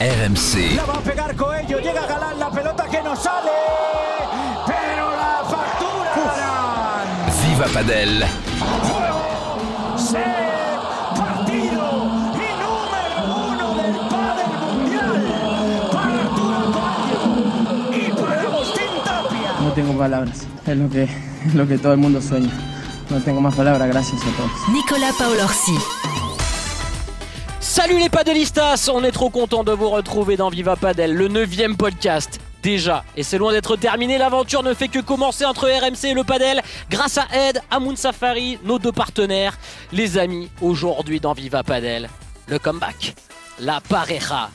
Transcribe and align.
RMC. 0.00 0.74
La 0.76 0.84
va 0.84 0.94
a 0.94 1.00
pegar 1.00 1.36
Coello, 1.36 1.78
llega 1.78 2.06
Galán, 2.06 2.38
la 2.38 2.50
pelota 2.50 2.84
que 2.88 3.02
no 3.02 3.14
sale, 3.14 3.50
pero 4.66 5.10
la 5.10 5.42
factura. 5.48 7.04
Viva 7.42 7.66
Padel. 7.72 8.24
Se 9.96 10.24
partido 11.16 12.10
y 12.34 12.48
número 12.60 13.20
uno 13.48 13.74
del 13.74 13.96
pádel 14.08 14.52
mundial 14.74 15.88
para 15.92 16.20
Arturo 16.22 16.58
Coello 16.72 17.90
y 17.92 18.12
para 18.20 18.42
Agustín 18.42 18.92
Tapia. 19.04 19.52
No 19.60 19.72
tengo 19.72 19.96
palabras, 19.96 20.46
es 20.66 20.76
lo 20.76 20.90
que, 20.90 21.04
es 21.04 21.54
lo 21.54 21.68
que 21.68 21.78
todo 21.78 21.92
el 21.92 21.98
mundo 21.98 22.20
sueña. 22.20 22.50
No 23.10 23.20
tengo 23.22 23.40
más 23.40 23.54
palabras, 23.54 23.86
gracias 23.88 24.20
a 24.22 24.36
todos. 24.36 24.50
Nicolas 24.72 25.14
Paolorsi. 25.16 25.78
Salut 27.74 27.98
les 27.98 28.08
padelistas, 28.08 28.88
on 28.94 29.02
est 29.02 29.10
trop 29.10 29.30
content 29.30 29.64
de 29.64 29.72
vous 29.72 29.90
retrouver 29.90 30.36
dans 30.36 30.48
Viva 30.48 30.76
Padel, 30.76 31.12
le 31.12 31.26
neuvième 31.26 31.76
podcast. 31.76 32.38
Déjà, 32.62 33.02
et 33.16 33.24
c'est 33.24 33.36
loin 33.36 33.50
d'être 33.50 33.74
terminé, 33.74 34.16
l'aventure 34.16 34.62
ne 34.62 34.74
fait 34.74 34.86
que 34.86 35.00
commencer 35.00 35.44
entre 35.44 35.66
RMC 35.66 36.04
et 36.04 36.14
le 36.14 36.22
Padel 36.22 36.62
grâce 36.88 37.18
à 37.18 37.26
Ed, 37.34 37.60
Amoun 37.72 37.96
Safari, 37.96 38.60
nos 38.62 38.78
deux 38.78 38.92
partenaires. 38.92 39.58
Les 39.90 40.18
amis, 40.18 40.52
aujourd'hui 40.62 41.18
dans 41.18 41.32
Viva 41.32 41.64
Padel, 41.64 42.08
le 42.46 42.60
comeback, 42.60 43.16
la 43.58 43.80
pareja. 43.80 44.50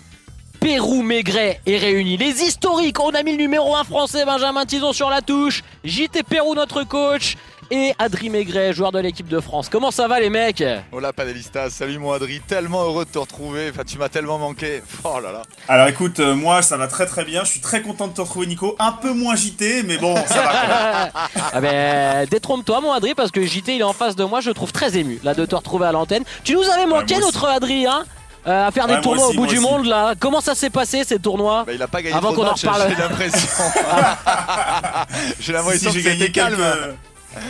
Pérou 0.61 1.01
Maigret 1.01 1.59
est 1.65 1.77
réuni. 1.77 2.15
Les 2.15 2.41
historiques, 2.41 3.01
on 3.01 3.09
a 3.09 3.23
mis 3.23 3.31
le 3.31 3.37
numéro 3.37 3.75
1 3.75 3.83
français 3.83 4.23
Benjamin 4.23 4.65
Tison 4.65 4.93
sur 4.93 5.09
la 5.09 5.21
touche. 5.21 5.61
JT 5.83 6.23
Pérou 6.23 6.55
notre 6.55 6.83
coach. 6.83 7.35
Et 7.71 7.93
Adri 7.99 8.31
Maigret, 8.31 8.73
joueur 8.73 8.91
de 8.91 8.97
l'équipe 8.99 9.27
de 9.27 9.39
France. 9.39 9.69
Comment 9.69 9.91
ça 9.91 10.07
va 10.07 10.19
les 10.19 10.31
mecs? 10.31 10.63
Hola 10.91 11.13
Padelistas, 11.13 11.69
salut 11.69 11.99
mon 11.99 12.11
Adri, 12.11 12.39
tellement 12.47 12.81
heureux 12.83 13.05
de 13.05 13.11
te 13.11 13.19
retrouver, 13.19 13.69
enfin 13.71 13.83
tu 13.85 13.99
m'as 13.99 14.09
tellement 14.09 14.39
manqué, 14.39 14.81
oh 15.03 15.19
là 15.21 15.31
là. 15.31 15.43
Alors 15.67 15.87
écoute, 15.87 16.19
euh, 16.19 16.33
moi 16.33 16.63
ça 16.63 16.77
va 16.77 16.87
très 16.87 17.05
très 17.05 17.25
bien, 17.25 17.43
je 17.43 17.49
suis 17.51 17.59
très 17.61 17.83
content 17.83 18.07
de 18.07 18.13
te 18.13 18.21
retrouver 18.21 18.47
Nico, 18.47 18.75
un 18.79 18.91
peu 18.93 19.13
moins 19.13 19.35
JT, 19.35 19.83
mais 19.83 19.97
bon, 19.97 20.15
ça 20.25 20.41
va 20.41 20.51
quand 20.51 20.67
même. 20.67 21.11
Ah 21.53 21.61
ben, 21.61 22.25
détrompe-toi 22.27 22.81
mon 22.81 22.91
Adri 22.91 23.13
parce 23.13 23.29
que 23.29 23.43
JT 23.45 23.75
il 23.75 23.81
est 23.81 23.83
en 23.83 23.93
face 23.93 24.15
de 24.15 24.23
moi, 24.23 24.41
je 24.41 24.47
le 24.49 24.55
trouve 24.55 24.71
très 24.71 24.97
ému 24.97 25.19
là 25.23 25.35
de 25.35 25.45
te 25.45 25.55
retrouver 25.55 25.85
à 25.85 25.91
l'antenne. 25.91 26.23
Tu 26.43 26.55
nous 26.55 26.67
avais 26.71 26.87
manqué 26.87 27.19
notre 27.19 27.45
Adri 27.47 27.85
hein 27.85 28.03
euh, 28.47 28.67
à 28.67 28.71
faire 28.71 28.87
Ouais, 28.87 28.95
des 28.95 29.01
tournois 29.01 29.27
aussi, 29.27 29.37
au 29.37 29.41
bout 29.41 29.47
du 29.47 29.57
aussi. 29.59 29.67
monde 29.67 29.85
là. 29.85 30.13
Comment 30.19 30.39
ça 30.41 30.55
s'est 30.55 30.69
passé 30.71 31.03
ces 31.03 31.19
tournois? 31.19 31.65
Bah, 31.67 31.73
il 31.75 31.81
a 31.83 31.87
pas 31.87 32.01
gagné 32.01 32.15
Avant 32.15 32.31
trop 32.31 32.37
de 32.43 32.47
qu'on 32.47 32.47
en 32.47 32.51
matchs, 32.51 32.63
reparle. 32.63 32.89
j'ai 32.89 32.95
l'impression. 32.95 33.63
j'ai 35.39 35.43
Si, 35.45 35.51
l'impression 35.51 35.91
si, 35.91 35.97
que 35.97 36.01
j'ai 36.03 36.09
gagné 36.09 36.19
c'était 36.27 36.31
calme. 36.31 36.55
quelques... 36.57 36.95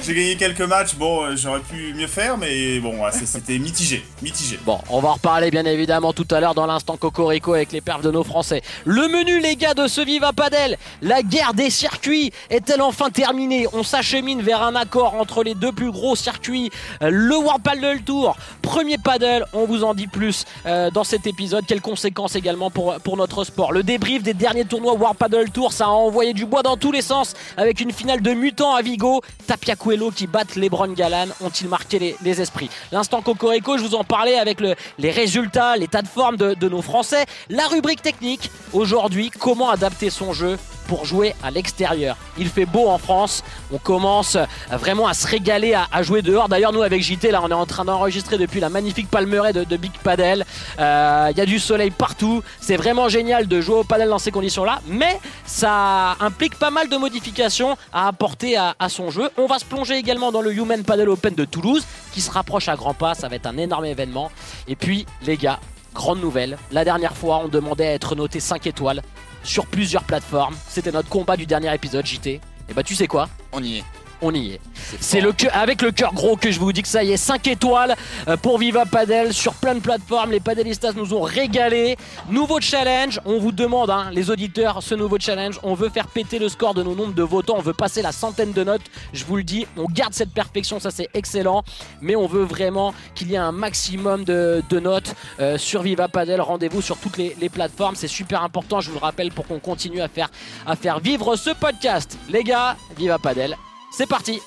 J'ai 0.03 0.13
gagné 0.13 0.35
quelques 0.35 0.61
matchs, 0.61 0.95
bon, 0.95 1.23
euh, 1.23 1.35
j'aurais 1.38 1.61
pu 1.61 1.94
mieux 1.94 2.08
faire, 2.08 2.38
mais 2.38 2.80
bon, 2.80 2.95
c'était 3.11 3.58
mitigé, 3.58 4.05
mitigé. 4.22 4.59
Bon, 4.66 4.80
on 4.89 4.99
va 4.99 5.09
en 5.09 5.13
reparler 5.13 5.52
bien 5.52 5.63
évidemment 5.63 6.11
tout 6.11 6.27
à 6.31 6.41
l'heure 6.41 6.53
dans 6.53 6.66
l'instant 6.66 6.97
Cocorico 6.97 7.53
avec 7.53 7.72
les 7.72 7.80
perfs 7.80 8.02
de 8.02 8.11
nos 8.11 8.25
Français. 8.25 8.61
Le 8.83 9.07
menu, 9.07 9.39
les 9.39 9.55
gars, 9.55 9.73
de 9.73 9.88
ce 9.88 10.02
Viva 10.02 10.33
Padel, 10.33 10.77
la 11.02 11.22
guerre 11.22 11.53
des 11.53 11.69
circuits 11.69 12.33
est-elle 12.50 12.81
enfin 12.81 13.09
terminée? 13.09 13.67
On 13.72 13.83
s'achemine 13.83 14.41
vers 14.41 14.63
un 14.63 14.75
accord 14.75 15.16
entre 15.16 15.44
les 15.44 15.55
deux 15.55 15.72
plus 15.72 15.91
gros 15.91 16.17
circuits, 16.17 16.72
euh, 17.02 17.09
le 17.09 17.38
World 17.38 17.63
Paddle 17.63 18.02
Tour, 18.02 18.35
premier 18.61 18.97
paddle, 18.97 19.45
on 19.53 19.66
vous 19.66 19.85
en 19.85 19.94
dit 19.94 20.07
plus 20.07 20.44
euh, 20.66 20.91
dans 20.91 21.05
cet 21.05 21.25
épisode. 21.25 21.66
Quelles 21.66 21.81
conséquences 21.81 22.35
également 22.35 22.69
pour, 22.69 22.95
pour 22.95 23.16
notre 23.16 23.45
sport? 23.45 23.72
Le 23.72 23.83
débrief 23.83 24.23
des 24.23 24.33
derniers 24.33 24.66
tournois 24.66 24.94
World 24.94 25.17
Paddle 25.17 25.50
Tour, 25.52 25.72
ça 25.72 25.85
a 25.85 25.89
envoyé 25.89 26.33
du 26.33 26.45
bois 26.45 26.63
dans 26.63 26.75
tous 26.75 26.91
les 26.91 27.02
sens 27.02 27.33
avec 27.55 27.80
une 27.80 27.94
finale 27.94 28.22
de 28.22 28.33
mutants 28.33 28.75
à 28.75 28.81
Vigo. 28.81 29.22
Tapia 29.47 29.69
Coelho 29.75 30.12
qui 30.12 30.28
battent 30.28 30.56
Lebron 30.56 30.94
Galan 30.94 31.28
ont-ils 31.42 31.67
marqué 31.67 32.16
les, 32.22 32.42
esprits 32.42 32.70
L'instant 32.92 33.22
Cocorico, 33.22 33.78
je 33.78 33.84
vous 33.84 33.95
en 33.95 34.03
parlais 34.03 34.38
avec 34.38 34.59
le- 34.62 34.75
les 34.98 35.12
résultats, 35.12 35.75
l'état 35.78 36.02
de 36.02 36.08
forme 36.08 36.38
de, 36.38 36.53
de 36.53 36.70
nos 36.70 36.81
Français. 36.81 37.25
La 37.50 37.67
rubrique 37.67 38.02
technique, 38.02 38.52
aujourd'hui, 38.73 39.30
comment 39.31 39.70
adapter 39.70 40.09
son 40.09 40.34
jeu 40.34 40.58
pour 40.90 41.06
jouer 41.06 41.36
à 41.44 41.52
l'extérieur. 41.52 42.18
Il 42.40 42.50
fait 42.50 42.66
beau 42.66 42.90
en 42.90 42.98
France, 42.98 43.44
on 43.72 43.78
commence 43.78 44.38
vraiment 44.72 45.08
à 45.08 45.14
se 45.14 45.28
régaler 45.28 45.75
à, 45.75 46.02
jouer 46.02 46.24
dehors. 46.24 46.50
D'ailleurs, 46.50 46.74
nous 46.74 46.81
avec 46.81 47.03
JT, 47.03 47.30
là, 47.30 47.41
on 47.44 47.50
est 47.50 47.53
en 47.53 47.68
train 47.68 47.86
d'enregistrer 47.86 48.40
depuis 48.40 48.59
la 48.59 48.69
magnifique 48.69 49.08
palmeraie 49.08 49.53
de, 49.53 49.78
Big 49.78 49.91
Padel. 50.03 50.47
Euh, 50.80 51.28
Il 51.30 51.38
y 51.38 51.41
a 51.41 51.46
du 51.46 51.59
soleil 51.59 51.91
partout, 51.91 52.41
c'est 52.59 52.75
vraiment 52.75 53.08
génial 53.08 53.47
de 53.47 53.62
jouer 53.62 53.75
au 53.75 53.84
padel 53.84 54.09
dans 54.09 54.18
ces 54.18 54.31
conditions-là, 54.31 54.81
mais 54.88 55.19
ça 55.46 56.18
implique 56.19 56.58
pas 56.58 56.72
mal 56.72 56.90
de 56.90 56.97
modifications 56.97 57.78
à 57.94 58.08
apporter 58.08 58.58
à, 58.58 58.75
à 58.80 58.90
son 58.90 59.12
jeu. 59.12 59.30
On 59.38 59.46
va 59.46 59.59
se 59.59 59.66
plonger 59.66 59.96
également 59.96 60.31
dans 60.31 60.42
le 60.42 60.52
Human 60.52 60.84
Padel 60.84 61.09
Open 61.09 61.36
de 61.36 61.46
Toulouse, 61.46 61.86
qui 62.13 62.22
se 62.22 62.31
rapproche 62.31 62.68
à 62.68 62.75
grands 62.75 62.96
pas, 62.96 63.13
ça 63.13 63.28
va 63.28 63.36
être 63.36 63.46
un 63.46 63.58
énorme 63.58 63.86
événement. 63.86 64.31
Et 64.68 64.75
puis, 64.75 65.06
les 65.22 65.38
gars, 65.38 65.59
grande 65.94 66.19
nouvelle, 66.19 66.58
la 66.72 66.84
dernière 66.84 67.16
fois, 67.16 67.42
on 67.44 67.47
demandait 67.47 67.88
à 67.88 67.94
être 67.94 68.16
noté 68.16 68.40
5 68.40 68.66
étoiles 68.66 69.03
sur 69.44 69.66
plusieurs 69.66 70.03
plateformes. 70.03 70.55
C'était 70.67 70.91
notre 70.91 71.09
combat 71.09 71.38
du 71.38 71.45
dernier 71.45 71.73
épisode, 71.73 72.05
JT. 72.05 72.41
Et 72.69 72.73
bah, 72.73 72.83
tu 72.83 72.95
sais 72.95 73.07
quoi? 73.07 73.29
On 73.51 73.63
y 73.63 73.77
est. 73.77 73.83
on 74.22 74.34
y 74.34 74.53
est. 74.53 74.62
C'est 75.00 75.22
le 75.22 75.34
avec 75.53 75.81
le 75.81 75.91
cœur 75.91 76.13
gros 76.13 76.35
que 76.35 76.52
je 76.52 76.59
vous 76.59 76.74
dis 76.74 76.81
que 76.81 76.88
ça 76.88 77.03
y 77.03 77.12
est, 77.12 77.18
5 77.18 77.47
étoiles 77.47 77.96
euh, 78.28 78.38
pour 78.38 78.57
Viva 78.57 78.85
Padel 78.85 79.34
sur 79.34 79.53
plein 79.53 79.75
de 79.75 79.80
plateformes. 79.80 80.31
Les 80.31 80.40
padelistas 80.40 80.94
nous 80.94 81.13
ont 81.13 81.22
régalé. 81.22 81.97
Nouveau 82.30 82.59
challenge, 82.59 83.19
on 83.25 83.40
vous 83.40 83.52
demande, 83.52 83.90
hein, 83.90 84.09
les 84.12 84.30
auditeurs, 84.30 84.84
ce 84.84 84.96
nouveau 84.96 85.18
challenge. 85.19 85.59
On 85.63 85.74
veut 85.74 85.90
faire 85.90 86.07
péter 86.07 86.40
le 86.40 86.50
score 86.50 86.74
de 86.74 86.84
nos 86.84 86.96
nombres 86.96 87.13
de 87.13 87.24
votants. 87.24 87.56
On 87.57 87.62
veut 87.62 87.74
passer 87.74 88.02
la 88.02 88.12
centaine 88.12 88.52
de 88.52 88.63
notes. 88.63 88.81
Je 89.13 89.24
vous 89.25 89.38
le 89.38 89.44
dis, 89.44 89.66
on 89.78 89.85
garde 89.85 90.13
cette 90.13 90.34
perfection, 90.34 90.80
ça 90.80 90.91
c'est 90.91 91.09
excellent. 91.13 91.63
Mais 92.01 92.16
on 92.16 92.28
veut 92.28 92.44
vraiment 92.44 92.94
qu'il 93.16 93.31
y 93.31 93.36
ait 93.36 93.38
un 93.38 93.51
maximum 93.51 94.24
de, 94.24 94.63
de 94.69 94.80
notes 94.80 95.16
euh, 95.40 95.57
sur 95.57 95.81
Viva 95.81 96.07
Padel. 96.07 96.41
Rendez-vous 96.41 96.81
sur 96.81 96.97
toutes 96.97 97.18
les, 97.18 97.36
les 97.40 97.50
plateformes. 97.50 97.96
C'est 97.96 98.07
super 98.07 98.44
important, 98.44 98.81
je 98.81 98.90
vous 98.90 99.00
le 99.00 99.06
rappelle, 99.06 99.31
pour 99.31 99.47
qu'on 99.47 99.59
continue 99.59 100.01
à 100.01 100.07
faire, 100.07 100.30
à 100.66 100.75
faire 100.75 101.00
vivre 101.00 101.36
ce 101.36 101.51
podcast. 101.51 102.18
Les 102.30 102.44
gars, 102.44 102.75
Viva 102.97 103.18
Padel, 103.18 103.56
c'est 103.91 104.07
parti 104.07 104.41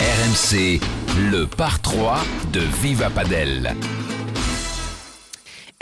RMC, 0.00 0.80
le 1.30 1.46
par 1.46 1.80
3 1.80 2.20
de 2.52 2.60
Viva 2.60 3.10
Padel. 3.10 3.76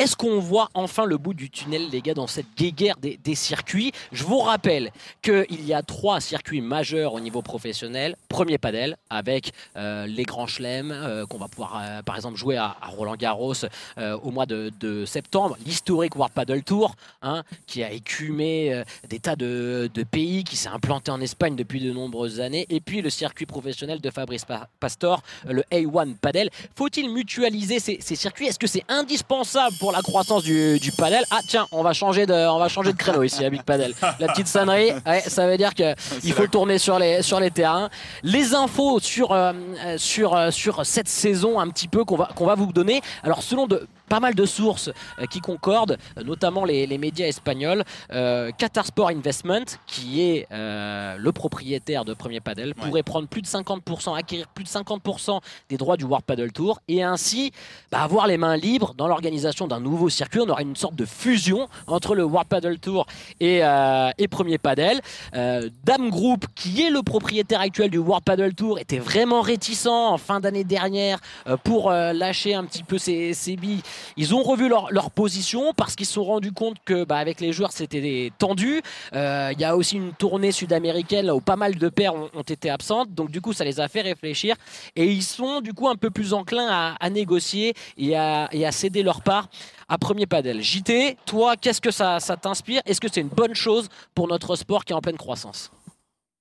Est-ce 0.00 0.16
qu'on 0.16 0.38
voit 0.38 0.70
enfin 0.72 1.04
le 1.04 1.18
bout 1.18 1.34
du 1.34 1.50
tunnel, 1.50 1.90
les 1.90 2.00
gars, 2.00 2.14
dans 2.14 2.26
cette 2.26 2.56
guéguerre 2.56 2.96
des, 2.96 3.34
circuits? 3.34 3.92
Je 4.12 4.24
vous 4.24 4.38
rappelle 4.38 4.92
qu'il 5.20 5.62
y 5.66 5.74
a 5.74 5.82
trois 5.82 6.22
circuits 6.22 6.62
majeurs 6.62 7.12
au 7.12 7.20
niveau 7.20 7.42
professionnel. 7.42 8.16
Premier 8.30 8.56
padel, 8.56 8.96
avec 9.10 9.52
euh, 9.76 10.06
les 10.06 10.22
grands 10.22 10.46
chelems, 10.46 10.90
euh, 10.90 11.26
qu'on 11.26 11.36
va 11.36 11.48
pouvoir, 11.48 11.82
euh, 11.84 12.00
par 12.00 12.16
exemple, 12.16 12.38
jouer 12.38 12.56
à, 12.56 12.78
Roland-Garros 12.80 13.52
euh, 13.98 14.16
au 14.22 14.30
mois 14.30 14.46
de, 14.46 15.04
septembre. 15.04 15.58
L'historique 15.66 16.16
World 16.16 16.32
Paddle 16.32 16.62
Tour, 16.62 16.96
hein, 17.20 17.42
qui 17.66 17.82
a 17.84 17.92
écumé 17.92 18.82
des 19.06 19.18
tas 19.18 19.36
de, 19.36 19.90
pays, 20.10 20.44
qui 20.44 20.56
s'est 20.56 20.70
implanté 20.70 21.10
en 21.10 21.20
Espagne 21.20 21.56
depuis 21.56 21.78
de 21.78 21.92
nombreuses 21.92 22.40
années. 22.40 22.64
Et 22.70 22.80
puis 22.80 23.02
le 23.02 23.10
circuit 23.10 23.44
professionnel 23.44 24.00
de 24.00 24.08
Fabrice 24.08 24.46
Pa- 24.46 24.66
Pastor, 24.80 25.22
le 25.46 25.62
A1 25.70 26.14
Padel. 26.14 26.48
Faut-il 26.74 27.10
mutualiser 27.10 27.80
ces, 27.80 27.98
ces 28.00 28.16
circuits? 28.16 28.46
Est-ce 28.46 28.58
que 28.58 28.66
c'est 28.66 28.84
indispensable 28.88 29.76
pour 29.78 29.89
la 29.90 30.02
croissance 30.02 30.42
du, 30.42 30.78
du 30.78 30.92
padel 30.92 31.24
Ah 31.30 31.40
tiens, 31.46 31.66
on 31.72 31.82
va 31.82 31.92
changer 31.92 32.26
de, 32.26 32.34
on 32.34 32.58
va 32.58 32.68
changer 32.68 32.92
de 32.92 32.96
créneau 32.96 33.22
ici 33.22 33.44
à 33.44 33.50
Big 33.50 33.62
Padel. 33.62 33.94
La 34.18 34.28
petite 34.28 34.48
sonnerie, 34.48 34.92
ouais, 35.06 35.20
ça 35.26 35.46
veut 35.46 35.56
dire 35.56 35.74
que 35.74 35.94
il 36.24 36.32
faut 36.32 36.46
tourner 36.46 36.78
sur 36.78 36.98
les, 36.98 37.22
sur 37.22 37.40
les 37.40 37.50
terrains. 37.50 37.90
Les 38.22 38.54
infos 38.54 39.00
sur, 39.00 39.32
euh, 39.32 39.52
sur, 39.96 40.34
euh, 40.34 40.50
sur 40.50 40.84
cette 40.84 41.08
saison 41.08 41.58
un 41.60 41.68
petit 41.68 41.88
peu 41.88 42.04
qu'on 42.04 42.16
va, 42.16 42.30
qu'on 42.34 42.46
va 42.46 42.54
vous 42.54 42.72
donner. 42.72 43.00
Alors 43.22 43.42
selon 43.42 43.66
de 43.66 43.86
pas 44.10 44.20
mal 44.20 44.34
de 44.34 44.44
sources 44.44 44.90
euh, 45.18 45.26
qui 45.26 45.40
concordent, 45.40 45.96
euh, 46.18 46.24
notamment 46.24 46.64
les, 46.64 46.86
les 46.86 46.98
médias 46.98 47.26
espagnols. 47.26 47.84
Euh, 48.12 48.50
Qatar 48.58 48.84
Sport 48.84 49.08
Investment, 49.08 49.64
qui 49.86 50.20
est 50.20 50.46
euh, 50.52 51.16
le 51.16 51.32
propriétaire 51.32 52.04
de 52.04 52.12
Premier 52.12 52.40
Padel, 52.40 52.74
pourrait 52.74 53.04
prendre 53.04 53.28
plus 53.28 53.40
de 53.40 53.46
50%, 53.46 54.18
acquérir 54.18 54.48
plus 54.48 54.64
de 54.64 54.68
50% 54.68 55.40
des 55.68 55.76
droits 55.76 55.96
du 55.96 56.04
World 56.04 56.24
Padel 56.26 56.52
Tour 56.52 56.80
et 56.88 57.02
ainsi 57.02 57.52
bah, 57.92 58.02
avoir 58.02 58.26
les 58.26 58.36
mains 58.36 58.56
libres 58.56 58.94
dans 58.96 59.06
l'organisation 59.06 59.68
d'un 59.68 59.80
nouveau 59.80 60.08
circuit. 60.08 60.40
On 60.40 60.48
aura 60.48 60.62
une 60.62 60.76
sorte 60.76 60.96
de 60.96 61.04
fusion 61.04 61.68
entre 61.86 62.14
le 62.14 62.24
World 62.24 62.48
Padel 62.48 62.80
Tour 62.80 63.06
et, 63.38 63.60
euh, 63.62 64.10
et 64.18 64.26
Premier 64.26 64.58
Padel. 64.58 65.00
Euh, 65.34 65.70
Dame 65.84 66.10
Group, 66.10 66.46
qui 66.56 66.82
est 66.82 66.90
le 66.90 67.02
propriétaire 67.02 67.60
actuel 67.60 67.90
du 67.90 67.98
World 67.98 68.24
Padel 68.24 68.54
Tour, 68.54 68.80
était 68.80 68.98
vraiment 68.98 69.40
réticent 69.40 69.86
en 69.86 70.18
fin 70.18 70.40
d'année 70.40 70.64
dernière 70.64 71.20
euh, 71.46 71.56
pour 71.56 71.90
euh, 71.90 72.12
lâcher 72.12 72.54
un 72.54 72.64
petit 72.64 72.82
peu 72.82 72.98
ses, 72.98 73.34
ses 73.34 73.56
billes. 73.56 73.82
Ils 74.16 74.34
ont 74.34 74.42
revu 74.42 74.68
leur, 74.68 75.10
position 75.10 75.72
parce 75.74 75.96
qu'ils 75.96 76.06
se 76.06 76.14
sont 76.14 76.24
rendus 76.24 76.52
compte 76.52 76.76
que 76.84 77.04
bah, 77.04 77.16
avec 77.16 77.40
les 77.40 77.52
joueurs 77.52 77.72
c'était 77.72 78.32
tendu. 78.38 78.82
Euh, 79.14 79.50
Il 79.52 79.60
y 79.60 79.64
a 79.64 79.76
aussi 79.76 79.96
une 79.96 80.12
tournée 80.12 80.52
sud-américaine 80.52 81.30
où 81.30 81.40
pas 81.40 81.56
mal 81.56 81.76
de 81.76 81.88
paires 81.88 82.14
ont, 82.14 82.42
été 82.42 82.70
absentes, 82.70 83.12
donc 83.14 83.30
du 83.30 83.40
coup 83.40 83.52
ça 83.52 83.64
les 83.64 83.80
a 83.80 83.88
fait 83.88 84.00
réfléchir 84.00 84.56
et 84.96 85.06
ils 85.06 85.22
sont 85.22 85.60
du 85.60 85.72
coup 85.72 85.88
un 85.88 85.96
peu 85.96 86.10
plus 86.10 86.32
enclins 86.32 86.96
à, 86.98 87.10
négocier 87.10 87.74
et 87.96 88.16
à, 88.16 88.48
et 88.52 88.66
à 88.66 88.72
céder 88.72 89.02
leur 89.02 89.22
part 89.22 89.48
à 89.88 89.98
premier 89.98 90.26
padel. 90.26 90.62
JT, 90.62 91.16
toi, 91.26 91.56
qu'est-ce 91.56 91.80
que 91.80 91.90
ça, 91.90 92.20
ça 92.20 92.36
t'inspire? 92.36 92.80
Est-ce 92.86 93.00
que 93.00 93.08
c'est 93.12 93.20
une 93.20 93.28
bonne 93.28 93.54
chose 93.54 93.88
pour 94.14 94.28
notre 94.28 94.54
sport 94.54 94.84
qui 94.84 94.92
est 94.92 94.96
en 94.96 95.00
pleine 95.00 95.16
croissance? 95.16 95.70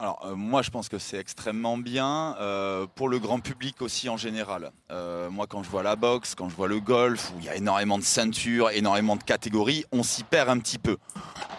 Alors 0.01 0.21
euh, 0.23 0.33
moi 0.33 0.61
je 0.61 0.69
pense 0.69 0.87
que 0.87 0.97
c'est 0.97 1.17
extrêmement 1.17 1.77
bien 1.77 2.37
euh, 2.39 2.87
pour 2.95 3.09
le 3.09 3.19
grand 3.19 3.41
public 3.41 3.81
aussi 3.81 4.07
en 4.07 4.15
général. 4.15 4.71
Euh, 4.91 5.29
moi 5.29 5.45
quand 5.45 5.61
je 5.61 5.69
vois 5.69 5.83
la 5.83 5.97
boxe, 5.97 6.35
quand 6.35 6.47
je 6.47 6.55
vois 6.55 6.69
le 6.69 6.79
golf, 6.79 7.33
où 7.35 7.39
il 7.39 7.45
y 7.45 7.49
a 7.49 7.55
énormément 7.57 7.97
de 7.97 8.03
ceintures, 8.03 8.69
énormément 8.69 9.17
de 9.17 9.23
catégories, 9.23 9.83
on 9.91 10.01
s'y 10.01 10.23
perd 10.23 10.47
un 10.47 10.57
petit 10.59 10.77
peu. 10.77 10.95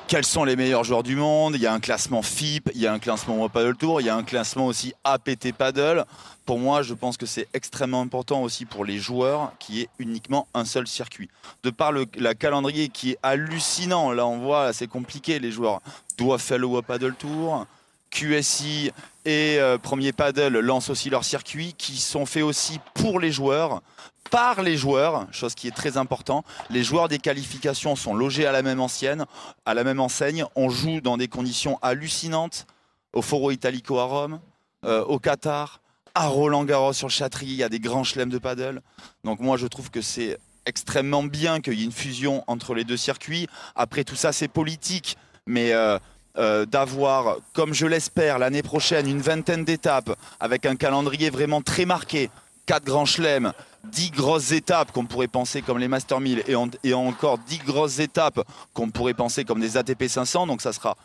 Quels 0.08 0.24
sont 0.24 0.44
les 0.44 0.56
meilleurs 0.56 0.84
joueurs 0.84 1.02
du 1.02 1.16
monde? 1.16 1.54
Il 1.54 1.60
y 1.60 1.66
a 1.66 1.74
un 1.74 1.80
classement 1.80 2.22
FIP, 2.22 2.70
il 2.74 2.80
y 2.80 2.86
a 2.86 2.94
un 2.94 2.98
classement 2.98 3.46
Paddle 3.50 3.76
Tour, 3.76 4.00
il 4.00 4.06
y 4.06 4.08
a 4.08 4.16
un 4.16 4.22
classement 4.22 4.68
aussi 4.68 4.94
APT 5.04 5.52
Paddle. 5.52 6.06
Pour 6.46 6.58
moi 6.58 6.80
je 6.80 6.94
pense 6.94 7.18
que 7.18 7.26
c'est 7.26 7.46
extrêmement 7.52 8.00
important 8.00 8.42
aussi 8.42 8.64
pour 8.64 8.86
les 8.86 8.98
joueurs 8.98 9.52
qui 9.58 9.82
est 9.82 9.90
uniquement 9.98 10.48
un 10.54 10.64
seul 10.64 10.86
circuit. 10.86 11.28
De 11.62 11.68
par 11.68 11.92
le 11.92 12.06
calendrier 12.06 12.88
qui 12.88 13.10
est 13.10 13.18
hallucinant, 13.22 14.12
là 14.12 14.26
on 14.26 14.38
voit 14.38 14.72
c'est 14.72 14.88
compliqué, 14.88 15.38
les 15.40 15.52
joueurs 15.52 15.82
doivent 16.16 16.40
faire 16.40 16.58
le 16.58 16.80
Paddle 16.80 17.14
Tour. 17.16 17.66
QSI 18.10 18.92
et 19.24 19.58
euh, 19.58 19.78
Premier 19.78 20.12
Paddle 20.12 20.58
lancent 20.58 20.90
aussi 20.90 21.10
leurs 21.10 21.24
circuits 21.24 21.74
qui 21.76 21.96
sont 21.96 22.26
faits 22.26 22.42
aussi 22.42 22.80
pour 22.94 23.20
les 23.20 23.32
joueurs, 23.32 23.82
par 24.30 24.62
les 24.62 24.76
joueurs, 24.76 25.26
chose 25.32 25.54
qui 25.54 25.68
est 25.68 25.74
très 25.74 25.96
important. 25.96 26.44
Les 26.70 26.82
joueurs 26.82 27.08
des 27.08 27.18
qualifications 27.18 27.96
sont 27.96 28.14
logés 28.14 28.46
à 28.46 28.52
la 28.52 28.62
même 28.62 28.80
ancienne, 28.80 29.26
à 29.66 29.74
la 29.74 29.84
même 29.84 30.00
enseigne. 30.00 30.44
On 30.56 30.70
joue 30.70 31.00
dans 31.00 31.16
des 31.16 31.28
conditions 31.28 31.78
hallucinantes 31.82 32.66
au 33.12 33.22
Foro 33.22 33.50
Italico 33.50 33.98
à 33.98 34.04
Rome, 34.04 34.40
euh, 34.84 35.04
au 35.04 35.18
Qatar, 35.18 35.80
à 36.14 36.26
Roland 36.26 36.64
Garros 36.64 36.92
sur 36.92 37.08
le 37.08 37.12
Châtrier, 37.12 37.52
il 37.52 37.58
y 37.58 37.62
a 37.62 37.68
des 37.68 37.80
grands 37.80 38.04
chelems 38.04 38.30
de 38.30 38.38
paddle. 38.38 38.82
Donc 39.24 39.40
moi 39.40 39.56
je 39.56 39.66
trouve 39.66 39.90
que 39.90 40.00
c'est 40.00 40.38
extrêmement 40.66 41.22
bien 41.22 41.60
qu'il 41.60 41.74
y 41.74 41.82
ait 41.82 41.84
une 41.84 41.92
fusion 41.92 42.44
entre 42.46 42.74
les 42.74 42.84
deux 42.84 42.96
circuits. 42.96 43.46
Après 43.74 44.04
tout 44.04 44.16
ça 44.16 44.32
c'est 44.32 44.48
politique, 44.48 45.16
mais 45.46 45.72
euh, 45.72 45.98
euh, 46.38 46.64
d'avoir, 46.66 47.36
comme 47.52 47.74
je 47.74 47.86
l'espère, 47.86 48.38
l'année 48.38 48.62
prochaine, 48.62 49.06
une 49.08 49.20
vingtaine 49.20 49.64
d'étapes 49.64 50.16
avec 50.38 50.66
un 50.66 50.76
calendrier 50.76 51.30
vraiment 51.30 51.60
très 51.62 51.84
marqué. 51.84 52.30
Quatre 52.66 52.84
grands 52.84 53.04
chelems, 53.06 53.52
10 53.84 54.10
grosses 54.12 54.52
étapes 54.52 54.92
qu'on 54.92 55.06
pourrait 55.06 55.26
penser 55.28 55.60
comme 55.62 55.78
les 55.78 55.88
Master 55.88 56.20
1000 56.20 56.44
et, 56.46 56.54
en- 56.54 56.68
et 56.84 56.94
encore 56.94 57.38
10 57.38 57.58
grosses 57.58 57.98
étapes 57.98 58.40
qu'on 58.74 58.90
pourrait 58.90 59.14
penser 59.14 59.44
comme 59.44 59.60
des 59.60 59.76
ATP 59.76 60.06
500. 60.08 60.46
Donc 60.46 60.60
ça 60.62 60.72
sera 60.72 60.96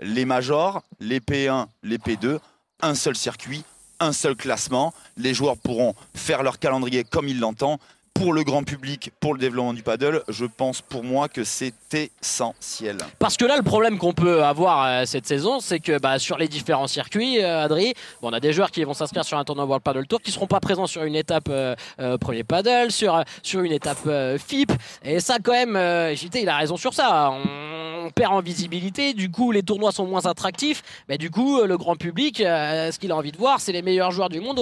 les 0.00 0.24
majors, 0.24 0.82
les 1.00 1.18
P1, 1.18 1.66
les 1.82 1.98
P2, 1.98 2.38
un 2.82 2.94
seul 2.94 3.16
circuit, 3.16 3.64
un 3.98 4.12
seul 4.12 4.36
classement. 4.36 4.94
Les 5.16 5.34
joueurs 5.34 5.56
pourront 5.56 5.94
faire 6.14 6.44
leur 6.44 6.60
calendrier 6.60 7.02
comme 7.02 7.26
ils 7.26 7.40
l'entendent. 7.40 7.80
Pour 8.18 8.32
le 8.32 8.42
grand 8.42 8.64
public, 8.64 9.12
pour 9.20 9.32
le 9.32 9.38
développement 9.38 9.72
du 9.72 9.84
paddle, 9.84 10.24
je 10.26 10.44
pense 10.44 10.80
pour 10.80 11.04
moi 11.04 11.28
que 11.28 11.44
c'est 11.44 11.72
essentiel. 11.92 12.98
Parce 13.20 13.36
que 13.36 13.44
là, 13.44 13.56
le 13.56 13.62
problème 13.62 13.96
qu'on 13.96 14.12
peut 14.12 14.42
avoir 14.42 14.84
euh, 14.84 15.04
cette 15.06 15.24
saison, 15.24 15.60
c'est 15.60 15.78
que 15.78 16.00
bah, 16.00 16.18
sur 16.18 16.36
les 16.36 16.48
différents 16.48 16.88
circuits, 16.88 17.40
euh, 17.40 17.62
Adri, 17.62 17.94
on 18.20 18.32
a 18.32 18.40
des 18.40 18.52
joueurs 18.52 18.72
qui 18.72 18.82
vont 18.82 18.92
s'inscrire 18.92 19.24
sur 19.24 19.38
un 19.38 19.44
tournoi 19.44 19.66
World 19.66 19.84
Paddle 19.84 20.08
Tour 20.08 20.20
qui 20.20 20.32
seront 20.32 20.48
pas 20.48 20.58
présents 20.58 20.88
sur 20.88 21.04
une 21.04 21.14
étape 21.14 21.46
euh, 21.48 21.76
euh, 22.00 22.18
premier 22.18 22.42
paddle, 22.42 22.90
sur, 22.90 23.22
sur 23.44 23.60
une 23.60 23.70
étape 23.70 24.08
FIP. 24.38 24.72
Et 25.04 25.20
ça, 25.20 25.36
quand 25.40 25.52
même, 25.52 25.76
JT, 26.16 26.42
il 26.42 26.48
a 26.48 26.56
raison 26.56 26.76
sur 26.76 26.94
ça. 26.94 27.30
On, 27.30 28.10
perd 28.14 28.32
en 28.32 28.40
visibilité. 28.40 29.12
Du 29.12 29.30
coup, 29.30 29.52
les 29.52 29.62
tournois 29.62 29.92
sont 29.92 30.06
moins 30.06 30.24
attractifs. 30.24 30.82
Mais 31.10 31.18
du 31.18 31.30
coup, 31.30 31.62
le 31.62 31.76
grand 31.76 31.94
public, 31.94 32.38
ce 32.38 32.98
qu'il 32.98 33.12
a 33.12 33.16
envie 33.16 33.32
de 33.32 33.36
voir, 33.36 33.60
c'est 33.60 33.72
les 33.72 33.82
meilleurs 33.82 34.12
joueurs 34.12 34.30
du 34.30 34.40
monde 34.40 34.58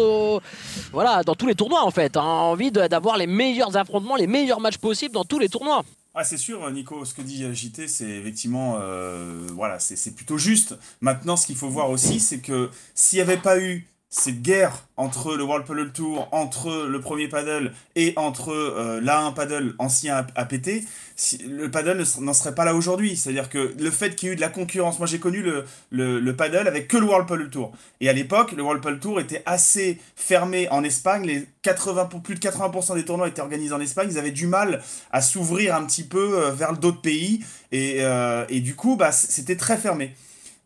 voilà, 0.92 1.22
dans 1.22 1.36
tous 1.36 1.46
les 1.46 1.54
tournois, 1.54 1.84
en 1.84 1.92
fait. 1.92 2.16
hein. 2.16 2.22
envie 2.22 2.72
d'avoir 2.72 3.16
les 3.16 3.28
meilleurs 3.28 3.45
affrontements, 3.74 4.16
les 4.16 4.26
meilleurs 4.26 4.60
matchs 4.60 4.78
possibles 4.78 5.14
dans 5.14 5.24
tous 5.24 5.38
les 5.38 5.48
tournois. 5.48 5.84
Ah, 6.14 6.24
c'est 6.24 6.38
sûr, 6.38 6.70
Nico, 6.70 7.04
ce 7.04 7.12
que 7.12 7.20
dit 7.20 7.44
euh, 7.44 7.52
JT, 7.52 7.88
c'est 7.88 8.08
effectivement, 8.08 8.78
euh, 8.80 9.46
voilà, 9.52 9.78
c'est 9.78 10.14
plutôt 10.14 10.38
juste. 10.38 10.74
Maintenant, 11.02 11.36
ce 11.36 11.46
qu'il 11.46 11.56
faut 11.56 11.68
voir 11.68 11.90
aussi, 11.90 12.20
c'est 12.20 12.38
que 12.38 12.70
s'il 12.94 13.18
n'y 13.18 13.20
avait 13.20 13.36
pas 13.36 13.60
eu 13.60 13.86
cette 14.08 14.40
guerre 14.40 14.86
entre 14.96 15.36
le 15.36 15.42
World 15.44 15.66
Paddle 15.66 15.92
Tour, 15.92 16.28
entre 16.32 16.86
le 16.88 17.00
premier 17.00 17.28
paddle 17.28 17.72
et 17.96 18.14
entre 18.16 18.50
euh, 18.52 19.00
l'A1 19.00 19.34
paddle 19.34 19.74
ancien 19.78 20.24
APT, 20.36 20.84
si- 21.16 21.38
le 21.38 21.70
paddle 21.70 22.02
n'en 22.20 22.32
serait 22.32 22.54
pas 22.54 22.64
là 22.64 22.74
aujourd'hui. 22.74 23.16
C'est-à-dire 23.16 23.50
que 23.50 23.74
le 23.78 23.90
fait 23.90 24.14
qu'il 24.14 24.28
y 24.28 24.30
ait 24.30 24.32
eu 24.34 24.36
de 24.36 24.40
la 24.40 24.48
concurrence, 24.48 24.98
moi 24.98 25.06
j'ai 25.06 25.18
connu 25.18 25.42
le, 25.42 25.64
le, 25.90 26.18
le 26.20 26.36
paddle 26.36 26.66
avec 26.68 26.88
que 26.88 26.96
le 26.96 27.04
World 27.04 27.28
Paddle 27.28 27.50
Tour. 27.50 27.72
Et 28.00 28.08
à 28.08 28.12
l'époque, 28.14 28.52
le 28.52 28.62
World 28.62 28.82
Paddle 28.82 29.00
Tour 29.00 29.20
était 29.20 29.42
assez 29.44 29.98
fermé 30.14 30.68
en 30.70 30.82
Espagne. 30.84 31.26
Les 31.26 31.46
80, 31.62 32.06
pour- 32.06 32.22
plus 32.22 32.36
de 32.36 32.40
80% 32.40 32.94
des 32.94 33.04
tournois 33.04 33.28
étaient 33.28 33.42
organisés 33.42 33.74
en 33.74 33.80
Espagne. 33.80 34.08
Ils 34.12 34.18
avaient 34.18 34.30
du 34.30 34.46
mal 34.46 34.82
à 35.10 35.20
s'ouvrir 35.20 35.74
un 35.74 35.84
petit 35.84 36.04
peu 36.04 36.38
euh, 36.44 36.52
vers 36.52 36.72
d'autres 36.74 37.02
pays. 37.02 37.44
Et, 37.72 37.96
euh, 38.00 38.46
et 38.48 38.60
du 38.60 38.74
coup, 38.76 38.96
bah, 38.96 39.12
c'était 39.12 39.56
très 39.56 39.76
fermé. 39.76 40.14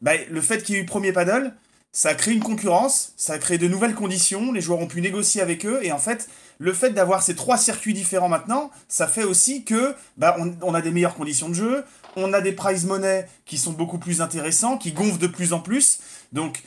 Bah, 0.02 0.12
le 0.30 0.40
fait 0.40 0.62
qu'il 0.62 0.76
y 0.76 0.78
ait 0.78 0.82
eu 0.82 0.86
premier 0.86 1.12
paddle, 1.12 1.52
ça 1.92 2.10
a 2.10 2.14
créé 2.14 2.34
une 2.34 2.42
concurrence, 2.42 3.12
ça 3.16 3.34
a 3.34 3.38
créé 3.38 3.58
de 3.58 3.68
nouvelles 3.68 3.94
conditions, 3.94 4.52
les 4.52 4.60
joueurs 4.60 4.80
ont 4.80 4.86
pu 4.86 5.00
négocier 5.00 5.40
avec 5.40 5.66
eux, 5.66 5.80
et 5.82 5.92
en 5.92 5.98
fait, 5.98 6.28
le 6.58 6.72
fait 6.72 6.90
d'avoir 6.90 7.22
ces 7.22 7.34
trois 7.34 7.56
circuits 7.56 7.94
différents 7.94 8.28
maintenant, 8.28 8.70
ça 8.88 9.08
fait 9.08 9.24
aussi 9.24 9.64
que 9.64 9.94
bah, 10.16 10.36
on, 10.38 10.54
on 10.62 10.74
a 10.74 10.82
des 10.82 10.90
meilleures 10.90 11.14
conditions 11.14 11.48
de 11.48 11.54
jeu, 11.54 11.84
on 12.16 12.32
a 12.32 12.40
des 12.40 12.52
prize 12.52 12.84
money 12.84 13.26
qui 13.44 13.58
sont 13.58 13.72
beaucoup 13.72 13.98
plus 13.98 14.20
intéressants, 14.20 14.78
qui 14.78 14.92
gonflent 14.92 15.18
de 15.18 15.26
plus 15.26 15.52
en 15.52 15.60
plus, 15.60 16.00
donc 16.32 16.62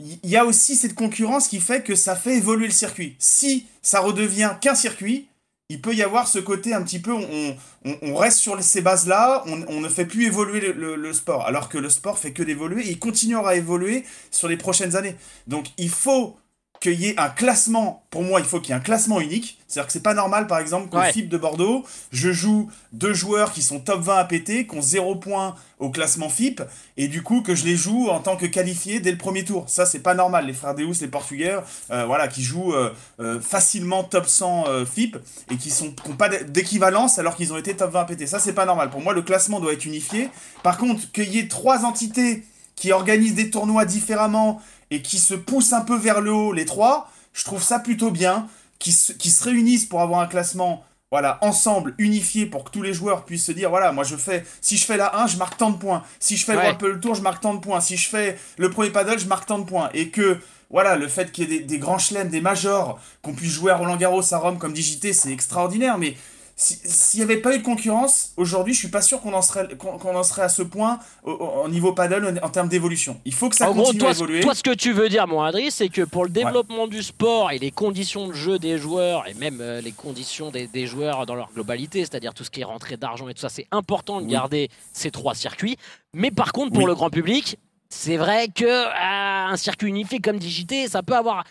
il 0.00 0.18
y 0.24 0.30
y 0.30 0.36
a 0.36 0.44
aussi 0.44 0.76
cette 0.76 0.94
concurrence 0.94 1.48
qui 1.48 1.60
fait 1.60 1.82
que 1.82 1.94
ça 1.94 2.16
fait 2.16 2.36
évoluer 2.36 2.66
le 2.66 2.72
circuit. 2.72 3.16
Si 3.18 3.66
ça 3.80 4.00
redevient 4.00 4.52
qu'un 4.60 4.74
circuit, 4.74 5.28
il 5.68 5.80
peut 5.80 5.94
y 5.94 6.02
avoir 6.02 6.28
ce 6.28 6.38
côté 6.38 6.74
un 6.74 6.82
petit 6.82 7.00
peu, 7.00 7.12
on, 7.12 8.14
reste 8.14 8.38
sur 8.38 8.60
ces 8.62 8.82
bases-là, 8.82 9.42
on, 9.46 9.80
ne 9.80 9.88
fait 9.88 10.06
plus 10.06 10.26
évoluer 10.26 10.60
le, 10.60 10.72
le- 10.72 10.96
le 10.96 11.12
sport, 11.12 11.44
alors 11.46 11.68
que 11.68 11.78
le 11.78 11.90
sport 11.90 12.18
fait 12.18 12.32
que 12.32 12.42
d'évoluer, 12.42 12.84
et 12.86 12.90
il 12.90 12.98
continuera 12.98 13.50
à 13.50 13.54
évoluer 13.56 14.04
sur 14.30 14.48
les 14.48 14.56
prochaines 14.56 14.94
années. 14.96 15.16
Donc 15.46 15.66
il 15.78 15.90
faut 15.90 16.36
qu'il 16.80 17.00
y 17.00 17.08
ait 17.08 17.18
un 17.18 17.28
classement, 17.28 18.02
pour 18.10 18.22
moi 18.22 18.40
il 18.40 18.46
faut 18.46 18.60
qu'il 18.60 18.70
y 18.70 18.72
ait 18.72 18.76
un 18.76 18.80
classement 18.82 19.20
unique, 19.20 19.58
c'est-à-dire 19.68 19.86
que 19.86 19.92
c'est 19.92 20.02
pas 20.02 20.14
normal 20.14 20.46
par 20.46 20.58
exemple 20.58 20.88
qu'au 20.88 20.98
Ouais. 20.98 21.12
FIP 21.12 21.28
de 21.28 21.38
Bordeaux, 21.38 21.84
je 22.12 22.32
joue 22.32 22.70
deux 22.92 23.14
joueurs 23.14 23.52
qui 23.52 23.62
sont 23.62 23.80
top 23.80 24.00
20 24.02 24.16
APT, 24.16 24.66
qui 24.66 24.76
ont 24.76 24.82
0 24.82 25.16
points 25.16 25.54
au 25.78 25.90
classement 25.90 26.28
FIP, 26.28 26.62
et 26.96 27.08
du 27.08 27.22
coup 27.22 27.42
que 27.42 27.54
je 27.54 27.64
les 27.64 27.76
joue 27.76 28.08
en 28.08 28.20
tant 28.20 28.36
que 28.36 28.46
qualifiés 28.46 29.00
dès 29.00 29.10
le 29.10 29.18
premier 29.18 29.44
tour. 29.44 29.64
Ça 29.68 29.84
c'est 29.86 29.98
pas 30.00 30.14
normal, 30.14 30.46
les 30.46 30.52
frères 30.52 30.74
Deus, 30.74 30.92
les 31.00 31.08
Portugais, 31.08 31.56
euh, 31.90 32.04
voilà, 32.06 32.28
qui 32.28 32.42
jouent 32.42 32.72
euh, 32.72 32.92
euh, 33.20 33.40
facilement 33.40 34.04
top 34.04 34.26
100 34.26 34.64
euh, 34.68 34.84
FIP, 34.86 35.16
et 35.50 35.56
qui 35.56 35.70
sont 35.70 35.90
qui 35.90 36.10
ont 36.10 36.16
pas 36.16 36.28
d'équivalence 36.28 37.18
alors 37.18 37.36
qu'ils 37.36 37.52
ont 37.52 37.58
été 37.58 37.74
top 37.76 37.92
20 37.92 38.00
APT. 38.02 38.26
Ça 38.26 38.38
c'est 38.38 38.54
pas 38.54 38.64
normal, 38.66 38.90
pour 38.90 39.00
moi 39.02 39.12
le 39.12 39.22
classement 39.22 39.60
doit 39.60 39.72
être 39.72 39.84
unifié. 39.84 40.30
Par 40.62 40.78
contre, 40.78 41.10
qu'il 41.12 41.28
y 41.34 41.38
ait 41.38 41.48
trois 41.48 41.84
entités 41.84 42.44
qui 42.74 42.92
organisent 42.92 43.34
des 43.34 43.48
tournois 43.50 43.86
différemment 43.86 44.60
et 44.90 45.02
qui 45.02 45.18
se 45.18 45.34
poussent 45.34 45.72
un 45.72 45.80
peu 45.82 45.96
vers 45.96 46.20
le 46.20 46.32
haut, 46.32 46.52
les 46.52 46.64
trois, 46.64 47.10
je 47.32 47.44
trouve 47.44 47.62
ça 47.62 47.78
plutôt 47.78 48.10
bien, 48.10 48.48
qui 48.78 48.92
se, 48.92 49.12
qui 49.12 49.30
se 49.30 49.44
réunissent 49.44 49.86
pour 49.86 50.00
avoir 50.02 50.20
un 50.20 50.26
classement 50.26 50.84
voilà, 51.12 51.38
ensemble, 51.40 51.94
unifié, 51.98 52.46
pour 52.46 52.64
que 52.64 52.70
tous 52.70 52.82
les 52.82 52.92
joueurs 52.92 53.24
puissent 53.24 53.46
se 53.46 53.52
dire, 53.52 53.70
voilà, 53.70 53.92
moi 53.92 54.02
je 54.02 54.16
fais, 54.16 54.44
si 54.60 54.76
je 54.76 54.84
fais 54.84 54.96
la 54.96 55.16
1, 55.20 55.28
je 55.28 55.36
marque 55.36 55.56
tant 55.56 55.70
de 55.70 55.76
points, 55.78 56.02
si 56.18 56.36
je 56.36 56.44
fais 56.44 56.56
Ouais. 56.56 56.72
le 56.72 56.84
World 56.84 57.00
Tour, 57.00 57.14
je 57.14 57.22
marque 57.22 57.40
tant 57.40 57.54
de 57.54 57.60
points, 57.60 57.80
si 57.80 57.96
je 57.96 58.08
fais 58.08 58.36
le 58.58 58.70
premier 58.70 58.90
paddle, 58.90 59.18
je 59.18 59.26
marque 59.26 59.46
tant 59.46 59.60
de 59.60 59.64
points, 59.64 59.88
et 59.94 60.08
que, 60.10 60.38
voilà, 60.68 60.96
le 60.96 61.06
fait 61.06 61.30
qu'il 61.30 61.48
y 61.48 61.54
ait 61.54 61.58
des, 61.60 61.64
des 61.64 61.78
grands 61.78 61.98
chelems, 61.98 62.28
des 62.28 62.40
majors, 62.40 62.98
qu'on 63.22 63.34
puisse 63.34 63.52
jouer 63.52 63.70
à 63.70 63.76
Roland 63.76 63.96
Garros, 63.96 64.34
à 64.34 64.38
Rome, 64.38 64.58
comme 64.58 64.72
digité, 64.72 65.12
c'est 65.12 65.30
extraordinaire, 65.32 65.96
mais 65.96 66.16
s'il 66.58 67.18
n'y 67.20 67.24
avait 67.24 67.36
pas 67.36 67.54
eu 67.54 67.58
de 67.58 67.62
concurrence, 67.62 68.32
aujourd'hui, 68.38 68.72
je 68.72 68.78
suis 68.78 68.88
pas 68.88 69.02
sûr 69.02 69.20
qu'on 69.20 69.34
en 69.34 69.42
serait, 69.42 69.68
qu'on 69.76 69.98
qu'on 69.98 70.16
en 70.16 70.22
serait 70.22 70.40
à 70.42 70.48
ce 70.48 70.62
point 70.62 70.98
au, 71.22 71.32
au- 71.32 71.64
au 71.64 71.68
niveau 71.68 71.92
paddle 71.92 72.38
en, 72.42 72.46
en 72.46 72.48
termes 72.48 72.68
d'évolution. 72.68 73.20
Il 73.26 73.34
faut 73.34 73.50
que 73.50 73.56
ça 73.56 73.68
en 73.70 73.74
gros, 73.74 73.82
continue 73.84 73.98
toi, 74.00 74.08
à 74.08 74.12
évoluer. 74.12 74.40
toi, 74.40 74.54
ce 74.54 74.62
que 74.62 74.72
tu 74.74 74.92
veux 74.92 75.10
dire, 75.10 75.26
mon 75.26 75.42
Adri, 75.42 75.70
c'est 75.70 75.90
que 75.90 76.00
pour 76.00 76.24
le 76.24 76.30
développement 76.30 76.86
du 76.86 77.02
sport 77.02 77.50
et 77.50 77.58
les 77.58 77.70
conditions 77.70 78.28
de 78.28 78.32
jeu 78.32 78.58
des 78.58 78.78
joueurs, 78.78 79.28
et 79.28 79.34
même 79.34 79.58
euh, 79.60 79.82
les 79.82 79.92
conditions 79.92 80.50
des, 80.50 80.66
des 80.66 80.86
joueurs 80.86 81.26
dans 81.26 81.34
leur 81.34 81.52
globalité, 81.52 82.00
c'est-à-dire 82.00 82.32
tout 82.32 82.42
ce 82.44 82.50
qui 82.50 82.62
est 82.62 82.64
rentrée 82.64 82.96
d'argent 82.96 83.28
et 83.28 83.34
tout 83.34 83.40
ça, 83.42 83.50
c'est 83.50 83.66
important 83.70 84.20
de 84.22 84.24
Oui. 84.26 84.32
garder 84.32 84.70
ces 84.94 85.10
trois 85.10 85.34
circuits. 85.34 85.76
Mais 86.14 86.30
par 86.30 86.52
contre, 86.52 86.70
pour 86.72 86.84
Oui. 86.84 86.88
le 86.88 86.94
grand 86.94 87.10
public, 87.10 87.58
c'est 87.90 88.16
vrai 88.16 88.48
que 88.48 88.64
euh, 88.64 89.46
un 89.52 89.56
circuit 89.58 89.88
unifié 89.88 90.20
comme 90.20 90.38
Digité, 90.38 90.88
ça 90.88 91.02
peut 91.02 91.14
avoir. 91.16 91.44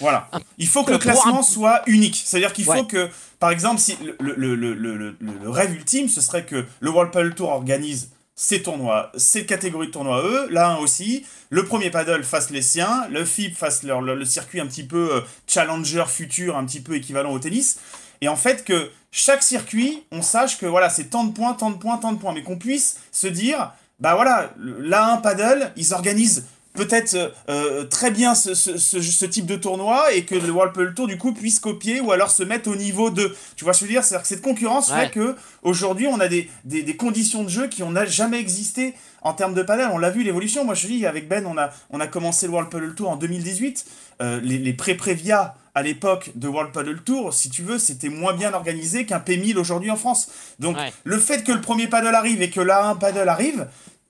Voilà. 0.00 0.28
Il 0.58 0.66
faut 0.68 0.82
que 0.84 0.90
le 0.92 0.98
classement 0.98 1.40
un- 1.40 1.42
soit 1.42 1.82
unique. 1.86 2.22
C'est-à-dire 2.24 2.52
qu'il 2.52 2.64
faut 2.64 2.84
que, 2.84 3.08
par 3.38 3.50
exemple, 3.50 3.80
si 3.80 3.96
le, 4.20 4.34
le, 4.36 4.54
le, 4.54 4.74
le, 4.74 5.50
rêve 5.50 5.72
ultime, 5.74 6.08
ce 6.08 6.20
serait 6.20 6.44
que 6.44 6.64
le 6.80 6.90
World 6.90 7.12
Paddle 7.12 7.34
Tour 7.34 7.50
organise 7.50 8.10
ses 8.36 8.62
tournois, 8.62 9.12
ses 9.16 9.46
catégories 9.46 9.86
de 9.86 9.92
tournois 9.92 10.20
eux, 10.24 10.48
là 10.50 10.70
un 10.70 10.76
aussi, 10.78 11.24
le 11.50 11.64
premier 11.64 11.90
paddle 11.90 12.24
fasse 12.24 12.50
les 12.50 12.62
siens, 12.62 13.06
le 13.08 13.24
FIP 13.24 13.56
fasse 13.56 13.84
leur, 13.84 14.00
le, 14.00 14.24
circuit 14.24 14.58
un 14.60 14.66
petit 14.66 14.82
peu 14.82 15.14
euh, 15.14 15.20
challenger 15.46 16.04
futur, 16.08 16.56
un 16.56 16.64
petit 16.66 16.80
peu 16.80 16.96
équivalent 16.96 17.30
au 17.30 17.38
tennis, 17.38 17.78
et 18.20 18.26
en 18.28 18.34
fait 18.34 18.64
que 18.64 18.90
chaque 19.12 19.44
circuit, 19.44 20.02
on 20.10 20.20
sache 20.20 20.58
que 20.58 20.66
voilà, 20.66 20.90
c'est 20.90 21.04
tant 21.04 21.22
de 21.22 21.32
points, 21.32 21.52
tant 21.54 21.70
de 21.70 21.76
points, 21.76 21.96
tant 21.98 22.10
de 22.12 22.18
points, 22.18 22.32
mais 22.34 22.42
qu'on 22.42 22.58
puisse 22.58 22.96
se 23.12 23.28
dire, 23.28 23.70
bah 24.00 24.16
voilà, 24.16 24.50
le- 24.58 24.80
l'A1 24.80 25.22
paddle, 25.22 25.70
ils 25.76 25.94
organisent 25.94 26.44
peut-être 26.74 27.14
euh, 27.14 27.28
euh, 27.48 27.84
très 27.84 28.10
bien 28.10 28.34
ce, 28.34 28.54
ce, 28.54 28.76
ce, 28.76 29.24
type 29.24 29.46
de 29.46 29.56
tournoi 29.56 30.12
et 30.12 30.24
que 30.24 30.34
le 30.34 30.50
World 30.50 30.94
Tour 30.94 31.06
du 31.06 31.16
coup 31.16 31.32
puisse 31.32 31.60
copier 31.60 32.00
ou 32.00 32.12
alors 32.12 32.30
se 32.30 32.42
mettre 32.42 32.68
au 32.68 32.76
niveau 32.76 33.10
de. 33.10 33.34
Tu 33.56 33.64
vois 33.64 33.72
ce 33.72 33.80
que 33.80 33.86
je 33.86 33.88
veux 33.88 33.94
dire? 33.94 34.04
C'est-à-dire 34.04 34.22
que 34.22 34.28
cette 34.28 34.42
concurrence 34.42 34.92
fait 34.92 35.10
que 35.10 35.36
aujourd'hui 35.62 36.06
on 36.08 36.20
a 36.20 36.28
des, 36.28 36.50
des, 36.64 36.82
des, 36.82 36.96
conditions 36.96 37.44
de 37.44 37.48
jeu 37.48 37.68
qui 37.68 37.82
n'ont 37.82 37.94
jamais 38.06 38.40
existé 38.40 38.94
en 39.22 39.32
termes 39.32 39.54
de 39.54 39.62
panel. 39.62 39.88
On 39.92 39.98
l'a 39.98 40.10
vu 40.10 40.24
l'évolution. 40.24 40.64
Moi 40.64 40.74
je 40.74 40.86
dis 40.86 41.06
avec 41.06 41.28
Ben 41.28 41.46
on 41.46 41.56
a, 41.56 41.70
on 41.90 42.00
a 42.00 42.06
commencé 42.06 42.46
le 42.46 42.52
World 42.52 42.70
Paddle 42.70 42.94
Tour 42.94 43.08
en 43.08 43.16
2018. 43.16 43.86
Euh, 44.20 44.40
les, 44.42 44.58
les 44.58 44.72
pré-prévia 44.72 45.54
à 45.74 45.82
l'époque 45.82 46.30
de 46.36 46.46
World 46.46 46.72
Paddle 46.72 47.00
Tour, 47.02 47.34
si 47.34 47.50
tu 47.50 47.62
veux, 47.62 47.78
c'était 47.78 48.08
moins 48.08 48.32
bien 48.32 48.54
organisé 48.54 49.06
qu'un 49.06 49.18
P1000 49.18 49.56
aujourd'hui 49.56 49.90
en 49.90 49.96
France. 49.96 50.28
Donc 50.60 50.76
le 51.02 51.18
fait 51.18 51.42
que 51.42 51.50
le 51.50 51.60
premier 51.60 51.88
paddle 51.88 52.14
arrive 52.14 52.42
et 52.42 52.50
que 52.50 52.60
l'A1 52.60 52.98
paddle 52.98 53.28
arrive, 53.28 53.66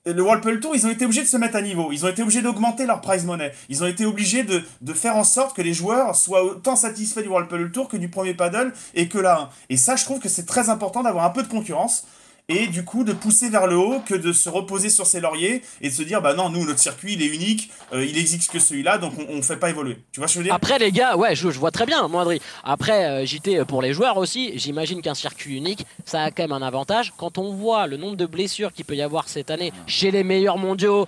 le 0.07 0.23
World 0.23 0.61
Tour, 0.61 0.77
ils 0.77 0.87
ont 0.87 0.91
été 0.91 1.07
obligés 1.07 1.23
de 1.23 1.29
se 1.29 1.39
mettre 1.39 1.57
à 1.57 1.63
niveau. 1.63 1.91
Ils 1.91 2.05
ont 2.05 2.09
été 2.09 2.23
obligés 2.23 2.43
d'augmenter 2.43 2.85
leur 2.85 3.01
prize 3.01 3.25
money. 3.25 3.53
Ils 3.71 3.83
ont 3.83 3.87
été 3.87 4.05
obligés 4.05 4.43
de, 4.45 4.63
faire 4.93 5.17
en 5.17 5.25
sorte 5.25 5.57
que 5.57 5.63
les 5.63 5.73
joueurs 5.73 6.15
soient 6.15 6.45
autant 6.45 6.77
satisfaits 6.77 7.23
du 7.23 7.29
World 7.29 7.73
Tour 7.73 7.89
que 7.89 7.97
du 7.97 8.09
premier 8.11 8.35
paddle 8.35 8.75
et 8.95 9.09
que 9.09 9.19
là. 9.19 9.49
Et 9.71 9.79
ça, 9.79 9.97
je 9.97 10.05
trouve 10.05 10.19
que 10.21 10.29
c'est 10.29 10.45
très 10.45 10.69
important 10.69 11.03
d'avoir 11.03 11.25
un 11.25 11.31
peu 11.31 11.43
de 11.43 11.49
concurrence 11.49 12.05
et 12.49 12.67
du 12.67 12.85
coup 12.85 13.05
de 13.05 13.13
pousser 13.15 13.49
vers 13.49 13.67
le 13.67 13.77
haut 13.77 14.01
que 14.01 14.15
de 14.15 14.33
se 14.33 14.51
reposer 14.51 14.91
sur 14.91 15.07
ses 15.07 15.21
lauriers 15.21 15.63
et 15.81 15.89
de 15.89 15.95
se 15.95 16.03
dire 16.03 16.21
bah 16.21 16.35
non 16.35 16.51
nous 16.51 16.67
notre 16.67 16.79
circuit 16.79 17.15
il 17.15 17.23
est 17.23 17.35
unique 17.35 17.71
euh, 17.95 18.05
il 18.05 18.19
existe 18.19 18.51
que 18.51 18.59
celui-là 18.59 18.99
donc 18.99 19.15
on, 19.19 19.39
on 19.39 19.43
fait 19.43 19.57
pas 19.57 19.71
évoluer. 19.71 19.97
Tu 20.13 20.21
vois 20.21 20.29
ce 20.29 20.35
que 20.35 20.35
je 20.35 20.39
veux 20.41 20.45
dire? 20.45 20.55
Après 20.55 20.79
les 20.79 20.93
gars 20.93 21.17
ouais 21.17 21.35
je, 21.35 21.49
vois 21.49 21.71
très 21.71 21.87
bien 21.87 22.07
moi 22.09 22.27
après 22.63 23.07
euh, 23.07 23.25
JT 23.25 23.65
pour 23.65 23.81
les 23.81 23.95
joueurs 23.95 24.19
aussi 24.19 24.59
j'imagine 24.59 25.01
qu'un 25.01 25.15
circuit 25.15 25.57
unique 25.57 25.87
ça 26.05 26.23
a 26.25 26.31
quand 26.31 26.43
même 26.43 26.53
un 26.53 26.63
avantage. 26.63 27.15
Quand 27.17 27.39
on 27.39 27.55
voit 27.55 27.87
le 27.87 27.97
nombre 27.97 28.17
de 28.17 28.27
blessures 28.27 28.73
qu'il 28.73 28.85
peut 28.85 28.97
y 28.97 29.03
avoir 29.03 29.29
cette 29.29 29.51
année 29.51 29.73
chez 29.87 30.11
les 30.11 30.23
meilleurs 30.23 30.59
mondiaux 30.59 31.07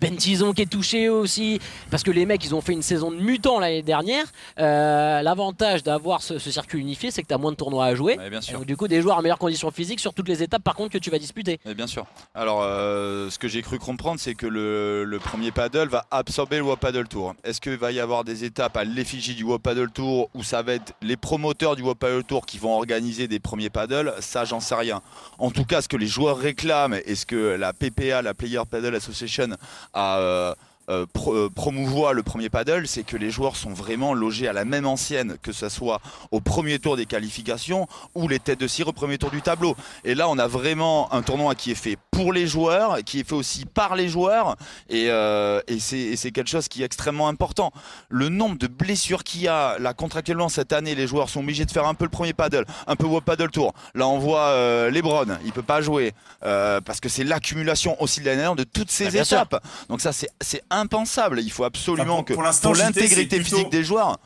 ben 0.00 0.16
Tison 0.16 0.52
qui 0.52 0.62
est 0.62 0.70
touché 0.70 1.08
aussi, 1.08 1.60
parce 1.90 2.02
que 2.02 2.10
les 2.10 2.26
mecs 2.26 2.44
ils 2.44 2.54
ont 2.54 2.60
fait 2.60 2.72
une 2.72 2.82
saison 2.82 3.10
de 3.10 3.16
mutant 3.16 3.58
l'année 3.58 3.82
dernière. 3.82 4.24
Euh, 4.58 5.22
l'avantage 5.22 5.82
d'avoir 5.82 6.22
ce, 6.22 6.38
circuit 6.38 6.80
unifié, 6.80 7.10
c'est 7.10 7.22
que 7.22 7.28
tu 7.28 7.34
as 7.34 7.38
moins 7.38 7.50
de 7.50 7.56
tournois 7.56 7.86
à 7.86 7.94
jouer. 7.94 8.16
bien 8.30 8.40
sûr. 8.40 8.58
Donc, 8.58 8.66
du 8.66 8.76
coup, 8.76 8.86
des 8.86 9.02
joueurs 9.02 9.18
en 9.18 9.22
meilleures 9.22 9.38
conditions 9.38 9.70
physiques 9.70 10.00
sur 10.00 10.14
toutes 10.14 10.28
les 10.28 10.42
étapes 10.42 10.62
par 10.62 10.74
contre 10.74 10.92
que 10.92 10.98
tu 10.98 11.10
vas 11.10 11.18
disputer. 11.18 11.58
bien 11.76 11.86
sûr. 11.86 12.06
Alors, 12.34 12.62
euh, 12.62 13.30
ce 13.30 13.38
que 13.38 13.48
j'ai 13.48 13.62
cru 13.62 13.78
comprendre, 13.78 14.20
c'est 14.20 14.34
que 14.34 14.46
le, 14.46 15.18
premier 15.24 15.52
paddle 15.52 15.88
va 15.88 16.04
absorber 16.10 16.58
le 16.58 16.64
WOP 16.64 16.78
Paddle 16.78 17.08
Tour. 17.08 17.34
Est-ce 17.44 17.60
qu'il 17.60 17.76
va 17.76 17.92
y 17.92 17.98
avoir 17.98 18.24
des 18.24 18.44
étapes 18.44 18.76
à 18.76 18.84
l'effigie 18.84 19.34
du 19.34 19.42
WOP 19.42 19.62
Paddle 19.62 19.90
Tour 19.90 20.28
où 20.34 20.42
ça 20.42 20.62
va 20.62 20.74
être 20.74 20.92
les 21.00 21.16
promoteurs 21.16 21.76
du 21.76 21.82
WOP 21.82 21.98
Paddle 21.98 22.24
Tour 22.24 22.46
qui 22.46 22.58
vont 22.58 22.76
organiser 22.76 23.26
des 23.26 23.40
premiers 23.40 23.70
paddles? 23.70 24.12
Ça, 24.20 24.44
j'en 24.44 24.60
sais 24.60 24.74
rien. 24.74 25.00
En 25.38 25.50
tout 25.50 25.64
cas, 25.64 25.80
ce 25.80 25.88
que 25.88 25.96
les 25.96 26.06
joueurs 26.06 26.36
réclament 26.36 27.00
et 27.06 27.14
ce 27.14 27.26
que 27.26 27.36
la 27.36 27.72
PPA, 27.72 28.22
la 28.22 28.34
Player 28.34 28.60
Paddle 28.70 28.94
Association, 28.94 29.56
à 29.92 30.18
euh, 30.18 30.54
euh, 30.90 31.06
euh, 31.28 31.48
promouvoir 31.48 32.12
le 32.12 32.22
premier 32.22 32.50
paddle, 32.50 32.86
c'est 32.86 33.04
que 33.04 33.16
les 33.16 33.30
joueurs 33.30 33.56
sont 33.56 33.72
vraiment 33.72 34.12
logés 34.12 34.48
à 34.48 34.52
la 34.52 34.66
même 34.66 34.84
ancienne, 34.84 35.38
que 35.40 35.50
ce 35.50 35.70
soit 35.70 36.00
au 36.30 36.40
premier 36.40 36.78
tour 36.78 36.98
des 36.98 37.06
qualifications 37.06 37.88
ou 38.14 38.28
les 38.28 38.38
têtes 38.38 38.60
de 38.60 38.66
cire 38.66 38.88
au 38.88 38.92
premier 38.92 39.16
tour 39.16 39.30
du 39.30 39.40
tableau. 39.40 39.76
Et 40.04 40.14
là, 40.14 40.28
on 40.28 40.38
a 40.38 40.46
vraiment 40.46 41.10
un 41.14 41.22
tournoi 41.22 41.54
qui 41.54 41.70
est 41.70 41.74
fait 41.74 41.96
pour 42.14 42.32
les 42.32 42.46
joueurs, 42.46 42.98
qui 43.04 43.20
est 43.20 43.28
fait 43.28 43.34
aussi 43.34 43.64
par 43.64 43.96
les 43.96 44.08
joueurs, 44.08 44.56
et, 44.88 45.06
et 45.06 45.78
c'est 45.80 46.30
quelque 46.32 46.48
chose 46.48 46.68
qui 46.68 46.82
est 46.82 46.86
extrêmement 46.86 47.28
important. 47.28 47.72
Le 48.08 48.28
nombre 48.28 48.56
de 48.56 48.66
blessures 48.66 49.24
qu'il 49.24 49.42
y 49.42 49.48
a, 49.48 49.78
là, 49.78 49.94
contractuellement 49.94 50.48
cette 50.48 50.72
année, 50.72 50.94
les 50.94 51.06
joueurs 51.06 51.28
sont 51.28 51.40
obligés 51.40 51.64
de 51.64 51.70
faire 51.70 51.86
un 51.86 51.94
peu 51.94 52.04
le 52.04 52.10
premier 52.10 52.32
paddle, 52.32 52.64
un 52.86 52.96
peu 52.96 53.06
au 53.06 53.20
paddle 53.20 53.50
tour. 53.50 53.74
Là, 53.94 54.06
on 54.08 54.18
voit 54.18 54.90
Lebron, 54.90 55.26
il 55.44 55.52
peut 55.52 55.62
pas 55.62 55.80
jouer, 55.80 56.12
parce 56.40 57.00
que 57.00 57.08
c'est 57.08 57.24
l'accumulation 57.24 58.00
aussi 58.02 58.20
de 58.20 58.26
l'année 58.26 58.44
de 58.56 58.64
toutes 58.64 58.90
ces 58.90 59.10
bah, 59.10 59.22
étapes. 59.22 59.62
Donc 59.88 60.00
ça, 60.00 60.12
c'est 60.12 60.62
impensable. 60.70 61.40
Il 61.40 61.50
faut 61.50 61.64
absolument 61.64 62.22
que 62.22 62.34
pour, 62.34 62.42
l'intégrité 62.74 63.42
physique 63.42 63.70
des 63.70 63.84
joueurs. 63.84 64.18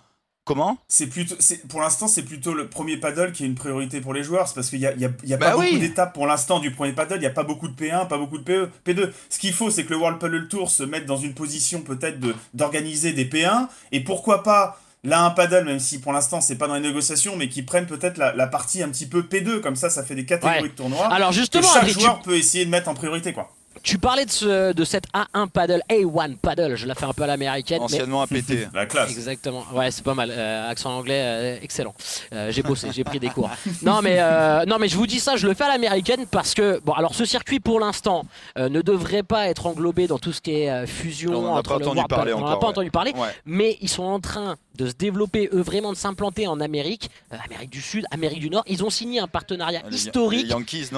Comment 0.49 0.78
C'est 0.88 1.09
plutôt, 1.09 1.35
pour 1.69 1.83
l'instant, 1.83 2.09
c'est 2.09 2.23
plutôt 2.23 2.55
le 2.55 2.69
premier 2.69 2.97
paddle 2.97 3.33
qui 3.33 3.45
est 3.45 3.47
une 3.47 3.55
priorité 3.55 4.00
pour 4.00 4.14
les 4.14 4.23
joueurs. 4.23 4.49
C'est 4.49 4.55
parce 4.55 4.71
qu'il 4.71 4.78
n'y 4.78 4.87
a, 4.87 4.95
y 4.95 5.05
a, 5.05 5.11
y 5.23 5.35
a 5.35 5.37
bah 5.37 5.50
pas 5.50 5.57
beaucoup 5.57 5.78
d'étapes 5.78 6.14
pour 6.14 6.26
l'instant 6.26 6.59
du 6.59 6.71
premier 6.71 6.95
paddle. 6.95 7.17
Il 7.17 7.21
n'y 7.21 7.26
a 7.26 7.31
pas 7.31 7.43
beaucoup 7.43 7.69
de 7.69 7.75
P1, 7.75 8.09
pas 8.09 8.17
beaucoup 8.17 8.38
de 8.38 8.45
PE, 8.45 8.71
P2. 8.87 9.11
Ce 9.28 9.38
qu'il 9.38 9.52
faut, 9.52 9.69
c'est 9.71 9.85
que 9.85 9.90
le 9.90 9.99
World 9.99 10.19
Paddle 10.19 10.49
Tour 10.49 10.71
se 10.71 10.83
mette 10.85 11.05
dans 11.05 11.19
une 11.19 11.35
position 11.35 11.83
peut-être 11.83 12.19
de, 12.19 12.35
d'organiser 12.55 13.12
des 13.12 13.26
P1. 13.26 13.69
Et 13.93 14.00
pourquoi 14.00 14.43
pas, 14.43 14.81
là, 15.05 15.23
un 15.23 15.31
paddle, 15.33 15.67
même 15.67 15.81
si 15.81 16.00
pour 16.00 16.14
l'instant, 16.14 16.40
c'est 16.40 16.57
pas 16.57 16.67
dans 16.67 16.76
les 16.76 16.81
négociations, 16.81 17.37
mais 17.37 17.50
qui 17.50 17.61
prennent 17.61 17.87
peut-être 17.87 18.17
la, 18.17 18.47
partie 18.47 18.83
un 18.83 18.88
petit 18.88 19.07
peu 19.07 19.21
P2. 19.21 19.61
Comme 19.61 19.76
ça, 19.76 19.90
ça 19.90 20.02
fait 20.02 20.14
des 20.14 20.25
catégories 20.25 20.71
de 20.71 20.75
tournois. 20.75 21.12
Alors 21.12 21.33
justement, 21.33 21.69
chaque 21.71 21.88
joueur 21.88 22.23
peut 22.23 22.38
essayer 22.38 22.64
de 22.64 22.71
mettre 22.71 22.88
en 22.88 22.95
priorité, 22.95 23.35
quoi. 23.35 23.50
Tu 23.83 23.99
parlais 23.99 24.25
de, 24.25 24.31
ce, 24.31 24.73
de 24.73 24.85
cette 24.85 25.07
A1 25.13 25.49
paddle, 25.49 25.83
A1 25.91 26.37
paddle, 26.37 26.77
je 26.77 26.87
la 26.87 26.95
fais 26.95 27.07
un 27.07 27.13
peu 27.13 27.23
à 27.23 27.27
l'américaine. 27.27 27.83
Anciennement 27.83 28.25
mais... 28.31 28.39
APT. 28.51 28.75
La 28.75 28.87
classe. 28.87 29.11
Exactement, 29.11 29.65
ouais, 29.75 29.91
c'est 29.91 30.05
pas 30.05 30.15
mal. 30.15 30.31
Euh, 30.31 30.71
accent 30.71 30.91
anglais, 30.91 31.21
euh, 31.21 31.59
excellent. 31.63 31.95
Euh, 32.33 32.51
j'ai 32.51 32.63
bossé, 32.63 32.89
j'ai 32.93 33.05
pris 33.05 33.19
des 33.19 33.29
cours. 33.29 33.51
Non 33.83 34.01
mais, 34.03 34.19
non, 34.67 34.79
mais 34.79 34.89
je 34.89 34.97
vous 34.97 35.07
dis 35.07 35.21
ça, 35.21 35.37
je 35.37 35.47
le 35.47 35.55
fais 35.55 35.65
à 35.65 35.69
l'américaine 35.69 36.27
parce 36.31 36.55
que, 36.55 36.81
bon, 36.85 36.93
alors 36.93 37.15
ce 37.15 37.25
circuit 37.25 37.61
pour 37.61 37.81
l'instant 37.81 38.25
ne 38.57 38.81
devrait 38.81 39.23
pas 39.23 39.49
être 39.49 39.67
englobé 39.67 40.07
dans 40.07 40.19
tout 40.19 40.33
ce 40.33 40.41
qui 40.41 40.53
est 40.53 40.87
fusion. 40.87 41.33
on 41.33 41.55
n'a 41.55 41.63
pas, 41.63 41.77
entendu 41.77 42.03
parler 42.09 42.33
On 42.33 42.49
n'a 42.49 42.57
pas 42.57 42.69
entendu 42.69 42.91
parler, 42.91 43.13
mais 43.45 43.77
ils 43.81 43.89
sont 43.89 44.05
en 44.05 44.21
train 44.21 44.57
de 44.79 44.87
se 44.87 44.95
développer, 44.95 45.51
eux, 45.53 45.61
vraiment 45.61 45.93
de 45.93 45.97
s'implanter 45.97 46.47
en 46.47 46.61
Amérique, 46.61 47.11
Amérique 47.31 47.71
du 47.71 47.83
Sud, 47.83 48.05
Amérique 48.11 48.41
du 48.41 48.49
Nord. 48.49 48.63
Ils 48.67 48.85
ont 48.85 48.91
signé 48.91 49.21
un 49.21 49.27
partenariat 49.27 49.83
historique 49.91 50.53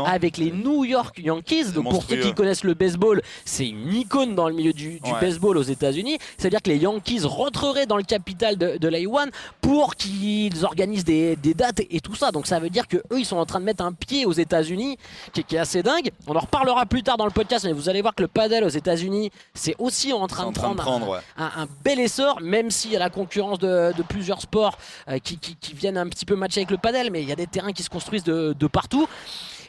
avec 0.07 0.37
les 0.37 0.53
New 0.53 0.85
York 0.85 1.19
Yankees. 1.19 1.73
Donc 1.73 1.91
pour 1.91 2.05
ceux 2.05 2.17
qui 2.17 2.35
connaissent 2.35 2.65
le 2.65 2.75
baseball, 2.75 3.23
c'est 3.45 3.67
une 3.67 3.95
icône 3.95 4.35
dans 4.35 4.49
le 4.49 4.55
milieu 4.55 4.73
du, 4.73 5.01
baseball 5.21 5.57
aux 5.57 5.63
États-Unis. 5.63 6.19
C'est-à-dire 6.37 6.63
que 6.63 6.71
les 6.71 6.79
Yankees 6.79 7.23
rentreraient 7.25 7.87
dans 7.87 7.97
le 7.97 8.03
capital 8.03 8.57
de, 8.57 8.77
de 8.77 8.89
l'A1 8.89 9.31
pour 9.61 9.97
qu'ils 9.97 10.65
organisent 10.65 11.05
des, 11.05 11.37
dates 11.37 11.81
et, 11.91 12.01
tout 12.01 12.15
ça. 12.15 12.31
Donc 12.31 12.47
ça 12.47 12.59
veut 12.59 12.71
dire 12.71 12.87
que 12.87 12.99
eux, 12.99 13.19
ils 13.19 13.25
sont 13.25 13.37
en 13.37 13.47
train 13.47 13.61
de 13.61 13.65
mettre 13.65 13.85
un 13.85 13.93
pied 13.93 14.27
aux 14.27 14.33
États-Unis 14.33 14.99
qui, 15.33 15.41
est 15.41 15.59
assez 15.59 15.83
dingue. 15.83 16.11
On 16.27 16.37
en 16.37 16.41
reparlera 16.41 16.87
plus 16.87 17.03
tard 17.03 17.17
dans 17.17 17.25
le 17.25 17.31
podcast, 17.31 17.65
mais 17.65 17.73
vous 17.73 17.89
allez 17.89 18.03
voir 18.03 18.15
que 18.15 18.23
le 18.23 18.29
paddle 18.29 18.65
aux 18.65 18.69
États-Unis, 18.69 19.31
c'est 19.55 19.75
aussi 19.79 20.13
en 20.13 20.27
train 20.27 20.51
de 20.51 20.55
prendre, 20.55 21.21
un, 21.37 21.67
bel 21.83 21.99
essor, 22.01 22.41
même 22.41 22.71
s'il 22.71 22.93
y 22.93 22.97
a 22.97 22.99
la 22.99 23.11
concurrence 23.11 23.59
de, 23.59 23.70
plusieurs 24.09 24.41
sports 24.41 24.79
euh, 25.09 25.19
qui, 25.19 25.39
viennent 25.75 25.99
un 25.99 26.09
petit 26.09 26.27
peu 26.27 26.37
matcher 26.37 26.61
avec 26.61 26.71
le 26.71 26.79
paddle, 26.79 27.11
mais 27.11 27.23
il 27.23 27.29
y 27.29 27.33
a 27.33 27.37
des 27.37 27.47
terrains 27.47 27.73
qui 27.73 27.83
se 27.83 27.91
construisent 27.91 28.25
de, 28.25 28.55
de 28.59 28.67
partout. 28.67 29.09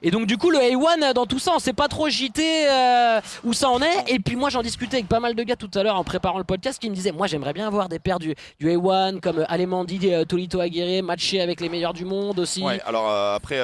Et 0.03 0.09
donc 0.09 0.25
du 0.25 0.37
coup 0.37 0.49
le 0.49 0.57
A1 0.57 1.13
dans 1.13 1.27
tout 1.27 1.37
ça 1.37 1.51
on 1.55 1.59
sait 1.59 1.73
pas 1.73 1.87
trop 1.87 2.09
JT 2.09 2.41
euh, 2.41 3.21
où 3.43 3.53
ça 3.53 3.69
en 3.69 3.79
est. 3.81 4.03
Et 4.07 4.19
puis 4.19 4.35
moi 4.35 4.49
j'en 4.49 4.63
discutais 4.63 4.97
avec 4.97 5.07
pas 5.07 5.19
mal 5.19 5.35
de 5.35 5.43
gars 5.43 5.55
tout 5.55 5.69
à 5.75 5.83
l'heure 5.83 5.95
en 5.95 6.03
préparant 6.03 6.39
le 6.39 6.43
podcast 6.43 6.81
qui 6.81 6.89
me 6.89 6.95
disaient 6.95 7.11
moi 7.11 7.27
j'aimerais 7.27 7.53
bien 7.53 7.67
avoir 7.67 7.87
des 7.87 7.99
paires 7.99 8.17
du, 8.17 8.33
du 8.59 8.67
A1 8.67 9.19
comme 9.19 9.45
Alemandi, 9.47 9.99
euh, 10.11 10.25
Tolito 10.25 10.59
Aguirre 10.59 11.03
matcher 11.03 11.39
avec 11.39 11.61
les 11.61 11.69
meilleurs 11.69 11.93
du 11.93 12.05
monde 12.05 12.39
aussi. 12.39 12.63
Ouais, 12.63 12.81
alors 12.85 13.09
euh, 13.09 13.35
après 13.35 13.59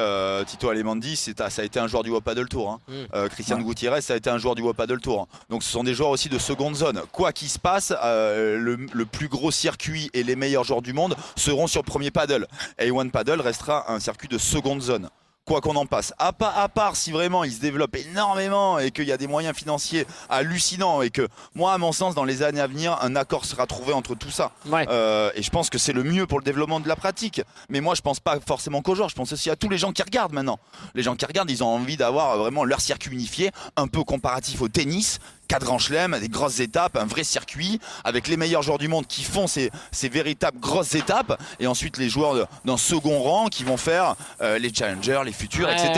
Tito 0.45 0.69
Alemandi 0.69 1.15
ça 1.15 1.47
a 1.57 1.63
été 1.63 1.79
un 1.79 1.87
joueur 1.87 2.03
du 2.03 2.11
Tour. 2.49 2.69
Hein. 2.69 2.79
Mm. 2.87 3.29
Christian 3.29 3.59
Gutiérrez 3.59 4.01
ça 4.01 4.13
a 4.13 4.17
été 4.17 4.29
un 4.29 4.37
joueur 4.37 4.53
du 4.53 4.61
Paddle 4.75 4.99
Tour. 4.99 5.21
Hein. 5.21 5.37
Donc 5.49 5.63
ce 5.63 5.71
sont 5.71 5.83
des 5.83 5.95
joueurs 5.95 6.11
aussi 6.11 6.29
de 6.29 6.37
seconde 6.37 6.75
zone. 6.75 7.01
Quoi 7.11 7.33
qu'il 7.33 7.49
se 7.49 7.57
passe, 7.57 7.91
le, 7.91 8.75
le, 8.75 9.05
plus 9.05 9.27
gros 9.27 9.49
circuit 9.49 10.11
et 10.13 10.23
les 10.23 10.35
meilleurs 10.35 10.63
joueurs 10.63 10.83
du 10.83 10.93
monde 10.93 11.15
seront 11.35 11.65
sur 11.65 11.83
premier 11.83 12.11
paddle. 12.11 12.45
A1 12.79 13.09
Paddle 13.09 13.41
restera 13.41 13.91
un 13.91 13.99
circuit 13.99 14.27
de 14.27 14.37
seconde 14.37 14.81
zone 14.81 15.09
quoi 15.47 15.61
qu'on 15.61 15.75
en 15.75 15.85
passe. 15.85 16.13
À, 16.19 16.33
à, 16.39 16.69
part 16.69 16.95
si 16.95 17.11
vraiment 17.11 17.43
il 17.43 17.53
se 17.53 17.59
développe 17.59 17.95
énormément 17.95 18.77
et 18.77 18.91
qu'il 18.91 19.05
y 19.05 19.11
a 19.11 19.17
des 19.17 19.27
moyens 19.27 19.55
financiers 19.55 20.05
hallucinants 20.29 21.01
et 21.01 21.09
que 21.09 21.27
moi, 21.55 21.73
à 21.73 21.77
mon 21.77 21.93
sens, 21.93 22.13
dans 22.13 22.25
les 22.25 22.43
années 22.43 22.59
à 22.59 22.67
venir, 22.67 22.97
un 23.01 23.15
accord 23.15 23.45
sera 23.45 23.65
trouvé 23.65 23.93
entre 23.93 24.13
tout 24.13 24.29
ça. 24.29 24.51
Euh, 24.71 25.31
et 25.35 25.41
je 25.41 25.49
pense 25.49 25.69
que 25.69 25.77
c'est 25.77 25.93
le 25.93 26.03
mieux 26.03 26.27
pour 26.27 26.37
le 26.37 26.43
développement 26.43 26.81
de 26.81 26.87
la 26.87 26.97
pratique. 26.97 27.41
Mais 27.69 27.79
moi, 27.79 27.95
je 27.95 28.01
pense 28.01 28.19
pas 28.19 28.39
forcément 28.45 28.81
qu'aux 28.81 28.93
joueurs, 28.93 29.09
je 29.09 29.15
pense 29.15 29.31
aussi 29.31 29.49
à 29.49 29.55
tous 29.55 29.69
les 29.69 29.77
gens 29.77 29.93
qui 29.93 30.03
regardent 30.03 30.33
maintenant. 30.33 30.59
Les 30.93 31.03
gens 31.03 31.15
qui 31.15 31.25
regardent, 31.25 31.49
ils 31.49 31.63
ont 31.63 31.67
envie 31.67 31.95
d'avoir 31.95 32.37
vraiment 32.37 32.65
leur 32.65 32.81
circuit 32.81 33.11
unifié, 33.11 33.51
un 33.77 33.87
peu 33.87 34.03
comparatif 34.03 34.61
au 34.61 34.67
tennis, 34.67 35.19
quatre 35.47 35.65
grands 35.65 35.79
chelems, 35.79 36.19
des 36.19 36.29
grosses 36.29 36.59
étapes, 36.59 36.97
un 36.97 37.05
vrai 37.05 37.23
circuit 37.23 37.79
avec 38.03 38.27
les 38.27 38.37
meilleurs 38.37 38.61
joueurs 38.61 38.77
du 38.77 38.87
monde 38.87 39.07
qui 39.07 39.23
font 39.23 39.47
ces, 39.47 39.71
véritables 40.03 40.59
grosses 40.59 40.95
étapes 40.95 41.41
et 41.59 41.67
ensuite 41.67 41.97
les 41.97 42.09
joueurs 42.09 42.47
d'un 42.65 42.77
second 42.77 43.21
rang 43.21 43.47
qui 43.47 43.63
vont 43.63 43.77
faire 43.77 44.15
euh, 44.41 44.57
les 44.59 44.73
challengers, 44.73 45.21
les 45.25 45.31
futurs, 45.31 45.69
etc. 45.69 45.93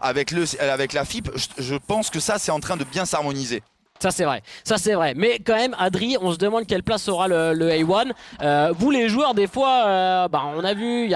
Avec, 0.00 0.30
le, 0.30 0.44
avec 0.60 0.92
la 0.92 1.04
FIP, 1.04 1.30
je 1.58 1.74
pense 1.74 2.10
que 2.10 2.20
ça 2.20 2.38
c'est 2.38 2.52
en 2.52 2.60
train 2.60 2.76
de 2.76 2.84
bien 2.84 3.04
s'harmoniser. 3.04 3.62
Ça 4.00 4.12
c'est 4.12 4.24
vrai, 4.24 4.42
ça 4.62 4.78
c'est 4.78 4.94
vrai. 4.94 5.14
Mais 5.16 5.40
quand 5.40 5.56
même, 5.56 5.74
Adri, 5.78 6.16
on 6.20 6.32
se 6.32 6.38
demande 6.38 6.66
quelle 6.66 6.84
place 6.84 7.08
aura 7.08 7.26
le, 7.26 7.52
A1. 7.54 8.12
Euh, 8.42 8.72
vous 8.78 8.90
les 8.92 9.08
joueurs, 9.08 9.34
des 9.34 9.48
fois, 9.48 9.84
euh, 9.86 10.28
bah, 10.28 10.42
on 10.56 10.62
a 10.62 10.72
vu, 10.72 11.04
il 11.04 11.10
y, 11.10 11.14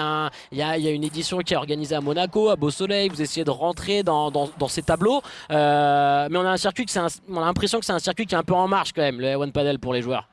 a, 0.63 0.77
une 0.77 1.05
édition 1.05 1.39
qui 1.39 1.55
est 1.55 1.57
organisée 1.57 1.95
à 1.95 2.01
Monaco, 2.01 2.51
à 2.51 2.57
Beau 2.57 2.71
Soleil. 2.71 3.09
Vous 3.09 3.23
essayez 3.23 3.45
de 3.45 3.51
rentrer 3.51 4.03
dans, 4.03 4.33
ces 4.69 4.83
tableaux, 4.83 5.23
euh, 5.51 6.29
mais 6.31 6.39
on 6.39 6.47
a 6.47 6.51
un 6.51 6.57
circuit 6.57 6.87
on 7.29 7.37
a 7.37 7.45
l'impression 7.45 7.79
que 7.79 7.87
c'est 7.87 7.93
un 7.93 7.99
circuit 7.99 8.27
qui 8.27 8.35
est 8.35 8.39
un 8.39 8.43
peu 8.43 8.55
en 8.55 8.67
marche 8.67 8.93
quand 8.93 9.03
même, 9.03 9.21
le 9.21 9.29
A1 9.29 9.53
Padel 9.53 9.79
pour 9.79 9.95
les 9.95 10.03
joueurs. 10.03 10.29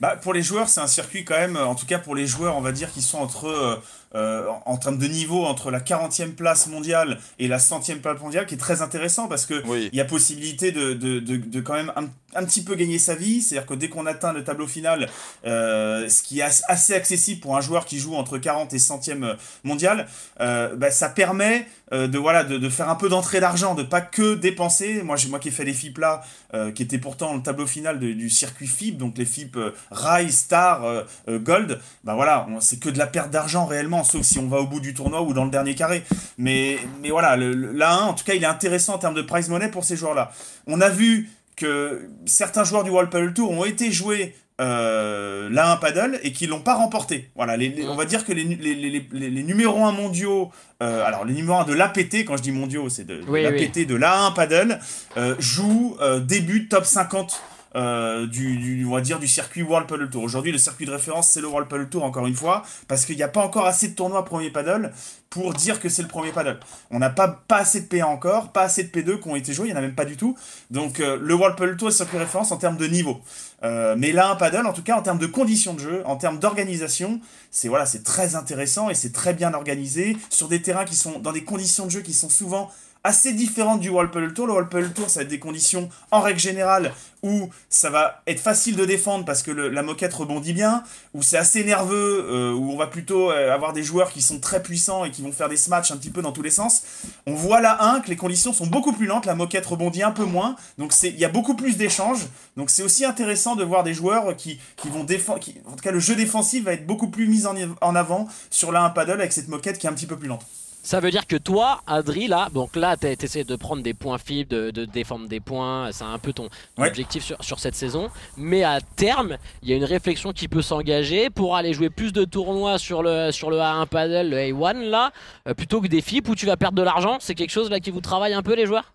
Bah, 0.00 0.16
pour 0.16 0.34
les 0.34 0.42
joueurs, 0.42 0.68
c'est 0.68 0.80
un 0.80 0.86
circuit 0.86 1.24
quand 1.24 1.38
même, 1.38 1.56
en 1.56 1.74
tout 1.74 1.86
cas 1.86 1.98
pour 1.98 2.14
les 2.14 2.26
joueurs, 2.26 2.56
on 2.56 2.60
va 2.60 2.72
dire, 2.72 2.92
qui 2.92 3.02
sont 3.02 3.18
entre 3.18 3.80
euh, 4.14 4.46
en, 4.48 4.72
en 4.72 4.76
termes 4.76 4.98
de 4.98 5.06
niveau 5.06 5.44
entre 5.44 5.70
la 5.70 5.80
40e 5.80 6.32
place 6.32 6.66
mondiale 6.66 7.18
et 7.38 7.48
la 7.48 7.58
100e 7.58 8.00
place 8.00 8.20
mondiale 8.20 8.46
qui 8.46 8.54
est 8.54 8.58
très 8.58 8.82
intéressant 8.82 9.28
parce 9.28 9.46
que 9.46 9.62
Oui. 9.66 9.88
il 9.92 9.96
y 9.96 10.00
a 10.00 10.04
possibilité 10.04 10.72
de, 10.72 10.92
de, 10.92 11.18
de, 11.20 11.36
de 11.36 11.60
quand 11.60 11.74
même 11.74 11.92
un, 11.96 12.04
un 12.34 12.44
petit 12.44 12.62
peu 12.64 12.74
gagner 12.74 12.98
sa 12.98 13.14
vie. 13.14 13.40
C'est-à-dire 13.42 13.66
que 13.66 13.74
dès 13.74 13.88
qu'on 13.88 14.06
atteint 14.06 14.32
le 14.32 14.44
tableau 14.44 14.66
final, 14.66 15.08
euh, 15.46 16.08
ce 16.08 16.22
qui 16.22 16.40
est 16.40 16.42
as- 16.42 16.62
assez 16.68 16.94
accessible 16.94 17.40
pour 17.40 17.56
un 17.56 17.60
joueur 17.60 17.84
qui 17.84 17.98
joue 17.98 18.14
entre 18.14 18.38
40 18.38 18.72
et 18.74 18.78
100e 18.78 19.36
mondial, 19.64 20.06
euh, 20.40 20.74
bah, 20.76 20.90
ça 20.90 21.08
permet 21.08 21.66
euh, 21.92 22.06
de, 22.08 22.18
voilà, 22.18 22.42
de, 22.44 22.56
de 22.58 22.68
faire 22.68 22.88
un 22.88 22.94
peu 22.94 23.08
d'entrée 23.08 23.40
d'argent, 23.40 23.74
de 23.74 23.82
pas 23.82 24.00
que 24.00 24.34
dépenser. 24.34 25.02
Moi, 25.02 25.16
j'ai, 25.16 25.28
moi 25.28 25.38
qui 25.38 25.48
ai 25.48 25.50
fait 25.50 25.64
les 25.64 25.74
FIP 25.74 25.98
là, 25.98 26.22
euh, 26.54 26.70
qui 26.72 26.82
étaient 26.82 26.98
pourtant 26.98 27.34
le 27.34 27.42
tableau 27.42 27.66
final 27.66 27.98
de- 27.98 28.12
du 28.12 28.30
circuit 28.30 28.66
FIP, 28.66 28.96
donc 28.96 29.18
les 29.18 29.26
FIP 29.26 29.56
euh, 29.56 29.72
Rise, 29.90 30.36
Star, 30.38 30.84
euh, 30.84 31.02
euh, 31.28 31.38
Gold, 31.38 31.80
bah 32.04 32.14
voilà, 32.14 32.46
c'est 32.60 32.78
que 32.80 32.88
de 32.88 32.98
la 32.98 33.06
perte 33.06 33.30
d'argent 33.30 33.66
réellement, 33.66 34.01
sauf 34.04 34.22
si 34.22 34.38
on 34.38 34.48
va 34.48 34.58
au 34.58 34.66
bout 34.66 34.80
du 34.80 34.94
tournoi 34.94 35.22
ou 35.22 35.32
dans 35.32 35.44
le 35.44 35.50
dernier 35.50 35.74
carré. 35.74 36.02
Mais, 36.38 36.78
mais 37.02 37.10
voilà, 37.10 37.36
le, 37.36 37.52
le- 37.52 37.72
l'A1, 37.72 38.02
en 38.02 38.14
tout 38.14 38.24
cas, 38.24 38.34
il 38.34 38.42
est 38.42 38.46
intéressant 38.46 38.94
en 38.94 38.98
termes 38.98 39.14
de 39.14 39.22
prize 39.22 39.48
money 39.48 39.68
pour 39.68 39.84
ces 39.84 39.96
joueurs-là. 39.96 40.32
On 40.66 40.80
a 40.80 40.88
vu 40.88 41.28
que 41.56 42.08
certains 42.26 42.64
joueurs 42.64 42.84
du 42.84 42.90
World 42.90 43.10
Paddle 43.10 43.34
Tour 43.34 43.50
ont 43.50 43.64
été 43.64 43.92
joués 43.92 44.34
euh, 44.60 45.48
l'A1 45.50 45.78
Paddle 45.80 46.20
et 46.22 46.32
qui 46.32 46.46
l'ont 46.46 46.60
pas 46.60 46.74
remporté. 46.74 47.30
Voilà, 47.34 47.56
les, 47.56 47.68
les- 47.68 47.86
on 47.88 47.96
va 47.96 48.04
dire 48.04 48.24
que 48.24 48.32
les, 48.32 48.44
les, 48.44 48.74
les, 48.74 49.06
les, 49.12 49.30
les 49.30 49.42
numéros 49.42 49.84
1 49.84 49.92
mondiaux, 49.92 50.50
euh, 50.82 51.04
alors 51.04 51.24
les 51.24 51.34
numéros 51.34 51.58
1 51.60 51.64
de 51.64 51.72
l'APT, 51.74 52.24
quand 52.26 52.36
je 52.36 52.42
dis 52.42 52.52
mondiaux, 52.52 52.88
c'est 52.88 53.04
de, 53.04 53.16
de 53.20 53.24
Oui, 53.28 53.42
l'APT 53.42 53.86
de 53.86 53.94
l'A1 53.96 54.34
Paddle, 54.34 54.78
euh, 55.16 55.34
jouent 55.38 55.96
euh, 56.00 56.20
début 56.20 56.68
top 56.68 56.84
50 56.84 57.40
euh, 57.74 58.26
du, 58.26 58.84
on 58.86 58.92
va 58.94 59.00
dire, 59.00 59.18
du 59.18 59.28
circuit 59.28 59.62
World 59.62 59.88
Paddle 59.88 60.10
Tour. 60.10 60.22
Aujourd'hui, 60.22 60.52
le 60.52 60.58
circuit 60.58 60.86
de 60.86 60.90
référence, 60.90 61.28
c'est 61.30 61.40
le 61.40 61.48
World 61.48 61.68
Paddle 61.68 61.88
Tour, 61.88 62.04
encore 62.04 62.26
une 62.26 62.34
fois, 62.34 62.62
parce 62.88 63.04
qu'il 63.04 63.16
n'y 63.16 63.22
a 63.22 63.28
pas 63.28 63.40
encore 63.40 63.66
assez 63.66 63.88
de 63.88 63.94
tournois 63.94 64.24
premier 64.24 64.50
paddle 64.50 64.92
pour 65.30 65.54
dire 65.54 65.80
que 65.80 65.88
c'est 65.88 66.02
le 66.02 66.08
premier 66.08 66.30
paddle. 66.30 66.60
On 66.90 66.98
n'a 66.98 67.08
pas, 67.08 67.28
pas 67.48 67.58
assez 67.58 67.80
de 67.80 67.86
P1 67.86 68.04
encore, 68.04 68.52
pas 68.52 68.62
assez 68.62 68.84
de 68.84 68.88
P2 68.88 69.18
qui 69.18 69.28
ont 69.28 69.36
été 69.36 69.54
joués, 69.54 69.68
il 69.68 69.70
n'y 69.70 69.74
en 69.74 69.78
a 69.78 69.82
même 69.82 69.94
pas 69.94 70.04
du 70.04 70.16
tout. 70.16 70.36
Donc 70.70 71.00
euh, 71.00 71.18
le 71.20 71.34
World 71.34 71.56
Paddle 71.56 71.76
Tour 71.76 71.88
est 71.88 71.92
circuit 71.92 72.18
de 72.18 72.22
référence 72.22 72.52
en 72.52 72.58
termes 72.58 72.76
de 72.76 72.86
niveau. 72.86 73.22
Euh, 73.62 73.94
mais 73.96 74.12
là, 74.12 74.30
un 74.30 74.36
paddle, 74.36 74.66
en 74.66 74.74
tout 74.74 74.82
cas, 74.82 74.96
en 74.96 75.02
termes 75.02 75.18
de 75.18 75.26
conditions 75.26 75.72
de 75.72 75.80
jeu, 75.80 76.02
en 76.04 76.16
termes 76.16 76.38
d'organisation, 76.38 77.20
c'est 77.50 77.68
voilà, 77.68 77.86
c'est 77.86 78.02
très 78.02 78.34
intéressant 78.34 78.90
et 78.90 78.94
c'est 78.94 79.12
très 79.12 79.32
bien 79.32 79.54
organisé 79.54 80.16
sur 80.28 80.48
des 80.48 80.60
terrains 80.60 80.84
qui 80.84 80.96
sont 80.96 81.18
dans 81.18 81.32
des 81.32 81.44
conditions 81.44 81.86
de 81.86 81.90
jeu 81.90 82.00
qui 82.00 82.12
sont 82.12 82.28
souvent 82.28 82.70
assez 83.04 83.32
différentes 83.32 83.80
du 83.80 83.90
Paddle 83.90 84.32
Tour. 84.34 84.46
Le 84.46 84.68
Paddle 84.68 84.92
Tour, 84.92 85.10
ça 85.10 85.20
va 85.20 85.24
être 85.24 85.28
des 85.28 85.38
conditions 85.38 85.88
en 86.10 86.20
règle 86.20 86.40
générale 86.40 86.92
où 87.22 87.48
ça 87.68 87.88
va 87.88 88.20
être 88.26 88.40
facile 88.40 88.74
de 88.74 88.84
défendre 88.84 89.24
parce 89.24 89.42
que 89.42 89.52
la 89.52 89.82
moquette 89.82 90.12
rebondit 90.12 90.52
bien, 90.52 90.82
où 91.14 91.22
c'est 91.22 91.36
assez 91.36 91.62
nerveux, 91.62 92.26
euh, 92.28 92.52
où 92.52 92.72
on 92.72 92.76
va 92.76 92.88
plutôt 92.88 93.30
euh, 93.30 93.54
avoir 93.54 93.72
des 93.72 93.84
joueurs 93.84 94.12
qui 94.12 94.22
sont 94.22 94.40
très 94.40 94.60
puissants 94.60 95.04
et 95.04 95.10
qui 95.10 95.22
vont 95.22 95.30
faire 95.30 95.48
des 95.48 95.56
smatchs 95.56 95.92
un 95.92 95.96
petit 95.96 96.10
peu 96.10 96.20
dans 96.20 96.32
tous 96.32 96.42
les 96.42 96.50
sens. 96.50 96.82
On 97.26 97.34
voit 97.34 97.60
là, 97.60 97.78
un, 97.80 98.00
que 98.00 98.08
les 98.08 98.16
conditions 98.16 98.52
sont 98.52 98.66
beaucoup 98.66 98.92
plus 98.92 99.06
lentes, 99.06 99.24
la 99.24 99.36
moquette 99.36 99.66
rebondit 99.66 100.02
un 100.02 100.10
peu 100.10 100.24
moins, 100.24 100.56
donc 100.78 100.92
il 101.02 101.18
y 101.18 101.24
a 101.24 101.28
beaucoup 101.28 101.54
plus 101.54 101.76
d'échanges. 101.76 102.26
Donc 102.56 102.70
c'est 102.70 102.82
aussi 102.82 103.04
intéressant 103.04 103.54
de 103.54 103.62
voir 103.62 103.84
des 103.84 103.94
joueurs 103.94 104.36
qui, 104.36 104.58
vont 104.84 105.04
défendre, 105.04 105.40
en 105.66 105.76
tout 105.76 105.82
cas 105.82 105.92
le 105.92 106.00
jeu 106.00 106.16
défensif 106.16 106.64
va 106.64 106.72
être 106.72 106.86
beaucoup 106.86 107.08
plus 107.08 107.28
mis 107.28 107.46
en, 107.46 107.54
en 107.80 107.94
avant 107.94 108.26
sur 108.50 108.72
la 108.72 108.82
1 108.82 108.90
paddle 108.90 109.20
avec 109.20 109.32
cette 109.32 109.48
moquette 109.48 109.78
qui 109.78 109.86
est 109.86 109.90
un 109.90 109.94
petit 109.94 110.06
peu 110.06 110.16
plus 110.16 110.28
lente. 110.28 110.44
Ça 110.84 110.98
veut 110.98 111.12
dire 111.12 111.28
que 111.28 111.36
toi, 111.36 111.80
Adri, 111.86 112.26
là, 112.26 112.48
donc 112.52 112.74
là, 112.74 112.96
tu 112.96 113.06
essaies 113.06 113.44
de 113.44 113.54
prendre 113.54 113.82
des 113.84 113.94
points 113.94 114.18
fibres, 114.18 114.50
de, 114.50 114.70
de 114.72 114.84
défendre 114.84 115.28
des 115.28 115.38
points, 115.38 115.90
c'est 115.92 116.02
un 116.02 116.18
peu 116.18 116.32
ton, 116.32 116.48
ton 116.74 116.82
Ouais. 116.82 116.88
objectif 116.88 117.22
sur, 117.22 117.42
sur 117.44 117.60
cette 117.60 117.76
saison. 117.76 118.10
Mais 118.36 118.64
à 118.64 118.80
terme, 118.80 119.36
il 119.62 119.70
y 119.70 119.72
a 119.72 119.76
une 119.76 119.84
réflexion 119.84 120.32
qui 120.32 120.48
peut 120.48 120.60
s'engager 120.62 121.30
pour 121.30 121.54
aller 121.54 121.72
jouer 121.72 121.88
plus 121.88 122.12
de 122.12 122.24
tournois 122.24 122.78
sur 122.78 123.02
le, 123.04 123.30
sur 123.30 123.50
le 123.50 123.58
A1 123.58 123.86
Paddle, 123.86 124.28
le 124.30 124.36
A1, 124.38 124.80
là, 124.90 125.12
euh, 125.46 125.54
plutôt 125.54 125.80
que 125.80 125.86
des 125.86 126.00
FIP 126.00 126.28
où 126.28 126.34
tu 126.34 126.46
vas 126.46 126.56
perdre 126.56 126.76
de 126.76 126.82
l'argent. 126.82 127.18
C'est 127.20 127.36
quelque 127.36 127.50
chose 127.50 127.70
là 127.70 127.78
qui 127.78 127.92
vous 127.92 128.00
travaille 128.00 128.32
un 128.34 128.42
peu, 128.42 128.54
les 128.54 128.66
joueurs? 128.66 128.92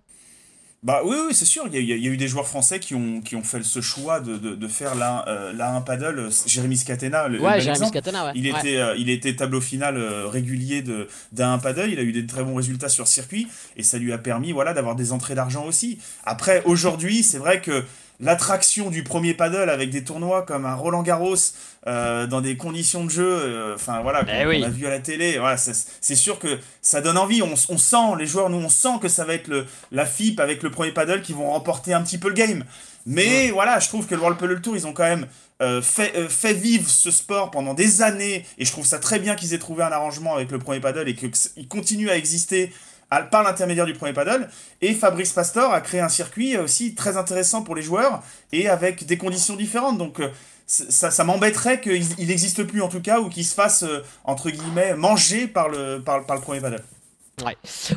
Bah 0.84 1.01
oui, 1.03 1.15
oui 1.27 1.34
c'est 1.34 1.43
sûr, 1.46 1.63
il 1.67 1.74
y, 1.74 1.77
a, 1.77 1.96
il 1.96 2.03
y 2.03 2.07
eu 2.07 2.17
des 2.17 2.27
joueurs 2.27 2.48
français 2.48 2.79
qui 2.79 2.93
ont, 2.93 3.19
qui 3.22 3.36
ont 3.36 3.41
fait 3.43 3.63
ce 3.63 3.81
choix 3.81 4.19
de, 4.19 4.38
de, 4.38 4.53
de 4.53 4.67
faire 4.67 4.93
la, 4.93 5.27
euh, 5.27 5.51
la 5.51 5.72
1 5.75 5.81
paddle, 5.81 6.29
Jérémy 6.46 6.77
Scatena, 6.77 7.27
le, 7.27 7.41
Ouais, 7.41 7.60
Jérémy. 7.60 7.88
Scatena, 7.88 8.25
ouais. 8.27 8.31
Il 8.36 8.51
Ouais. 8.51 8.60
était, 8.60 8.77
euh, 8.77 8.96
il 8.96 9.10
était 9.10 9.36
tableau 9.36 9.60
final 9.60 9.98
euh, 9.98 10.27
régulier 10.27 10.84
de 10.84 11.07
d'un 11.31 11.57
paddle. 11.57 11.89
Il 11.91 11.98
a 12.00 12.03
eu 12.03 12.12
des 12.12 12.27
très 12.27 12.43
bons 12.43 12.53
résultats 12.55 12.89
sur 12.89 13.07
circuit 13.07 13.48
et 13.75 13.81
ça 13.81 13.98
lui 13.98 14.13
a 14.13 14.19
permis 14.19 14.51
voilà 14.51 14.74
d'avoir 14.74 14.96
des 14.96 15.12
entrées 15.12 15.34
d'argent 15.34 15.65
aussi. 15.65 15.98
Après 16.25 16.62
aujourd'hui, 16.63 17.24
c'est 17.24 17.39
vrai 17.39 17.60
que 17.60 17.84
l'attraction 18.19 18.89
du 18.89 19.03
premier 19.03 19.33
paddle 19.33 19.69
avec 19.69 19.89
des 19.89 20.03
tournois 20.03 20.41
comme 20.41 20.65
un 20.65 20.74
Roland 20.74 21.03
Garros 21.03 21.36
euh, 21.86 22.27
dans 22.27 22.41
des 22.41 22.57
conditions 22.57 23.05
de 23.05 23.09
jeu, 23.09 23.27
euh, 23.29 23.75
enfin 23.75 24.01
voilà, 24.01 24.24
qu'on 24.24 24.31
Eh 24.41 24.45
oui. 24.45 24.59
qu'on 24.62 24.67
a 24.67 24.69
vu 24.69 24.88
à 24.88 24.89
la 24.89 25.00
télé, 25.00 25.38
voilà, 25.38 25.57
c'est 25.57 26.15
sûr 26.15 26.39
que 26.39 26.57
ça 26.81 27.01
donne 27.01 27.17
envie. 27.17 27.41
On, 27.41 27.53
on 27.69 27.77
sent 27.77 28.15
les 28.17 28.25
joueurs, 28.25 28.50
nous 28.50 28.57
on 28.57 28.69
sent 28.69 29.00
que 29.01 29.07
ça 29.07 29.24
va 29.24 29.33
être 29.33 29.47
le 29.47 29.65
la 29.91 30.05
FIP 30.05 30.39
avec 30.39 30.63
le 30.63 30.71
premier 30.71 30.91
paddle 30.91 31.21
qui 31.21 31.33
vont 31.33 31.51
remporter 31.51 31.93
un 31.93 32.01
petit 32.01 32.17
peu 32.17 32.29
le 32.29 32.33
game. 32.33 32.63
Mais 33.05 33.51
voilà, 33.51 33.80
je 33.80 33.88
trouve 33.88 34.06
que 34.06 34.15
le 34.15 34.19
World 34.21 34.38
Paddle 34.38 34.60
Tour, 34.62 34.75
ils 34.75 34.86
ont 34.86 34.91
quand 34.91 35.03
même 35.03 35.27
euh, 35.62 35.82
fait, 35.82 36.12
euh, 36.17 36.27
fait 36.27 36.53
vivre 36.53 36.89
ce 36.89 37.10
sport 37.10 37.51
pendant 37.51 37.73
des 37.73 38.01
années 38.01 38.45
et 38.58 38.65
je 38.65 38.71
trouve 38.71 38.86
ça 38.86 38.99
très 38.99 39.17
bien 39.17 39.36
qu'ils 39.36 39.53
aient 39.53 39.60
trouvé 39.60 39.82
un 39.84 39.91
arrangement 39.91 40.36
avec 40.36 40.51
le 40.51 40.60
premier 40.60 40.82
paddle 40.82 41.08
et 41.08 41.15
qu'il 41.15 41.67
continue 41.69 42.10
à 42.10 42.17
exister 42.17 42.73
par 43.10 43.43
l'intermédiaire 43.43 43.86
du 43.86 43.93
premier 43.93 44.13
paddle. 44.13 44.50
Et 44.82 44.93
Fabrice 44.93 45.34
Pastor 45.34 45.74
a 45.74 45.82
créé 45.82 46.02
un 46.02 46.10
circuit 46.10 46.58
aussi 46.58 46.96
très 46.96 47.17
intéressant 47.17 47.63
pour 47.63 47.76
les 47.76 47.82
joueurs 47.82 48.22
et 48.52 48.67
avec 48.70 49.06
des 49.06 49.17
conditions 49.17 49.56
différentes. 49.56 49.98
Donc 49.98 50.20
euh, 50.20 50.30
ça, 50.67 51.24
m'embêterait 51.24 51.80
qu'il 51.80 52.04
il 52.20 52.28
n'existe 52.28 52.63
plus 52.63 52.82
en 52.82 52.89
tout 52.89 53.02
cas 53.02 53.20
ou 53.20 53.30
qu'il 53.30 53.46
se 53.46 53.56
fasse 53.56 53.84
euh, 53.84 54.04
entre 54.24 54.50
guillemets 54.50 54.96
manger 54.96 55.48
par 55.48 55.70
le, 55.70 56.02
par, 56.04 56.26
par 56.26 56.36
le 56.36 56.41
premier 56.41 56.60
paddle. 56.60 56.84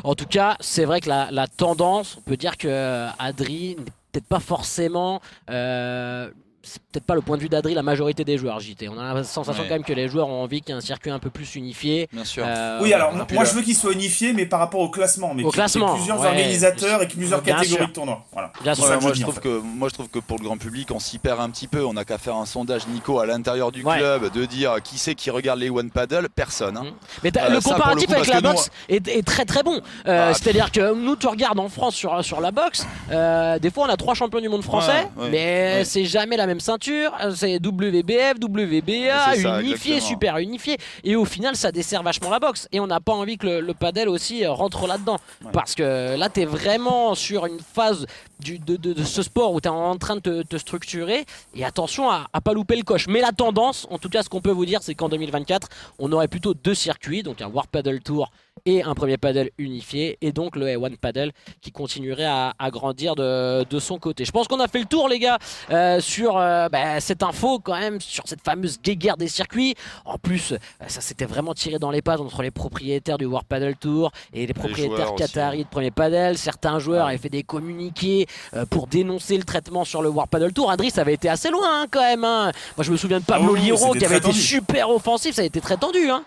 En 0.03 0.13
tout 0.15 0.27
cas, 0.27 0.55
c'est 0.59 0.85
vrai 0.85 1.01
que 1.01 1.09
la, 1.09 1.29
la 1.31 1.47
tendance, 1.47 2.17
on 2.17 2.21
peut 2.21 2.37
dire 2.37 2.57
que 2.57 2.67
euh, 2.67 3.09
Adri 3.17 3.75
n'est 3.75 3.85
peut-être 4.11 4.27
pas 4.27 4.39
forcément. 4.39 5.19
euh, 5.49 6.29
c'est 6.63 6.81
peut-être 6.91 7.05
pas 7.05 7.15
le 7.15 7.21
point 7.21 7.37
de 7.37 7.41
vue 7.41 7.49
d'Adri 7.49 7.73
la 7.73 7.81
majorité 7.83 8.23
des 8.23 8.37
joueurs 8.37 8.59
JT. 8.59 8.87
On 8.89 8.99
a 8.99 9.13
la 9.13 9.23
sensation 9.23 9.63
Ouais. 9.63 9.67
quand 9.69 9.75
même 9.75 9.83
que 9.83 9.93
les 9.93 10.07
joueurs 10.07 10.27
ont 10.27 10.43
envie 10.43 10.61
qu'il 10.61 10.69
y 10.69 10.71
ait 10.73 10.77
un 10.77 10.81
circuit 10.81 11.09
un 11.11 11.19
peu 11.19 11.29
plus 11.29 11.55
unifié. 11.55 12.07
Bien 12.13 12.23
sûr. 12.25 12.43
Euh, 12.45 12.79
Oui, 12.81 12.93
alors 12.93 13.13
moi, 13.13 13.25
le- 13.29 13.45
je 13.45 13.53
veux 13.55 13.61
qu'il 13.61 13.75
soit 13.75 13.93
unifié, 13.93 14.33
mais 14.33 14.45
par 14.45 14.59
rapport 14.59 14.79
au 14.81 14.89
classement, 14.89 15.33
mais 15.33 15.43
Au 15.43 15.49
classement, 15.51 15.95
plusieurs 15.95 16.19
ouais. 16.19 16.27
organisateurs 16.27 17.01
et 17.01 17.07
plusieurs 17.07 17.41
Bien 17.41 17.55
catégories 17.55 17.77
sûr. 17.79 17.87
de 17.87 17.93
tournois. 17.93 18.23
Voilà. 18.31 18.51
Bien 18.61 18.75
sûr. 18.75 18.83
Ouais, 18.85 18.91
moi, 18.99 18.99
je 19.01 19.07
je 19.09 19.13
dis, 19.13 19.19
en 19.23 19.27
trouve 19.27 19.35
fait. 19.35 19.41
que, 19.41 19.59
moi, 19.59 19.89
je 19.89 19.93
trouve 19.93 20.09
que 20.09 20.19
pour 20.19 20.37
le 20.37 20.43
grand 20.43 20.57
public, 20.57 20.89
on 20.91 20.99
s'y 20.99 21.17
perd 21.17 21.39
un 21.39 21.49
petit 21.49 21.67
peu. 21.67 21.83
On 21.85 21.93
n'a 21.93 22.05
qu'à 22.05 22.17
faire 22.17 22.35
un 22.35 22.45
sondage, 22.45 22.87
Nico, 22.87 23.19
à 23.19 23.25
l'intérieur 23.25 23.71
du 23.71 23.83
Ouais. 23.83 23.97
club, 23.97 24.31
de 24.31 24.45
dire 24.45 24.75
qui 24.83 24.97
c'est 24.97 25.15
qui 25.15 25.29
regarde 25.31 25.59
les 25.59 25.69
One 25.69 25.89
Paddle 25.89 26.29
Personne. 26.35 26.77
hein. 26.77 26.83
Mm. 26.83 26.91
Mais 27.23 27.31
Euh, 27.37 27.49
le 27.49 27.55
ça, 27.55 27.61
pour 27.61 27.71
le 27.73 27.77
comparatif 27.79 28.07
coup, 28.07 28.13
avec 28.13 28.27
la 28.27 28.41
nous, 28.41 28.49
boxe 28.49 28.69
est, 28.89 29.07
est 29.07 29.25
très 29.25 29.45
très 29.45 29.63
bon. 29.63 29.81
Euh, 30.07 30.29
Ah, 30.29 30.33
C'est-à-dire 30.33 30.71
que 30.71 30.93
nous, 30.93 31.15
tu 31.15 31.27
regardes 31.27 31.59
en 31.59 31.69
France 31.69 31.95
sur, 31.95 32.23
sur 32.23 32.39
la 32.41 32.51
boxe, 32.51 32.85
euh, 33.11 33.57
des 33.59 33.71
fois 33.71 33.85
on 33.87 33.89
a 33.89 33.97
trois 33.97 34.13
champions 34.13 34.39
du 34.41 34.49
monde 34.49 34.63
français, 34.63 35.07
mais 35.31 35.83
c'est 35.85 36.05
jamais 36.05 36.37
la 36.37 36.45
même 36.47 36.50
ceinture. 36.59 37.11
Euh, 37.23 37.31
C'est 37.35 37.59
WBF, 37.65 38.35
WBA, 38.41 39.35
ça, 39.35 39.61
unifié, 39.61 39.95
exactement. 39.95 39.99
super 40.01 40.37
unifié. 40.37 40.77
Et 41.03 41.15
au 41.15 41.25
final, 41.25 41.55
ça 41.55 41.71
dessert 41.71 42.03
vachement 42.03 42.29
la 42.29 42.39
boxe. 42.39 42.67
Et 42.71 42.79
on 42.79 42.87
n'a 42.87 42.99
pas 42.99 43.13
envie 43.13 43.37
que 43.37 43.47
le, 43.47 43.61
le 43.61 43.73
padel 43.73 44.09
aussi 44.09 44.43
euh, 44.45 44.51
rentre 44.51 44.87
là-dedans. 44.87 45.17
Ouais. 45.43 45.51
Parce 45.53 45.75
que 45.75 46.15
là, 46.17 46.29
tu 46.29 46.41
es 46.41 46.45
vraiment 46.45 47.15
sur 47.15 47.45
une 47.45 47.59
phase 47.59 48.05
du, 48.41 48.59
de, 48.59 48.75
de- 48.75 48.93
de 48.93 49.03
ce 49.03 49.23
sport 49.23 49.53
où 49.53 49.61
tu 49.61 49.67
es 49.67 49.71
en 49.71 49.97
train 49.97 50.15
de 50.15 50.21
te, 50.21 50.41
te 50.43 50.57
structurer. 50.57 51.25
Et 51.55 51.63
attention 51.65 52.09
à, 52.09 52.27
à 52.33 52.41
pas 52.41 52.53
louper 52.53 52.75
le 52.75 52.83
coche. 52.83 53.07
Mais 53.07 53.21
la 53.21 53.31
tendance, 53.31 53.87
en 53.89 53.97
tout 53.97 54.09
cas, 54.09 54.23
ce 54.23 54.29
qu'on 54.29 54.41
peut 54.41 54.51
vous 54.51 54.65
dire, 54.65 54.79
c'est 54.83 54.95
qu'en 54.95 55.09
2024, 55.09 55.67
on 55.99 56.11
aurait 56.11 56.27
plutôt 56.27 56.53
deux 56.53 56.75
circuits, 56.75 57.23
donc 57.23 57.41
un 57.41 57.47
War 57.47 57.67
Paddle 57.67 58.01
Tour 58.01 58.31
et 58.65 58.83
un 58.83 58.93
premier 58.93 59.17
paddle 59.17 59.49
unifié, 59.57 60.17
et 60.21 60.33
donc 60.33 60.55
le 60.57 60.67
A1 60.67 60.97
Paddle 60.97 61.31
qui 61.61 61.71
continuerait 61.71 62.25
à, 62.25 62.53
à 62.59 62.69
grandir 62.69 63.15
de, 63.15 63.63
de 63.63 63.79
son 63.79 63.97
côté. 63.97 64.25
Je 64.25 64.31
pense 64.31 64.47
qu'on 64.49 64.59
a 64.59 64.67
fait 64.67 64.79
le 64.79 64.85
tour, 64.85 65.07
les 65.07 65.19
gars, 65.19 65.39
euh, 65.71 65.99
sur 66.01 66.37
euh, 66.37 66.67
bah, 66.69 66.99
cette 66.99 67.23
info 67.23 67.59
quand 67.59 67.79
même, 67.79 67.99
sur 68.01 68.25
cette 68.27 68.41
fameuse 68.43 68.79
guéguerre 68.81 69.15
des 69.17 69.29
circuits. 69.29 69.73
En 70.05 70.17
plus, 70.17 70.51
euh, 70.51 70.57
ça 70.87 70.99
s'était 71.01 71.25
vraiment 71.25 71.53
tiré 71.53 71.79
dans 71.79 71.91
les 71.91 72.01
pattes 72.01 72.19
entre 72.19 72.41
les 72.43 72.51
propriétaires 72.51 73.17
du 73.17 73.25
War 73.25 73.45
Paddle 73.45 73.75
Tour 73.77 74.11
et 74.33 74.45
les 74.45 74.53
propriétaires 74.53 75.15
qataris 75.15 75.63
de 75.63 75.69
premier 75.69 75.91
paddle. 75.91 76.37
Certains 76.37 76.77
joueurs 76.77 77.07
avaient 77.07 77.17
fait 77.17 77.29
des 77.29 77.43
communiqués 77.43 78.27
pour 78.69 78.87
dénoncer 78.87 79.37
le 79.37 79.43
traitement 79.43 79.83
sur 79.85 80.01
le 80.01 80.09
War 80.09 80.27
Paddle 80.27 80.53
Tour. 80.53 80.71
Adri, 80.71 80.91
ça 80.91 81.01
avait 81.01 81.13
été 81.13 81.29
assez 81.29 81.49
loin 81.49 81.81
hein, 81.83 81.85
quand 81.89 82.01
même. 82.01 82.23
hein. 82.23 82.51
Moi, 82.77 82.83
je 82.83 82.91
me 82.91 82.97
souviens 82.97 83.19
de 83.19 83.25
Pablo 83.25 83.49
Ah 83.49 83.51
oui, 83.53 83.59
oui, 83.59 83.65
Liro 83.65 83.87
c'était 83.87 83.99
qui 83.99 84.05
avait 84.05 84.17
été 84.17 84.25
tendu. 84.27 84.39
super 84.39 84.89
offensif. 84.89 85.35
Ça 85.35 85.41
a 85.41 85.45
été 85.45 85.61
très 85.61 85.77
tendu. 85.77 86.09
Hein. 86.09 86.23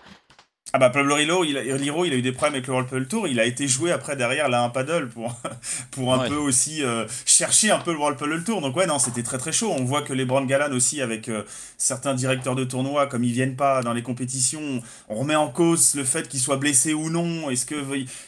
Ah 0.75 0.77
bah 0.77 0.89
Pablo 0.89 1.15
Liro, 1.15 1.45
il 1.45 1.57
a, 1.57 1.63
Liro, 1.77 2.03
il 2.03 2.11
a 2.11 2.17
eu 2.17 2.21
des 2.21 2.33
problèmes 2.33 2.55
avec 2.55 2.67
le 2.67 2.73
World 2.73 2.89
Paddle 2.89 3.07
Tour. 3.07 3.29
Il 3.29 3.39
a 3.39 3.45
été 3.45 3.65
joué 3.65 3.93
après 3.93 4.17
derrière 4.17 4.49
là 4.49 4.61
un 4.61 4.67
paddle 4.67 5.07
pour, 5.07 5.33
pour 5.91 6.13
un 6.13 6.19
Ouais. 6.19 6.27
peu 6.27 6.35
aussi 6.35 6.83
euh, 6.83 7.05
chercher 7.25 7.71
un 7.71 7.79
peu 7.79 7.93
le 7.93 7.97
World 7.97 8.19
Paddle 8.19 8.43
Tour. 8.43 8.59
Donc 8.59 8.75
ouais, 8.75 8.85
non, 8.85 8.99
c'était 8.99 9.23
très 9.23 9.37
très 9.37 9.53
chaud. 9.53 9.71
On 9.71 9.85
voit 9.85 10.01
que 10.01 10.11
les 10.11 10.25
Brand 10.25 10.45
Galan 10.45 10.75
aussi 10.75 11.01
avec 11.01 11.29
euh, 11.29 11.43
certains 11.77 12.13
directeurs 12.13 12.55
de 12.55 12.65
tournois, 12.65 13.07
comme 13.07 13.23
ils 13.23 13.31
viennent 13.31 13.55
pas 13.55 13.83
dans 13.83 13.93
les 13.93 14.01
compétitions, 14.01 14.81
on 15.07 15.15
remet 15.15 15.35
en 15.35 15.47
cause 15.47 15.95
le 15.95 16.03
fait 16.03 16.27
qu'ils 16.27 16.41
soient 16.41 16.57
blessés 16.57 16.93
ou 16.93 17.09
non. 17.09 17.49
Est-ce 17.49 17.65
que 17.65 17.75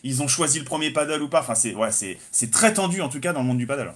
ils 0.04 0.22
ont 0.22 0.30
choisi 0.30 0.60
le 0.60 0.64
premier 0.66 0.92
paddle 0.92 1.22
ou 1.24 1.28
pas? 1.28 1.42
Enfin 1.42 1.54
c'est 1.56 1.76
ouais, 1.76 1.92
c'est 1.92 2.18
c'est 2.32 2.50
très 2.50 2.74
tendu 2.74 3.02
en 3.02 3.10
tout 3.10 3.20
cas 3.20 3.34
dans 3.34 3.42
le 3.42 3.48
monde 3.48 3.58
du 3.58 3.68
paddle. 3.68 3.92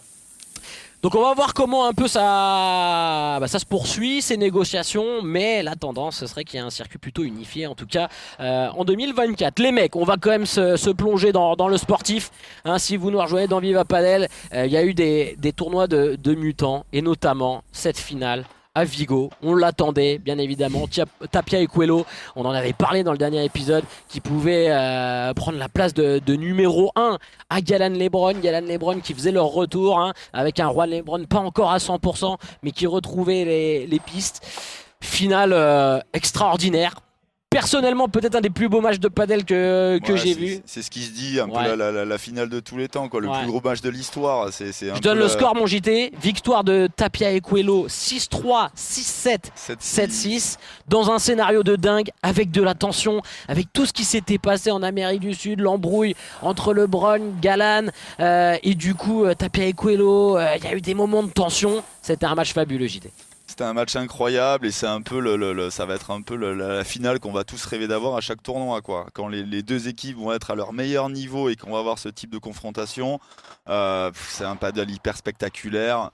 Donc 1.02 1.16
on 1.16 1.22
va 1.24 1.34
voir 1.34 1.56
comment 1.56 1.88
un 1.88 1.94
peu 1.94 2.08
ça, 2.08 3.40
bah, 3.40 3.48
ça 3.48 3.58
se 3.58 3.66
poursuit, 3.66 4.22
ces 4.22 4.38
négociations, 4.38 5.24
mais 5.24 5.64
la 5.64 5.76
tendance, 5.76 6.18
ce 6.18 6.28
serait 6.28 6.44
qu'il 6.44 6.60
y 6.60 6.62
ait 6.62 6.66
un 6.66 6.70
circuit 6.70 7.00
plutôt 7.00 7.24
unifié, 7.24 7.66
en 7.66 7.74
tout 7.74 7.88
cas 7.88 8.08
euh, 8.40 8.70
en 8.70 8.86
2024. 8.86 9.58
Les 9.58 9.72
mecs, 9.72 9.96
on 9.96 10.04
va 10.04 10.18
quand 10.18 10.30
même 10.30 10.46
se, 10.46 10.92
plonger 10.92 11.32
dans, 11.32 11.68
le 11.68 11.78
sportif. 11.78 12.30
hein. 12.66 12.78
si 12.78 12.98
vous 12.98 13.10
nous 13.10 13.20
rejoignez 13.20 13.48
dans 13.48 13.60
Viva 13.60 13.84
Padel, 13.84 14.28
euh, 14.54 14.68
il 14.68 14.72
y 14.72 14.78
a 14.78 14.84
eu 14.84 14.94
des, 14.94 15.36
tournois 15.56 15.88
de 15.88 16.36
mutants, 16.36 16.86
et 16.94 17.02
notamment 17.02 17.64
cette 17.72 17.98
finale 17.98 18.46
à 18.74 18.86
Vigo. 18.86 19.30
On 19.42 19.56
l'attendait, 19.56 20.18
bien 20.18 20.38
évidemment. 20.38 20.86
Tapia 21.32 21.60
et 21.60 21.68
Coelho, 21.68 22.06
on 22.36 22.46
en 22.46 22.52
avait 22.52 22.74
parlé 22.74 23.04
dans 23.04 23.12
le 23.12 23.18
dernier 23.18 23.44
épisode, 23.44 23.84
qui 24.08 24.22
pouvaient 24.22 24.68
euh, 24.70 25.34
prendre 25.34 25.58
la 25.58 25.68
place 25.68 25.94
de, 25.94 26.36
numéro 26.36 26.92
1 26.96 27.18
à 27.50 27.62
Galan 27.62 27.90
Lebron. 27.90 28.34
Galan 28.42 28.66
Lebron 28.66 29.00
qui 29.02 29.14
faisait 29.14 29.32
leur 29.32 29.48
retour, 29.48 30.00
hein, 30.00 30.14
avec 30.32 30.60
un 30.60 30.72
Juan 30.72 30.90
Lebron 30.90 31.26
pas 31.26 31.40
encore 31.40 31.72
à 31.72 31.78
100%, 31.78 32.38
mais 32.64 32.72
qui 32.72 32.88
retrouvait 32.88 33.44
les, 33.46 33.88
les 33.88 34.00
pistes. 34.00 34.46
Finale 35.02 35.52
euh, 35.54 36.00
extraordinaire. 36.14 36.96
Personnellement, 37.52 38.08
peut-être 38.08 38.36
un 38.36 38.40
des 38.42 38.50
plus 38.50 38.70
beaux 38.70 38.80
matchs 38.80 39.00
de 39.00 39.10
padel 39.10 39.44
que, 39.44 40.00
que 40.02 40.14
Ouais, 40.14 40.18
j'ai 40.18 40.34
c'est- 40.34 40.40
vu. 40.40 40.60
C'est 40.66 40.82
ce 40.82 40.90
qui 40.90 41.02
se 41.04 41.12
dit, 41.12 41.38
un 41.38 41.50
Ouais. 41.50 41.52
peu 41.64 41.70
la, 41.72 41.76
la- 41.76 41.92
la- 41.92 42.06
la 42.06 42.18
finale 42.18 42.48
de 42.48 42.62
tous 42.62 42.78
les 42.78 42.88
temps, 42.88 43.10
quoi. 43.10 43.20
Le 43.20 43.28
Ouais. 43.28 43.40
plus 43.40 43.48
gros 43.48 43.60
match 43.62 43.82
de 43.82 43.90
l'histoire. 43.90 44.54
C'est, 44.54 44.72
Je 44.72 45.02
donne 45.02 45.18
le 45.18 45.26
la- 45.26 45.30
score, 45.30 45.54
mon 45.54 45.66
JT. 45.68 46.14
Victoire 46.22 46.64
de 46.64 46.88
Tapia 46.96 47.30
et 47.32 47.42
Coelho 47.42 47.90
6-3, 47.90 48.72
6-7. 48.74 49.52
7-6 49.80 50.58
dans 50.88 51.12
un 51.12 51.20
scénario 51.20 51.62
de 51.62 51.76
dingue 51.76 52.12
avec 52.24 52.52
de 52.52 52.62
la 52.62 52.74
tension, 52.74 53.22
avec 53.50 53.68
tout 53.74 53.86
ce 53.86 53.92
qui 53.92 54.06
s'était 54.06 54.38
passé 54.38 54.72
en 54.72 54.82
Amérique 54.82 55.20
du 55.20 55.34
Sud, 55.34 55.60
l'embrouille 55.60 56.16
entre 56.42 56.74
LeBron, 56.74 57.34
Galan 57.42 57.88
euh, 58.22 58.56
et 58.64 58.76
du 58.76 58.96
coup 58.96 59.26
euh, 59.26 59.34
Tapia 59.36 59.66
et 59.66 59.74
Coelho. 59.74 60.38
euh, 60.38 60.56
Il 60.56 60.64
y 60.64 60.68
a 60.68 60.74
eu 60.74 60.80
des 60.82 60.94
moments 60.94 61.22
de 61.24 61.32
tension. 61.32 61.84
C'était 62.02 62.26
un 62.28 62.34
match 62.36 62.54
fabuleux, 62.54 62.88
JT. 62.88 63.12
C'était 63.62 63.70
un 63.70 63.74
match 63.74 63.96
incroyable 63.96 64.66
et 64.66 64.72
c'est 64.72 64.88
un 64.88 65.04
peu 65.04 65.20
le, 65.20 65.70
ça 65.70 65.86
va 65.86 65.94
être 65.94 66.10
un 66.10 66.24
peu 66.24 66.36
la, 66.36 66.84
finale 66.84 67.20
qu'on 67.20 67.32
va 67.32 67.44
tous 67.44 67.64
rêver 67.66 67.88
d'avoir 67.88 68.16
à 68.16 68.20
chaque 68.20 68.42
tournoi 68.42 68.82
quoi. 68.82 69.06
Quand 69.14 69.28
les, 69.28 69.62
deux 69.62 69.88
équipes 69.88 70.18
vont 70.18 70.34
être 70.34 70.50
à 70.50 70.56
leur 70.56 70.74
meilleur 70.74 71.10
niveau 71.10 71.48
et 71.48 71.56
qu'on 71.56 71.74
va 71.74 71.78
avoir 71.78 72.00
ce 72.00 72.10
type 72.10 72.32
de 72.32 72.40
confrontation, 72.40 73.20
euh, 73.70 74.10
c'est 74.16 74.46
un 74.46 74.56
paddle 74.56 74.90
hyper 74.90 75.16
spectaculaire. 75.16 76.10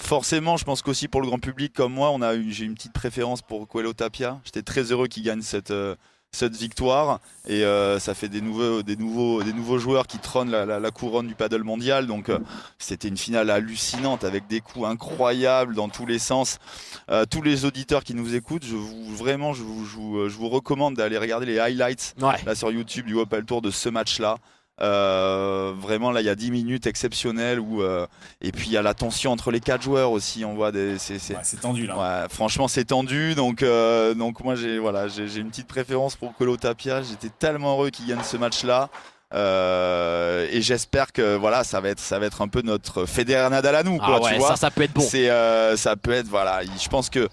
Forcément, 0.00 0.56
je 0.56 0.64
pense 0.64 0.80
qu'aussi 0.80 1.08
pour 1.08 1.20
le 1.20 1.26
grand 1.26 1.38
public 1.38 1.74
comme 1.74 1.92
moi, 1.92 2.08
on 2.08 2.22
a 2.22 2.40
j'ai 2.48 2.64
une 2.64 2.74
petite 2.74 2.94
préférence 2.94 3.42
pour 3.42 3.68
Coelho 3.68 3.92
Tapia. 3.92 4.40
J'étais 4.46 4.62
très 4.62 4.84
heureux 4.84 5.08
qu'il 5.08 5.24
gagne 5.24 5.42
cette, 5.42 5.72
euh, 5.72 5.94
cette 6.32 6.54
victoire 6.56 7.20
et 7.46 7.64
euh, 7.64 7.98
ça 7.98 8.14
fait 8.14 8.28
des 8.28 8.40
nouveaux, 8.42 8.82
des, 8.82 8.96
nouveaux, 8.96 9.42
des 9.42 9.52
nouveaux 9.54 9.78
joueurs 9.78 10.06
qui 10.06 10.18
trônent 10.18 10.50
la, 10.50 10.66
la- 10.66 10.78
la 10.78 10.90
couronne 10.90 11.26
du 11.26 11.34
paddle 11.34 11.62
mondial. 11.62 12.06
Donc 12.06 12.28
euh, 12.28 12.38
c'était 12.78 13.08
une 13.08 13.16
finale 13.16 13.48
hallucinante 13.50 14.24
avec 14.24 14.46
des 14.46 14.60
coups 14.60 14.86
incroyables 14.86 15.74
dans 15.74 15.88
tous 15.88 16.04
les 16.06 16.18
sens. 16.18 16.58
Euh, 17.10 17.24
tous 17.24 17.40
les 17.42 17.64
auditeurs 17.64 18.04
qui 18.04 18.14
nous 18.14 18.34
écoutent, 18.34 18.64
je 18.64 18.76
vous, 18.76 19.16
vraiment, 19.16 19.54
je 19.54 19.62
vous, 19.62 19.86
je 19.86 19.96
vous- 19.96 20.28
je 20.28 20.36
vous 20.36 20.48
recommande 20.50 20.94
d'aller 20.96 21.16
regarder 21.18 21.46
les 21.46 21.58
highlights 21.58 22.14
Ouais. 22.20 22.36
là 22.44 22.54
sur 22.54 22.70
YouTube 22.70 23.06
du 23.06 23.14
Opel 23.14 23.44
Tour 23.44 23.62
de 23.62 23.70
ce 23.70 23.88
match-là. 23.88 24.36
Euh, 24.80 25.72
vraiment, 25.78 26.10
là, 26.12 26.20
il 26.20 26.26
y 26.26 26.30
a 26.30 26.34
10 26.34 26.50
minutes 26.50 26.86
exceptionnelles 26.86 27.58
où, 27.58 27.82
euh, 27.82 28.06
et 28.40 28.52
puis 28.52 28.66
il 28.68 28.72
y 28.72 28.76
a 28.76 28.82
la 28.82 28.94
tension 28.94 29.32
entre 29.32 29.50
les 29.50 29.60
quatre 29.60 29.82
joueurs 29.82 30.12
aussi. 30.12 30.44
On 30.44 30.54
voit 30.54 30.70
des, 30.72 30.98
c'est, 30.98 31.18
c'est- 31.18 31.34
Ouais, 31.34 31.40
c'est 31.42 31.60
tendu 31.60 31.86
là. 31.86 31.96
Ouais, 31.96 32.28
franchement, 32.30 32.68
c'est 32.68 32.84
tendu. 32.84 33.34
Donc, 33.34 33.62
euh, 33.62 34.14
donc 34.14 34.42
moi, 34.44 34.54
j'ai 34.54 34.78
voilà, 34.78 35.08
j'ai, 35.08 35.26
j'ai 35.28 35.40
une 35.40 35.48
petite 35.50 35.66
préférence 35.66 36.14
pour 36.16 36.34
Colo 36.36 36.56
Tapia. 36.56 37.02
J'étais 37.02 37.30
tellement 37.30 37.72
heureux 37.74 37.90
qu'il 37.90 38.06
gagne 38.06 38.22
ce 38.22 38.36
match-là. 38.36 38.88
Euh, 39.34 40.46
et 40.50 40.62
j'espère 40.62 41.12
que 41.12 41.36
voilà, 41.36 41.64
ça 41.64 41.80
va 41.80 41.90
être, 41.90 42.00
ça 42.00 42.18
va 42.18 42.26
être 42.26 42.40
un 42.40 42.48
peu 42.48 42.62
notre 42.62 43.04
Federer 43.04 43.50
Nadal 43.50 43.74
à 43.76 43.82
nous, 43.82 43.98
quoi, 43.98 44.06
Ah 44.08 44.20
ouais, 44.22 44.32
tu 44.32 44.38
vois. 44.38 44.48
ça, 44.50 44.56
ça 44.56 44.70
peut 44.70 44.82
être 44.82 44.94
bon. 44.94 45.02
C'est, 45.02 45.28
euh, 45.28 45.76
ça 45.76 45.96
peut 45.96 46.12
être, 46.12 46.28
voilà. 46.28 46.62
il- 46.62 46.70
Je 46.80 46.88
pense 46.88 47.10
que 47.10 47.28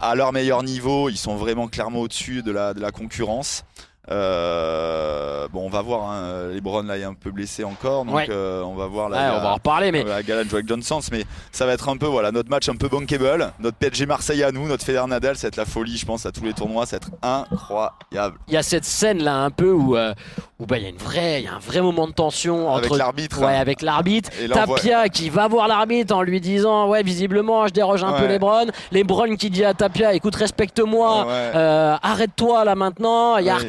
à 0.00 0.14
leur 0.14 0.32
meilleur 0.32 0.62
niveau, 0.62 1.08
ils 1.08 1.16
sont 1.16 1.36
vraiment 1.36 1.66
clairement 1.68 2.00
au-dessus 2.00 2.42
de 2.42 2.52
la, 2.52 2.74
de 2.74 2.80
la 2.80 2.90
concurrence. 2.90 3.64
Euh, 4.10 5.48
bon, 5.52 5.66
on 5.66 5.68
va 5.68 5.82
voir. 5.82 6.10
Hein, 6.10 6.48
Lebron 6.54 6.82
là 6.82 6.96
est 6.98 7.04
un 7.04 7.14
peu 7.14 7.30
blessé 7.30 7.64
encore, 7.64 8.04
donc 8.04 8.14
Ouais. 8.14 8.26
euh, 8.30 8.62
on 8.62 8.74
va 8.74 8.86
voir. 8.86 9.08
Là, 9.08 9.16
Ouais, 9.18 9.36
on 9.38 9.42
va 9.42 9.50
en 9.50 9.54
reparler, 9.54 9.92
mais 9.92 10.04
avec 10.10 10.68
Johnson, 10.68 11.00
mais 11.12 11.24
ça 11.52 11.66
va 11.66 11.72
être 11.72 11.88
un 11.88 11.96
peu 11.96 12.06
voilà 12.06 12.32
notre 12.32 12.50
match 12.50 12.68
un 12.68 12.76
peu 12.76 12.88
bankable, 12.88 13.52
notre 13.60 13.76
PSG 13.76 14.06
Marseille 14.06 14.42
à 14.42 14.52
nous, 14.52 14.66
notre 14.66 14.84
Federer 14.84 15.06
Nadal, 15.06 15.36
ça 15.36 15.42
va 15.42 15.48
être 15.48 15.56
la 15.56 15.64
folie, 15.64 15.96
je 15.96 16.06
pense, 16.06 16.26
à 16.26 16.32
tous 16.32 16.44
les 16.44 16.52
tournois, 16.52 16.86
ça 16.86 16.96
va 16.98 17.06
être 17.06 17.10
incroyable. 17.22 18.38
il 18.48 18.54
y 18.54 18.56
a 18.56 18.62
cette 18.62 18.84
scène 18.84 19.22
là 19.22 19.36
un 19.36 19.50
peu 19.50 19.70
où 19.72 19.96
euh, 19.96 20.14
où 20.58 20.66
bah 20.66 20.78
il 20.78 20.82
y 20.82 20.86
a 20.86 20.90
une 20.90 20.96
vraie, 20.96 21.40
il 21.40 21.44
y 21.44 21.48
a 21.48 21.54
un 21.54 21.58
vrai 21.60 21.80
moment 21.80 22.06
de 22.06 22.12
tension 22.12 22.74
Avec 22.74 22.86
entre 22.90 22.98
l'arbitre. 22.98 23.40
Ouais, 23.40 23.46
hein. 23.54 23.60
avec 23.60 23.82
l'arbitre. 23.82 24.30
Voit- 24.46 24.76
Tapia 24.78 25.08
qui 25.08 25.30
va 25.30 25.46
voir 25.48 25.68
l'arbitre 25.68 26.14
en 26.14 26.22
lui 26.22 26.40
disant 26.40 26.88
Ouais, 26.88 27.02
visiblement, 27.02 27.66
je 27.66 27.72
déroge 27.72 28.02
un 28.04 28.12
peu 28.12 28.22
Ouais. 28.24 28.28
Lebron. 28.32 28.66
Lebron 28.92 29.36
qui 29.36 29.50
dit 29.50 29.64
à 29.64 29.74
Tapia 29.74 30.14
Écoute, 30.14 30.34
respecte-moi, 30.34 31.26
arrête-toi 32.02 32.64
là 32.64 32.74
maintenant. 32.74 33.36
Il 33.38 33.46
y 33.46 33.50
a 33.50 33.56
Ouais. 33.58 33.60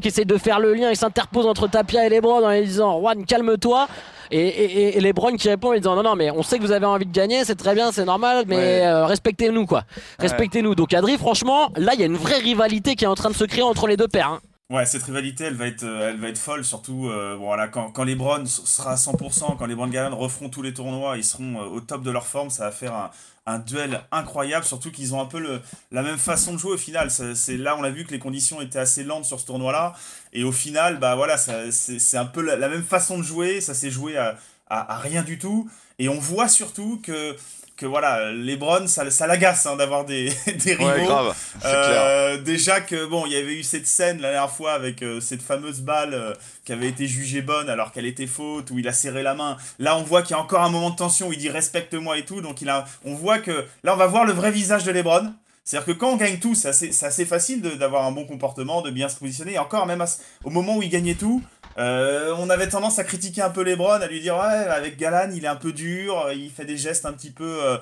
Qui 0.00 0.08
essaie 0.08 0.24
de 0.24 0.36
faire 0.38 0.60
le 0.60 0.74
lien, 0.74 0.90
il 0.90 0.96
s'interpose 0.96 1.46
entre 1.46 1.66
Tapia 1.68 2.06
et 2.06 2.08
Lebron 2.08 2.44
en 2.44 2.50
lui 2.50 2.62
disant 2.64 3.00
Juan, 3.00 3.24
calme-toi. 3.24 3.88
Et, 4.30 4.38
et, 4.40 4.96
et 4.96 5.00
Lebron 5.00 5.32
qui 5.36 5.48
répond 5.48 5.68
en 5.68 5.72
lui 5.72 5.80
disant 5.80 5.96
Non, 5.96 6.02
non, 6.04 6.14
mais 6.14 6.30
on 6.30 6.42
sait 6.42 6.58
que 6.58 6.62
vous 6.62 6.72
avez 6.72 6.86
envie 6.86 7.04
de 7.04 7.12
gagner, 7.12 7.44
c'est 7.44 7.56
très 7.56 7.74
bien, 7.74 7.90
c'est 7.92 8.04
normal, 8.04 8.44
mais 8.46 8.56
Ouais. 8.56 8.86
euh, 8.86 9.06
respectez-nous 9.06 9.66
quoi. 9.66 9.82
Respectez-nous. 10.20 10.74
Donc, 10.74 10.94
Adri, 10.94 11.18
franchement, 11.18 11.70
là, 11.76 11.92
il 11.94 12.00
y 12.00 12.02
a 12.02 12.06
une 12.06 12.16
vraie 12.16 12.38
rivalité 12.38 12.94
qui 12.94 13.04
est 13.04 13.08
en 13.08 13.14
train 13.16 13.28
de 13.30 13.34
se 13.34 13.44
créer 13.44 13.62
entre 13.64 13.86
les 13.88 13.96
deux 13.96 14.08
pairs. 14.08 14.28
hein. 14.28 14.40
Ouais, 14.72 14.86
cette 14.86 15.02
rivalité, 15.02 15.44
elle 15.44 15.54
va 15.54 15.66
être, 15.66 15.82
euh, 15.82 16.34
folle, 16.34 16.64
surtout 16.64 17.06
euh, 17.10 17.36
voilà, 17.38 17.68
quand, 17.68 18.04
les 18.04 18.14
Browns 18.14 18.46
sera 18.46 18.92
à 18.92 18.94
100%, 18.94 19.58
quand 19.58 19.66
les 19.66 19.74
Browns 19.74 19.90
Galan 19.90 20.16
referont 20.16 20.48
tous 20.48 20.62
les 20.62 20.72
tournois, 20.72 21.18
ils 21.18 21.24
seront 21.24 21.60
euh, 21.60 21.66
au 21.66 21.80
top 21.82 22.02
de 22.02 22.10
leur 22.10 22.26
forme, 22.26 22.48
ça 22.48 22.64
va 22.64 22.72
faire 22.72 23.10
un, 23.44 23.58
duel 23.58 24.00
incroyable, 24.12 24.64
surtout 24.64 24.90
qu'ils 24.90 25.14
ont 25.14 25.20
un 25.20 25.26
peu 25.26 25.60
la 25.90 26.02
même 26.02 26.16
façon 26.16 26.54
de 26.54 26.58
jouer 26.58 26.72
au 26.72 26.78
final. 26.78 27.10
C'est 27.10 27.58
là, 27.58 27.76
on 27.76 27.84
a 27.84 27.90
vu 27.90 28.06
que 28.06 28.12
les 28.12 28.18
conditions 28.18 28.62
étaient 28.62 28.78
assez 28.78 29.04
lentes 29.04 29.26
sur 29.26 29.38
ce 29.38 29.44
tournoi-là, 29.44 29.92
et 30.32 30.42
au 30.42 30.52
final, 30.52 30.98
bah 30.98 31.16
voilà, 31.16 31.36
c'est 31.36 32.16
un 32.16 32.24
peu 32.24 32.40
la, 32.40 32.56
même 32.68 32.82
façon 32.82 33.18
de 33.18 33.22
jouer, 33.22 33.60
ça 33.60 33.74
s'est 33.74 33.90
joué 33.90 34.16
à 34.16 34.38
rien 34.70 35.22
du 35.22 35.38
tout, 35.38 35.68
et 35.98 36.08
on 36.08 36.18
voit 36.18 36.48
surtout 36.48 36.98
que 37.02 37.36
que 37.76 37.86
voilà, 37.86 38.30
les 38.32 38.56
Browns, 38.56 38.86
ça, 38.88 39.10
ça 39.10 39.26
l'agace 39.26 39.66
hein, 39.66 39.76
d'avoir 39.76 40.04
des, 40.04 40.32
des 40.64 40.74
rivaux. 40.74 40.90
Ouais, 40.90 41.04
grave, 41.04 41.34
c'est 41.54 41.60
clair. 41.60 41.72
Euh, 41.72 42.36
déjà 42.38 42.80
que 42.80 43.06
bon, 43.06 43.26
il 43.26 43.32
y 43.32 43.36
avait 43.36 43.54
eu 43.54 43.62
cette 43.62 43.86
scène 43.86 44.20
la 44.20 44.30
dernière 44.30 44.50
fois 44.50 44.72
avec 44.74 45.02
euh, 45.02 45.20
cette 45.20 45.42
fameuse 45.42 45.80
balle 45.80 46.14
euh, 46.14 46.32
qui 46.64 46.72
avait 46.72 46.88
été 46.88 47.06
jugée 47.06 47.42
bonne 47.42 47.68
alors 47.68 47.90
qu'elle 47.92 48.06
était 48.06 48.26
faute, 48.26 48.70
où 48.70 48.78
il 48.78 48.86
a 48.88 48.92
serré 48.92 49.22
la 49.22 49.34
main. 49.34 49.56
Là, 49.78 49.96
on 49.96 50.02
voit 50.02 50.22
qu'il 50.22 50.36
y 50.36 50.38
a 50.38 50.42
encore 50.42 50.62
un 50.62 50.68
moment 50.70 50.90
de 50.90 50.96
tension 50.96 51.28
où 51.28 51.32
il 51.32 51.38
dit 51.38 51.48
respecte-moi 51.50 52.18
et 52.18 52.24
tout. 52.24 52.40
Donc 52.40 52.60
il 52.62 52.68
a, 52.68 52.84
on 53.04 53.14
voit 53.14 53.38
que 53.38 53.64
là, 53.82 53.94
on 53.94 53.96
va 53.96 54.06
voir 54.06 54.24
le 54.24 54.32
vrai 54.32 54.50
visage 54.50 54.84
de 54.84 54.92
LeBron. 54.92 55.32
C'est-à-dire 55.64 55.86
que 55.86 55.92
quand 55.92 56.10
on 56.10 56.16
gagne 56.16 56.38
tout, 56.40 56.56
c'est 56.56 56.68
assez, 56.68 56.90
c'est 56.90 57.06
assez 57.06 57.24
facile 57.24 57.62
de- 57.62 57.70
d'avoir 57.70 58.04
un 58.04 58.10
bon 58.10 58.24
comportement, 58.26 58.82
de 58.82 58.90
bien 58.90 59.08
se 59.08 59.16
positionner. 59.16 59.52
Et 59.52 59.58
encore, 59.60 59.86
même 59.86 60.00
à 60.00 60.06
au 60.42 60.50
moment 60.50 60.76
où 60.76 60.82
il 60.82 60.88
gagnait 60.88 61.14
tout, 61.14 61.40
euh, 61.78 62.34
on 62.38 62.50
avait 62.50 62.68
tendance 62.68 62.98
à 62.98 63.04
critiquer 63.04 63.42
un 63.42 63.50
peu 63.50 63.62
LeBron, 63.62 64.00
à 64.00 64.06
lui 64.06 64.20
dire 64.20 64.36
ouais, 64.36 64.42
avec 64.42 64.96
Galan, 64.96 65.30
il 65.34 65.44
est 65.44 65.48
un 65.48 65.56
peu 65.56 65.72
dur, 65.72 66.30
il 66.32 66.50
fait 66.50 66.64
des 66.64 66.76
gestes 66.76 67.06
un 67.06 67.12
petit 67.12 67.30
peu, 67.30 67.58
euh, 67.62 67.78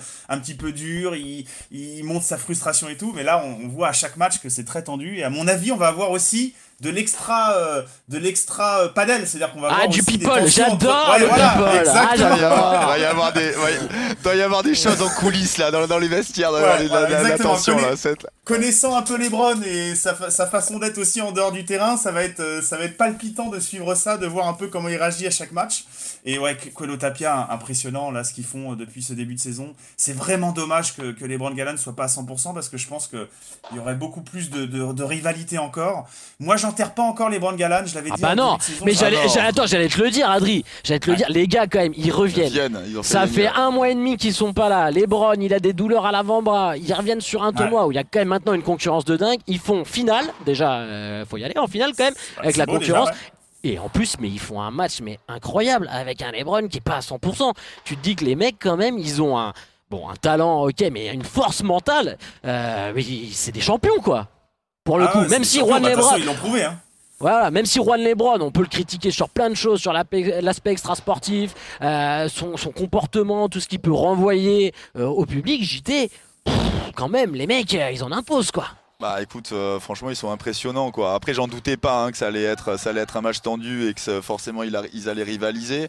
durs, 0.73 1.17
il, 1.17 1.47
il 1.71 2.05
montre 2.05 2.25
sa 2.25 2.37
frustration 2.37 2.89
et 2.89 2.97
tout. 2.97 3.13
Mais 3.15 3.23
là, 3.23 3.43
on, 3.45 3.65
on 3.65 3.69
voit 3.69 3.89
à 3.89 3.93
chaque 3.93 4.17
match 4.17 4.39
que 4.41 4.49
c'est 4.49 4.65
très 4.65 4.83
tendu. 4.83 5.19
Et 5.19 5.25
à 5.25 5.31
mon 5.31 5.49
avis, 5.49 5.73
on 5.73 5.77
va 5.77 5.89
avoir 5.89 6.11
aussi 6.11 6.55
de 6.81 6.91
l'extra, 6.91 7.53
euh, 7.55 7.83
de 8.09 8.19
l'extra 8.19 8.81
euh, 8.81 8.89
padel, 8.89 9.27
c'est-à-dire 9.27 9.53
qu'on 9.53 9.61
va 9.61 9.77
Ah, 9.83 9.87
du 9.87 10.03
people, 10.03 10.47
j'adore 10.47 11.11
Ouais, 11.13 11.21
le 11.21 11.27
voilà, 11.27 11.49
people. 11.51 11.69
Ah, 11.69 11.79
exactement. 11.81 12.37
Il 12.37 12.87
va 12.87 12.99
y 12.99 13.05
avoir, 13.05 13.33
des, 13.33 13.53
doit 14.23 14.35
y 14.35 14.43
avoir 14.43 14.63
des 14.63 14.75
choses 14.75 15.03
en 15.03 15.09
coulisses 15.11 15.59
là, 15.59 15.71
dans, 15.71 15.87
dans 15.87 15.99
les 15.99 16.09
vestiaires, 16.09 16.53
dans 16.53 16.59
Ouais, 16.61 16.79
les- 16.81 16.89
voilà, 16.89 17.03
la, 17.03 17.09
la- 17.09 17.15
la 17.17 17.29
exactement. 17.31 17.55
tension 17.55 17.75
Connais- 17.77 17.91
là, 17.91 17.97
cette- 17.97 18.27
connaissant 18.45 18.97
un 18.97 19.03
peu 19.03 19.17
LeBron 19.17 19.61
et 19.63 19.95
sa, 19.95 20.15
fa- 20.15 20.31
sa 20.31 20.47
façon 20.47 20.79
d'être 20.79 20.99
aussi 20.99 21.21
en 21.21 21.33
dehors 21.33 21.53
du 21.53 21.65
terrain, 21.65 21.97
ça 21.97 22.11
va 22.13 22.25
être 22.25 22.41
euh, 22.41 22.63
ça 22.63 22.77
va 22.79 22.85
être 22.85 22.97
palpitant 22.97 23.49
de 23.49 23.61
suivre 23.61 23.95
ça, 23.95 24.17
de 24.17 24.27
voir 24.27 24.49
un 24.49 24.55
peu 24.55 24.69
comment 24.69 24.89
il 24.89 24.97
réagit 24.97 25.27
à 25.27 25.31
chaque 25.31 25.53
match. 25.53 25.85
Et 26.25 26.39
ouais, 26.39 26.57
Coelho 26.75 26.97
Tapia, 26.97 27.47
impressionnant 27.51 28.11
là 28.11 28.25
ce 28.25 28.33
qu'ils 28.35 28.45
font 28.45 28.75
depuis 28.75 29.03
ce 29.03 29.13
début 29.15 29.35
de 29.35 29.41
saison. 29.41 29.75
C'est 29.97 30.13
vraiment 30.17 30.53
dommage 30.53 30.95
que, 30.97 31.13
que 31.13 31.25
LeBron 31.25 31.51
Galan 31.53 31.77
soit 31.77 31.95
pas 31.97 32.05
à 32.05 32.09
100% 32.09 32.53
parce 32.55 32.69
que 32.69 32.77
je 32.77 32.89
pense 32.89 33.07
que 33.07 33.29
il 33.71 33.77
y 33.77 33.81
aurait 33.81 33.95
beaucoup 33.95 34.21
plus 34.23 34.51
de, 34.51 34.67
de, 34.67 34.93
de 34.93 35.03
rivalité 35.05 35.59
encore. 35.59 36.09
Moi, 36.39 36.57
j'enterre 36.71 36.95
pas 36.95 37.03
encore 37.03 37.29
LeBron 37.29 37.53
Galan, 37.55 37.83
je 37.87 37.95
l'avais 37.95 38.11
Ah 38.13 38.17
dit. 38.17 38.23
bah 38.23 38.35
non, 38.35 38.59
saison, 38.61 38.85
mais 38.87 38.93
j'allais, 38.93 39.19
Ah 39.23 39.27
j'allais- 39.29 39.49
attends, 39.49 39.67
j'allais 39.67 39.89
te 39.89 40.01
le 40.01 40.11
dire, 40.11 40.31
Adri. 40.31 40.65
J'allais 40.85 41.01
te 41.01 41.07
le 41.07 41.13
Ouais. 41.13 41.17
dire. 41.19 41.27
Les 41.31 41.47
gars, 41.47 41.67
quand 41.67 41.79
même, 41.81 41.93
ils 41.97 42.07
Ils 42.07 42.13
reviennent. 42.13 42.51
viennent, 42.53 42.81
ils 42.89 42.99
ont 42.99 43.03
Ça 43.03 43.27
fait 43.27 43.49
un 43.49 43.71
mois 43.71 43.89
et 43.91 43.95
demi 43.95 44.17
qu'ils 44.17 44.35
sont 44.35 44.53
pas 44.53 44.69
là. 44.69 44.91
Lebron, 44.91 45.35
il 45.35 45.53
a 45.55 45.61
des 45.61 45.73
douleurs 45.73 46.07
à 46.07 46.13
l'avant-bras. 46.13 46.77
Ils 46.77 46.93
reviennent 46.95 47.21
sur 47.21 47.43
un 47.43 47.53
tournoi 47.53 47.87
où 47.87 47.93
il 47.93 47.97
y 47.97 47.99
a 47.99 48.05
quand 48.05 48.21
même 48.21 48.29
maintenant 48.29 48.55
une 48.55 48.63
concurrence 48.63 49.05
de 49.05 49.17
dingue. 49.17 49.39
Ils 49.47 49.59
font 49.59 49.85
finale. 49.85 50.25
Déjà, 50.47 50.79
euh, 50.79 51.25
faut 51.27 51.37
y 51.37 51.45
aller 51.45 51.59
en 51.59 51.67
finale 51.67 51.93
quand 51.97 52.05
même 52.05 52.15
avec 52.39 52.57
la 52.57 52.67
beau, 52.67 52.79
déjà, 52.79 52.95
concurrence. 52.95 53.11
ouais. 53.11 53.71
Et 53.73 53.79
en 53.79 53.89
plus, 53.91 54.15
mais 54.21 54.29
ils 54.29 54.39
font 54.41 54.61
un 54.63 54.71
match 54.71 55.01
mais 55.03 55.19
incroyable 55.29 55.87
avec 55.93 56.23
un 56.23 56.31
LeBron 56.33 56.69
qui 56.69 56.79
est 56.79 56.81
pas 56.81 56.97
à 56.97 57.01
100%. 57.03 57.53
Tu 57.85 57.97
te 57.97 58.03
dis 58.03 58.17
que 58.17 58.25
les 58.25 58.35
mecs 58.35 58.57
quand 58.59 58.77
même, 58.79 58.97
ils 58.99 59.21
ont 59.21 59.39
un 59.39 59.53
bon 59.91 60.09
un 60.09 60.15
talent, 60.17 60.63
ok, 60.67 60.83
mais 60.91 61.09
une 61.13 61.25
force 61.25 61.63
mentale. 61.63 62.17
Euh, 62.47 62.93
mais 62.95 63.05
c'est 63.33 63.53
des 63.53 63.61
champions 63.61 63.99
quoi. 64.03 64.29
Pour 64.85 64.99
le 64.99 65.05
Ah 65.05 65.13
coup, 65.13 65.19
ouais, 65.21 65.29
même 65.29 65.45
si 65.45 65.59
Juan 65.61 65.83
bah, 65.83 65.91
Lebron, 65.91 66.03
façon, 66.05 66.17
ils 66.19 66.25
l'ont 66.27 66.35
prouvé. 66.35 66.65
Hein. 66.65 66.79
Voilà, 67.19 67.51
même 67.51 67.67
si 67.67 67.79
Juan 67.83 68.01
Lebron, 68.01 68.41
on 68.41 68.51
peut 68.51 68.63
le 68.63 68.67
critiquer 68.69 69.11
sur 69.11 69.29
plein 69.29 69.51
de 69.51 69.55
choses, 69.55 69.81
sur 69.81 69.93
l'aspect 69.93 70.71
extrasportif, 70.73 71.53
euh, 71.83 72.29
son, 72.31 72.57
son 72.57 72.71
comportement, 72.73 73.49
tout 73.51 73.61
ce 73.61 73.69
qu'il 73.69 73.79
peut 73.81 73.93
renvoyer 73.93 74.73
euh, 74.97 75.05
au 75.07 75.27
public, 75.27 75.63
JT, 75.63 76.11
pff, 76.45 76.55
quand 76.95 77.09
même, 77.11 77.35
les 77.35 77.47
mecs, 77.47 77.75
euh, 77.75 77.91
ils 77.93 78.03
en 78.03 78.11
imposent 78.11 78.51
quoi. 78.51 78.69
Bah 79.01 79.23
écoute, 79.23 79.51
euh, 79.53 79.81
franchement 79.81 80.11
ils 80.11 80.17
sont 80.17 80.31
impressionnants 80.31 80.91
quoi. 80.91 81.15
Après 81.15 81.33
j'en 81.33 81.49
doutais 81.49 81.79
pas 81.79 82.05
hein, 82.05 82.11
que 82.11 82.19
ça 82.19 82.27
allait 82.27 82.43
être 82.43 82.79
ça 82.79 82.91
allait 82.91 83.01
être 83.01 83.17
un 83.17 83.23
match 83.23 83.41
tendu 83.41 83.89
et 83.89 83.95
que 83.95 84.01
ça- 84.01 84.21
forcément 84.21 84.61
a- 84.61 84.67
ils 84.93 85.09
allaient 85.09 85.23
rivaliser. 85.23 85.89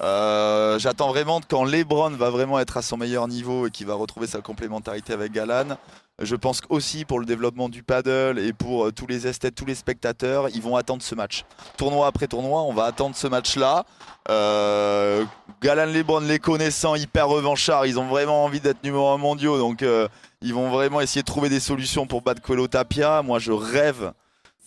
Euh, 0.00 0.78
J'attends 0.78 1.08
vraiment 1.08 1.40
quand 1.48 1.64
LeBron 1.64 2.10
va 2.10 2.30
vraiment 2.30 2.60
être 2.60 2.76
à 2.76 2.82
son 2.82 2.96
meilleur 2.96 3.26
niveau 3.26 3.66
et 3.66 3.70
qu'il 3.70 3.86
va 3.88 3.94
retrouver 3.94 4.28
sa 4.28 4.40
complémentarité 4.42 5.12
avec 5.12 5.32
Galan. 5.32 5.76
Je 6.20 6.36
pense 6.36 6.60
aussi 6.68 7.04
pour 7.04 7.18
le 7.18 7.26
développement 7.26 7.68
du 7.68 7.82
paddle 7.82 8.38
et 8.38 8.52
pour 8.52 8.86
euh, 8.86 8.92
tous 8.92 9.06
les 9.06 9.26
esthètes, 9.26 9.54
tous 9.54 9.64
les 9.64 9.74
spectateurs, 9.74 10.48
ils 10.50 10.60
vont 10.60 10.76
attendre 10.76 11.02
ce 11.02 11.14
match. 11.14 11.44
Tournoi 11.76 12.06
après 12.06 12.28
tournoi, 12.28 12.62
on 12.62 12.72
va 12.72 12.84
attendre 12.84 13.16
ce 13.16 13.26
match-là. 13.26 13.84
Euh, 14.28 15.24
Galan 15.62 15.86
LeBron 15.86 16.20
les 16.20 16.38
connaissant, 16.38 16.94
hyper 16.94 17.28
revanchards, 17.28 17.86
ils 17.86 17.98
ont 17.98 18.06
vraiment 18.06 18.44
envie 18.44 18.60
d'être 18.60 18.84
numéro 18.84 19.08
un 19.08 19.16
mondiaux, 19.16 19.58
donc 19.58 19.82
euh, 19.82 20.06
ils 20.42 20.54
vont 20.54 20.70
vraiment 20.70 21.00
essayer 21.00 21.22
de 21.22 21.26
trouver 21.26 21.48
des 21.48 21.60
solutions 21.60 22.06
pour 22.06 22.22
battre 22.22 22.42
Coelho 22.42 22.68
Tapia. 22.68 23.22
Moi, 23.22 23.38
je 23.38 23.52
rêve 23.52 24.12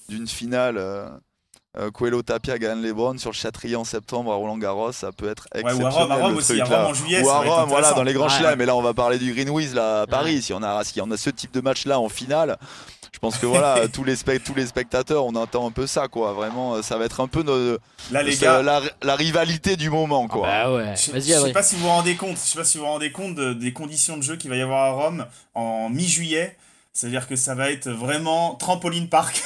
d'une 0.10 0.28
finale 0.28 0.78
euh, 0.78 1.10
Coelho 1.94 2.22
Tapia 2.22 2.58
Galan 2.58 2.82
Lebron 2.82 3.18
sur 3.18 3.32
le 3.32 3.36
Châtrier 3.36 3.76
en 3.76 3.84
septembre 3.84 4.32
à 4.32 4.36
Roland 4.36 4.58
Garros. 4.58 4.92
Ça 4.92 5.12
peut 5.12 5.30
être 5.30 5.48
Ouais, 5.54 5.62
exceptionnel. 5.62 5.94
ou 5.94 5.98
à 5.98 6.02
Rome, 6.02 6.12
à 6.12 6.16
Rome 6.16 6.32
le 6.34 6.38
aussi, 6.38 6.62
à. 6.62 6.66
Rome 6.66 6.86
en 6.86 6.94
juillet, 6.94 7.22
Ou 7.24 7.30
à 7.30 7.40
Rome, 7.40 7.70
voilà, 7.70 7.94
dans 7.94 8.04
les 8.04 8.14
grands 8.14 8.26
Ouais. 8.26 8.30
chelems. 8.38 8.62
Et 8.62 8.66
là, 8.66 8.76
on 8.76 8.82
va 8.82 8.94
parler 8.94 9.18
du 9.20 9.34
Greenwiz 9.34 9.74
là 9.74 10.02
à 10.02 10.08
Paris. 10.08 10.42
Si 10.42 10.54
on 10.54 10.64
a, 10.64 10.84
si 10.84 11.00
on 11.02 11.12
a 11.12 11.18
ce 11.18 11.30
type 11.30 11.52
de 11.54 11.62
match 11.62 11.86
là 11.86 12.00
en 12.00 12.10
finale. 12.10 12.58
Je 13.14 13.20
pense 13.20 13.38
que 13.38 13.46
voilà, 13.46 13.88
tous, 13.94 14.04
les 14.04 14.18
tous 14.18 14.54
les 14.56 14.66
spectateurs, 14.66 15.26
on 15.26 15.36
attend 15.42 15.66
un 15.66 15.72
peu 15.72 15.88
ça, 15.88 16.10
quoi. 16.10 16.34
Vraiment, 16.34 16.76
euh, 16.76 16.82
ça 16.82 16.98
va 16.98 17.06
être 17.06 17.22
un 17.22 17.28
peu 17.30 17.44
nos- 17.44 17.78
Là, 18.12 18.22
les 18.24 18.34
ça- 18.36 18.46
gars, 18.46 18.62
la, 18.62 18.82
la 19.02 19.16
rivalité 19.16 19.78
du 19.78 19.90
moment, 19.90 20.28
quoi. 20.28 20.46
Bah 20.48 20.72
ouais, 20.74 20.94
je, 20.98 21.14
je 21.16 21.20
sais 21.22 21.52
pas 21.54 21.64
si 21.64 21.76
vous 21.76 21.84
vous 21.84 21.88
rendez 21.88 22.16
compte, 22.16 22.36
je 22.36 22.42
sais 22.52 22.58
pas 22.58 22.66
si 22.66 22.78
vous 22.78 22.84
vous 22.84 22.90
rendez 22.90 23.12
compte 23.14 23.34
de- 23.36 23.54
des 23.54 23.72
conditions 23.72 24.18
de 24.18 24.22
jeu 24.22 24.36
qu'il 24.36 24.50
va 24.50 24.58
y 24.58 24.62
avoir 24.62 24.84
à 24.84 24.92
Rome 24.92 25.26
en 25.54 25.90
mi-juillet. 25.90 26.58
C'est-à-dire 26.92 27.28
que 27.28 27.36
ça 27.38 27.56
va 27.56 27.72
être 27.72 27.90
vraiment 27.90 28.56
trampoline 28.56 29.08
park. 29.10 29.42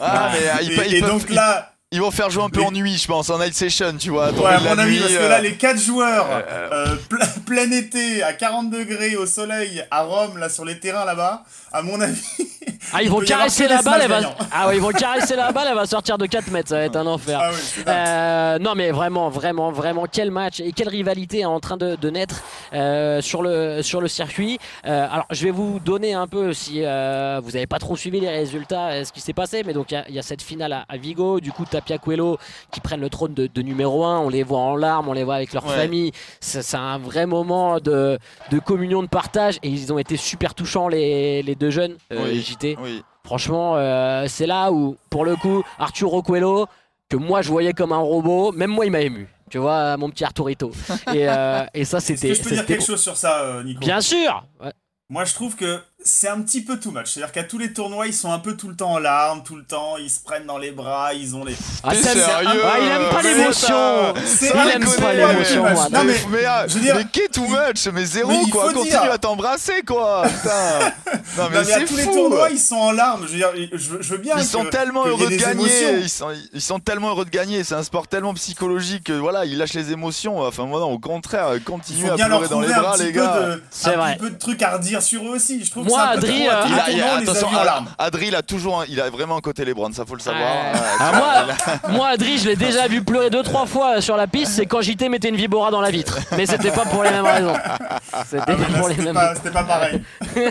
Ah, 0.00 0.30
mais 0.32 0.48
euh, 0.48 0.52
ils, 0.62 0.72
et, 0.92 0.96
ils 0.96 1.00
peuvent- 1.00 1.10
donc 1.10 1.30
là, 1.30 1.71
ils 1.92 2.00
vont 2.00 2.10
faire 2.10 2.30
jouer 2.30 2.42
un 2.42 2.50
peu 2.50 2.60
les- 2.60 2.66
en 2.66 2.72
nuit, 2.72 2.98
je 2.98 3.06
pense, 3.06 3.30
en 3.30 3.38
night 3.38 3.54
session, 3.54 3.94
tu 3.98 4.10
vois. 4.10 4.30
ouais, 4.32 4.46
à 4.46 4.60
mon 4.60 4.78
avis, 4.78 4.92
nuit, 4.94 5.00
parce 5.00 5.12
que 5.12 5.18
euh, 5.18 5.28
là, 5.28 5.40
les 5.40 5.54
4 5.54 5.78
joueurs, 5.80 6.26
euh, 6.30 6.68
euh, 6.72 6.96
ple- 7.08 7.40
plein 7.46 7.70
été, 7.70 8.22
à 8.22 8.32
40 8.32 8.70
degrés, 8.70 9.14
au 9.16 9.26
soleil, 9.26 9.84
à 9.90 10.02
Rome, 10.02 10.38
là, 10.38 10.48
sur 10.48 10.64
les 10.64 10.80
terrains 10.80 11.04
là-bas, 11.04 11.44
à 11.72 11.82
mon 11.82 12.00
avis. 12.00 12.20
Ah, 12.92 13.00
ils 13.02 13.06
il 13.06 13.10
vont 13.10 13.20
caresser 13.20 13.68
la 13.68 13.82
balle, 13.82 14.00
elle 14.02 14.10
va... 14.10 14.20
Ah 14.52 14.68
ouais, 14.68 14.76
ils 14.76 14.82
vont 14.82 14.90
caresser 14.90 15.36
la 15.36 15.52
balle, 15.52 15.68
elle 15.70 15.74
va 15.76 15.86
sortir 15.86 16.18
de 16.18 16.26
4 16.26 16.50
mètres, 16.50 16.68
ça 16.70 16.76
va 16.78 16.84
être 16.84 16.96
un 16.96 17.06
enfer. 17.06 17.38
Ah 17.42 17.50
oui. 17.52 17.82
Euh, 17.86 18.58
non 18.58 18.74
mais 18.74 18.90
vraiment, 18.90 19.28
vraiment, 19.30 19.70
vraiment, 19.70 20.04
quel 20.10 20.30
match 20.30 20.60
et 20.60 20.72
quelle 20.72 20.88
rivalité 20.88 21.40
est 21.40 21.44
en 21.44 21.60
train 21.60 21.76
de, 21.76 21.96
de 21.96 22.10
naître 22.10 22.42
euh, 22.72 23.20
sur, 23.20 23.42
le, 23.42 23.82
sur 23.82 24.00
le 24.00 24.08
circuit. 24.08 24.58
Euh, 24.86 25.06
alors 25.10 25.26
je 25.30 25.44
vais 25.44 25.50
vous 25.50 25.78
donner 25.80 26.14
un 26.14 26.26
peu, 26.26 26.52
si 26.52 26.80
euh, 26.84 27.40
vous 27.42 27.52
n'avez 27.52 27.66
pas 27.66 27.78
trop 27.78 27.96
suivi 27.96 28.20
les 28.20 28.30
résultats, 28.30 28.88
euh, 28.88 29.04
ce 29.04 29.12
qui 29.12 29.20
s'est 29.20 29.32
passé, 29.32 29.62
mais 29.64 29.72
donc 29.72 29.90
il 29.90 29.94
y 29.94 29.96
a- 29.98 30.04
il 30.08 30.14
y, 30.14 30.18
a 30.18 30.22
cette 30.22 30.42
finale 30.42 30.72
à, 30.72 30.84
à 30.88 30.96
Vigo, 30.96 31.40
du 31.40 31.52
coup 31.52 31.64
Tapia 31.64 31.98
Coelho 31.98 32.38
qui 32.70 32.80
prennent 32.80 33.00
le 33.00 33.10
trône 33.10 33.32
de, 33.34 33.46
de 33.46 33.62
numéro 33.62 34.04
1, 34.04 34.18
on 34.18 34.28
les 34.28 34.42
voit 34.42 34.58
en 34.58 34.76
larmes, 34.76 35.08
on 35.08 35.12
les 35.12 35.24
voit 35.24 35.36
avec 35.36 35.52
leur 35.52 35.64
Ouais. 35.66 35.76
famille, 35.76 36.12
c'est 36.40 36.62
c'est 36.62 36.76
un 36.76 36.98
vrai 36.98 37.26
moment 37.26 37.78
de, 37.78 38.18
de 38.50 38.58
communion, 38.58 39.02
de 39.02 39.08
partage 39.08 39.58
et 39.62 39.68
ils 39.68 39.92
ont 39.92 39.98
été 39.98 40.16
super 40.16 40.54
touchants 40.54 40.88
les, 40.88 41.42
les 41.42 41.54
deux 41.54 41.70
jeunes, 41.70 41.96
euh, 42.12 42.24
Oui. 42.24 42.40
JT. 42.40 42.71
Oui. 42.80 43.02
Franchement, 43.24 43.76
euh, 43.76 44.26
c'est 44.28 44.46
là 44.46 44.72
où, 44.72 44.96
pour 45.10 45.24
le 45.24 45.36
coup, 45.36 45.62
Arturo 45.78 46.22
Coelho, 46.22 46.66
que 47.08 47.16
moi 47.16 47.42
je 47.42 47.48
voyais 47.50 47.72
comme 47.72 47.92
un 47.92 47.98
robot, 47.98 48.52
même 48.52 48.70
moi 48.70 48.84
il 48.86 48.92
m'a 48.92 49.00
ému. 49.00 49.28
Tu 49.50 49.58
vois, 49.58 49.96
mon 49.98 50.08
petit 50.10 50.24
Arturito. 50.24 50.70
Et, 51.12 51.28
euh, 51.28 51.64
et 51.74 51.84
ça, 51.84 51.98
Est-ce 51.98 52.12
que 52.12 52.16
c'était. 52.16 52.34
je 52.34 52.42
peux 52.42 52.50
dire 52.50 52.64
quelque 52.66 52.84
chose 52.84 53.02
sur 53.02 53.16
ça, 53.16 53.40
euh, 53.42 53.62
Nico? 53.62 53.80
Bien 53.80 54.00
sûr 54.00 54.44
Ouais. 54.62 54.72
Moi, 55.10 55.24
je 55.26 55.34
trouve 55.34 55.56
que 55.56 55.78
c'est 56.04 56.28
un 56.28 56.40
petit 56.40 56.62
peu 56.62 56.78
too 56.78 56.90
much. 56.90 57.06
C'est-à-dire 57.06 57.32
qu'à 57.32 57.44
tous 57.44 57.58
les 57.58 57.72
tournois, 57.72 58.06
ils 58.06 58.14
sont 58.14 58.32
un 58.32 58.38
peu 58.38 58.56
tout 58.56 58.68
le 58.68 58.74
temps 58.76 58.92
en 58.92 58.98
larmes, 58.98 59.42
tout 59.42 59.56
le 59.56 59.64
temps, 59.64 59.96
ils 59.98 60.10
se 60.10 60.20
prennent 60.20 60.46
dans 60.46 60.58
les 60.58 60.70
bras, 60.70 61.14
ils 61.14 61.34
ont 61.36 61.44
les. 61.44 61.54
Ah, 61.82 61.94
ça, 61.94 62.12
sérieux 62.12 62.62
ah, 62.64 62.78
il 62.80 62.88
aime 62.88 63.10
pas 63.10 63.22
l'émotion 63.22 64.14
Il 64.40 64.70
aime 64.70 64.96
pas 65.00 65.12
l'émotion. 65.12 65.62
Non, 65.64 66.04
mais- 66.04 66.14
mais, 66.30 66.46
euh, 66.46 66.68
je 66.68 66.74
veux 66.74 66.80
dire- 66.80 66.94
mais 66.96 67.04
qu'est 67.04 67.28
too 67.28 67.46
much 67.46 67.86
Mais 67.92 68.04
zéro 68.04 68.30
Mais 68.30 68.50
quoi, 68.50 68.72
continue 68.72 68.90
dire. 68.90 69.02
à 69.12 69.18
t'embrasser 69.18 69.82
quoi 69.86 70.22
Putain 70.28 70.78
Non 70.80 70.90
mais, 71.36 71.42
Non, 71.44 71.50
mais 71.50 71.58
à 71.58 71.64
c'est 71.64 71.84
tous 71.84 71.92
fou 71.92 71.96
les 71.98 72.04
tournois, 72.04 72.50
ils 72.50 72.58
sont 72.58 72.76
en 72.76 72.92
larmes. 72.92 73.22
Je 73.26 73.32
veux 73.32 73.38
dire, 73.38 73.50
je, 73.72 73.78
je 74.00 74.10
veux 74.12 74.18
bien. 74.18 74.34
Ils 74.36 74.42
que- 74.42 74.46
sont 74.48 74.64
tellement 74.66 75.06
heureux 75.06 75.28
de 75.28 75.36
gagner, 75.36 75.98
ils 76.00 76.08
sont, 76.10 76.28
ils 76.52 76.60
sont 76.60 76.78
tellement 76.78 77.08
heureux 77.10 77.24
de 77.24 77.30
gagner, 77.30 77.64
c'est 77.64 77.74
un 77.74 77.82
sport 77.82 78.08
tellement 78.08 78.34
psychologique 78.34 79.04
que 79.04 79.12
voilà, 79.12 79.44
ils 79.44 79.56
lâchent 79.58 79.74
les 79.74 79.92
émotions. 79.92 80.40
Enfin 80.40 80.64
moi 80.66 80.80
non, 80.80 80.90
au 80.92 80.98
contraire, 80.98 81.48
faut 81.64 82.10
à 82.10 82.16
pleurer 82.16 82.48
dans 82.48 82.60
les 82.60 82.72
un 82.72 82.80
bras 82.80 82.96
les 82.96 83.12
gars. 83.12 83.56
C'est 83.70 83.94
un 83.94 83.96
vrai. 83.96 84.12
petit 84.14 84.18
peu 84.20 84.30
de 84.30 84.38
trucs 84.38 84.62
à 84.62 84.76
redire 84.76 85.02
sur 85.02 85.24
eux 85.24 85.36
aussi. 85.36 85.64
Je 85.64 85.70
trouve 85.70 85.86
Moi, 85.92 86.02
Adri, 86.02 86.48
euh, 86.48 86.52
Il 86.66 86.74
a, 86.74 86.90
il 86.90 87.02
attention. 87.22 87.48
Adri, 87.98 88.26
il 88.28 88.34
a 88.34 88.42
toujours, 88.42 88.80
un- 88.80 88.84
il 88.88 89.00
a 89.00 89.10
vraiment 89.10 89.36
un 89.36 89.40
côté 89.40 89.64
LeBron, 89.64 89.92
ça 89.92 90.04
faut 90.04 90.14
le 90.14 90.20
savoir. 90.20 90.42
Ouais, 90.42 90.80
Ah, 91.00 91.12
moi, 91.14 91.88
moi, 91.96 92.08
Adri, 92.08 92.38
je 92.38 92.48
l'ai 92.48 92.56
déjà 92.56 92.86
vu 92.88 93.02
pleurer 93.04 93.30
deux 93.30 93.42
trois 93.42 93.66
fois 93.66 94.00
sur 94.00 94.16
la 94.16 94.26
piste. 94.26 94.52
C'est 94.52 94.66
quand 94.66 94.80
JT 94.80 95.08
mettait 95.08 95.28
une 95.28 95.36
vibora 95.36 95.70
dans 95.70 95.80
la 95.80 95.90
vitre, 95.90 96.18
mais 96.36 96.46
c'était 96.46 96.70
pas 96.70 96.84
pour 96.84 97.02
les 97.04 97.10
mêmes 97.10 97.24
raisons. 97.26 97.54
C'était 98.24 98.42
Ah, 98.42 98.46
pas 98.46 98.56
mais 98.56 98.68
là, 98.72 98.78
pour 98.78 98.88
les 98.88 98.94
C'était 98.94 99.04
mêmes. 99.06 99.14
pas, 99.14 99.34
c'était 99.34 99.50
pas 99.50 99.64
pareil. 99.64 100.02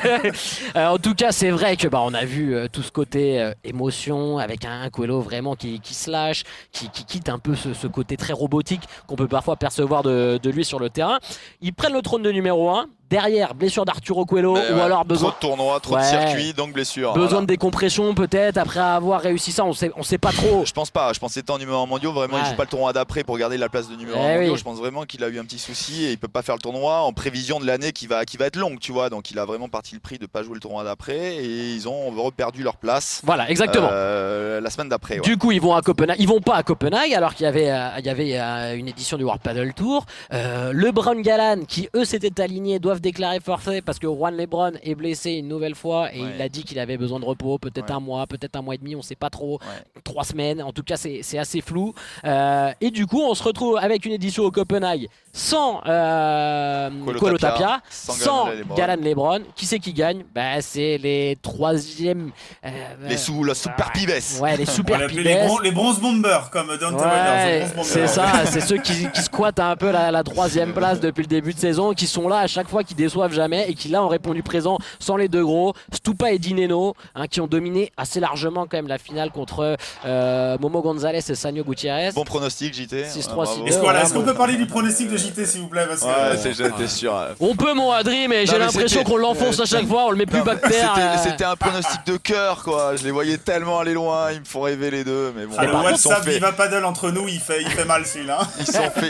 Euh, 0.75 0.87
en 0.87 0.97
tout 0.97 1.15
cas, 1.15 1.31
c'est 1.31 1.49
vrai 1.49 1.75
que 1.75 1.87
bah, 1.87 1.99
on 2.03 2.13
a 2.13 2.23
vu 2.25 2.55
euh, 2.55 2.67
tout 2.71 2.81
ce 2.83 2.91
côté 2.91 3.39
euh, 3.41 3.51
émotion 3.63 4.37
avec 4.37 4.63
un 4.65 4.89
Coelho 4.89 5.19
vraiment 5.21 5.55
qui, 5.55 5.79
qui 5.79 5.93
se 5.93 6.09
lâche, 6.09 6.43
qui, 6.71 6.89
qui 6.89 7.03
quitte 7.05 7.29
un 7.29 7.39
peu 7.39 7.55
ce, 7.55 7.73
ce 7.73 7.87
côté 7.87 8.15
très 8.17 8.33
robotique 8.33 8.81
qu'on 9.07 9.15
peut 9.15 9.27
parfois 9.27 9.55
percevoir 9.57 10.03
de, 10.03 10.39
de 10.41 10.49
lui 10.49 10.63
sur 10.63 10.79
le 10.79 10.89
terrain. 10.89 11.17
Ils 11.61 11.73
prennent 11.73 11.93
le 11.93 12.01
trône 12.01 12.21
de 12.23 12.31
numéro 12.31 12.69
1. 12.69 12.85
Derrière, 13.11 13.53
blessure 13.53 13.83
d'Arturo 13.85 14.25
Coelho 14.25 14.53
Mais 14.53 14.71
ou 14.71 14.75
ouais, 14.75 14.81
alors 14.81 14.99
trop 14.99 15.07
besoin, 15.07 15.29
de 15.31 15.35
tournois, 15.39 15.79
trop 15.81 15.95
Ouais. 15.95 16.01
de 16.01 16.05
circuits, 16.05 16.53
donc 16.53 16.71
blessure. 16.73 17.11
besoin 17.13 17.27
voilà. 17.27 17.41
de 17.41 17.45
décompression 17.47 18.13
peut-être 18.15 18.57
après 18.57 18.79
avoir 18.79 19.19
réussi 19.21 19.51
ça. 19.51 19.65
On 19.65 19.73
sait, 19.73 19.91
on 19.97 20.03
sait 20.03 20.17
pas 20.17 20.31
trop. 20.31 20.63
Je 20.65 20.71
pense 20.71 20.89
pas, 20.89 21.11
je 21.13 21.19
pense 21.19 21.35
étant 21.37 21.57
numéro 21.57 21.83
1 21.83 21.85
mondial, 21.85 22.13
vraiment 22.13 22.37
il 22.37 22.43
Ouais. 22.43 22.49
joue 22.49 22.55
pas 22.55 22.63
le 22.63 22.69
tournoi 22.69 22.93
d'après 22.93 23.23
pour 23.25 23.37
garder 23.37 23.57
la 23.57 23.67
place 23.69 23.89
de 23.89 23.95
numéro 23.95 24.17
Eh 24.17 24.21
1 24.21 24.27
mondial. 24.35 24.51
oui. 24.51 24.57
Je 24.57 24.63
pense 24.63 24.77
vraiment 24.77 25.03
qu'il 25.03 25.23
a 25.23 25.27
eu 25.27 25.37
un 25.39 25.43
petit 25.43 25.59
souci 25.59 26.05
et 26.05 26.11
il 26.11 26.17
peut 26.17 26.27
pas 26.29 26.41
faire 26.41 26.55
le 26.55 26.61
tournoi 26.61 27.01
en 27.01 27.11
prévision 27.11 27.59
de 27.59 27.65
l'année 27.67 27.91
qui 27.91 28.07
va, 28.07 28.23
qui 28.23 28.37
va 28.37 28.45
être 28.45 28.55
longue, 28.55 28.79
tu 28.79 28.91
vois. 28.93 29.09
Donc 29.09 29.29
il 29.29 29.37
a 29.39 29.43
vraiment 29.45 29.67
parti 29.67 29.93
le 29.93 29.99
prix 29.99 30.17
de 30.17 30.25
pas 30.25 30.41
jouer 30.41 30.53
le 30.53 30.61
tournoi 30.61 30.83
d'après 30.85 31.35
et 31.35 31.73
ils 31.73 31.89
ont 31.89 32.09
reperdu 32.11 32.63
leur 32.63 32.77
place 32.77 33.21
Voilà, 33.25 33.49
exactement. 33.51 33.89
euh, 33.91 34.61
la 34.61 34.69
semaine 34.69 34.87
d'après. 34.87 35.19
Du 35.19 35.37
coup, 35.37 35.51
ils 35.51 35.59
vont 35.61 35.75
à 35.75 35.81
Copenhague. 35.81 36.15
Ils 36.19 36.27
vont 36.29 36.39
pas 36.39 36.55
à 36.55 36.63
Copenhague 36.63 37.13
alors 37.13 37.33
qu'il 37.35 37.43
y 37.43 37.49
avait, 37.49 37.69
euh, 37.69 37.89
il 37.99 38.05
y 38.05 38.09
avait 38.09 38.39
euh, 38.39 38.77
une 38.77 38.87
édition 38.87 39.17
du 39.17 39.25
World 39.25 39.41
Paddle 39.41 39.73
Tour. 39.73 40.05
Euh, 40.33 40.71
LeBron 40.73 41.19
Galan, 41.21 41.65
qui 41.67 41.89
eux 41.95 42.05
s'étaient 42.05 42.41
alignés, 42.41 42.79
doivent 42.79 43.00
déclarer 43.01 43.39
forfait 43.39 43.81
parce 43.81 43.99
que 43.99 44.07
Juan 44.07 44.35
LeBron 44.37 44.71
est 44.83 44.95
blessé 44.95 45.31
une 45.33 45.47
nouvelle 45.47 45.75
fois 45.75 46.13
et 46.13 46.21
Ouais. 46.21 46.31
il 46.35 46.41
a 46.41 46.47
dit 46.49 46.63
qu'il 46.63 46.79
avait 46.79 46.97
besoin 46.97 47.19
de 47.19 47.25
repos, 47.25 47.57
peut-être 47.57 47.89
Ouais. 47.89 47.95
un 47.95 47.99
mois, 47.99 48.27
peut-être 48.27 48.55
un 48.55 48.61
mois 48.61 48.75
et 48.75 48.77
demi, 48.77 48.95
on 48.95 49.01
sait 49.01 49.15
pas 49.15 49.29
trop. 49.29 49.59
Ouais. 49.61 50.01
Trois 50.03 50.23
semaines, 50.23 50.61
en 50.61 50.71
tout 50.71 50.83
cas, 50.83 50.95
c'est 50.97 51.19
c'est 51.23 51.37
assez 51.37 51.61
flou. 51.61 51.93
Euh, 52.25 52.71
et 52.79 52.91
du 52.91 53.05
coup, 53.07 53.21
on 53.21 53.33
se 53.33 53.43
retrouve 53.43 53.77
avec 53.77 54.05
une 54.05 54.13
édition 54.13 54.43
au 54.43 54.51
Copenhague 54.51 55.07
sans 55.33 55.81
euh, 55.87 56.89
Coelho 57.17 57.37
Tapia, 57.37 57.81
sans 57.89 58.13
sans 58.13 58.49
Galan 58.75 59.01
Lebron. 59.01 59.41
Qui 59.55 59.65
c'est 59.65 59.79
qui 59.79 59.93
gagne 59.93 60.23
bah, 60.33 60.61
C'est 60.61 60.97
les 60.97 61.37
troisièmes. 61.41 62.31
euh, 62.65 62.69
Les 63.07 63.17
sous, 63.17 63.43
la 63.43 63.53
super 63.53 63.87
ouais. 63.87 63.91
pibes. 63.93 64.09
Ouais, 64.41 64.57
les 64.57 64.65
super 64.65 64.99
les, 64.99 65.07
pibes. 65.07 65.27
bron- 65.45 65.59
les 65.59 65.71
bronze 65.71 65.99
bombers, 65.99 66.49
comme 66.51 66.75
Dante 66.77 66.99
Ouais, 67.01 67.65
c'est 67.83 68.07
ça, 68.07 68.45
c'est 68.45 68.61
ceux 68.61 68.77
qui, 68.77 69.09
qui 69.11 69.21
squattent 69.21 69.59
un 69.59 69.75
peu 69.75 69.91
la, 69.91 70.11
la 70.11 70.23
troisième 70.23 70.73
place 70.73 70.99
depuis 70.99 71.21
le 71.21 71.27
début 71.27 71.53
de 71.53 71.59
saison, 71.59 71.93
qui 71.93 72.07
sont 72.07 72.27
là 72.27 72.39
à 72.39 72.47
chaque 72.47 72.67
fois, 72.69 72.83
qui 72.83 72.95
déçoivent 72.95 73.33
jamais 73.33 73.69
et 73.69 73.73
qui 73.73 73.87
là 73.89 74.03
ont 74.03 74.07
répondu 74.07 74.43
présent 74.43 74.77
sans 74.99 75.15
les 75.15 75.27
deux 75.27 75.43
gros, 75.45 75.73
Stupa 75.93 76.31
et 76.31 76.39
Dineno, 76.39 76.93
hein, 77.15 77.27
qui 77.27 77.41
ont 77.41 77.47
dominé 77.47 77.91
assez 77.97 78.19
largement 78.19 78.63
quand 78.63 78.77
même 78.77 78.87
la 78.87 78.97
finale 78.97 79.31
contre 79.31 79.77
euh, 80.05 80.57
Momo 80.59 80.81
Gonzalez 80.81 81.19
et 81.29 81.35
Sanyo 81.35 81.63
Gutiérrez. 81.63 82.11
Bon 82.13 82.23
pronostic, 82.23 82.73
JT. 82.73 83.03
6-3, 83.03 83.33
bravo. 83.33 83.51
6-2. 83.63 83.67
Est-ce 83.67 83.75
qu'on 83.77 83.83
voilà, 83.83 83.99
Ouais, 83.99 84.05
est-ce 84.05 84.13
qu'on 84.13 84.19
bon. 84.19 84.25
peut 84.25 84.33
parler 84.33 84.55
du 84.57 84.65
pronostic 84.65 85.09
de 85.09 85.17
JT, 85.27 85.45
s'il 85.45 85.61
vous 85.61 85.67
plaît 85.67 85.85
parce 85.87 86.01
que, 86.01 86.05
Ouais, 86.05 86.11
euh, 86.17 86.35
c'est 86.41 86.53
j'étais 86.53 86.87
sûr. 86.87 87.13
On 87.39 87.55
peut 87.55 87.73
mon 87.73 87.91
Adri, 87.91 88.27
mais 88.27 88.45
j'ai 88.45 88.57
l'impression 88.57 89.03
qu'on 89.03 89.17
l'enfonce 89.17 89.59
à 89.59 89.65
chaque 89.65 89.87
fois, 89.87 90.05
on 90.07 90.11
le 90.11 90.17
met 90.17 90.25
plus 90.25 90.39
c'était- 90.39 90.85
euh, 90.97 91.17
C'était 91.23 91.43
un 91.45 91.55
pronostic 91.55 92.05
de 92.05 92.17
cœur, 92.17 92.63
quoi. 92.63 92.95
Je 92.95 93.03
les 93.03 93.11
voyais 93.11 93.37
tellement 93.37 93.79
aller 93.79 93.93
loin, 93.93 94.31
ils 94.31 94.39
me 94.39 94.45
font 94.45 94.61
rêver 94.61 94.91
les 94.91 95.03
deux. 95.03 95.33
Mais 95.35 95.45
bon, 95.45 95.55
Ah, 95.57 95.65
le 95.65 95.73
WhatsApp 95.73 96.23
fait- 96.23 96.31
Viva 96.31 96.51
Paddle 96.51 96.85
entre 96.85 97.09
nous, 97.11 97.27
il 97.27 97.39
fait, 97.39 97.61
il 97.61 97.69
fait 97.69 97.85
mal 97.85 98.05
celui-là. 98.05 98.39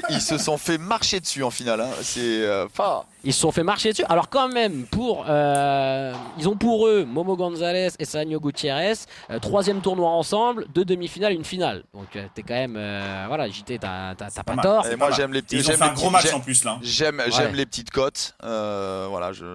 ils, 0.10 0.22
se 0.22 0.38
sont 0.38 0.58
fait 0.58 0.78
marcher 0.78 1.20
dessus 1.20 1.44
en 1.44 1.52
finale. 1.52 1.82
hein. 1.82 1.90
C'est. 2.02 2.20
euh, 2.22 2.66
enfin, 2.66 3.04
Ils 3.24 3.34
se 3.34 3.40
sont 3.42 3.52
fait 3.52 3.62
marcher 3.64 3.90
dessus. 3.92 4.04
Alors 4.10 4.30
quand 4.30 4.48
même, 4.50 4.86
pour, 4.88 5.26
euh, 5.30 6.12
ils 6.40 6.50
ont 6.50 6.56
pour 6.58 6.88
eux 6.88 7.06
Momo 7.06 7.36
Gonzalez 7.36 7.90
et 8.00 8.06
Sanyo 8.06 8.40
Gutiérrez, 8.40 8.94
euh, 9.30 9.38
troisième 9.40 9.82
tournoi 9.82 10.10
ensemble, 10.10 10.66
deux 10.74 10.86
demi-finales, 10.86 11.34
une 11.34 11.46
finale. 11.46 11.84
Donc 11.94 12.16
euh, 12.16 12.26
t'es 12.34 12.42
quand 12.42 12.56
même, 12.56 12.76
euh, 12.78 13.26
voilà, 13.28 13.48
JT, 13.48 13.78
t'as 13.80 14.16
t'as- 14.16 14.32
t'as 14.32 14.44
pas 14.44 14.56
mal. 14.56 14.64
tort. 14.64 14.88
Et 14.88 14.96
moi 14.96 15.12
j'aime 15.12 15.34
les 15.34 15.42
petits. 15.44 15.58
Ils 15.58 15.62
ont 15.62 15.64
j'aime 15.68 15.78
fait 15.78 15.84
un 15.84 15.90
les 15.90 15.94
gros 15.96 16.10
match 16.10 16.34
en 16.34 16.40
plus 16.40 16.64
là. 16.64 16.80
J'aime, 16.82 17.22
j'aime 17.28 17.52
Ouais. 17.52 17.58
les 17.58 17.66
petites 17.68 17.92
cotes. 17.92 18.36
Euh, 18.44 19.06
voilà, 19.10 19.34
je, 19.34 19.46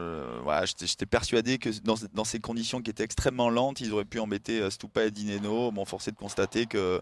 voilà, 0.44 0.64
j'étais, 0.64 0.86
j'étais 0.86 1.06
persuadé 1.06 1.58
que 1.58 1.70
dans, 1.82 1.96
dans 2.14 2.24
ces 2.24 2.38
conditions 2.38 2.80
qui 2.80 2.90
étaient 2.90 3.04
extrêmement 3.04 3.50
lentes, 3.50 3.80
ils 3.80 3.92
auraient 3.92 4.04
pu 4.04 4.20
embêter 4.20 4.70
Stupa 4.70 5.04
et 5.04 5.10
Dineno. 5.10 5.72
Bon, 5.72 5.84
forcé 5.84 6.12
de 6.12 6.16
constater 6.16 6.66
que 6.66 7.00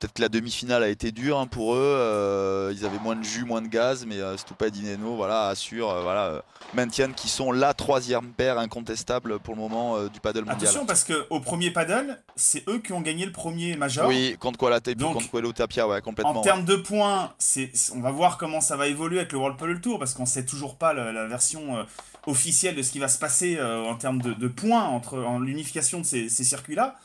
peut-être 0.00 0.14
que 0.14 0.22
la 0.22 0.28
demi-finale 0.28 0.82
a 0.82 0.88
été 0.88 1.12
dure 1.12 1.38
hein, 1.38 1.46
pour 1.46 1.74
eux. 1.74 1.78
Euh, 1.78 2.72
ils 2.74 2.86
avaient 2.86 2.98
moins 2.98 3.16
de 3.16 3.22
jus, 3.22 3.44
moins 3.44 3.60
de 3.60 3.68
gaz, 3.68 4.06
mais 4.06 4.16
euh, 4.16 4.36
Stupa 4.36 4.68
et 4.68 4.70
Dineno, 4.70 5.14
voilà, 5.14 5.48
assurent, 5.48 5.90
euh, 5.90 6.02
voilà, 6.02 6.24
euh, 6.26 6.40
maintiennent 6.74 7.12
qu'ils 7.12 7.30
sont 7.30 7.52
la 7.52 7.74
troisième 7.74 8.32
paire 8.32 8.58
incontestable 8.58 9.38
pour 9.40 9.54
le 9.54 9.60
moment 9.60 10.02
du 10.04 10.20
paddle 10.20 10.44
mondial. 10.44 10.62
Attention 10.62 10.86
parce 10.86 11.04
que 11.04 11.26
au 11.28 11.40
premier 11.40 11.70
paddle, 11.70 12.18
c'est 12.34 12.66
eux 12.68 12.78
qui 12.78 12.92
ont 12.92 13.02
gagné 13.02 13.26
le 13.26 13.32
premier 13.32 13.76
major. 13.76 14.08
Oui, 14.08 14.36
contre 14.40 14.58
Kuala 14.58 14.80
Donc, 14.80 15.14
contre 15.14 15.30
Kuala 15.30 15.52
Tapia, 15.52 15.86
ouais, 15.86 16.00
complètement. 16.00 16.38
En 16.38 16.40
termes 16.40 16.64
de 16.64 16.76
points, 16.76 17.32
c'est, 17.38 17.70
on 17.94 18.00
va 18.00 18.10
voir 18.10 18.38
comment 18.38 18.60
ça 18.60 18.76
va 18.76 18.86
évoluer 18.86 19.18
avec 19.18 19.32
le 19.32 19.38
World 19.38 19.58
Puddle 19.58 19.80
Tour 19.80 19.98
parce 19.98 20.14
qu'on 20.14 20.26
sait 20.26 20.46
toujours 20.46 20.76
pas 20.76 20.94
la 20.94 21.26
version 21.26 21.84
officielle 22.26 22.74
de 22.76 22.82
ce 22.82 22.92
qui 22.92 22.98
va 22.98 23.08
se 23.08 23.18
passer 23.18 23.60
en 23.60 23.96
termes 23.96 24.22
de, 24.22 24.32
de 24.32 24.48
points 24.48 24.84
entre 24.84 25.18
en 25.18 25.38
l'unification 25.38 26.00
de 26.00 26.06
ces, 26.06 26.28
ces 26.28 26.44
circuits-là. 26.44 26.96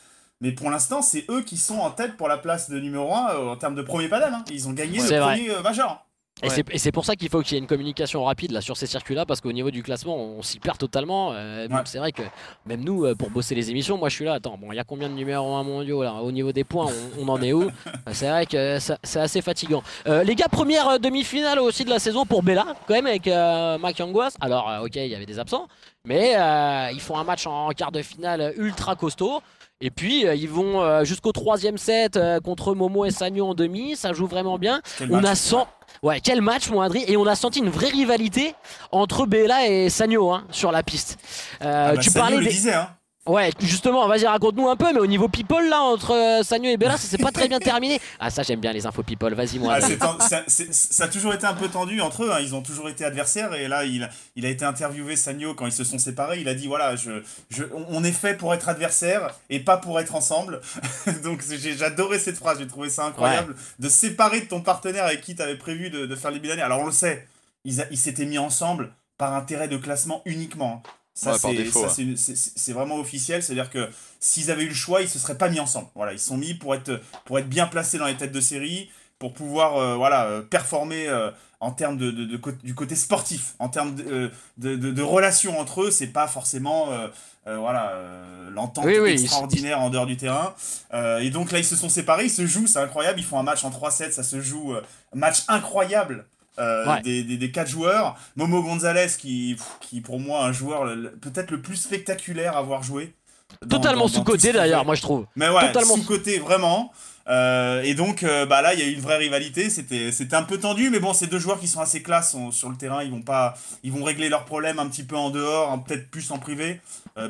Mais 0.42 0.52
pour 0.52 0.70
l'instant, 0.70 1.02
c'est 1.02 1.26
eux 1.30 1.42
qui 1.42 1.58
sont 1.58 1.80
en 1.80 1.92
tête 1.92 2.18
pour 2.18 2.28
la 2.28 2.38
place 2.38 2.70
de 2.70 2.80
numéro 2.80 3.14
1 3.14 3.36
en 3.48 3.56
termes 3.56 3.76
de 3.76 3.82
premier 3.82 4.10
paddle. 4.10 4.34
hein. 4.34 4.44
Ils 4.52 4.68
ont 4.68 4.74
gagné 4.74 4.98
le 4.98 5.04
vrai. 5.04 5.20
premier 5.20 5.50
euh, 5.52 5.62
major. 5.62 6.02
Et 6.44 6.50
Ouais. 6.50 6.64
c'est- 6.76 6.92
pour 6.92 7.06
ça 7.06 7.16
qu'il 7.16 7.30
faut 7.30 7.42
qu'il 7.42 7.54
y 7.54 7.56
ait 7.56 7.60
une 7.62 7.66
communication 7.68 8.26
rapide 8.26 8.52
là 8.52 8.60
sur 8.60 8.76
ces 8.76 8.88
circuits-là 8.88 9.26
parce 9.26 9.40
qu'au 9.40 9.54
niveau 9.54 9.72
du 9.72 9.82
classement 9.84 10.18
on 10.18 10.42
s'y 10.42 10.60
perd 10.60 10.78
totalement. 10.78 11.32
Euh, 11.32 11.66
Ouais. 11.70 11.80
C'est 11.86 11.98
vrai 11.98 12.12
que 12.12 12.24
même 12.66 12.84
nous 12.84 13.06
euh, 13.06 13.16
pour 13.16 13.30
bosser 13.30 13.56
les 13.56 13.72
émissions, 13.72 13.98
moi 13.98 14.10
je 14.10 14.16
suis 14.16 14.26
là. 14.26 14.34
Attends, 14.34 14.58
bon 14.58 14.74
il 14.74 14.76
y 14.76 14.80
a 14.80 14.84
combien 14.84 15.08
de 15.08 15.14
numéros 15.14 15.56
1 15.56 15.64
mondiaux 15.64 16.04
là 16.04 16.16
Au 16.16 16.34
niveau 16.34 16.52
des 16.52 16.66
points, 16.66 16.88
on, 17.18 17.26
on 17.26 17.30
en 17.30 17.42
est 17.42 17.54
où? 17.54 17.64
Euh, 17.88 18.12
C'est 18.12 18.28
vrai 18.30 18.46
que 18.46 18.80
c'est 19.04 19.20
assez 19.20 19.42
fatigant. 19.42 19.82
Euh, 20.08 20.24
les 20.26 20.36
gars, 20.36 20.50
première 20.52 20.90
euh, 20.90 20.98
demi-finale 20.98 21.58
aussi 21.60 21.86
de 21.86 21.90
la 21.90 22.00
saison 22.00 22.26
pour 22.26 22.44
Bella 22.44 22.66
quand 22.86 22.96
même 22.96 23.08
avec 23.08 23.30
euh, 23.30 23.78
Mac 23.78 23.98
Yanguas. 23.98 24.34
Alors 24.42 24.70
euh, 24.70 24.80
ok, 24.84 24.98
il 24.98 25.08
y 25.08 25.16
avait 25.16 25.26
des 25.26 25.40
absents, 25.40 25.70
mais 26.04 26.34
euh, 26.36 26.90
ils 26.92 27.00
font 27.02 27.18
un 27.18 27.24
match 27.24 27.48
en 27.48 27.70
quart 27.70 27.94
de 27.94 28.02
finale 28.02 28.54
ultra 28.58 28.98
costaud. 28.98 29.42
Et 29.82 29.92
puis 29.92 30.26
euh, 30.26 30.36
ils 30.36 30.50
vont 30.50 30.82
euh, 30.82 31.04
jusqu'au 31.04 31.32
troisième 31.32 31.78
set 31.78 32.16
euh, 32.16 32.40
contre 32.40 32.74
Momo 32.76 33.06
et 33.06 33.12
Sanyo 33.12 33.48
en 33.48 33.54
demi. 33.54 33.96
Ça 33.96 34.14
joue 34.14 34.26
vraiment 34.28 34.58
bien. 34.58 34.82
Quel 34.98 35.12
On 35.12 35.16
match. 35.22 35.26
a 35.32 35.36
sent... 35.36 35.66
Ouais, 36.04 36.20
quel 36.20 36.42
match, 36.42 36.70
mon 36.70 36.82
Adri. 36.82 37.04
Et 37.08 37.18
on 37.18 37.26
a 37.26 37.36
senti 37.36 37.60
une 37.60 37.70
vraie 37.70 37.90
rivalité 37.90 38.54
entre 38.92 39.26
Bella 39.26 39.68
et 39.68 39.90
Sagno 39.90 40.32
hein, 40.32 40.46
sur 40.52 40.72
la 40.72 40.84
piste. 40.84 41.18
Euh, 41.62 41.88
Ah 41.90 41.96
bah, 41.96 42.02
tu 42.02 42.12
parlais 42.12 42.38
le 42.38 42.44
des... 42.44 42.50
disait, 42.50 42.74
hein. 42.74 42.90
Ouais, 43.28 43.50
justement, 43.60 44.08
vas-y, 44.08 44.28
raconte-nous 44.28 44.70
un 44.70 44.76
peu, 44.76 44.94
mais 44.94 45.00
au 45.00 45.08
niveau 45.08 45.28
people, 45.28 45.68
là, 45.68 45.82
entre 45.82 46.12
euh, 46.12 46.44
Sagno 46.44 46.70
et 46.70 46.78
Bella, 46.78 46.96
ça 46.96 47.08
s'est 47.08 47.18
pas 47.18 47.32
très 47.32 47.48
bien 47.48 47.58
terminé. 47.60 48.00
Ah, 48.20 48.30
ça, 48.30 48.44
j'aime 48.44 48.60
bien 48.60 48.72
les 48.72 48.86
infos 48.86 49.02
people. 49.02 49.34
Vas-y, 49.34 49.58
moi. 49.58 49.78
Ah, 49.82 49.82
ten- 50.28 50.44
ça, 50.48 51.04
a 51.06 51.08
toujours 51.08 51.34
été 51.34 51.46
un 51.48 51.56
peu 51.56 51.68
tendu 51.68 52.02
entre 52.02 52.24
eux, 52.26 52.32
hein. 52.32 52.38
ils 52.40 52.54
ont 52.54 52.62
toujours 52.62 52.88
été 52.88 53.04
adversaires 53.04 53.54
et 53.56 53.68
là 53.68 53.84
il, 53.84 54.08
il 54.36 54.46
a 54.46 54.50
été 54.50 54.64
interviewé 54.64 55.16
Sagno 55.16 55.56
quand 55.56 55.66
ils 55.66 55.72
se 55.72 55.84
sont 55.84 55.98
séparés, 55.98 56.40
il 56.40 56.48
a 56.48 56.54
dit 56.54 56.68
voilà, 56.68 56.96
je, 56.96 57.24
je, 57.50 57.64
on- 57.90 58.04
est 58.04 58.12
fait 58.12 58.36
pour 58.36 58.54
être 58.54 58.70
adversaires 58.70 59.34
et 59.50 59.60
pas 59.60 59.78
pour 59.78 60.00
être 60.00 60.14
ensemble. 60.16 60.62
Donc 61.24 61.44
j'ai- 61.50 61.76
j'adorais 61.76 62.20
cette 62.20 62.38
phrase, 62.38 62.60
j'ai 62.60 62.68
trouvé 62.68 62.90
ça 62.90 63.06
incroyable 63.06 63.56
de 63.80 63.90
séparer 63.90 64.42
de 64.42 64.46
ton 64.46 64.62
partenaire 64.62 65.06
avec 65.06 65.22
qui 65.22 65.36
tu 65.36 65.42
avais 65.42 65.58
prévu 65.58 65.90
de, 65.90 66.06
de 66.06 66.16
faire 66.16 66.30
les 66.30 66.40
bilanés. 66.40 66.62
Alors 66.62 66.82
on 66.82 66.86
le 66.86 66.92
sait, 66.92 67.28
ils, 67.64 67.82
a- 67.82 67.86
ils 67.90 67.98
s'étaient 67.98 68.26
mis 68.26 68.38
ensemble 68.38 68.92
par 69.18 69.34
intérêt 69.34 69.68
de 69.68 69.78
classement 69.78 70.22
uniquement. 70.26 70.84
Ça, 70.84 70.92
Ouais, 71.24 71.32
par 71.40 71.52
c'est 71.52 71.58
défaut, 71.58 71.80
ça, 71.82 71.88
ouais. 71.88 71.94
c'est 71.96 72.02
une- 72.04 72.18
c'est- 72.18 72.36
c'est 72.58 72.74
vraiment 72.74 72.98
officiel, 72.98 73.42
c'est-à-dire 73.42 73.70
que 73.70 73.90
s'ils 74.20 74.52
avaient 74.52 74.64
eu 74.64 74.70
le 74.70 74.74
choix, 74.74 75.02
ils 75.02 75.10
se 75.10 75.18
seraient 75.20 75.38
pas 75.38 75.50
mis 75.50 75.60
ensemble. 75.60 75.88
Voilà, 75.96 76.12
ils 76.14 76.20
se 76.20 76.26
sont 76.28 76.38
mis 76.38 76.54
pour 76.54 76.76
être, 76.76 77.00
pour 77.26 77.40
être 77.40 77.48
bien 77.50 77.68
placés 77.68 77.98
dans 77.98 78.06
les 78.08 78.16
têtes 78.16 78.34
de 78.34 78.42
série, 78.42 78.90
pour 79.18 79.34
pouvoir 79.34 79.78
euh, 79.78 79.96
voilà, 79.96 80.26
euh, 80.26 80.42
performer 80.42 81.08
euh, 81.08 81.32
en 81.62 81.72
termes 81.72 81.98
de, 81.98 82.12
de- 82.12 82.26
du 82.64 82.76
côté 82.76 82.96
sportif, 82.96 83.56
en 83.60 83.70
termes 83.70 83.96
de, 83.96 84.30
de, 84.58 84.76
de- 84.76 84.92
de 84.92 85.02
relations 85.02 85.58
entre 85.58 85.84
eux, 85.84 85.92
c'est 85.92 86.08
pas 86.08 86.28
forcément 86.28 86.92
euh, 86.92 87.08
euh, 87.48 87.58
voilà, 87.58 87.92
euh, 87.94 88.50
l'entente 88.50 88.84
Oui, 88.86 88.98
oui, 89.00 89.14
ils- 89.14 89.22
extraordinaire 89.22 89.80
en 89.80 89.90
dehors 89.90 90.06
du 90.08 90.18
terrain. 90.18 90.54
Euh, 90.94 91.20
et 91.20 91.30
donc 91.30 91.52
là, 91.54 91.60
ils 91.60 91.66
se 91.66 91.76
sont 91.78 91.90
séparés, 91.90 92.26
ils 92.26 92.30
se 92.30 92.46
jouent, 92.46 92.68
c'est 92.68 92.80
incroyable, 92.80 93.20
ils 93.20 93.26
font 93.26 93.40
un 93.40 93.44
match 93.44 93.64
en 93.64 93.70
3-7, 93.70 94.12
ça 94.12 94.24
se 94.24 94.42
joue, 94.42 94.74
euh, 94.76 94.82
match 95.14 95.44
incroyable. 95.48 96.26
Euh, 96.60 96.86
Ouais. 96.86 97.02
des, 97.02 97.24
des, 97.24 97.38
des 97.38 97.52
quatre 97.52 97.70
joueurs. 97.70 98.16
Momo 98.36 98.62
Gonzalez, 98.64 99.08
qui, 99.18 99.56
qui 99.82 100.02
pour 100.02 100.20
moi, 100.20 100.46
un 100.46 100.52
joueur 100.52 100.86
peut-être 101.22 101.52
le 101.52 101.62
plus 101.62 101.76
spectaculaire 101.78 102.56
à 102.56 102.60
avoir 102.60 102.84
joué. 102.84 103.14
dans- 103.62 103.78
Totalement 103.78 104.08
sous-côté, 104.08 104.52
d'ailleurs, 104.54 104.86
moi, 104.86 104.96
je 104.96 105.02
trouve. 105.02 105.26
Mais 105.36 105.50
ouais, 105.50 105.68
Totalement. 105.68 105.96
sous-côté, 105.96 106.40
vraiment. 106.40 106.92
Euh, 107.28 107.82
et 107.82 107.96
donc, 107.96 108.22
euh, 108.22 108.46
bah 108.46 108.62
là, 108.62 108.76
il 108.76 108.80
y 108.80 108.84
a 108.84 108.86
eu 108.86 108.92
une 108.94 109.02
vraie 109.02 109.18
rivalité. 109.18 109.70
C'était, 109.72 110.12
un 110.36 110.44
peu 110.44 110.60
tendu, 110.60 110.90
mais 110.92 111.00
bon, 111.00 111.12
ces 111.14 111.26
deux 111.26 111.40
joueurs 111.40 111.60
qui 111.60 111.68
sont 111.68 111.82
assez 111.82 112.04
classes 112.04 112.32
sont 112.32 112.52
sur 112.52 112.70
le 112.70 112.76
terrain. 112.78 113.02
Ils 113.04 113.10
vont 113.10 113.24
pas, 113.24 113.56
ils 113.84 113.92
vont 113.92 114.04
régler 114.04 114.30
leurs 114.30 114.46
problèmes 114.46 114.78
un 114.78 114.88
petit 114.88 115.04
peu 115.04 115.16
en 115.16 115.32
dehors, 115.32 115.72
hein, 115.72 115.80
peut-être 115.80 116.10
plus 116.12 116.30
en 116.32 116.38
privé, 116.38 116.82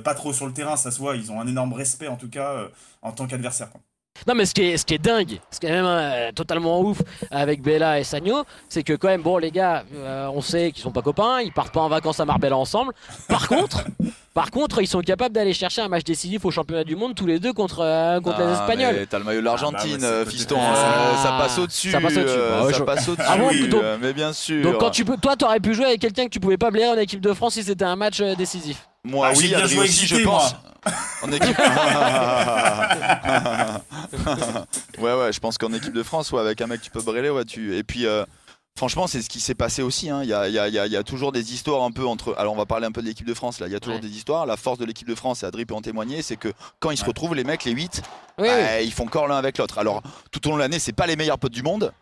pas 0.04 0.14
trop 0.14 0.34
sur 0.34 0.48
le 0.48 0.52
terrain. 0.54 0.76
Ça 0.76 0.92
se 0.92 1.00
voit. 1.00 1.16
Ils 1.16 1.32
ont 1.32 1.40
un 1.40 1.48
énorme 1.48 1.72
respect 1.74 2.08
en 2.10 2.18
tout 2.18 2.30
cas 2.30 2.56
en 3.02 3.12
tant 3.14 3.26
qu'adversaire. 3.26 3.70
Non, 4.28 4.34
mais 4.34 4.46
ce 4.46 4.54
qui 4.54 4.62
est, 4.64 4.78
ce 4.78 4.86
qui 4.86 4.94
est 4.96 4.98
dingue, 4.98 5.40
ce 5.52 5.60
qui 5.60 5.68
est 5.68 5.72
même 5.72 5.86
euh, 5.86 6.32
totalement 6.32 6.80
ouf 6.82 7.00
avec 7.32 7.62
Bella 7.62 8.00
et 8.00 8.04
Sagno, 8.04 8.44
c'est 8.70 8.82
que 8.82 8.94
quand 8.94 9.10
même, 9.10 9.22
bon, 9.22 9.38
les 9.38 9.52
gars, 9.52 9.84
euh, 9.96 10.28
on 10.34 10.42
sait 10.42 10.72
qu'ils 10.72 10.82
sont 10.82 10.92
pas 10.92 11.02
copains, 11.02 11.42
ils 11.42 11.52
partent 11.52 11.74
pas 11.74 11.82
en 11.82 11.90
vacances 11.90 12.20
à 12.20 12.26
Marbella 12.26 12.58
ensemble. 12.58 12.94
Par 13.28 13.48
contre, 13.48 13.84
par 14.34 14.52
contre, 14.52 14.82
ils 14.82 14.88
sont 14.88 15.02
capables 15.02 15.36
d'aller 15.36 15.54
chercher 15.54 15.82
un 15.82 15.90
match 15.90 16.04
décisif 16.06 16.44
au 16.46 16.50
championnat 16.52 16.84
du 16.84 16.96
monde 16.96 17.14
tous 17.14 17.26
les 17.28 17.40
deux 17.40 17.54
contre, 17.54 17.82
euh, 17.82 18.20
contre 18.22 18.40
les 18.40 18.46
Ah, 18.48 18.54
Espagnols. 18.54 19.06
T'as 19.10 19.20
le 19.20 19.26
maillot 19.26 19.42
de 19.42 19.46
l'Argentine, 19.46 20.00
Ah, 20.04 20.24
bah 20.24 20.32
fiston. 20.32 20.58
Ah, 20.60 20.74
euh, 20.74 21.16
ça 21.24 21.32
passe 21.38 21.58
au-dessus. 21.60 21.92
ça 21.92 22.00
passe 22.02 22.18
au-dessus. 22.18 22.38
ça 22.72 22.72
je- 22.80 22.84
passe 22.84 23.08
au-dessus. 23.10 23.38
Bon, 23.38 23.48
oui, 23.50 23.68
donc- 23.68 23.84
mais 24.02 24.14
bien 24.14 24.34
sûr. 24.34 24.64
Donc 24.64 24.78
quand 24.80 24.90
tu 24.92 25.06
peux, 25.06 25.18
toi, 25.18 25.36
t'aurais 25.36 25.60
pu 25.60 25.74
jouer 25.74 25.86
avec 25.86 26.00
quelqu'un 26.02 26.24
que 26.26 26.30
tu 26.32 26.40
pouvais 26.40 26.58
pas 26.58 26.72
blairer 26.72 26.98
en 26.98 27.00
équipe 27.00 27.22
de 27.22 27.34
France 27.34 27.54
si 27.56 27.64
c'était 27.64 27.86
un 27.86 27.96
match 27.96 28.22
euh, 28.22 28.34
décisif. 28.36 28.88
Moi, 29.06 29.30
Ah, 29.32 29.34
oui, 29.38 29.48
bien 29.48 29.66
joué 29.68 29.84
aussi, 29.86 30.06
je 30.08 30.18
moi. 30.24 30.40
pense. 30.40 30.56
En 31.24 31.32
équipe. 31.32 31.58
ouais, 35.00 35.14
ouais, 35.14 35.34
je 35.34 35.40
pense 35.40 35.58
qu'en 35.58 35.74
équipe 35.74 35.94
de 35.94 36.04
France, 36.04 36.32
ouais, 36.32 36.42
avec 36.42 36.62
un 36.62 36.68
mec, 36.68 36.82
tu 36.82 36.92
peux 36.92 37.02
brûler, 37.02 37.30
ouais, 37.30 37.46
tu. 37.46 37.78
Et 37.78 37.84
puis. 37.84 38.06
euh, 38.06 38.26
Franchement, 38.78 39.08
c'est 39.08 39.22
ce 39.22 39.30
qui 39.30 39.40
s'est 39.40 39.56
passé 39.56 39.82
aussi. 39.82 40.10
hein. 40.10 40.20
Il 40.24 40.28
y, 40.28 40.34
a, 40.34 40.50
il 40.50 40.54
y 40.54 40.60
a- 40.60 40.68
il 40.68 40.74
y 40.74 40.80
a- 40.80 40.86
il 40.86 40.92
y 40.92 40.98
a 40.98 41.04
toujours 41.04 41.32
des 41.32 41.54
histoires 41.54 41.82
un 41.84 41.92
peu 41.92 42.06
entre. 42.06 42.36
Alors, 42.38 42.52
on 42.52 42.58
va 42.58 42.66
parler 42.66 42.86
un 42.86 42.92
peu 42.92 43.02
de 43.02 43.08
l'équipe 43.08 43.26
de 43.26 43.34
France 43.34 43.62
là. 43.62 43.68
Il 43.68 43.72
y 43.72 43.76
a 43.76 43.80
toujours 43.80 44.02
Ouais. 44.02 44.06
des 44.06 44.14
histoires. 44.14 44.46
La 44.46 44.58
force 44.58 44.78
de 44.80 44.84
l'équipe 44.84 45.08
de 45.08 45.16
France, 45.16 45.44
et 45.44 45.46
Adri 45.46 45.66
peut 45.66 45.76
en 45.76 45.82
témoigner, 45.82 46.22
c'est 46.22 46.36
que 46.36 46.52
quand 46.82 46.92
ils 46.92 46.98
se 46.98 47.06
retrouvent, 47.06 47.36
les 47.36 47.46
mecs, 47.46 47.64
les 47.64 47.72
8, 47.72 48.02
Oui, 48.38 48.50
oui. 48.50 48.50
bah, 48.50 48.82
ils 48.82 48.92
font 48.92 49.06
corps 49.06 49.30
l'un 49.30 49.38
avec 49.38 49.60
l'autre. 49.60 49.78
Alors, 49.78 50.04
tout 50.30 50.46
au 50.46 50.50
long 50.50 50.58
de 50.58 50.62
l'année, 50.62 50.80
c'est 50.80 50.92
pas 50.92 51.08
les 51.08 51.16
meilleurs 51.16 51.40
potes 51.40 51.54
du 51.54 51.64
monde. 51.64 51.94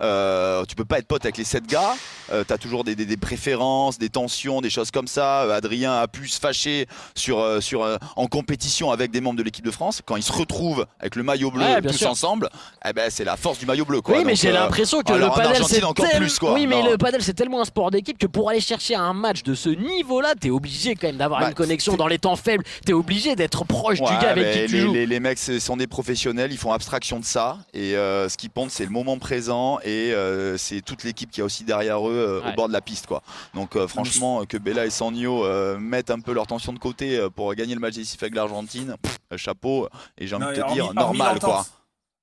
Euh, 0.00 0.64
tu 0.64 0.74
peux 0.74 0.86
pas 0.86 0.98
être 0.98 1.06
pote 1.06 1.24
avec 1.24 1.36
les 1.36 1.44
7 1.44 1.66
gars. 1.66 1.94
Euh, 2.32 2.44
T'as 2.46 2.56
toujours 2.56 2.82
des, 2.82 2.96
des- 2.96 3.04
des 3.04 3.18
préférences, 3.18 3.98
des 3.98 4.08
tensions, 4.08 4.60
des 4.62 4.70
choses 4.70 4.90
comme 4.90 5.06
ça. 5.06 5.42
Euh, 5.42 5.50
Adrien 5.56 5.92
a 5.92 6.08
pu 6.08 6.28
se 6.28 6.40
fâcher 6.40 6.86
sur, 7.14 7.62
sur, 7.62 7.98
en 8.16 8.26
compétition 8.26 8.90
avec 8.90 9.10
des 9.10 9.20
membres 9.20 9.36
de 9.38 9.42
l'équipe 9.42 9.64
de 9.64 9.70
France. 9.70 10.00
Quand 10.04 10.16
ils 10.16 10.22
se 10.22 10.32
retrouvent 10.32 10.86
avec 10.98 11.14
le 11.14 11.22
maillot 11.22 11.50
bleu 11.50 11.62
Ouais, 11.62 11.82
tous 11.82 11.92
sûr. 11.92 12.08
ensemble, 12.10 12.48
eh 12.88 12.92
ben, 12.94 13.10
c'est 13.10 13.24
la 13.24 13.36
force 13.36 13.58
du 13.58 13.66
maillot 13.66 13.84
bleu. 13.84 14.00
Quoi. 14.00 14.16
oui, 14.18 14.24
mais 14.24 14.34
j'ai 14.34 14.50
l'impression 14.50 15.02
que 15.02 15.12
le 15.12 15.28
padel 15.28 15.62
c'est 15.66 15.84
encore 15.84 16.08
tel- 16.08 16.18
plus, 16.20 16.38
quoi. 16.38 16.54
Oui, 16.54 16.66
mais 16.66 16.82
Non. 16.82 16.90
le 16.92 16.96
padel 16.98 17.22
c'est 17.22 17.34
tellement 17.34 17.60
un 17.60 17.64
sport 17.66 17.90
d'équipe 17.90 18.16
que 18.16 18.26
pour 18.26 18.48
aller 18.48 18.60
chercher 18.60 18.94
un 18.94 19.12
match 19.12 19.42
de 19.42 19.54
ce 19.54 19.68
niveau-là, 19.68 20.34
t'es 20.40 20.50
obligé 20.50 20.94
quand 20.94 21.08
même 21.08 21.18
d'avoir 21.18 21.40
Bah, 21.40 21.48
une 21.48 21.54
connexion 21.54 21.96
dans 21.96 22.06
les 22.08 22.18
temps 22.18 22.36
faibles. 22.36 22.64
T'es 22.86 22.94
obligé 22.94 23.36
d'être 23.36 23.64
proche 23.66 23.98
du 23.98 24.04
gars 24.04 24.30
avec 24.30 24.52
qui 24.52 24.66
tu 24.66 24.72
les, 24.74 24.80
joues. 24.80 24.92
les- 24.94 25.06
les 25.06 25.20
mecs 25.20 25.38
sont 25.38 25.76
des 25.76 25.86
professionnels, 25.86 26.50
ils 26.50 26.58
font 26.58 26.72
abstraction 26.72 27.20
de 27.20 27.24
ça 27.26 27.58
et 27.74 27.92
ce 27.92 28.36
qui 28.38 28.48
compte 28.48 28.70
c'est 28.70 28.84
le 28.84 28.90
moment 28.90 29.18
présent 29.18 29.78
et 29.84 30.12
euh, 30.12 30.56
c'est 30.56 30.80
toute 30.80 31.04
l'équipe 31.04 31.30
qui 31.30 31.40
a 31.40 31.44
aussi 31.44 31.64
derrière 31.64 32.06
eux 32.08 32.12
euh, 32.12 32.40
Ouais. 32.42 32.52
au 32.52 32.56
bord 32.56 32.68
de 32.68 32.72
la 32.72 32.80
piste 32.80 33.06
quoi. 33.06 33.22
Donc 33.54 33.76
euh, 33.76 33.86
franchement 33.88 34.44
que 34.46 34.56
Bella 34.56 34.86
et 34.86 34.90
euh, 35.44 35.78
mettent 35.78 36.10
un 36.10 36.20
peu 36.20 36.32
leur 36.32 36.46
tension 36.46 36.72
de 36.72 36.78
côté 36.78 37.18
euh, 37.18 37.28
pour 37.30 37.54
gagner 37.54 37.74
le 37.74 37.80
match 37.80 37.94
décisif 37.94 38.22
avec 38.22 38.34
l'Argentine, 38.34 38.96
chapeau 39.36 39.88
et 40.18 40.26
j'ai 40.26 40.34
envie 40.36 40.46
de 40.46 40.54
te 40.54 40.60
hormis- 40.60 40.74
dire 40.74 40.84
hormis 40.86 40.96
normal 40.96 41.38
quoi. 41.40 41.48
l'entente. 41.48 41.72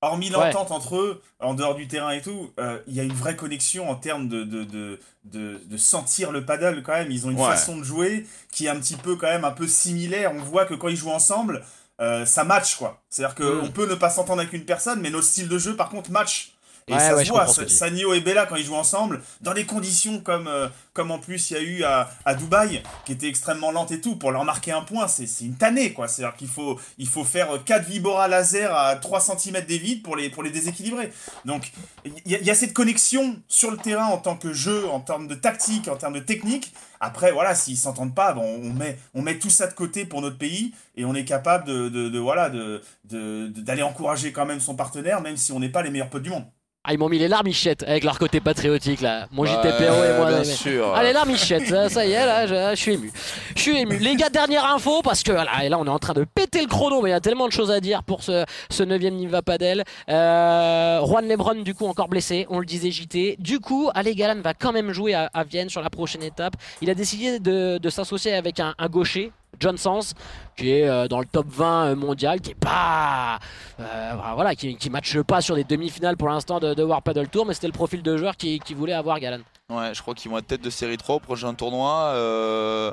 Hormis 0.02 0.30
Ouais. 0.34 0.46
l'entente 0.46 0.70
entre 0.70 0.96
eux, 0.96 1.22
en 1.40 1.52
dehors 1.52 1.74
du 1.74 1.86
terrain 1.86 2.10
et 2.12 2.22
tout, 2.22 2.50
euh, 2.58 2.78
il 2.86 2.94
y 2.94 3.00
a 3.00 3.02
une 3.02 3.12
vraie 3.12 3.36
connexion 3.36 3.90
en 3.90 3.94
termes 3.96 4.28
de, 4.28 4.44
de, 4.44 4.64
de, 4.64 4.98
de, 5.24 5.60
de 5.62 5.76
sentir 5.76 6.32
le 6.32 6.42
paddle 6.46 6.82
quand 6.82 6.92
même. 6.92 7.10
Ils 7.10 7.26
ont 7.26 7.30
une 7.30 7.38
Ouais. 7.38 7.44
façon 7.50 7.76
de 7.76 7.82
jouer 7.84 8.26
qui 8.50 8.64
est 8.64 8.70
un 8.70 8.80
petit 8.80 8.96
peu 8.96 9.16
quand 9.16 9.26
même 9.26 9.44
un 9.44 9.50
peu 9.50 9.66
similaire. 9.68 10.32
On 10.34 10.38
voit 10.42 10.64
que 10.64 10.72
quand 10.72 10.88
ils 10.88 10.96
jouent 10.96 11.10
ensemble, 11.10 11.62
euh, 12.00 12.24
ça 12.24 12.44
match 12.44 12.76
quoi. 12.76 13.02
C'est-à-dire 13.10 13.34
Mm. 13.38 13.60
qu'on 13.60 13.70
peut 13.72 13.86
ne 13.90 13.94
pas 13.94 14.08
s'entendre 14.08 14.40
avec 14.40 14.54
une 14.54 14.64
personne, 14.64 15.00
mais 15.02 15.10
nos 15.10 15.20
styles 15.20 15.48
de 15.48 15.58
jeu 15.58 15.76
par 15.76 15.90
contre 15.90 16.10
match. 16.10 16.52
Et 16.88 16.92
Ouais, 16.92 16.98
ça 16.98 17.14
ouais, 17.16 17.24
se 17.24 17.30
voit. 17.30 17.46
Sanio 17.68 18.14
et 18.14 18.20
Bella, 18.20 18.46
quand 18.46 18.56
ils 18.56 18.64
jouent 18.64 18.74
ensemble, 18.74 19.22
dans 19.40 19.54
des 19.54 19.64
conditions 19.66 20.20
comme, 20.20 20.48
euh, 20.48 20.68
comme 20.92 21.10
en 21.10 21.18
plus 21.18 21.50
il 21.50 21.54
y 21.54 21.56
a 21.56 21.62
eu 21.62 21.84
à, 21.84 22.10
à 22.24 22.34
Dubaï, 22.34 22.82
qui 23.04 23.12
était 23.12 23.28
extrêmement 23.28 23.70
lente 23.70 23.92
et 23.92 24.00
tout, 24.00 24.16
pour 24.16 24.32
leur 24.32 24.44
marquer 24.44 24.72
un 24.72 24.82
point, 24.82 25.06
c'est 25.08 25.26
une 25.44 25.56
tannée, 25.56 25.92
quoi. 25.92 26.08
C'est-à-dire 26.08 26.36
qu'il 26.36 26.48
faut, 26.48 26.78
il 26.98 27.06
faut 27.08 27.24
faire 27.24 27.62
4 27.64 27.86
Vibora 27.86 28.26
laser 28.28 28.74
à 28.74 28.96
3 28.96 29.20
cm 29.20 29.64
des 29.66 29.78
vides 29.78 30.02
pour 30.02 30.16
les, 30.16 30.30
pour 30.30 30.42
les 30.42 30.50
déséquilibrer. 30.50 31.12
Donc, 31.44 31.70
il 32.04 32.12
y, 32.26 32.34
a- 32.34 32.38
il 32.38 32.46
y 32.46 32.50
a 32.50 32.54
cette 32.54 32.72
connexion 32.72 33.36
sur 33.48 33.70
le 33.70 33.76
terrain 33.76 34.06
en 34.06 34.18
tant 34.18 34.36
que 34.36 34.52
jeu, 34.52 34.88
en 34.88 35.00
termes 35.00 35.28
de 35.28 35.34
tactique, 35.34 35.88
en 35.88 35.96
termes 35.96 36.14
de 36.14 36.20
technique. 36.20 36.72
Après, 37.02 37.32
voilà, 37.32 37.54
s'ils 37.54 37.78
s'entendent 37.78 38.14
pas, 38.14 38.32
bon, 38.34 38.42
on, 38.62 38.72
met, 38.74 38.98
on 39.14 39.22
met 39.22 39.38
tout 39.38 39.48
ça 39.48 39.66
de 39.66 39.72
côté 39.74 40.04
pour 40.04 40.20
notre 40.20 40.36
pays 40.38 40.74
et 40.96 41.04
on 41.06 41.14
est 41.14 41.24
capable 41.24 41.64
de, 41.64 41.88
de, 41.88 42.08
de, 42.10 42.18
voilà, 42.18 42.50
de, 42.50 42.82
de- 43.04 43.46
de- 43.48 43.60
d'aller 43.62 43.82
encourager 43.82 44.32
quand 44.32 44.44
même 44.44 44.60
son 44.60 44.74
partenaire, 44.74 45.20
même 45.22 45.36
si 45.38 45.52
on 45.52 45.60
n'est 45.60 45.70
pas 45.70 45.82
les 45.82 45.90
meilleurs 45.90 46.10
potes 46.10 46.22
du 46.24 46.30
monde. 46.30 46.44
Ah, 46.90 46.92
ils 46.94 46.98
m'ont 46.98 47.08
mis 47.08 47.20
les 47.20 47.28
larmichettes 47.28 47.84
avec 47.84 48.02
leur 48.02 48.18
côté 48.18 48.40
patriotique 48.40 49.00
là. 49.00 49.28
Mon 49.30 49.42
Ouais, 49.44 49.48
JTPO 49.50 49.70
et 49.84 50.16
moi. 50.16 50.26
bien 50.32 50.42
sûr. 50.42 50.92
Ah 50.92 51.04
les 51.04 51.12
larmichettes, 51.12 51.68
ça, 51.88 52.04
y 52.04 52.10
est 52.10 52.26
là, 52.26 52.48
je, 52.48 52.74
je 52.74 52.80
suis 52.80 52.94
ému. 52.94 53.12
Je 53.54 53.60
suis 53.62 53.78
ému. 53.78 53.96
Les 53.98 54.16
gars, 54.16 54.28
dernière 54.28 54.64
info 54.74 55.00
parce 55.00 55.22
que 55.22 55.30
là, 55.30 55.46
et 55.62 55.68
là 55.68 55.78
on 55.78 55.84
est 55.86 55.90
en 55.90 56.00
train 56.00 56.14
de 56.14 56.24
péter 56.24 56.60
le 56.62 56.66
chrono, 56.66 57.00
mais 57.00 57.10
il 57.10 57.12
y 57.12 57.14
a 57.14 57.20
tellement 57.20 57.46
de 57.46 57.52
choses 57.52 57.70
à 57.70 57.78
dire 57.78 58.02
pour 58.02 58.24
ce, 58.24 58.44
ce 58.70 58.82
9ème 58.82 59.10
Niva 59.14 59.40
Padel. 59.40 59.84
Euh, 60.08 61.00
Juan 61.06 61.28
Lebron 61.28 61.62
du 61.62 61.74
coup 61.74 61.86
encore 61.86 62.08
blessé, 62.08 62.44
on 62.50 62.58
le 62.58 62.66
disait 62.66 62.90
JT. 62.90 63.36
Du 63.38 63.60
coup, 63.60 63.88
Ale 63.94 64.12
Galan 64.16 64.40
va 64.42 64.52
quand 64.54 64.72
même 64.72 64.90
jouer 64.90 65.14
à, 65.14 65.30
à 65.32 65.44
Vienne 65.44 65.68
sur 65.68 65.82
la 65.82 65.90
prochaine 65.90 66.24
étape. 66.24 66.54
Il 66.82 66.90
a 66.90 66.94
décidé 66.94 67.38
de, 67.38 67.78
de 67.78 67.88
s'associer 67.90 68.32
avec 68.34 68.58
un, 68.58 68.74
un 68.78 68.88
gaucher. 68.88 69.30
John 69.58 69.76
Sans, 69.76 70.14
qui 70.56 70.70
est 70.72 70.88
euh, 70.88 71.08
dans 71.08 71.18
le 71.20 71.26
top 71.26 71.46
20 71.48 71.94
mondial, 71.96 72.40
qui 72.40 72.52
est 72.52 72.54
pas, 72.54 73.38
euh, 73.80 74.12
voilà, 74.34 74.54
qui, 74.54 74.76
qui 74.76 74.90
matche 74.90 75.20
pas 75.22 75.40
sur 75.40 75.54
des 75.54 75.64
demi-finales 75.64 76.16
pour 76.16 76.28
l'instant 76.28 76.60
de, 76.60 76.74
de 76.74 76.82
War 76.82 77.02
Paddle 77.02 77.28
Tour, 77.28 77.46
mais 77.46 77.54
c'était 77.54 77.66
le 77.66 77.72
profil 77.72 78.02
de 78.02 78.16
joueur 78.16 78.36
qui, 78.36 78.58
qui 78.60 78.74
voulait 78.74 78.92
avoir 78.94 79.18
Galan. 79.20 79.40
Ouais, 79.68 79.92
je 79.94 80.00
crois 80.02 80.14
qu'ils 80.14 80.30
vont 80.30 80.38
être 80.38 80.46
tête 80.46 80.62
de 80.62 80.70
série 80.70 80.96
3 80.96 81.16
au 81.16 81.20
prochain 81.20 81.52
tournoi. 81.54 82.12
euh, 82.14 82.92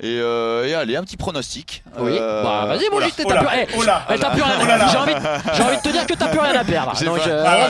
et, 0.00 0.20
euh, 0.20 0.64
et 0.64 0.74
allez, 0.74 0.94
un 0.94 1.02
petit 1.02 1.16
pronostic. 1.16 1.82
Oui, 1.98 2.16
Euh, 2.20 2.42
bah 2.44 2.66
vas-y, 2.66 2.88
mon 2.88 3.00
t'as 3.00 3.08
plus, 3.10 3.24
eh, 3.52 3.66
eh, 4.14 4.18
t'as 4.18 4.30
plus 4.30 4.42
rien 4.42 4.54
oh. 4.60 4.88
J'ai 4.92 5.62
envie, 5.62 5.76
de 5.76 5.82
te 5.82 5.88
dire 5.88 6.06
que 6.06 6.14
t'as 6.14 6.28
plus 6.28 6.38
rien 6.38 6.54
à 6.54 6.64
perdre. 6.64 6.92
Euh, 7.26 7.44
Ah, 7.44 7.68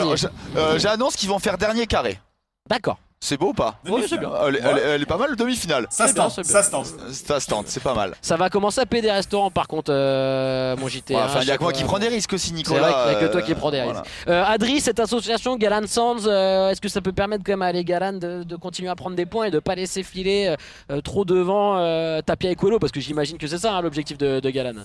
euh, 0.56 0.78
J'annonce 0.78 1.16
qu'ils 1.16 1.30
vont 1.30 1.38
faire 1.38 1.56
dernier 1.56 1.86
carré. 1.86 2.20
D'accord. 2.68 2.98
C'est 3.20 3.36
beau 3.36 3.48
ou 3.48 3.52
pas 3.52 3.80
Oui, 3.88 4.04
c'est 4.08 4.16
bien. 4.16 4.30
elle, 4.46 4.56
est- 4.56 4.60
elle 4.62 4.78
est- 4.78 4.80
elle 4.82 5.02
est 5.02 5.06
pas 5.06 5.16
mal, 5.16 5.34
demi-finale. 5.34 5.86
Ça 5.90 6.04
C'est 6.06 6.12
se 6.12 6.16
tente, 6.16 6.32
c'est 6.36 6.44
ça 6.46 6.62
se 6.62 6.70
tente. 6.70 6.86
Ça 7.12 7.40
se 7.40 7.46
tente, 7.48 7.66
c'est 7.66 7.82
pas 7.82 7.94
mal. 7.94 8.14
Ça 8.22 8.36
va 8.36 8.48
commencer 8.48 8.80
à 8.80 8.86
payer 8.86 9.02
des 9.02 9.10
restaurants, 9.10 9.50
par 9.50 9.66
contre, 9.66 9.92
euh, 9.92 10.76
mon 10.76 10.86
JT. 10.86 11.14
Ouais, 11.14 11.20
hein, 11.20 11.24
Enfin, 11.26 11.40
il 11.42 11.48
y 11.48 11.50
a 11.50 11.56
que 11.58 11.62
moi 11.64 11.72
qui 11.72 11.82
prends 11.82 11.98
des 11.98 12.06
risques 12.08 12.32
aussi, 12.32 12.48
C'est 12.48 12.54
Nicolas. 12.54 12.80
vrai 12.80 12.92
qu'il 12.92 13.12
y 13.12 13.16
a 13.24 13.26
que 13.28 13.32
toi 13.32 13.40
euh, 13.40 13.44
qui 13.44 13.54
prends 13.56 13.70
des 13.72 13.82
risques. 13.82 14.04
voilà. 14.26 14.40
Euh, 14.42 14.44
Adri, 14.54 14.80
cette 14.80 15.00
association 15.00 15.56
Galan 15.56 15.86
Sands, 15.88 16.26
euh, 16.26 16.70
est-ce 16.70 16.80
que 16.80 16.88
ça 16.88 17.00
peut 17.00 17.12
permettre 17.12 17.42
quand 17.44 17.52
même 17.52 17.62
à 17.62 17.72
les 17.72 17.84
Galan 17.84 18.12
de, 18.12 18.44
de 18.44 18.56
continuer 18.56 18.88
à 18.90 18.94
prendre 18.94 19.16
des 19.16 19.26
points 19.26 19.46
et 19.46 19.50
de 19.50 19.58
pas 19.58 19.74
laisser 19.74 20.04
filer 20.04 20.46
euh, 20.90 20.94
euh, 20.94 21.00
trop 21.00 21.24
devant 21.24 21.76
euh, 21.78 22.20
Tapia 22.22 22.50
et 22.52 22.54
Coelho? 22.54 22.78
Parce 22.78 22.92
que 22.92 23.00
j'imagine 23.00 23.36
que 23.36 23.48
c'est 23.48 23.58
ça 23.58 23.74
hein, 23.74 23.82
l'objectif 23.82 24.16
de, 24.16 24.38
de 24.38 24.50
Galan. 24.50 24.84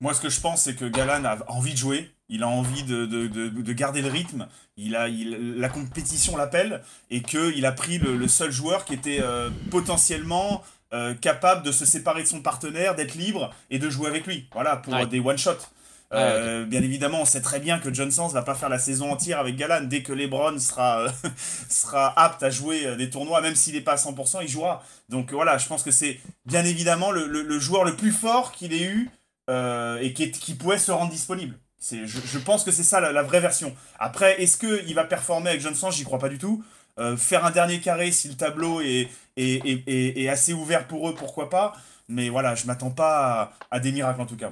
Moi, 0.00 0.14
ce 0.14 0.22
que 0.22 0.30
je 0.30 0.40
pense, 0.40 0.62
c'est 0.62 0.74
que 0.76 0.86
Galan 0.86 1.24
a 1.26 1.36
envie 1.48 1.72
de 1.72 1.78
jouer. 1.78 2.10
Il 2.30 2.42
a 2.44 2.48
envie 2.48 2.84
de, 2.84 3.04
de, 3.04 3.26
de, 3.26 3.48
de 3.48 3.72
garder 3.74 4.00
le 4.00 4.08
rythme. 4.08 4.46
Il 4.78 4.96
a, 4.96 5.08
il, 5.08 5.56
la 5.58 5.68
compétition 5.68 6.36
l'appelle. 6.36 6.80
Et 7.10 7.20
qu'il 7.22 7.66
a 7.66 7.72
pris 7.72 7.98
le, 7.98 8.16
le 8.16 8.28
seul 8.28 8.50
joueur 8.50 8.84
qui 8.86 8.94
était 8.94 9.20
euh, 9.20 9.50
potentiellement 9.70 10.62
euh, 10.94 11.12
capable 11.14 11.62
de 11.64 11.72
se 11.72 11.84
séparer 11.84 12.22
de 12.22 12.28
son 12.28 12.40
partenaire, 12.40 12.94
d'être 12.94 13.14
libre 13.14 13.52
et 13.68 13.78
de 13.78 13.90
jouer 13.90 14.08
avec 14.08 14.26
lui. 14.26 14.48
Voilà, 14.52 14.76
pour 14.76 14.94
Ouais. 14.94 15.06
des 15.06 15.20
one-shots. 15.20 15.66
Euh, 16.12 16.64
Bien 16.64 16.82
évidemment, 16.82 17.20
on 17.20 17.24
sait 17.24 17.40
très 17.40 17.60
bien 17.60 17.78
que 17.78 17.94
John 17.94 18.10
Sans 18.10 18.26
va 18.28 18.42
pas 18.42 18.56
faire 18.56 18.68
la 18.68 18.80
saison 18.80 19.12
entière 19.12 19.38
avec 19.38 19.54
Galan. 19.56 19.82
Dès 19.84 20.02
que 20.02 20.12
LeBron 20.12 20.58
sera, 20.58 21.06
sera 21.68 22.12
apte 22.20 22.42
à 22.42 22.50
jouer 22.50 22.96
des 22.96 23.10
tournois, 23.10 23.40
même 23.40 23.54
s'il 23.54 23.74
n'est 23.74 23.80
pas 23.80 23.92
à 23.92 23.96
100%, 23.96 24.38
il 24.42 24.48
jouera. 24.48 24.82
Donc 25.08 25.32
voilà, 25.32 25.58
je 25.58 25.68
pense 25.68 25.82
que 25.84 25.90
c'est 25.92 26.18
bien 26.46 26.64
évidemment 26.64 27.12
le, 27.12 27.26
le- 27.28 27.42
le 27.42 27.58
joueur 27.60 27.84
le 27.84 27.94
plus 27.94 28.10
fort 28.12 28.50
qu'il 28.52 28.72
ait 28.72 28.82
eu 28.82 29.08
et 29.48 30.12
qui, 30.12 30.24
est- 30.24 30.30
qui 30.32 30.54
pouvait 30.54 30.78
se 30.78 30.90
rendre 30.92 31.10
disponible. 31.12 31.56
C'est, 31.82 32.06
je, 32.06 32.38
pense 32.38 32.62
que 32.62 32.70
c'est 32.70 32.82
ça 32.82 33.00
la, 33.00 33.22
vraie 33.22 33.40
version. 33.40 33.74
Après, 33.98 34.42
est-ce 34.42 34.58
qu'il 34.58 34.94
va 34.94 35.04
performer 35.04 35.48
avec 35.48 35.62
John 35.62 35.74
Sans 35.74 35.90
J'y 35.90 36.04
crois 36.04 36.18
pas 36.18 36.28
du 36.28 36.36
tout. 36.36 36.62
Euh, 36.98 37.16
faire 37.16 37.46
un 37.46 37.50
dernier 37.50 37.80
carré 37.80 38.12
si 38.12 38.28
le 38.28 38.34
tableau 38.34 38.82
est, 38.82 39.08
assez 40.28 40.52
ouvert 40.52 40.86
pour 40.86 41.08
eux, 41.08 41.14
pourquoi 41.14 41.48
pas? 41.48 41.74
Mais 42.08 42.28
voilà, 42.28 42.54
je 42.54 42.66
m'attends 42.66 42.90
pas 42.90 43.54
à, 43.70 43.80
des 43.80 43.92
miracles 43.92 44.20
en 44.20 44.26
tout 44.26 44.36
cas. 44.36 44.50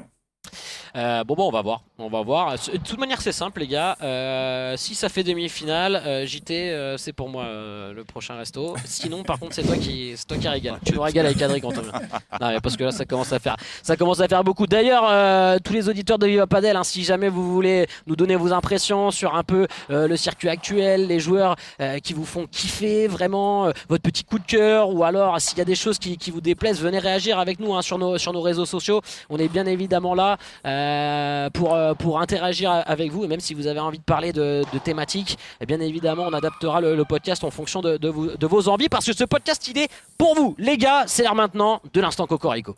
Euh, 0.99 1.23
bon, 1.23 1.35
bon, 1.35 1.47
on 1.47 1.53
va 1.53 1.63
voir. 1.63 1.83
On 1.99 2.09
va 2.09 2.23
voir. 2.23 2.53
De 2.55 2.77
toute 2.79 2.99
manière, 2.99 3.21
c'est 3.23 3.31
simple, 3.33 3.61
les 3.61 3.69
gars. 3.69 3.97
Euh, 4.03 4.77
si 4.77 4.97
ça 4.97 5.09
fait 5.09 5.23
demi-finale, 5.23 6.03
euh, 6.05 6.27
JT, 6.27 6.71
euh, 6.71 6.97
c'est 6.97 7.13
pour 7.13 7.29
moi 7.29 7.45
euh, 7.45 7.93
le 7.93 8.03
prochain 8.03 8.35
resto. 8.35 8.75
Sinon, 8.85 9.23
par 9.23 9.39
contre, 9.39 9.55
c'est 9.55 9.63
toi 9.63 9.77
qui, 9.77 10.15
c'est 10.17 10.27
toi 10.27 10.37
qui 10.39 10.49
régale. 10.49 10.81
Tu 10.85 10.95
nous 10.95 11.01
régales 11.01 11.27
avec 11.27 11.41
Adrien 11.41 11.61
quand 11.61 11.79
on 11.79 11.83
vient. 11.83 11.93
Non, 12.41 12.49
mais 12.49 12.61
parce 12.61 12.77
que 12.77 12.83
là, 12.83 12.91
ça 12.91 13.05
commence 13.05 13.33
à 13.33 13.39
faire, 13.39 13.57
ça 13.83 13.97
commence 13.97 14.19
à 14.21 14.27
faire 14.27 14.43
beaucoup. 14.43 14.67
D'ailleurs, 14.67 15.05
euh, 15.09 15.59
tous 15.63 15.73
les 15.73 15.89
auditeurs 15.89 16.19
de 16.19 16.27
Viva 16.27 16.49
Padel, 16.49 16.77
hein, 16.77 16.83
si 16.83 17.05
jamais 17.05 17.29
vous 17.29 17.53
voulez 17.53 17.87
nous 18.09 18.17
donner 18.17 18.35
vos 18.35 18.53
impressions 18.53 19.13
sur 19.13 19.37
un 19.37 19.45
peu 19.45 19.69
euh, 19.91 20.09
le 20.09 20.17
circuit 20.17 20.49
actuel, 20.49 21.07
les 21.07 21.21
joueurs 21.21 21.55
euh, 21.81 21.99
qui 22.01 22.13
vous 22.13 22.25
font 22.25 22.47
kiffer 22.47 23.07
vraiment, 23.07 23.67
euh, 23.67 23.73
votre 23.89 24.03
petit 24.03 24.25
coup 24.25 24.39
de 24.41 24.47
cœur, 24.47 24.91
ou 24.91 25.05
alors 25.05 25.41
s'il 25.41 25.59
y 25.59 25.61
a 25.61 25.65
des 25.65 25.77
choses 25.77 25.99
qui, 25.99 26.17
qui 26.17 26.33
vous 26.33 26.41
déplaisent, 26.41 26.81
venez 26.81 26.99
réagir 26.99 27.39
avec 27.39 27.61
nous 27.61 27.75
hein, 27.75 27.83
sur, 27.83 27.99
nos, 27.99 28.19
sur 28.19 28.33
nos 28.33 28.41
réseaux 28.41 28.67
sociaux. 28.67 29.01
On 29.31 29.39
est 29.39 29.49
bien 29.49 29.67
évidemment 29.67 30.15
là 30.15 30.39
euh, 30.67 30.88
pour, 31.51 31.75
euh, 31.75 31.95
pour 31.95 32.21
interagir 32.21 32.71
avec 32.87 33.11
vous. 33.13 33.25
Et 33.25 33.29
même 33.29 33.41
si 33.41 33.55
vous 33.55 33.67
avez 33.67 33.81
envie 33.81 33.99
de 33.99 34.05
parler 34.05 34.33
de, 34.33 34.63
thématiques, 34.85 35.39
et 35.61 35.67
bien 35.67 35.81
évidemment, 35.81 36.25
on 36.29 36.33
adaptera 36.33 36.81
le, 36.81 37.05
podcast 37.05 37.43
en 37.45 37.51
fonction 37.51 37.81
de, 37.81 37.97
de 37.97 38.09
vous- 38.09 38.37
de 38.37 38.47
vos 38.47 38.69
envies 38.69 38.89
parce 38.89 39.07
que 39.07 39.13
ce 39.13 39.25
podcast, 39.25 39.67
il 39.69 39.79
est 39.79 39.89
pour 40.19 40.35
vous. 40.35 40.55
Les 40.59 40.77
gars, 40.77 41.05
c'est 41.07 41.23
l'heure 41.23 41.35
maintenant 41.35 41.81
de 41.93 42.01
l'instant 42.01 42.27
Cocorico. 42.27 42.77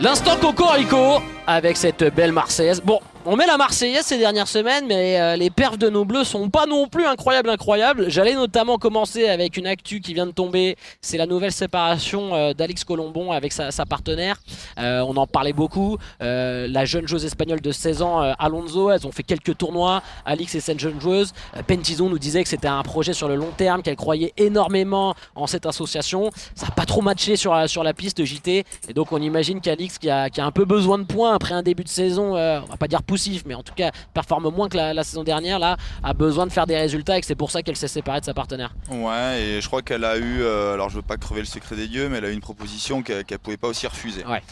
L'instant 0.00 0.36
Cocorico 0.36 1.22
avec 1.46 1.76
cette 1.76 2.04
belle 2.14 2.32
Marseillaise. 2.32 2.82
Bon, 2.84 3.00
on 3.26 3.36
met 3.36 3.46
la 3.46 3.56
Marseillaise 3.56 4.04
ces 4.04 4.18
dernières 4.18 4.48
semaines, 4.48 4.86
mais 4.86 5.18
euh, 5.18 5.36
les 5.36 5.48
perfs 5.48 5.78
de 5.78 5.88
nos 5.88 6.04
bleus 6.04 6.24
sont 6.24 6.50
pas 6.50 6.66
non 6.66 6.88
plus 6.88 7.06
incroyables, 7.06 7.48
incroyables. 7.48 8.10
J'allais 8.10 8.34
notamment 8.34 8.76
commencer 8.76 9.28
avec 9.28 9.56
une 9.56 9.66
actu 9.66 10.00
qui 10.00 10.12
vient 10.12 10.26
de 10.26 10.32
tomber. 10.32 10.76
C'est 11.00 11.16
la 11.16 11.26
nouvelle 11.26 11.52
séparation 11.52 12.34
euh, 12.34 12.52
d'Alix 12.52 12.84
Colombon 12.84 13.32
avec 13.32 13.52
sa, 13.52 13.70
partenaire. 13.86 14.36
Euh, 14.78 15.00
on 15.00 15.16
en 15.16 15.26
parlait 15.26 15.54
beaucoup. 15.54 15.96
Euh, 16.22 16.66
la 16.68 16.84
jeune 16.84 17.08
joueuse 17.08 17.24
espagnole 17.24 17.60
de 17.60 17.72
16 17.72 18.02
ans, 18.02 18.20
Alonso, 18.38 18.90
elles 18.90 19.06
ont 19.06 19.12
fait 19.12 19.22
quelques 19.22 19.56
tournois. 19.56 20.02
Alix 20.26 20.54
et 20.54 20.60
cette 20.60 20.80
jeune 20.80 21.00
joueuse. 21.00 21.32
Pentizon 21.66 22.10
nous 22.10 22.18
disait 22.18 22.42
que 22.42 22.48
c'était 22.48 22.68
un 22.68 22.82
projet 22.82 23.14
sur 23.14 23.28
le 23.28 23.36
long 23.36 23.52
terme, 23.56 23.82
qu'elle 23.82 23.96
croyait 23.96 24.34
énormément 24.36 25.14
en 25.34 25.46
cette 25.46 25.66
association. 25.66 26.30
Ça 26.54 26.66
n'a 26.66 26.72
pas 26.72 26.84
trop 26.84 27.00
matché 27.00 27.36
sur 27.36 27.54
la, 27.54 27.94
piste 27.94 28.24
JT. 28.24 28.64
Et 28.88 28.92
donc 28.92 29.12
on 29.12 29.22
imagine 29.22 29.60
qu'Alix, 29.60 29.98
qui 29.98 30.10
a, 30.10 30.28
qui 30.28 30.40
a 30.40 30.46
un 30.46 30.50
peu 30.50 30.64
besoin 30.64 30.98
de 30.98 31.04
points 31.04 31.34
après 31.34 31.54
un 31.54 31.62
début 31.62 31.84
de 31.84 31.88
saison, 31.88 32.34
on 32.34 32.66
va 32.66 32.76
pas 32.78 32.88
dire 32.88 33.02
poussif, 33.14 33.42
mais 33.46 33.54
en 33.54 33.62
tout 33.62 33.74
cas 33.74 33.92
performe 34.12 34.50
moins 34.50 34.68
que 34.68 34.76
la, 34.76 34.92
la 34.92 35.04
saison 35.04 35.22
dernière, 35.22 35.60
là, 35.60 35.76
a 36.02 36.12
besoin 36.14 36.46
de 36.46 36.52
faire 36.52 36.66
des 36.66 36.76
résultats 36.76 37.16
et 37.16 37.20
que 37.20 37.26
c'est 37.26 37.36
pour 37.36 37.52
ça 37.52 37.62
qu'elle 37.62 37.76
s'est 37.76 37.86
séparée 37.86 38.18
de 38.18 38.24
sa 38.24 38.34
partenaire. 38.34 38.74
Ouais, 38.90 39.40
et 39.40 39.60
je 39.60 39.66
crois 39.68 39.82
qu'elle 39.82 40.04
a 40.04 40.16
eu, 40.16 40.42
euh, 40.42 40.74
alors 40.74 40.88
je 40.90 40.96
veux 40.96 41.02
pas 41.02 41.16
crever 41.16 41.40
le 41.40 41.46
secret 41.46 41.76
des 41.76 41.86
dieux, 41.86 42.08
mais 42.08 42.18
elle 42.18 42.24
a 42.24 42.30
eu 42.30 42.32
une 42.32 42.40
proposition 42.40 43.02
qu'elle 43.04 43.24
qu'elle 43.24 43.38
pouvait 43.38 43.56
pas 43.56 43.68
aussi 43.68 43.86
refuser. 43.86 44.24
Ouais. 44.26 44.42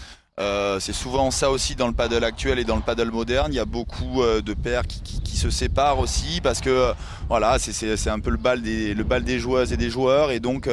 Euh, 0.40 0.80
c'est 0.80 0.94
souvent 0.94 1.30
ça 1.30 1.50
aussi 1.50 1.74
dans 1.74 1.88
le 1.88 1.92
paddle 1.92 2.24
actuel 2.24 2.58
et 2.58 2.64
dans 2.64 2.76
le 2.76 2.82
paddle 2.82 3.10
moderne. 3.10 3.52
Il 3.52 3.56
y 3.56 3.60
a 3.60 3.64
beaucoup 3.66 4.22
euh, 4.22 4.40
de 4.40 4.54
paires 4.54 4.86
qui, 4.86 5.02
qui- 5.02 5.20
qui 5.20 5.36
se 5.36 5.50
séparent 5.50 5.98
aussi 5.98 6.40
parce 6.40 6.60
que 6.60 6.70
euh, 6.70 6.92
voilà, 7.28 7.58
c'est- 7.58 8.08
un 8.08 8.20
peu 8.20 8.30
le 8.30 8.36
bal, 8.38 8.62
des, 8.62 8.94
le 8.94 9.04
bal 9.04 9.24
des 9.24 9.38
joueuses 9.40 9.72
et 9.72 9.76
des 9.76 9.90
joueurs. 9.90 10.30
Et 10.30 10.38
donc 10.40 10.68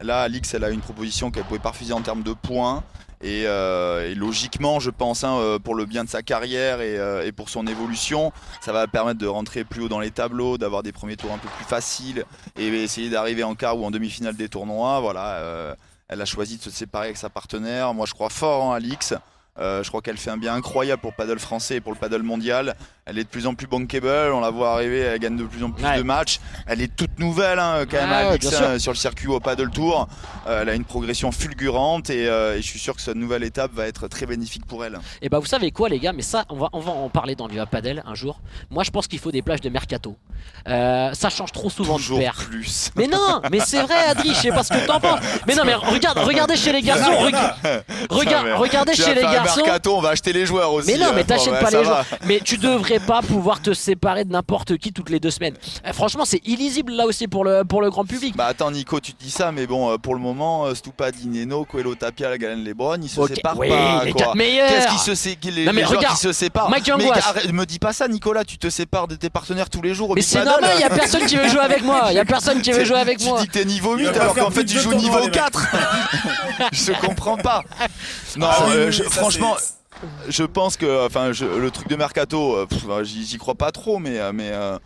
là, 0.00 0.20
Alix, 0.22 0.54
elle 0.54 0.64
a 0.64 0.70
une 0.70 0.80
proposition 0.80 1.30
qu'elle 1.32 1.44
pouvait 1.44 1.58
pas 1.60 1.70
refuser 1.70 1.92
en 1.92 2.00
termes 2.02 2.22
de 2.22 2.32
points. 2.32 2.84
Et, 3.22 3.44
euh, 3.46 4.10
et 4.10 4.14
logiquement, 4.14 4.80
je 4.80 4.90
pense, 4.90 5.22
hein, 5.22 5.36
euh, 5.38 5.58
pour 5.58 5.74
le 5.74 5.84
bien 5.84 6.02
de 6.02 6.08
sa 6.08 6.22
carrière 6.22 6.80
et, 6.80 6.98
euh, 6.98 7.24
et 7.24 7.30
pour 7.30 7.50
son 7.50 7.66
évolution, 7.66 8.32
ça 8.60 8.72
va 8.72 8.86
permettre 8.88 9.20
de 9.20 9.28
rentrer 9.28 9.62
plus 9.62 9.82
haut 9.82 9.88
dans 9.88 10.00
les 10.00 10.10
tableaux, 10.10 10.58
d'avoir 10.58 10.82
des 10.82 10.92
premiers 10.92 11.16
tours 11.16 11.32
un 11.32 11.38
peu 11.38 11.48
plus 11.56 11.64
faciles 11.64 12.24
et 12.58 12.66
essayer 12.66 13.10
d'arriver 13.10 13.44
en 13.44 13.54
quart 13.54 13.78
ou 13.78 13.84
en 13.84 13.92
demi-finale 13.92 14.36
des 14.36 14.48
tournois. 14.48 15.00
Voilà, 15.00 15.76
elle 16.08 16.20
a 16.20 16.24
choisi 16.24 16.56
de 16.56 16.62
se 16.62 16.70
séparer 16.70 17.06
avec 17.06 17.16
sa 17.16 17.30
partenaire. 17.30 17.94
Moi, 17.94 18.06
je 18.06 18.14
crois 18.14 18.28
fort 18.28 18.64
en 18.64 18.72
Alix. 18.72 19.14
Euh, 19.58 19.82
je 19.82 19.88
crois 19.90 20.00
qu'elle 20.00 20.16
fait 20.16 20.30
un 20.30 20.38
bien 20.38 20.54
incroyable 20.54 21.02
pour 21.02 21.10
le 21.10 21.16
paddle 21.16 21.38
français 21.38 21.76
et 21.76 21.80
pour 21.82 21.92
le 21.92 21.98
paddle 21.98 22.22
mondial. 22.22 22.74
Elle 23.04 23.18
est 23.18 23.24
de 23.24 23.28
plus 23.28 23.46
en 23.46 23.54
plus 23.54 23.66
bankable, 23.66 24.32
on 24.32 24.40
la 24.40 24.48
voit 24.50 24.72
arriver, 24.72 25.00
elle 25.00 25.18
gagne 25.18 25.36
de 25.36 25.44
plus 25.44 25.62
en 25.62 25.70
plus 25.70 25.84
Ouais. 25.84 25.98
de 25.98 26.02
matchs. 26.02 26.40
Elle 26.66 26.80
est 26.80 26.94
toute 26.96 27.18
nouvelle 27.18 27.58
hein, 27.58 27.84
quand 27.90 27.98
même, 28.06 28.30
Ouais, 28.30 28.40
sûr. 28.40 28.62
hein, 28.62 28.78
sur 28.78 28.92
le 28.92 28.96
circuit 28.96 29.28
au 29.28 29.40
paddle 29.40 29.70
tour. 29.70 30.08
Euh, 30.46 30.62
elle 30.62 30.68
a 30.70 30.74
une 30.74 30.84
progression 30.84 31.32
fulgurante 31.32 32.08
et, 32.08 32.28
euh, 32.28 32.56
et 32.56 32.62
je 32.62 32.66
suis 32.66 32.78
sûr 32.78 32.94
que 32.96 33.02
cette 33.02 33.16
nouvelle 33.16 33.42
étape 33.44 33.72
va 33.74 33.86
être 33.86 34.08
très 34.08 34.24
bénéfique 34.24 34.64
pour 34.64 34.84
elle. 34.86 34.98
Et 35.20 35.28
bah 35.28 35.38
vous 35.38 35.46
savez 35.46 35.70
quoi 35.70 35.88
les 35.90 35.98
gars, 35.98 36.12
mais 36.14 36.22
ça 36.22 36.46
on 36.48 36.56
va, 36.56 36.68
on 36.72 36.80
va 36.80 36.92
en 36.92 37.10
parler 37.10 37.34
dans 37.34 37.46
Viva 37.46 37.66
Padel 37.66 38.02
un 38.06 38.14
jour. 38.14 38.40
Moi 38.70 38.84
je 38.84 38.90
pense 38.90 39.06
qu'il 39.06 39.18
faut 39.18 39.32
des 39.32 39.42
plages 39.42 39.60
de 39.60 39.68
mercato. 39.68 40.16
Euh, 40.68 41.10
ça 41.12 41.28
change 41.28 41.50
trop 41.50 41.70
souvent 41.70 41.96
Toujours 41.96 42.18
de 42.18 42.22
paires. 42.22 42.36
plus. 42.48 42.90
Mais 42.96 43.08
non, 43.08 43.40
mais 43.50 43.58
c'est 43.58 43.82
vrai 43.82 43.96
Adri, 44.06 44.28
je 44.28 44.34
sais 44.34 44.50
pas 44.50 44.62
ce 44.62 44.68
que 44.72 44.86
t'en 44.86 45.00
penses. 45.00 45.18
Mais 45.48 45.56
non 45.56 45.64
mais 45.64 45.74
regarde, 45.74 46.18
regardez 46.18 46.56
chez 46.56 46.72
les 46.72 46.82
garçons, 46.82 47.10
reg- 47.10 47.34
regarde, 48.10 48.46
mais 48.46 48.52
regardez 48.54 48.94
chez 48.94 49.12
les 49.14 49.22
faire 49.22 49.32
garçon. 49.32 49.60
mercato, 49.64 49.96
on 49.96 50.00
va 50.00 50.10
acheter 50.10 50.32
les 50.32 50.46
joueurs 50.46 50.72
aussi. 50.72 50.86
Mais 50.92 50.98
non, 50.98 51.12
mais 51.14 51.24
t'achètes 51.24 51.58
pas 51.58 51.70
les 51.70 51.82
joueurs. 51.84 52.04
Mais 52.26 52.38
tu 52.40 52.58
devrais 52.58 53.00
pas 53.00 53.22
pouvoir 53.22 53.60
te 53.60 53.72
séparer 53.74 54.24
de 54.24 54.30
n'importe 54.30 54.76
qui 54.78 54.92
toutes 54.92 55.10
les 55.10 55.18
deux 55.18 55.30
semaines. 55.32 55.54
Euh, 55.86 55.92
franchement, 55.92 56.24
c'est 56.24 56.40
illisible 56.46 56.92
là 56.92 57.06
aussi 57.06 57.26
pour 57.26 57.44
le, 57.44 57.64
pour 57.64 57.82
le 57.82 57.90
grand 57.90 58.04
public. 58.04 58.36
Bah 58.36 58.46
attends 58.46 58.70
Nico, 58.70 59.00
tu 59.00 59.14
te 59.14 59.22
dis 59.22 59.30
ça, 59.32 59.50
mais 59.50 59.66
bon, 59.66 59.90
euh, 59.90 59.96
pour 59.96 60.14
le 60.14 60.20
moment, 60.20 60.66
euh, 60.66 60.74
Stupadi, 60.74 61.26
Neno, 61.26 61.64
Coelho, 61.64 61.94
Tapia, 61.96 62.28
la 62.30 62.38
Galen, 62.38 62.62
Lebron, 62.62 63.00
ils 63.02 63.08
se 63.08 63.26
séparent 63.26 63.58
oui, 63.58 63.68
pas. 63.68 64.04
les 64.04 64.12
quoi. 64.12 64.34
meilleurs. 64.36 64.68
Qu'est-ce 64.68 64.88
qui 64.88 64.98
se 64.98 65.14
sé- 65.16 65.38
les, 65.44 65.64
Non, 65.64 65.72
mais 65.72 65.80
les 65.80 65.86
regarde, 65.86 66.14
qui 66.14 66.20
se 66.22 66.32
séparent 66.32 66.70
Mike 66.70 66.88
Mais 66.98 67.10
arrête, 67.10 67.52
me 67.52 67.64
dis 67.66 67.78
pas 67.80 67.92
ça, 67.92 68.06
Nicolas, 68.06 68.44
tu 68.44 68.58
te 68.58 68.70
sépares 68.70 69.08
de 69.08 69.16
tes 69.16 69.28
partenaires 69.30 69.68
tous 69.70 69.82
les 69.82 69.92
jours 69.94 70.10
au 70.10 70.14
Mais 70.14 70.20
Big 70.20 70.28
c'est 70.32 70.44
normal, 70.44 70.70
il 70.76 70.80
y 70.80 70.84
a 70.84 70.90
personne 70.90 71.26
qui 71.26 71.36
veut 71.36 71.48
jouer 71.48 71.60
avec 71.60 71.82
moi. 71.82 72.06
Il 72.10 72.14
y 72.14 72.18
a 72.18 72.24
personne 72.24 72.60
qui 72.62 72.72
veut 72.72 72.84
jouer 72.84 72.98
avec 72.98 73.18
tu 73.18 73.26
moi. 73.26 73.40
dis 73.40 73.46
que 73.48 73.52
t'es 73.52 73.64
niveau 73.64 73.96
Il 73.96 74.00
8 74.00 74.06
va 74.06 74.12
pas 74.12 74.20
alors 74.22 74.34
qu'en 74.34 74.50
fait 74.50 74.64
tu 74.64 74.78
joues 74.78 74.94
niveau 74.94 75.18
les 75.18 75.24
mecs. 75.26 75.32
4 75.34 75.66
Je 76.72 76.92
comprends 77.06 77.36
pas 77.36 77.62
Non, 78.36 78.46
Ah 78.50 78.64
euh, 78.70 78.92
franchement, 79.10 79.56
je 80.28 80.42
pense 80.44 80.76
que 80.76 81.06
enfin, 81.06 81.32
je- 81.32 81.44
le 81.44 81.70
truc 81.70 81.88
de 81.88 81.96
mercato, 81.96 82.56
euh, 82.56 82.66
euh, 82.88 83.04
j'y 83.04 83.36
crois 83.38 83.54
pas 83.54 83.72
trop, 83.72 83.98
mais, 83.98 84.18
euh, 84.18 84.32
mais 84.32 84.50
euh, 84.52 84.78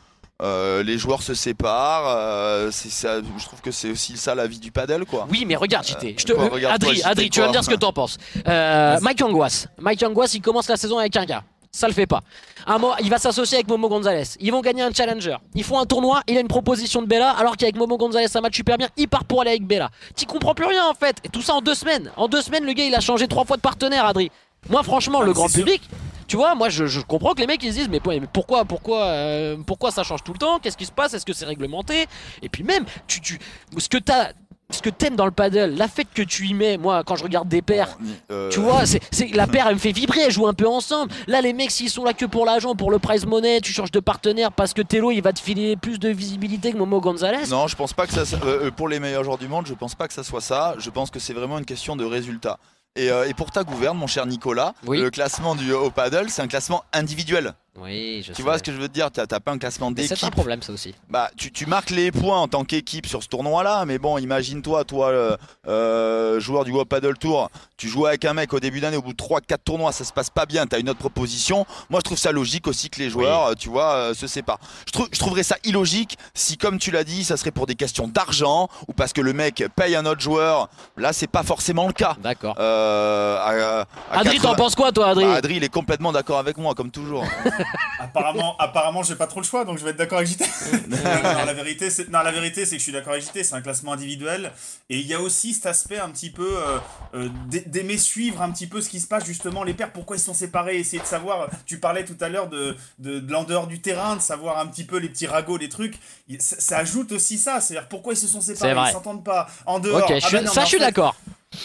euh, 0.42 0.82
les 0.82 0.98
joueurs 0.98 1.22
se 1.22 1.34
séparent. 1.34 2.04
euh, 2.08 2.70
c'est 2.70 2.90
ça, 2.90 3.18
je 3.20 3.44
trouve 3.44 3.60
que 3.62 3.70
c'est 3.70 3.90
aussi 3.90 4.16
ça 4.16 4.34
la 4.34 4.46
vie 4.46 4.58
du 4.58 4.70
padel, 4.70 5.04
quoi. 5.06 5.26
Oui, 5.30 5.44
mais 5.46 5.56
regarde, 5.56 5.86
JT. 5.86 6.16
Je 6.18 6.24
te... 6.24 6.32
quoi, 6.32 6.48
regarde 6.48 6.74
Adri, 6.74 6.88
toi, 6.88 6.94
JT, 6.94 7.06
Adri, 7.08 7.30
tu 7.30 7.40
vas 7.40 7.46
me 7.48 7.52
dire 7.52 7.64
ce 7.64 7.70
que 7.70 7.74
t'en 7.74 7.92
penses. 7.92 8.18
Euh, 8.46 8.98
Mike 9.00 9.22
Angoisse. 9.22 9.68
Mike 9.78 10.02
Angoisse, 10.02 10.34
il 10.34 10.40
commence 10.42 10.68
la 10.68 10.76
saison 10.76 10.98
avec 10.98 11.16
un 11.16 11.24
gars. 11.24 11.42
Ça 11.76 11.88
le 11.88 11.92
fait 11.92 12.06
pas. 12.06 12.22
Un 12.66 12.78
mois, 12.78 12.96
il 13.02 13.10
va 13.10 13.18
s'associer 13.18 13.58
avec 13.58 13.68
Momo 13.68 13.88
Gonzalez. 13.90 14.22
Ils 14.40 14.50
vont 14.50 14.62
gagner 14.62 14.82
un 14.82 14.90
challenger. 14.90 15.36
Ils 15.54 15.62
font 15.62 15.78
un 15.78 15.84
tournoi. 15.84 16.22
Il 16.26 16.38
a 16.38 16.40
une 16.40 16.48
proposition 16.48 17.02
de 17.02 17.06
Bella. 17.06 17.30
Alors 17.32 17.54
qu'avec 17.58 17.76
Momo 17.76 17.98
Gonzalez, 17.98 18.28
ça 18.28 18.40
match 18.40 18.56
super 18.56 18.78
bien. 18.78 18.88
Il 18.96 19.08
part 19.08 19.24
pour 19.24 19.42
aller 19.42 19.50
avec 19.50 19.66
Bella. 19.66 19.90
Tu 20.16 20.24
comprends 20.24 20.54
plus 20.54 20.64
rien 20.66 20.86
en 20.88 20.94
fait. 20.94 21.18
Et 21.24 21.28
tout 21.28 21.42
ça 21.42 21.54
en 21.54 21.60
deux 21.60 21.74
semaines. 21.74 22.10
En 22.16 22.28
deux 22.28 22.40
semaines, 22.40 22.64
le 22.64 22.72
gars, 22.72 22.84
il 22.86 22.94
a 22.94 23.00
changé 23.00 23.28
trois 23.28 23.44
fois 23.44 23.56
de 23.58 23.60
partenaire, 23.62 24.06
Adri. 24.06 24.30
Moi, 24.70 24.82
franchement, 24.82 25.18
Ah, 25.20 25.24
le 25.24 25.28
mais 25.28 25.34
grand 25.34 25.48
sûr. 25.48 25.58
public. 25.64 25.82
Tu 26.28 26.36
vois, 26.36 26.54
moi 26.56 26.70
je, 26.70 26.86
je 26.86 27.00
comprends 27.02 27.34
que 27.34 27.40
les 27.40 27.46
mecs 27.46 27.62
ils 27.62 27.72
se 27.72 27.78
disent 27.78 27.88
mais, 27.88 28.00
mais 28.04 28.20
pourquoi 28.32 28.64
pourquoi 28.64 29.04
euh, 29.04 29.56
pourquoi 29.64 29.92
ça 29.92 30.02
change 30.02 30.24
tout 30.24 30.32
le 30.32 30.38
temps? 30.38 30.58
Qu'est-ce 30.58 30.76
qui 30.76 30.86
se 30.86 30.90
passe? 30.90 31.14
Est-ce 31.14 31.24
que 31.24 31.32
c'est 31.32 31.44
réglementé? 31.44 32.06
Et 32.42 32.48
puis 32.48 32.64
même 32.64 32.84
tu, 33.06 33.20
tu 33.20 33.38
ce 33.78 33.88
que 33.88 33.98
t'as 33.98 34.30
ce 34.70 34.82
que 34.82 34.90
t'aimes 34.90 35.14
dans 35.16 35.24
le 35.26 35.30
paddle, 35.30 35.74
la 35.76 35.86
fête 35.88 36.08
que 36.14 36.22
tu 36.22 36.46
y 36.46 36.54
mets, 36.54 36.76
moi 36.76 37.02
quand 37.04 37.16
je 37.16 37.22
regarde 37.22 37.48
des 37.48 37.62
paires, 37.62 37.96
Euh, 38.30 38.50
tu 38.50 38.60
vois, 38.60 38.84
c'est, 38.84 39.00
la 39.34 39.46
paire 39.46 39.66
elle 39.68 39.74
me 39.74 39.78
fait 39.80 39.92
vibrer, 39.92 40.20
elle 40.22 40.32
joue 40.32 40.46
un 40.48 40.54
peu 40.54 40.66
ensemble. 40.66 41.12
Là 41.28 41.40
les 41.40 41.52
mecs 41.52 41.70
s'ils 41.70 41.90
sont 41.90 42.04
là 42.04 42.12
que 42.12 42.24
pour 42.26 42.44
l'argent, 42.44 42.74
pour 42.74 42.90
le 42.90 42.98
prize 42.98 43.26
money, 43.26 43.60
tu 43.60 43.72
changes 43.72 43.92
de 43.92 44.00
partenaire 44.00 44.50
parce 44.52 44.74
que 44.74 44.82
Tello 44.82 45.10
il 45.12 45.20
va 45.22 45.32
te 45.32 45.40
filer 45.40 45.76
plus 45.76 45.98
de 45.98 46.08
visibilité 46.08 46.72
que 46.72 46.76
Momo 46.78 47.00
Gonzalez. 47.00 47.46
Non, 47.48 47.68
je 47.68 47.76
pense 47.76 47.92
pas 47.92 48.06
que 48.06 48.12
ça. 48.12 48.22
euh, 48.44 48.66
euh, 48.66 48.70
pour 48.70 48.88
les 48.88 48.98
meilleurs 48.98 49.22
joueurs 49.24 49.38
du 49.38 49.48
monde, 49.48 49.66
je 49.66 49.74
pense 49.74 49.94
pas 49.94 50.08
que 50.08 50.14
ça 50.14 50.24
soit 50.24 50.40
ça. 50.40 50.74
Je 50.78 50.90
pense 50.90 51.10
que 51.10 51.18
c'est 51.20 51.32
vraiment 51.34 51.58
une 51.58 51.64
question 51.64 51.94
de 51.96 52.04
résultat. 52.04 52.58
Et, 52.96 53.10
euh, 53.10 53.28
et 53.28 53.34
pour 53.34 53.50
ta 53.50 53.62
gouverne, 53.62 53.96
mon 53.98 54.06
cher 54.06 54.24
Nicolas, 54.26 54.72
Oui. 54.86 54.98
le 55.00 55.10
classement 55.10 55.54
du 55.54 55.72
au 55.72 55.90
paddle, 55.90 56.30
c'est 56.30 56.40
un 56.42 56.48
classement 56.48 56.82
individuel. 56.92 57.52
Oui, 57.78 58.22
je 58.26 58.32
Tu 58.32 58.42
vois 58.42 58.58
ce 58.58 58.62
que 58.62 58.72
je 58.72 58.76
veux 58.78 58.88
te 58.88 58.94
dire 58.94 59.10
T'as 59.10 59.26
pas 59.40 59.52
un 59.52 59.58
classement 59.58 59.90
Mais 59.90 60.02
C'est 60.06 60.14
un 60.14 60.16
d'équipe. 60.16 60.32
problème 60.34 60.62
ça 60.62 60.72
aussi. 60.72 60.94
Bah, 61.10 61.30
tu, 61.36 61.52
tu 61.52 61.66
marques 61.66 61.90
les 61.90 62.10
points 62.10 62.40
en 62.40 62.48
tant 62.48 62.64
qu'équipe 62.64 63.06
sur 63.06 63.22
ce 63.22 63.28
tournoi-là, 63.28 63.84
mais 63.86 63.98
bon, 63.98 64.18
imagine-toi, 64.18 64.84
toi, 64.84 65.08
euh, 65.08 65.36
euh, 65.68 66.40
joueur 66.40 66.64
du 66.64 66.70
World 66.70 66.88
Paddle 66.88 67.16
Tour, 67.18 67.50
tu 67.76 67.88
joues 67.88 68.06
avec 68.06 68.24
un 68.24 68.32
mec 68.34 68.52
au 68.54 68.60
début 68.60 68.80
d'année, 68.80 68.96
au 68.96 69.02
bout 69.02 69.12
de 69.12 69.22
3-4 69.22 69.58
tournois, 69.64 69.92
ça 69.92 70.04
se 70.04 70.12
passe 70.12 70.30
pas 70.30 70.46
bien, 70.46 70.66
t'as 70.66 70.78
une 70.80 70.88
autre 70.88 70.98
proposition. 70.98 71.66
Moi, 71.90 72.00
je 72.00 72.04
trouve 72.04 72.18
ça 72.18 72.32
logique 72.32 72.66
aussi 72.66 72.88
que 72.90 72.98
les 72.98 73.10
joueurs, 73.10 73.46
euh, 73.48 73.54
tu 73.54 73.68
vois, 73.68 73.92
euh, 73.94 74.14
se 74.14 74.26
séparent. 74.26 74.60
Je, 74.86 74.92
trouve- 74.92 75.08
je 75.12 75.18
trouverais 75.18 75.42
ça 75.42 75.56
illogique 75.64 76.16
si, 76.34 76.56
comme 76.56 76.78
tu 76.78 76.90
l'as 76.90 77.04
dit, 77.04 77.24
ça 77.24 77.36
serait 77.36 77.50
pour 77.50 77.66
des 77.66 77.74
questions 77.74 78.08
d'argent 78.08 78.68
ou 78.88 78.92
parce 78.92 79.12
que 79.12 79.20
le 79.20 79.32
mec 79.32 79.64
paye 79.76 79.94
un 79.96 80.06
autre 80.06 80.20
joueur. 80.20 80.68
Là, 80.96 81.12
c'est 81.12 81.26
pas 81.26 81.42
forcément 81.42 81.86
le 81.86 81.92
cas. 81.92 82.16
D'accord. 82.22 82.56
Euh, 82.58 83.84
Adri, 84.10 84.36
80 84.36 84.42
t'en 84.50 84.54
penses 84.56 84.74
quoi 84.74 84.92
toi 84.92 85.08
Adri? 85.08 85.24
Bah, 85.24 85.34
Adri, 85.34 85.56
il 85.56 85.64
est 85.64 85.68
complètement 85.72 86.12
d'accord 86.12 86.38
avec 86.38 86.56
moi, 86.56 86.74
comme 86.74 86.90
toujours. 86.90 87.24
Apparemment, 87.98 88.56
apparemment, 88.58 89.02
j'ai 89.02 89.14
pas 89.16 89.26
trop 89.26 89.40
le 89.40 89.46
choix, 89.46 89.64
donc 89.64 89.78
je 89.78 89.84
vais 89.84 89.90
être 89.90 89.96
d'accord 89.96 90.18
avec 90.18 90.28
JT. 90.30 90.44
non, 90.88 90.96
non, 90.98 91.44
la 91.44 91.52
vérité, 91.54 91.88
c'est 91.90 92.08
non, 92.10 92.20
la 92.20 92.30
vérité, 92.30 92.64
c'est 92.66 92.72
que 92.72 92.78
je 92.78 92.82
suis 92.82 92.92
d'accord 92.92 93.12
avec 93.14 93.24
JT. 93.24 93.42
C'est 93.44 93.54
un 93.54 93.60
classement 93.62 93.92
individuel, 93.92 94.52
et 94.90 94.98
il 94.98 95.06
y 95.06 95.14
a 95.14 95.20
aussi 95.20 95.54
cet 95.54 95.66
aspect 95.66 95.98
un 95.98 96.10
petit 96.10 96.30
peu 96.30 96.46
euh, 96.58 96.78
euh, 97.14 97.28
d'ai- 97.46 97.60
d'aimer 97.66 97.96
suivre 97.96 98.42
un 98.42 98.50
petit 98.50 98.66
peu 98.66 98.80
ce 98.80 98.88
qui 98.90 99.00
se 99.00 99.06
passe 99.06 99.24
justement 99.24 99.64
les 99.64 99.74
pairs, 99.74 99.92
pourquoi 99.92 100.16
ils 100.16 100.20
sont 100.20 100.34
séparés, 100.34 100.76
essayer 100.76 101.00
de 101.00 101.06
savoir. 101.06 101.48
Tu 101.64 101.78
parlais 101.78 102.04
tout 102.04 102.16
à 102.20 102.28
l'heure 102.28 102.48
de 102.48 102.76
de, 102.98 103.18
de 103.20 103.32
l'en 103.32 103.44
dehors 103.44 103.66
du 103.66 103.80
terrain, 103.80 104.16
de 104.16 104.20
savoir 104.22 104.58
un 104.58 104.66
petit 104.66 104.84
peu 104.84 104.98
les 104.98 105.08
petits 105.08 105.26
ragots, 105.26 105.56
les 105.56 105.68
trucs. 105.68 105.98
Ça, 106.38 106.56
ça 106.58 106.78
ajoute 106.78 107.12
aussi 107.12 107.38
ça, 107.38 107.60
c'est-à-dire 107.60 107.88
pourquoi 107.88 108.12
ils 108.12 108.16
se 108.18 108.26
sont 108.28 108.40
séparés, 108.40 108.74
ils 108.90 108.92
s'entendent 108.92 109.24
pas 109.24 109.48
en 109.64 109.78
dehors. 109.78 110.02
Ok, 110.02 110.10
Ah 110.10 110.28
non, 110.42 110.52
ça 110.52 110.60
je 110.64 110.68
suis 110.68 110.78
d'accord. 110.78 111.14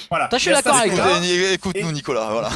Voilà. 0.09 0.29
Ça, 0.31 0.37
je 0.37 0.41
suis 0.43 0.51
d'accord 0.51 0.75
avec 0.75 0.95
toi. 0.95 1.19
Écoute-nous, 1.53 1.91
Nicolas, 1.91 2.29
voilà. 2.31 2.49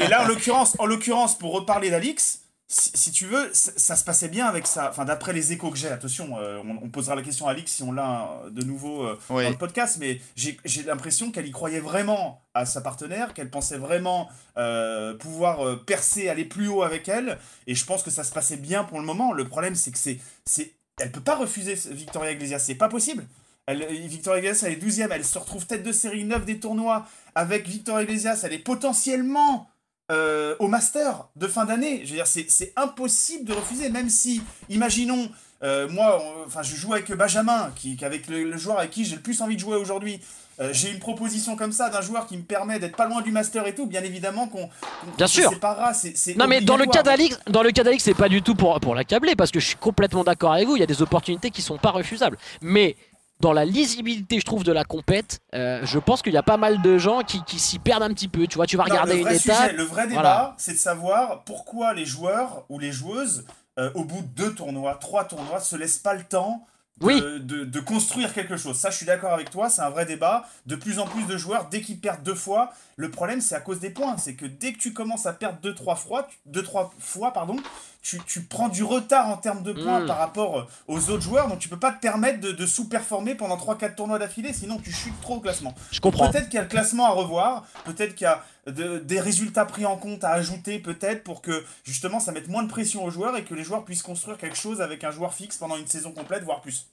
Et 0.00 0.08
là, 0.08 0.22
en 0.22 0.26
l'occurrence, 0.26 0.74
en 0.78 0.86
l'occurrence, 0.86 1.38
pour 1.38 1.52
reparler 1.52 1.90
d'Alix, 1.90 2.40
si, 2.76 2.90
si 2.94 3.12
tu 3.12 3.26
veux, 3.26 3.50
ça, 3.52 3.70
ça 3.76 3.94
se 3.94 4.02
passait 4.02 4.26
bien 4.26 4.46
avec 4.46 4.66
ça. 4.66 4.88
Enfin, 4.90 5.04
d'après 5.04 5.32
les 5.32 5.52
échos 5.52 5.70
que 5.70 5.76
j'ai, 5.76 5.86
attention, 5.86 6.38
euh, 6.38 6.60
on, 6.64 6.84
on 6.84 6.88
posera 6.88 7.14
la 7.14 7.22
question 7.22 7.46
à 7.46 7.52
Alix 7.52 7.70
si 7.70 7.84
on 7.84 7.92
l'a 7.92 8.40
euh, 8.44 8.50
de 8.50 8.64
nouveau 8.64 9.04
euh, 9.04 9.18
Oui. 9.30 9.44
dans 9.44 9.50
le 9.50 9.56
podcast, 9.56 9.98
mais 10.00 10.20
j'ai 10.34 10.58
l'impression 10.84 11.30
qu'elle 11.30 11.46
y 11.46 11.52
croyait 11.52 11.78
vraiment 11.78 12.42
à 12.52 12.66
sa 12.66 12.80
partenaire, 12.80 13.32
qu'elle 13.32 13.48
pensait 13.48 13.76
vraiment 13.76 14.28
euh, 14.56 15.14
pouvoir 15.14 15.84
percer, 15.84 16.28
aller 16.28 16.44
plus 16.44 16.66
haut 16.66 16.82
avec 16.82 17.08
elle, 17.08 17.38
et 17.68 17.76
je 17.76 17.84
pense 17.84 18.02
que 18.02 18.10
ça 18.10 18.24
se 18.24 18.32
passait 18.32 18.56
bien 18.56 18.82
pour 18.82 18.98
le 18.98 19.06
moment. 19.06 19.32
Le 19.32 19.46
problème, 19.46 19.76
c'est 19.76 19.92
que 19.92 19.98
c'est, 19.98 20.72
elle 20.98 21.12
peut 21.12 21.20
pas 21.20 21.36
refuser 21.36 21.74
Victoria 21.92 22.32
Iglesias, 22.32 22.58
c'est 22.58 22.74
pas 22.74 22.88
possible. 22.88 23.24
Elle, 23.66 23.86
Victoria 24.08 24.40
Iglesias, 24.40 24.66
elle 24.66 24.72
est 24.74 24.76
12 24.76 25.00
elle 25.00 25.24
se 25.24 25.38
retrouve 25.38 25.64
tête 25.64 25.84
de 25.84 25.92
série 25.92 26.24
9 26.24 26.44
des 26.44 26.58
tournois 26.58 27.06
avec 27.36 27.68
Victoria 27.68 28.02
Iglesias, 28.02 28.40
elle 28.42 28.52
est 28.52 28.58
potentiellement 28.58 29.68
euh, 30.10 30.54
au 30.58 30.68
master 30.68 31.26
de 31.36 31.46
fin 31.46 31.64
d'année. 31.64 32.02
Je 32.04 32.10
veux 32.10 32.16
dire, 32.16 32.26
c'est 32.26 32.72
impossible 32.76 33.44
de 33.44 33.52
refuser, 33.54 33.88
même 33.88 34.10
si, 34.10 34.42
imaginons, 34.68 35.30
euh, 35.62 35.88
moi, 35.88 36.20
on- 36.22 36.46
enfin, 36.46 36.62
je 36.62 36.76
joue 36.76 36.92
avec 36.92 37.10
Benjamin, 37.12 37.72
qui, 37.76 37.96
qui 37.96 38.04
avec 38.04 38.28
le, 38.28 38.44
le 38.44 38.56
joueur 38.58 38.78
avec 38.78 38.90
qui 38.90 39.04
j'ai 39.04 39.16
le 39.16 39.22
plus 39.22 39.40
envie 39.40 39.54
de 39.56 39.60
jouer 39.60 39.76
aujourd'hui. 39.76 40.20
Euh, 40.60 40.68
j'ai 40.72 40.90
une 40.92 41.00
proposition 41.00 41.56
comme 41.56 41.72
ça 41.72 41.88
d'un 41.90 42.00
joueur 42.00 42.26
qui 42.28 42.36
me 42.36 42.42
permet 42.44 42.78
d'être 42.78 42.94
pas 42.96 43.08
loin 43.08 43.22
du 43.22 43.32
master 43.32 43.66
et 43.66 43.74
tout, 43.74 43.86
bien 43.86 44.02
évidemment 44.04 44.46
qu'on 44.46 44.68
Bien 45.16 45.26
sûr. 45.26 45.50
séparera, 45.50 45.90
Non 46.36 46.46
mais 46.46 46.60
dans 46.60 46.76
le 46.76 46.86
cas 46.86 47.02
d'Alix, 47.02 47.36
dans 47.48 47.64
le 47.64 47.72
cas 47.72 47.82
d'Alix, 47.82 48.04
c'est 48.04 48.14
pas 48.14 48.28
du 48.28 48.40
tout 48.40 48.54
pour 48.54 48.78
pour 48.78 48.94
l'accabler 48.94 49.34
parce 49.34 49.50
que 49.50 49.58
je 49.58 49.66
suis 49.66 49.76
complètement 49.76 50.22
d'accord 50.22 50.52
avec 50.52 50.68
vous. 50.68 50.76
Il 50.76 50.80
y 50.80 50.84
a 50.84 50.86
des 50.86 51.02
opportunités 51.02 51.50
qui 51.50 51.60
sont 51.60 51.76
pas 51.78 51.90
refusables. 51.90 52.38
Mais 52.60 52.94
dans 53.40 53.52
la 53.52 53.64
lisibilité, 53.64 54.38
je 54.40 54.44
trouve, 54.44 54.64
de 54.64 54.72
la 54.72 54.84
compète, 54.84 55.40
euh, 55.54 55.80
je 55.84 55.98
pense 55.98 56.22
qu'il 56.22 56.32
y 56.32 56.36
a 56.38 56.42
pas 56.42 56.56
mal 56.56 56.80
de 56.82 56.98
gens 56.98 57.22
qui, 57.22 57.42
qui 57.44 57.58
s'y 57.58 57.78
perdent 57.78 58.02
un 58.04 58.12
petit 58.14 58.28
peu. 58.28 58.46
Tu 58.46 58.56
vois, 58.56 58.66
tu 58.66 58.76
vas 58.76 58.84
Non, 58.84 58.90
regarder 58.90 59.12
le 59.14 59.18
une 59.18 59.24
vrai 59.24 59.36
étape. 59.36 59.56
sujet, 59.56 59.72
le 59.72 59.82
vrai 59.84 60.06
débat, 60.06 60.20
Voilà. 60.20 60.54
c'est 60.56 60.72
de 60.72 60.78
savoir 60.78 61.42
pourquoi 61.44 61.92
les 61.94 62.06
joueurs 62.06 62.64
ou 62.68 62.78
les 62.78 62.92
joueuses, 62.92 63.44
euh, 63.78 63.90
au 63.94 64.04
bout 64.04 64.22
de 64.22 64.28
deux 64.28 64.54
tournois, 64.54 64.94
trois 65.00 65.24
tournois, 65.24 65.60
se 65.60 65.76
laissent 65.76 65.98
pas 65.98 66.14
le 66.14 66.22
temps 66.22 66.64
de, 67.00 67.06
Oui. 67.06 67.20
de, 67.20 67.64
de 67.64 67.80
construire 67.80 68.32
quelque 68.32 68.56
chose. 68.56 68.76
Ça, 68.78 68.90
je 68.90 68.96
suis 68.98 69.06
d'accord 69.06 69.32
avec 69.32 69.50
toi, 69.50 69.68
c'est 69.68 69.82
un 69.82 69.90
vrai 69.90 70.06
débat. 70.06 70.46
De 70.66 70.76
plus 70.76 71.00
en 71.00 71.06
plus 71.06 71.24
de 71.26 71.36
joueurs, 71.36 71.66
dès 71.68 71.80
qu'ils 71.80 71.98
perdent 71.98 72.22
deux 72.22 72.36
fois, 72.36 72.72
le 72.96 73.10
problème, 73.10 73.40
c'est 73.40 73.56
à 73.56 73.60
cause 73.60 73.80
des 73.80 73.90
points. 73.90 74.16
C'est 74.16 74.34
que 74.36 74.46
dès 74.46 74.72
que 74.72 74.78
tu 74.78 74.92
commences 74.92 75.26
à 75.26 75.32
perdre 75.32 75.58
deux, 75.60 75.74
trois 75.74 75.96
fois, 75.96 76.28
deux, 76.46 76.62
trois 76.62 76.92
fois 77.00 77.32
pardon, 77.32 77.56
tu, 78.04 78.20
tu 78.26 78.42
prends 78.42 78.68
du 78.68 78.84
retard 78.84 79.28
en 79.28 79.36
termes 79.38 79.62
de 79.64 79.72
points 79.72 80.00
Mm. 80.00 80.06
par 80.06 80.18
rapport 80.18 80.58
euh, 80.60 80.64
aux 80.88 81.10
autres 81.10 81.22
joueurs. 81.22 81.48
Donc, 81.48 81.58
tu 81.58 81.68
peux 81.68 81.78
pas 81.78 81.90
te 81.90 82.00
permettre 82.00 82.40
de, 82.40 82.52
de 82.52 82.66
sous-performer 82.66 83.34
pendant 83.34 83.56
3-4 83.56 83.94
tournois 83.96 84.18
d'affilée, 84.18 84.52
sinon 84.52 84.78
tu 84.78 84.92
chutes 84.92 85.18
trop 85.22 85.36
au 85.36 85.40
classement. 85.40 85.74
Je 85.90 86.00
comprends. 86.00 86.30
Peut-être 86.30 86.44
qu'il 86.46 86.54
y 86.56 86.58
a 86.58 86.62
le 86.62 86.68
classement 86.68 87.06
à 87.06 87.10
revoir, 87.10 87.64
peut-être 87.84 88.14
qu'il 88.14 88.26
y 88.26 88.28
a 88.28 88.44
de- 88.66 88.98
des 88.98 89.20
résultats 89.20 89.64
pris 89.64 89.84
en 89.86 89.96
compte 89.96 90.22
à 90.24 90.30
ajouter, 90.30 90.78
peut-être 90.78 91.24
pour 91.24 91.40
que 91.42 91.64
justement 91.84 92.20
ça 92.20 92.32
mette 92.32 92.48
moins 92.48 92.62
de 92.62 92.68
pression 92.68 93.04
aux 93.04 93.10
joueurs 93.10 93.36
et 93.36 93.44
que 93.44 93.54
les 93.54 93.64
joueurs 93.64 93.84
puissent 93.84 94.02
construire 94.02 94.36
quelque 94.38 94.56
chose 94.56 94.80
avec 94.80 95.02
un 95.04 95.10
joueur 95.10 95.32
fixe 95.34 95.56
pendant 95.56 95.76
une 95.76 95.86
saison 95.86 96.12
complète, 96.12 96.44
voire 96.44 96.60
plus. 96.60 96.86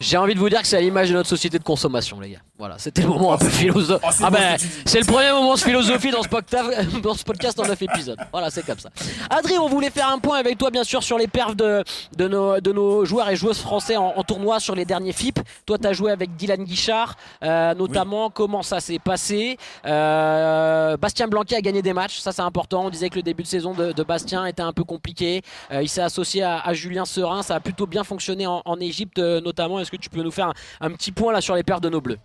J'ai 0.00 0.16
envie 0.16 0.34
de 0.34 0.38
vous 0.38 0.48
dire 0.50 0.60
que 0.60 0.66
c'est 0.66 0.76
à 0.76 0.80
l'image 0.80 1.08
de 1.10 1.14
notre 1.14 1.28
société 1.28 1.58
de 1.58 1.64
consommation, 1.64 2.18
les 2.20 2.30
gars. 2.30 2.40
Voilà, 2.58 2.78
c'était 2.78 3.02
le 3.02 3.08
moment 3.08 3.32
un 3.34 3.38
peu 3.38 3.44
c'est 3.46 3.50
beau. 3.50 3.56
philosophe. 3.80 4.02
Oh, 4.04 4.10
ah 4.24 4.30
ben, 4.30 4.56
c'est 4.84 4.98
le 5.00 5.06
premier 5.06 5.30
moment 5.32 5.54
de 5.54 5.58
philosophie 5.60 6.10
dans 6.10 6.22
ce, 6.22 6.28
podcast, 6.28 6.68
dans 7.02 7.14
ce 7.14 7.24
podcast 7.24 7.58
en 7.60 7.66
9 7.66 7.80
épisodes. 7.82 8.18
Voilà, 8.32 8.50
c'est 8.50 8.64
comme 8.64 8.78
ça. 8.78 8.90
Adrien, 9.30 9.60
on 9.60 9.68
voulait 9.68 9.90
faire 9.90 10.08
un 10.08 10.18
point 10.18 10.35
avec 10.36 10.58
toi, 10.58 10.70
bien 10.70 10.84
sûr, 10.84 11.02
sur 11.02 11.18
les 11.18 11.26
perfs 11.26 11.56
de, 11.56 11.82
de, 12.16 12.28
nos, 12.28 12.60
de 12.60 12.72
nos 12.72 13.04
joueurs 13.04 13.28
et 13.28 13.36
joueuses 13.36 13.58
français 13.58 13.96
en, 13.96 14.12
en 14.16 14.22
tournoi 14.22 14.60
sur 14.60 14.74
les 14.74 14.84
derniers 14.84 15.12
FIP. 15.12 15.40
Toi, 15.66 15.78
tu 15.78 15.86
as 15.86 15.92
joué 15.92 16.10
avec 16.10 16.36
Dylan 16.36 16.62
Guichard, 16.64 17.16
euh, 17.42 17.74
notamment. 17.74 18.30
Comment 18.30 18.62
ça 18.62 18.80
s'est 18.80 18.98
passé? 18.98 19.56
Euh, 19.84 20.96
Bastien 20.96 21.28
Blanquet 21.28 21.56
a 21.56 21.60
gagné 21.60 21.82
des 21.82 21.92
matchs, 21.92 22.18
ça 22.18 22.32
c'est 22.32 22.42
important. 22.42 22.84
On 22.84 22.90
disait 22.90 23.08
que 23.10 23.16
le 23.16 23.22
début 23.22 23.42
de 23.42 23.48
saison 23.48 23.74
de, 23.74 23.92
de 23.92 24.02
Bastien 24.02 24.46
était 24.46 24.62
un 24.62 24.72
peu 24.72 24.84
compliqué. 24.84 25.42
Euh, 25.72 25.82
il 25.82 25.88
s'est 25.88 26.02
associé 26.02 26.42
à, 26.42 26.60
à 26.60 26.74
Julien 26.74 27.04
Serin, 27.04 27.42
ça 27.42 27.56
a 27.56 27.60
plutôt 27.60 27.86
bien 27.86 28.04
fonctionné 28.04 28.46
en, 28.46 28.62
en 28.64 28.80
Égypte, 28.80 29.18
notamment. 29.18 29.80
Est-ce 29.80 29.90
que 29.90 29.96
tu 29.96 30.10
peux 30.10 30.22
nous 30.22 30.30
faire 30.30 30.48
un, 30.48 30.86
un 30.86 30.90
petit 30.90 31.12
point 31.12 31.32
là 31.32 31.40
sur 31.40 31.54
les 31.54 31.62
perfs 31.62 31.80
de 31.80 31.88
nos 31.88 32.00
bleus? 32.00 32.18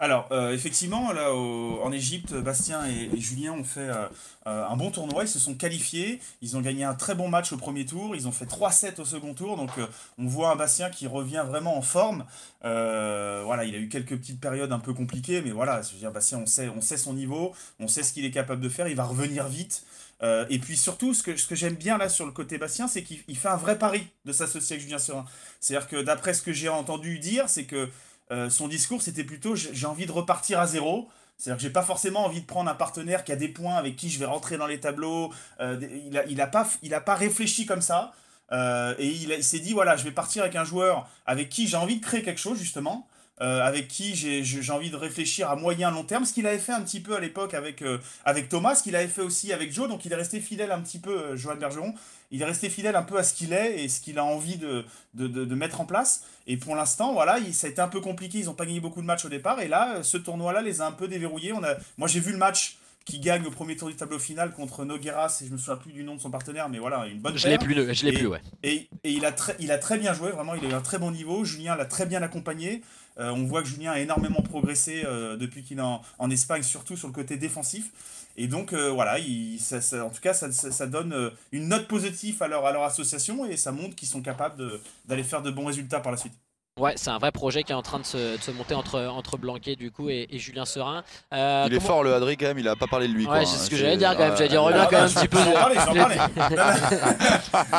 Alors, 0.00 0.28
euh, 0.30 0.52
effectivement, 0.52 1.12
là, 1.12 1.32
en 1.34 1.90
Égypte, 1.90 2.32
Bastien 2.32 2.86
et, 2.86 3.20
Julien 3.20 3.52
ont 3.52 3.64
fait 3.64 3.80
euh, 3.80 4.06
euh, 4.46 4.66
un 4.66 4.76
bon 4.76 4.90
tournoi. 4.90 5.24
Ils 5.24 5.28
se 5.28 5.40
sont 5.40 5.54
qualifiés. 5.54 6.20
Ils 6.40 6.56
ont 6.56 6.60
gagné 6.60 6.84
un 6.84 6.94
très 6.94 7.14
bon 7.14 7.28
match 7.28 7.52
au 7.52 7.56
premier 7.56 7.84
tour. 7.84 8.14
Ils 8.14 8.28
ont 8.28 8.32
fait 8.32 8.44
3-7 8.44 9.00
au 9.00 9.04
second 9.04 9.34
tour. 9.34 9.56
Donc, 9.56 9.70
on 10.18 10.26
voit 10.26 10.50
un 10.50 10.56
Bastien 10.56 10.90
qui 10.90 11.06
revient 11.06 11.44
vraiment 11.46 11.76
en 11.76 11.82
forme. 11.82 12.24
Voilà, 12.62 13.64
il 13.64 13.74
a 13.74 13.78
eu 13.78 13.88
quelques 13.88 14.16
petites 14.16 14.40
périodes 14.40 14.72
un 14.72 14.78
peu 14.78 14.94
compliquées, 14.94 15.42
mais 15.42 15.50
voilà, 15.50 15.82
je 15.82 15.92
veux 15.92 15.98
dire, 15.98 16.12
Bastien, 16.12 16.38
on 16.38 16.46
sait, 16.46 16.68
on 16.68 16.80
sait 16.80 16.96
son 16.96 17.14
niveau, 17.14 17.52
on 17.80 17.88
sait 17.88 18.02
ce 18.02 18.12
qu'il 18.12 18.24
est 18.24 18.30
capable 18.30 18.60
de 18.60 18.68
faire. 18.68 18.88
Il 18.88 18.96
va 18.96 19.04
revenir 19.04 19.48
vite. 19.48 19.84
Et 20.22 20.58
puis 20.58 20.76
surtout, 20.76 21.14
ce 21.14 21.22
que, 21.22 21.36
ce 21.36 21.46
que 21.46 21.54
j'aime 21.54 21.74
bien 21.74 21.98
là 21.98 22.08
sur 22.08 22.26
le 22.26 22.32
côté 22.32 22.58
Bastien, 22.58 22.86
c'est 22.88 23.02
qu'il 23.02 23.18
il 23.26 23.36
fait 23.36 23.48
un 23.48 23.56
vrai 23.56 23.78
pari 23.78 24.06
de 24.24 24.32
s'associer 24.32 24.74
avec 24.74 24.82
Julien 24.82 24.98
Serin. 24.98 25.24
C'est-à-dire 25.60 25.88
que 25.88 26.02
d'après 26.02 26.34
ce 26.34 26.42
que 26.42 26.52
j'ai 26.52 26.68
entendu 26.68 27.18
dire, 27.18 27.48
c'est 27.48 27.64
que 27.64 27.88
euh, 28.30 28.50
son 28.50 28.68
discours, 28.68 29.02
c'était 29.02 29.24
plutôt 29.24 29.54
j'ai 29.54 29.86
envie 29.86 30.06
de 30.06 30.12
repartir 30.12 30.60
à 30.60 30.66
zéro. 30.66 31.08
C'est-à-dire 31.36 31.56
que 31.58 31.62
j'ai 31.62 31.70
pas 31.70 31.82
forcément 31.82 32.24
envie 32.24 32.40
de 32.40 32.46
prendre 32.46 32.68
un 32.68 32.74
partenaire 32.74 33.22
qui 33.22 33.30
a 33.30 33.36
des 33.36 33.48
points 33.48 33.76
avec 33.76 33.94
qui 33.94 34.10
je 34.10 34.18
vais 34.18 34.24
rentrer 34.24 34.58
dans 34.58 34.66
les 34.66 34.80
tableaux. 34.80 35.32
Euh, 35.60 35.78
il, 36.06 36.18
a, 36.18 36.26
il, 36.26 36.40
a 36.40 36.48
pas, 36.48 36.68
il 36.82 36.94
a 36.94 37.00
pas 37.00 37.14
réfléchi 37.14 37.64
comme 37.64 37.80
ça. 37.80 38.12
Euh, 38.50 38.94
et 38.98 39.06
il, 39.06 39.30
il 39.30 39.44
s'est 39.44 39.60
dit 39.60 39.72
voilà, 39.72 39.96
je 39.96 40.04
vais 40.04 40.10
partir 40.10 40.42
avec 40.42 40.56
un 40.56 40.64
joueur 40.64 41.08
avec 41.26 41.48
qui 41.48 41.68
j'ai 41.68 41.76
envie 41.76 42.00
de 42.00 42.04
créer 42.04 42.22
quelque 42.22 42.40
chose, 42.40 42.58
justement. 42.58 43.06
Euh, 43.40 43.60
avec 43.62 43.88
qui 43.88 44.14
j'ai 44.14 44.72
envie 44.72 44.90
de 44.90 44.96
réfléchir 44.96 45.50
à 45.50 45.56
moyen 45.56 45.90
long 45.90 46.04
terme, 46.04 46.24
ce 46.24 46.32
qu'il 46.32 46.46
avait 46.46 46.58
fait 46.58 46.72
un 46.72 46.80
petit 46.82 47.00
peu 47.00 47.14
à 47.16 47.20
l'époque 47.20 47.54
avec, 47.54 47.82
euh, 47.82 47.98
avec 48.24 48.48
Thomas, 48.48 48.74
ce 48.74 48.82
qu'il 48.82 48.96
avait 48.96 49.06
fait 49.08 49.20
aussi 49.22 49.52
avec 49.52 49.72
Joe, 49.72 49.88
donc 49.88 50.04
il 50.04 50.12
est 50.12 50.16
resté 50.16 50.40
fidèle 50.40 50.72
un 50.72 50.80
petit 50.80 50.98
peu, 50.98 51.16
euh, 51.18 51.36
Johan 51.36 51.56
Bergeron, 51.56 51.94
il 52.30 52.42
est 52.42 52.44
resté 52.44 52.68
fidèle 52.68 52.96
un 52.96 53.02
peu 53.02 53.16
à 53.18 53.22
ce 53.22 53.34
qu'il 53.34 53.52
est 53.52 53.82
et 53.82 53.88
ce 53.88 54.00
qu'il 54.00 54.18
a 54.18 54.24
envie 54.24 54.56
de, 54.56 54.84
de, 55.14 55.28
de- 55.28 55.44
de 55.44 55.54
mettre 55.54 55.80
en 55.80 55.84
place. 55.86 56.24
Et 56.46 56.56
pour 56.56 56.74
l'instant, 56.76 57.12
voilà, 57.12 57.38
il, 57.38 57.54
ça 57.54 57.66
a 57.66 57.70
été 57.70 57.80
un 57.80 57.88
peu 57.88 58.00
compliqué, 58.00 58.38
ils 58.38 58.46
n'ont 58.46 58.54
pas 58.54 58.66
gagné 58.66 58.80
beaucoup 58.80 59.00
de 59.00 59.06
matchs 59.06 59.24
au 59.24 59.28
départ, 59.30 59.60
et 59.60 59.68
là, 59.68 59.96
euh, 59.96 60.02
ce 60.02 60.16
tournoi-là 60.16 60.60
les 60.62 60.80
a 60.80 60.86
un 60.86 60.92
peu 60.92 61.08
déverrouillés. 61.08 61.52
On 61.52 61.62
a, 61.62 61.74
moi 61.96 62.08
j'ai 62.08 62.20
vu 62.20 62.32
le 62.32 62.38
match 62.38 62.76
qui 63.04 63.20
gagne 63.20 63.46
au 63.46 63.50
premier 63.50 63.74
tour 63.74 63.88
du 63.88 63.96
tableau 63.96 64.18
final 64.18 64.52
contre 64.52 64.84
Nogueras, 64.84 65.38
et 65.42 65.46
je 65.46 65.50
me 65.50 65.56
souviens 65.56 65.76
plus 65.76 65.92
du 65.92 66.04
nom 66.04 66.14
de 66.16 66.20
son 66.20 66.30
partenaire, 66.30 66.68
mais 66.68 66.78
voilà, 66.78 67.06
une 67.06 67.20
bonne 67.20 67.38
Je 67.38 67.48
l'ai 67.48 67.56
plus, 67.56 67.74
je 67.94 68.04
l'ai 68.04 68.12
plus, 68.12 68.26
ouais. 68.26 68.42
Et, 68.62 68.90
et 69.02 69.10
il, 69.10 69.24
a 69.24 69.32
très, 69.32 69.56
il 69.60 69.72
a 69.72 69.78
très 69.78 69.96
bien 69.96 70.12
joué, 70.12 70.30
vraiment, 70.30 70.54
il 70.54 70.62
a 70.66 70.68
eu 70.68 70.74
un 70.74 70.82
très 70.82 70.98
bon 70.98 71.10
niveau. 71.10 71.42
Julien 71.42 71.74
l'a 71.74 71.86
très 71.86 72.04
bien 72.04 72.20
accompagné. 72.22 72.82
Euh, 73.18 73.30
on 73.30 73.44
voit 73.44 73.62
que 73.62 73.68
Julien 73.68 73.92
a 73.92 74.00
énormément 74.00 74.42
progressé 74.42 75.02
euh, 75.04 75.36
depuis 75.36 75.62
qu'il 75.64 75.78
est 75.78 75.82
en, 75.82 76.30
Espagne, 76.30 76.62
surtout 76.62 76.96
sur 76.96 77.08
le 77.08 77.14
côté 77.14 77.36
défensif. 77.36 77.90
Et 78.36 78.46
donc, 78.46 78.72
euh, 78.72 78.90
voilà, 78.90 79.16
en 79.16 80.10
tout 80.10 80.20
cas, 80.20 80.34
ça, 80.34 80.86
donne 80.86 81.32
une 81.50 81.68
note 81.68 81.88
positive 81.88 82.40
à 82.42 82.48
leur, 82.48 82.64
association 82.84 83.44
et 83.44 83.56
ça 83.56 83.72
montre 83.72 83.96
qu'ils 83.96 84.08
sont 84.08 84.22
capables 84.22 84.62
d'aller 85.06 85.24
faire 85.24 85.42
de 85.42 85.50
bons 85.50 85.66
résultats 85.66 86.00
par 86.00 86.12
la 86.12 86.18
suite. 86.18 86.34
Ouais, 86.78 86.92
c'est 86.96 87.10
un 87.10 87.18
vrai 87.18 87.32
projet 87.32 87.62
qui 87.64 87.72
est 87.72 87.74
en 87.74 87.82
train 87.82 87.98
de 87.98 88.04
se, 88.06 88.36
de 88.36 88.40
se 88.42 88.50
monter 88.52 88.74
entre, 88.74 89.00
entre 89.00 89.36
Blanquet 89.36 89.74
du 89.76 89.90
coup 89.90 90.08
et, 90.10 90.28
et 90.30 90.38
Julien 90.38 90.64
Serin. 90.64 91.02
Euh, 91.34 91.64
Il 91.66 91.74
est 91.74 91.78
comment- 91.78 91.88
fort 91.88 92.02
le 92.04 92.14
Adri 92.14 92.36
quand 92.36 92.46
même, 92.46 92.58
il 92.58 92.68
a 92.68 92.76
pas 92.76 92.86
parlé 92.86 93.08
de 93.08 93.12
lui. 93.12 93.26
Ouais, 93.26 93.38
quoi, 93.38 93.46
c'est 93.46 93.56
hein. 93.56 93.60
ce 93.64 93.70
que 93.70 93.76
j'allais 93.76 93.96
dire 93.96 94.12
quand 94.16 94.24
même. 94.26 94.36
J'allais 94.36 94.48
dire, 94.48 94.62
Ouais. 94.62 94.72
reviens 94.72 94.84
quand 94.86 94.92
même 94.92 95.04
un 95.04 95.08
je- 95.08 95.14
petit 95.14 95.28
peu. 95.28 95.38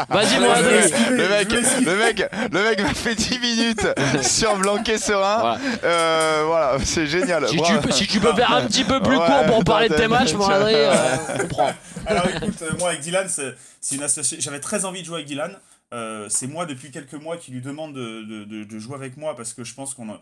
Vas-y, 0.09 0.35
Je 0.35 0.39
mon 0.39 0.53
vais 0.53 0.61
Adri. 0.79 0.91
Le 1.11 1.29
mec, 1.29 1.49
le 1.85 1.95
mec, 1.95 2.25
le 2.51 2.63
mec 2.63 2.81
m'a 2.81 2.93
fait 2.93 3.15
10 3.15 3.39
minutes 3.39 3.87
sur 4.21 4.55
Blanquet 4.57 4.97
Serein. 4.97 5.39
Voilà. 5.39 5.57
Euh, 5.83 6.43
voilà, 6.45 6.77
c'est 6.83 7.07
génial. 7.07 7.47
Si 7.47 7.61
tu, 7.61 7.77
peux, 7.79 7.91
si 7.91 8.07
tu 8.07 8.19
peux 8.19 8.33
faire 8.33 8.51
un 8.53 8.65
petit 8.65 8.83
peu 8.83 8.99
plus 9.01 9.17
Ouais, 9.17 9.25
court 9.25 9.45
pour 9.47 9.63
parler 9.63 9.89
de 9.89 9.95
tes 9.95 10.07
matchs, 10.07 10.33
mon. 10.33 10.47
Adri, 10.49 10.73
euh, 10.75 10.93
on. 11.57 11.67
Alors 12.05 12.25
écoute, 12.27 12.61
euh, 12.61 12.71
moi 12.79 12.89
avec 12.89 13.01
Dylan, 13.01 13.27
c'est 13.29 13.55
c'est 13.81 13.95
une 13.95 14.03
association. 14.03 14.37
J'avais 14.39 14.59
très 14.59 14.85
envie 14.85 15.01
de 15.01 15.05
jouer 15.05 15.15
avec 15.17 15.27
Dylan. 15.27 15.51
Euh, 15.91 16.29
c'est 16.29 16.45
moi 16.47 16.65
depuis 16.67 16.91
quelques 16.91 17.15
mois 17.15 17.37
qui 17.37 17.51
lui 17.51 17.61
demande 17.61 17.93
de, 17.95 18.23
de- 18.23 18.63
de- 18.63 18.79
jouer 18.79 18.93
avec 18.95 19.17
moi 19.17 19.35
parce 19.35 19.53
que 19.53 19.63
je 19.63 19.73
pense 19.73 19.95
qu'on 19.95 20.19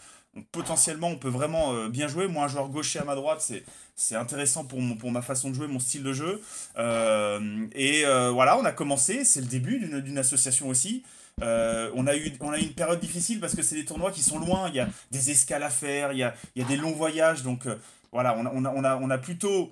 potentiellement 0.54 1.10
on 1.10 1.18
peut 1.18 1.28
vraiment 1.30 1.74
euh, 1.74 1.90
bien 1.90 2.08
jouer. 2.08 2.28
Moi, 2.28 2.46
un 2.46 2.48
joueur 2.48 2.70
gaucher 2.70 3.00
à 3.00 3.04
ma 3.04 3.16
droite, 3.16 3.42
c'est 3.42 3.64
c'est 3.96 4.16
intéressant 4.16 4.64
pour, 4.66 4.80
mon, 4.82 4.96
pour 4.96 5.12
ma 5.12 5.22
façon 5.22 5.50
de 5.50 5.56
jouer, 5.56 5.68
mon 5.68 5.80
style 5.80 6.04
de 6.04 6.14
jeu. 6.14 6.42
Euh, 6.78 7.68
et 7.74 8.04
voilà, 8.32 8.58
on 8.58 8.66
a 8.66 8.72
commencé. 8.72 9.26
C'est 9.26 9.42
le 9.42 9.48
début 9.48 9.80
d'une 9.80 10.00
d'une 10.02 10.18
association 10.18 10.70
aussi. 10.70 11.04
On, 11.42 12.08
a 12.08 12.16
eu, 12.16 12.34
on 12.42 12.52
a 12.52 12.58
eu 12.60 12.64
une 12.64 12.74
période 12.74 13.00
difficile 13.00 13.40
parce 13.40 13.56
que 13.56 13.62
c'est 13.62 13.76
des 13.76 13.86
tournois 13.86 14.12
qui 14.12 14.24
sont 14.24 14.40
loin. 14.40 14.70
Il 14.70 14.76
y 14.76 14.80
a 14.80 14.88
des 15.12 15.32
escales 15.32 15.64
à 15.64 15.70
faire, 15.70 16.12
il 16.14 16.20
y 16.20 16.24
a, 16.24 16.34
il 16.56 16.62
y 16.62 16.66
a 16.66 16.68
des 16.68 16.78
longs 16.78 16.94
voyages. 16.94 17.44
Donc 17.44 17.68
voilà, 18.12 18.36
on 18.38 18.46
a, 18.46 18.52
on 18.54 18.84
a, 18.84 18.96
on 18.98 19.10
a 19.10 19.18
plutôt 19.18 19.72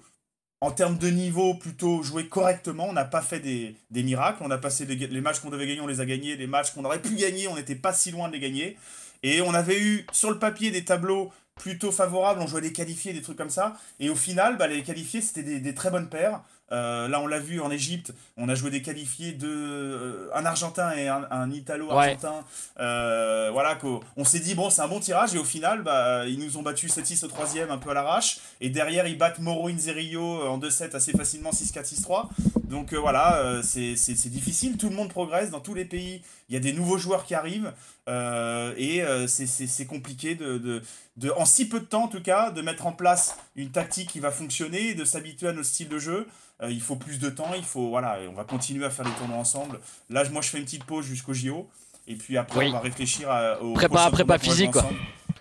en 0.66 0.72
termes 0.72 0.98
de 0.98 1.10
niveau, 1.10 1.54
plutôt 1.54 2.02
joué 2.02 2.28
correctement. 2.28 2.88
On 2.90 2.94
n'a 2.94 3.06
pas 3.06 3.22
fait 3.22 3.40
des, 3.40 3.76
miracles. 3.92 4.42
On 4.42 4.50
a 4.50 4.58
passé 4.58 4.86
les, 4.86 5.22
matchs 5.22 5.40
qu'on 5.40 5.52
devait 5.52 5.68
gagner, 5.68 5.80
on 5.80 5.86
les 5.86 6.02
a 6.02 6.06
gagnés. 6.06 6.36
Les 6.38 6.48
matchs 6.48 6.72
qu'on 6.72 6.84
aurait 6.84 7.02
pu 7.02 7.14
gagner, 7.14 7.48
on 7.48 7.56
n'était 7.56 7.76
pas 7.76 7.94
si 7.94 8.10
loin 8.10 8.30
de 8.30 8.34
les 8.34 8.40
gagner. 8.40 8.76
Et 9.22 9.42
on 9.42 9.54
avait 9.54 9.80
eu 9.80 10.08
sur 10.12 10.32
le 10.32 10.40
papier 10.40 10.72
des 10.72 10.84
tableaux 10.84 11.32
plutôt 11.54 11.92
favorables. 11.92 12.42
On 12.42 12.48
jouait 12.48 12.62
des 12.62 12.74
qualifiés, 12.74 13.14
des 13.14 13.22
trucs 13.22 13.38
comme 13.38 13.52
ça. 13.52 13.78
Et 14.00 14.10
au 14.10 14.16
final, 14.16 14.58
bah, 14.58 14.66
les 14.66 14.82
qualifiés, 14.82 15.22
c'était 15.22 15.60
des 15.60 15.76
très 15.76 15.92
bonnes 15.92 16.10
paires. 16.10 16.42
Euh, 16.76 17.08
là, 17.08 17.22
on 17.22 17.28
l'a 17.28 17.40
vu 17.40 17.62
en 17.62 17.72
Égypte, 17.72 18.14
on 18.38 18.50
a 18.50 18.56
joué 18.56 18.70
des 18.70 18.82
qualifiés 18.82 19.32
de 19.32 19.48
euh, 19.48 20.30
un 20.34 20.46
Argentin 20.46 20.92
et 20.92 21.08
un, 21.08 21.26
un 21.32 21.50
Italo-Argentin. 21.50 22.44
Euh, 22.80 23.50
voilà, 23.54 23.78
on 24.18 24.26
s'est 24.26 24.40
dit 24.40 24.56
bon, 24.56 24.70
c'est 24.70 24.82
un 24.82 24.88
bon 24.88 25.00
tirage 25.00 25.34
et 25.36 25.38
au 25.38 25.44
final, 25.46 25.84
bah, 25.84 26.26
ils 26.28 26.40
nous 26.40 26.58
ont 26.58 26.62
battu 26.62 26.88
7-6 26.88 27.24
au 27.24 27.28
troisième, 27.30 27.72
un 27.72 27.78
peu 27.78 27.92
à 27.92 27.94
l'arrache. 27.94 28.40
Et 28.60 28.70
derrière, 28.70 29.08
ils 29.08 29.18
battent 29.18 29.40
Moro 29.40 29.70
Inzerillo 29.70 30.42
euh, 30.42 30.48
en 30.48 30.60
2-7 30.60 30.96
assez 30.96 31.14
facilement, 31.14 31.52
6-4, 31.52 32.02
6-3. 32.02 32.28
Donc 32.66 32.94
voilà, 32.94 33.62
c'est 33.64 34.30
difficile. 34.30 34.78
Tout 34.78 34.90
le 34.90 34.96
monde 34.96 35.10
progresse 35.10 35.50
dans 35.52 35.60
tous 35.62 35.76
les 35.76 35.86
pays. 35.86 36.22
Il 36.50 36.54
y 36.54 36.58
a 36.58 36.60
des 36.60 36.74
nouveaux 36.74 36.98
joueurs 36.98 37.26
qui 37.26 37.34
arrivent 37.34 37.74
euh, 38.08 38.74
et 38.78 39.02
euh, 39.04 39.26
c'est- 39.28 39.86
compliqué 39.88 40.36
de, 40.36 40.58
de, 40.60 40.82
de, 41.18 41.32
en 41.32 41.46
si 41.46 41.68
peu 41.68 41.80
de 41.80 41.86
temps 41.86 42.04
en 42.04 42.08
tout 42.08 42.22
cas, 42.22 42.52
de 42.52 42.62
mettre 42.62 42.86
en 42.86 42.92
place 42.92 43.36
une 43.56 43.72
tactique 43.72 44.12
qui 44.12 44.20
va 44.20 44.30
fonctionner 44.32 44.90
et 44.90 44.94
de 44.96 45.06
s'habituer 45.06 45.48
à 45.48 45.54
notre 45.54 45.68
style 45.68 45.90
de 45.90 45.98
jeu. 45.98 46.28
Euh, 46.62 46.72
il 46.72 46.82
faut 46.82 46.96
plus 46.96 47.20
de 47.20 47.30
temps, 47.30 47.52
il 47.56 47.64
faut 47.64 47.90
voilà, 47.90 48.20
on 48.30 48.34
va 48.34 48.44
continuer 48.44 48.86
à 48.86 48.90
faire 48.90 49.06
les 49.06 49.12
tournois 49.14 49.38
ensemble. 49.38 49.80
Là, 50.10 50.24
moi, 50.30 50.42
je 50.42 50.50
fais 50.50 50.58
une 50.60 50.66
petite 50.66 50.84
pause 50.86 51.06
jusqu'au 51.06 51.34
JO. 51.34 51.68
Et 52.08 52.16
puis 52.16 52.38
après, 52.38 52.60
Oui. 52.60 52.68
on 52.70 52.74
va 52.74 52.80
réfléchir 52.82 53.30
à, 53.32 53.60
au 53.62 53.74
Prépa- 53.74 54.40
physique, 54.40 54.72
quoi. 54.72 54.86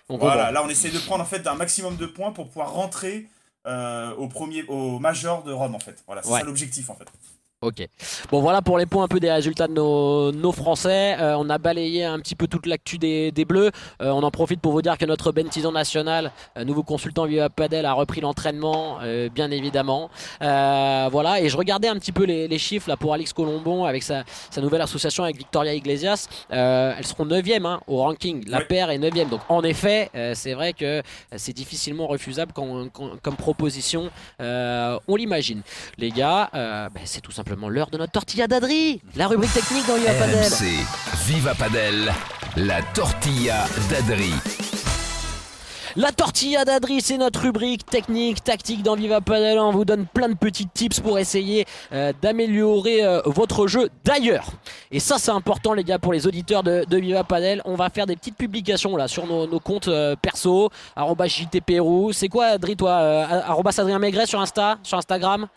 On 0.09 0.17
Voilà, 0.17 0.35
comprend. 0.35 0.51
là 0.51 0.63
on 0.65 0.69
essaie 0.69 0.89
de 0.89 0.99
prendre 0.99 1.21
en 1.23 1.25
fait 1.27 1.45
un 1.47 1.55
maximum 1.55 1.95
de 1.97 2.05
points 2.07 2.31
pour 2.31 2.47
pouvoir 2.47 2.71
rentrer 2.73 3.27
au 3.65 4.27
premier, 4.27 4.63
au 4.67 4.99
major 4.99 5.43
de 5.43 5.51
Rome 5.51 5.73
en 5.75 5.79
fait. 5.79 6.03
Voilà, 6.05 6.21
c'est 6.23 6.29
Ouais. 6.29 6.39
ça 6.39 6.45
l'objectif 6.45 6.89
en 6.89 6.95
fait. 6.95 7.05
Ok. 7.65 7.87
Bon 8.31 8.41
voilà 8.41 8.61
pour 8.61 8.77
les 8.77 8.85
points 8.85 9.03
un 9.05 9.07
peu 9.07 9.19
des 9.19 9.31
résultats 9.31 9.67
de 9.67 9.73
nos, 9.73 10.31
nos 10.31 10.51
Français. 10.51 11.15
Euh, 11.19 11.35
on 11.39 11.49
a 11.49 11.57
balayé 11.57 12.03
un 12.03 12.19
petit 12.19 12.35
peu 12.35 12.45
toute 12.45 12.67
l'actu 12.67 12.99
des, 12.99 13.31
des 13.31 13.43
Bleus. 13.43 13.71
Euh, 14.03 14.11
on 14.11 14.21
en 14.21 14.29
profite 14.29 14.61
pour 14.61 14.71
vous 14.71 14.83
dire 14.83 14.99
que 14.99 15.05
notre 15.05 15.31
Ben 15.31 15.49
Tison 15.49 15.71
national, 15.71 16.31
euh, 16.57 16.63
nouveau 16.63 16.83
consultant 16.83 17.25
Viva 17.25 17.49
Padel, 17.49 17.87
a 17.87 17.93
repris 17.93 18.21
l'entraînement, 18.21 18.99
bien 19.33 19.49
évidemment. 19.49 20.11
Voilà, 20.41 21.41
et 21.41 21.49
je 21.49 21.57
regardais 21.57 21.87
un 21.87 21.95
petit 21.95 22.11
peu 22.11 22.23
les, 22.25 22.47
les 22.47 22.57
chiffres 22.59 22.87
là 22.87 22.97
pour 22.97 23.13
Alex 23.15 23.33
Colombon 23.33 23.85
avec 23.85 24.03
sa, 24.03 24.23
sa 24.51 24.61
nouvelle 24.61 24.81
association 24.81 25.23
avec 25.23 25.37
Victoria 25.37 25.73
Iglesias. 25.73 26.27
Elles 26.49 27.05
seront 27.05 27.25
9e 27.25 27.65
hein, 27.65 27.81
au 27.87 27.97
ranking. 27.97 28.43
La 28.47 28.61
paire 28.61 28.91
est 28.91 28.99
9e. 28.99 29.29
Donc 29.29 29.41
en 29.49 29.63
effet, 29.63 30.11
c'est 30.35 30.53
vrai 30.53 30.73
que 30.73 31.01
c'est 31.35 31.53
difficilement 31.53 32.05
refusable 32.05 32.51
quand- 32.53 32.89
quand- 32.93 33.19
comme 33.23 33.35
proposition. 33.35 34.11
On 34.39 35.15
l'imagine. 35.15 35.61
Les 35.97 36.11
gars, 36.11 36.49
bah, 36.53 36.89
c'est 37.05 37.21
tout 37.21 37.31
simplement 37.31 37.54
l'heure 37.69 37.89
de 37.89 37.97
notre 37.97 38.11
tortilla 38.11 38.47
d'Adri, 38.47 39.01
la 39.15 39.27
rubrique 39.27 39.53
technique 39.53 39.87
dans 39.87 39.95
Viva 39.95 40.13
Padel. 40.13 40.51
Viva 41.25 41.55
Padel, 41.55 42.13
la 42.57 42.81
tortilla 42.93 43.65
d'Adri. 43.89 44.33
La 45.97 46.11
tortilla 46.11 46.65
d'Adri, 46.65 46.99
c'est 46.99 47.17
notre 47.17 47.39
rubrique 47.39 47.85
technique, 47.85 48.43
tactique 48.43 48.83
dans 48.83 48.95
Viva 48.95 49.21
Padel. 49.21 49.57
On 49.59 49.71
vous 49.71 49.85
donne 49.85 50.05
plein 50.05 50.27
de 50.27 50.33
petits 50.33 50.67
tips 50.67 50.99
pour 50.99 51.17
essayer 51.17 51.65
euh, 51.93 52.11
d'améliorer 52.21 53.05
euh, 53.05 53.21
votre 53.25 53.65
jeu 53.67 53.89
d'ailleurs. 54.03 54.45
Et 54.91 54.99
ça, 54.99 55.17
c'est 55.17 55.31
important, 55.31 55.73
les 55.73 55.85
gars, 55.85 55.97
pour 55.97 56.11
les 56.11 56.27
auditeurs 56.27 56.63
de, 56.63 56.83
de 56.89 56.97
Viva 56.97 57.23
Padel. 57.23 57.61
On 57.63 57.75
va 57.75 57.89
faire 57.89 58.07
des 58.07 58.17
petites 58.17 58.35
publications 58.35 58.97
là 58.97 59.07
sur 59.07 59.25
nos, 59.25 59.47
nos 59.47 59.61
comptes 59.61 59.87
euh, 59.87 60.17
perso, 60.21 60.69
JTPRou. 60.97 62.11
C'est 62.11 62.27
quoi, 62.27 62.47
Adri, 62.47 62.75
toi 62.75 62.97
Adrien 63.77 63.97
Maigret 63.97 64.25
sur 64.25 64.41
Insta, 64.41 64.77
sur 64.83 64.97
Instagram? 64.97 65.47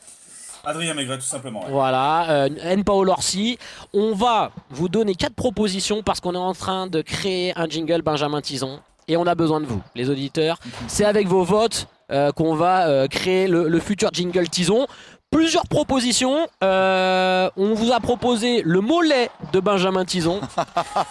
Adrien 0.65 0.95
Maigret 0.95 1.17
tout 1.19 1.25
simplement. 1.25 1.61
ouais. 1.65 1.71
Voilà, 1.71 2.31
euh, 2.31 2.49
N. 2.63 2.85
Paolo 2.85 3.13
Orsi. 3.13 3.59
On 3.95 4.15
va 4.15 4.51
vous 4.71 4.89
donner 4.89 5.15
quatre 5.15 5.35
propositions 5.35 6.03
parce 6.03 6.21
qu'on 6.21 6.35
est 6.35 6.39
en 6.39 6.55
train 6.55 6.87
de 6.87 7.01
créer 7.01 7.53
un 7.57 7.67
jingle 7.67 8.03
Benjamin 8.03 8.41
Tison 8.41 8.81
et 9.07 9.17
on 9.17 9.27
a 9.27 9.35
besoin 9.35 9.61
de 9.61 9.67
vous, 9.67 9.81
les 9.95 10.11
auditeurs. 10.11 10.59
C'est 10.87 11.05
avec 11.05 11.27
vos 11.29 11.45
votes 11.45 11.87
euh, 12.11 12.31
qu'on 12.33 12.55
va 12.55 12.87
euh, 12.89 13.07
créer 13.07 13.49
le, 13.49 13.69
le 13.69 13.81
futur 13.81 14.11
jingle 14.13 14.49
Tison. 14.49 14.87
Plusieurs 15.31 15.67
propositions. 15.69 16.49
Euh, 16.65 17.51
on 17.59 17.75
vous 17.75 17.93
a 17.93 18.01
proposé 18.01 18.63
le 18.65 18.81
mollet 18.81 19.29
de 19.53 19.61
Benjamin 19.61 20.05
Tison. 20.05 20.41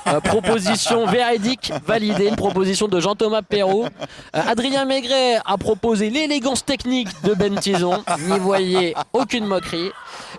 Euh, 0.08 0.22
proposition 0.22 1.06
véridique, 1.06 1.74
validée. 1.86 2.28
Une 2.28 2.38
proposition 2.38 2.88
de 2.88 3.00
Jean-Thomas 3.00 3.42
Perrault. 3.42 3.86
Euh, 3.86 4.42
Adrien 4.48 4.86
Maigret 4.86 5.40
a 5.46 5.58
proposé 5.58 6.10
l'élégance 6.10 6.64
technique 6.64 7.10
de 7.24 7.34
Ben 7.34 7.56
Tison. 7.60 8.04
N'y 8.30 8.40
voyez 8.40 8.96
aucune 9.12 9.46
moquerie. 9.46 9.92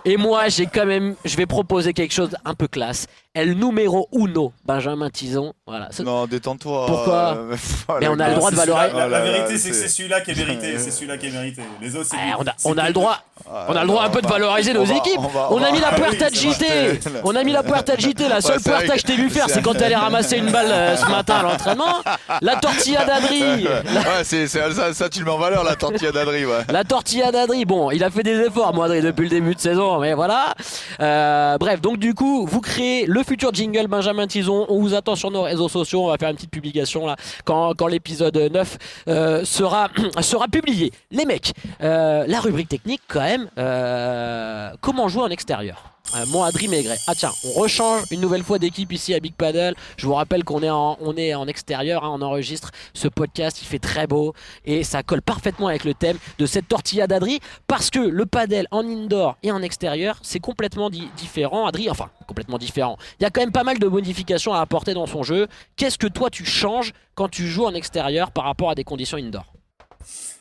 Et 0.05 0.17
moi, 0.17 0.47
j'ai 0.47 0.65
quand 0.65 0.87
même, 0.87 1.15
je 1.23 1.37
vais 1.37 1.45
proposer 1.45 1.93
quelque 1.93 2.13
chose 2.13 2.35
un 2.45 2.55
peu 2.55 2.67
classe. 2.67 3.05
El 3.41 3.53
numéro 3.57 4.07
uno, 4.11 4.51
Benjamin 4.65 5.09
Tison. 5.09 5.53
Voilà. 5.65 5.87
Ça- 5.91 6.03
Non, 6.03 6.25
détends-toi. 6.27 6.85
Pourquoi 6.87 7.37
Euh, 7.89 7.97
Mais 8.01 8.07
on 8.07 8.19
a 8.19 8.29
le 8.29 8.35
droit 8.35 8.51
de 8.51 8.55
valoriser. 8.55 8.95
La, 8.97 9.05
Oh 9.07 9.09
la 9.09 9.21
vérité, 9.21 9.57
c'est 9.57 9.69
que 9.69 9.75
c'est- 9.75 9.87
celui-là 9.87 10.21
qui 10.21 10.31
est 10.31 10.35
mérité. 10.35 10.77
C'est 10.77 10.91
celui-là 10.91 11.17
qui 11.17 11.27
est 11.27 11.31
mérité. 11.31 11.61
Les 11.81 11.95
autres, 11.95 12.07
c'est. 12.11 12.17
Ah, 12.19 12.35
on 12.39 12.45
a, 12.45 12.51
on 12.65 12.77
a 12.77 12.87
le 12.87 12.93
droit. 12.93 13.19
Ah, 13.49 13.65
On 13.69 13.75
a 13.75 13.81
le 13.81 13.87
droit 13.87 14.03
un 14.03 14.09
peu 14.09 14.21
de 14.21 14.27
va- 14.27 14.33
valoriser 14.33 14.73
nos 14.73 14.83
équipes. 14.85 15.19
on 15.49 15.63
a 15.63 15.71
mis 15.71 15.79
la 15.79 15.87
Ah 15.91 15.95
puerta. 15.95 16.27
JT. 16.29 16.99
On 17.23 17.33
a 17.35 17.43
mis 17.43 17.51
la 17.53 17.63
puerta 17.63 17.95
JT. 17.97 18.27
La 18.27 18.41
seule 18.41 18.59
puerta 18.61 18.93
que 18.93 18.99
je 18.99 19.05
t'ai 19.05 19.15
vu 19.15 19.29
faire, 19.29 19.45
c'est 19.49 19.61
quand 19.61 19.73
elle 19.75 19.83
allait 19.85 19.95
ramasser 19.95 20.37
une 20.37 20.51
balle 20.51 20.67
euh, 20.69 20.95
ce 20.97 21.05
matin 21.09 21.35
à 21.37 21.43
l'entraînement. 21.43 21.95
La 22.41 22.57
tortilla 22.57 23.05
d'Adri. 23.05 23.65
Ouais, 23.65 24.23
c'est- 24.23 24.47
ça, 24.47 24.93
ça, 24.93 25.09
tu 25.09 25.19
le 25.19 25.25
mets 25.25 25.31
en 25.31 25.37
valeur, 25.37 25.63
la 25.63 25.75
tortilla 25.75 26.11
d'Adri, 26.11 26.45
ouais. 26.45 26.63
la 26.69 26.83
tortilla 26.83 27.31
d'Adri. 27.31 27.65
Bon, 27.65 27.89
il 27.91 28.03
a 28.03 28.09
fait 28.11 28.23
des 28.23 28.37
efforts, 28.41 28.73
moi, 28.73 28.85
Adri, 28.85 29.01
depuis 29.01 29.23
le 29.23 29.29
début 29.29 29.55
de 29.55 29.59
saison, 29.61 29.99
mais 29.99 30.13
voilà. 30.13 30.53
Euh, 30.99 31.57
bref, 31.57 31.79
donc 31.81 31.97
du 31.97 32.13
coup, 32.13 32.45
vous 32.45 32.61
créez 32.61 33.05
le 33.07 33.23
futur 33.29 33.53
jingle 33.53 33.85
Benjamin 33.85 34.25
Tison. 34.25 34.65
On 34.69 34.81
vous 34.81 34.95
attend 34.95 35.15
sur 35.15 35.29
nos 35.29 35.43
réseaux 35.43 35.69
sociaux. 35.69 36.05
On 36.05 36.07
va 36.07 36.17
faire 36.17 36.29
une 36.29 36.35
petite 36.35 36.49
publication 36.49 37.05
là 37.05 37.15
quand, 37.45 37.85
l'épisode 37.87 38.35
9 38.35 38.77
euh, 39.07 39.45
sera, 39.45 39.89
sera 40.21 40.47
publié. 40.47 40.91
Les 41.11 41.25
mecs, 41.25 41.53
euh, 41.83 42.25
la 42.27 42.39
rubrique 42.39 42.69
technique, 42.69 43.01
quand 43.07 43.19
même, 43.19 43.47
euh, 43.59 44.71
comment 44.81 45.07
jouer 45.09 45.21
en 45.21 45.29
extérieur? 45.29 45.98
Euh, 46.15 46.25
moi, 46.27 46.47
Adri 46.47 46.67
Maigret. 46.67 46.97
Ah 47.07 47.15
tiens, 47.15 47.31
on 47.45 47.51
rechange 47.59 48.03
une 48.11 48.21
nouvelle 48.21 48.43
fois 48.43 48.59
d'équipe 48.59 48.91
ici 48.91 49.13
à 49.13 49.19
Big 49.19 49.33
Paddle. 49.33 49.75
Je 49.97 50.05
vous 50.05 50.13
rappelle 50.13 50.43
qu'on 50.43 50.61
est 50.63 50.69
en, 50.69 51.47
extérieur, 51.47 52.03
hein, 52.03 52.11
on 52.13 52.21
enregistre 52.21 52.71
ce 52.93 53.07
podcast, 53.07 53.61
il 53.61 53.65
fait 53.65 53.79
très 53.79 54.07
beau 54.07 54.33
et 54.65 54.83
ça 54.83 55.03
colle 55.03 55.21
parfaitement 55.21 55.67
avec 55.67 55.83
le 55.83 55.93
thème 55.93 56.17
de 56.37 56.45
cette 56.45 56.67
tortilla 56.67 57.07
d'Adri 57.07 57.39
parce 57.67 57.89
que 57.89 57.99
le 57.99 58.25
paddle 58.25 58.67
en 58.71 58.85
indoor 58.85 59.37
et 59.43 59.51
en 59.51 59.61
extérieur, 59.61 60.17
c'est 60.21 60.39
complètement 60.39 60.89
di- 60.89 61.09
différent. 61.17 61.67
Adri, 61.67 61.89
enfin, 61.89 62.09
complètement 62.27 62.57
différent. 62.57 62.97
Il 63.19 63.23
y 63.23 63.25
a 63.25 63.29
quand 63.29 63.41
même 63.41 63.51
pas 63.51 63.63
mal 63.63 63.79
de 63.79 63.87
modifications 63.87 64.53
à 64.53 64.59
apporter 64.61 64.93
dans 64.93 65.07
son 65.07 65.23
jeu. 65.23 65.47
Qu'est-ce 65.75 65.97
que 65.97 66.07
toi 66.07 66.29
tu 66.29 66.45
changes 66.45 66.93
quand 67.15 67.29
tu 67.29 67.47
joues 67.47 67.65
en 67.65 67.73
extérieur 67.73 68.31
par 68.31 68.45
rapport 68.45 68.69
à 68.69 68.75
des 68.75 68.83
conditions 68.83 69.17
indoor? 69.17 69.45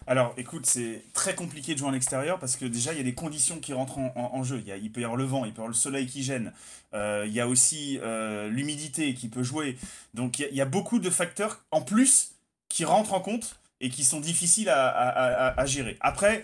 Alors, 0.09 0.33
écoute, 0.39 0.65
c'est 0.65 1.05
très 1.13 1.35
compliqué 1.35 1.75
de 1.75 1.79
jouer 1.79 1.89
en 1.89 1.93
extérieur 1.93 2.39
parce 2.39 2.57
que 2.57 2.65
déjà, 2.65 2.93
il 2.93 2.97
y 2.97 3.01
a 3.03 3.05
des 3.05 3.13
conditions 3.13 3.61
qui 3.61 3.75
rentrent 3.75 3.99
en, 3.99 4.43
jeu. 4.43 4.59
Il, 4.59 4.67
y 4.67 4.73
a, 4.73 4.91
peut 4.91 5.03
y 5.03 5.05
avoir 5.05 5.19
le 5.19 5.25
vent, 5.25 5.45
il 5.45 5.53
peut 5.53 5.59
y 5.59 5.61
avoir 5.61 5.69
le 5.69 5.75
soleil 5.75 6.07
qui 6.07 6.23
gêne. 6.23 6.55
Euh, 6.95 7.25
il 7.27 7.33
y 7.35 7.41
a 7.41 7.47
aussi 7.47 8.01
euh, 8.03 8.49
l'humidité 8.49 9.13
qui 9.13 9.29
peut 9.29 9.43
jouer. 9.43 9.77
Donc, 10.15 10.39
il 10.39 10.55
y, 10.57 10.63
a, 10.63 10.65
beaucoup 10.65 10.99
de 10.99 11.11
facteurs 11.11 11.63
en 11.73 11.83
plus 11.83 12.31
qui 12.71 12.87
rentrent 12.87 13.13
en 13.13 13.21
compte 13.21 13.61
et 13.83 13.91
qui 13.91 14.03
sont 14.03 14.19
difficiles 14.19 14.71
à, 14.71 15.67
gérer. 15.67 15.99
Après, 16.01 16.43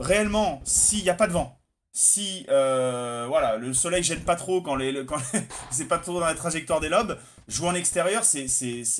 réellement, 0.00 0.62
s'il 0.64 1.02
n'y 1.02 1.10
a 1.10 1.14
pas 1.14 1.26
de 1.26 1.32
vent, 1.32 1.60
si 1.92 2.46
euh, 2.48 3.26
voilà, 3.28 3.58
le 3.58 3.74
soleil 3.74 4.02
gêne 4.02 4.20
pas 4.20 4.36
trop 4.36 4.62
quand, 4.62 4.74
les, 4.74 4.90
le- 4.90 5.04
quand 5.04 5.18
c'est 5.70 5.84
pas 5.84 5.98
trop 5.98 6.18
dans 6.18 6.26
la 6.26 6.34
trajectoire 6.34 6.80
des 6.80 6.88
lobes, 6.88 7.18
jouer 7.46 7.68
en 7.68 7.74
extérieur, 7.74 8.24
c'est 8.24 8.46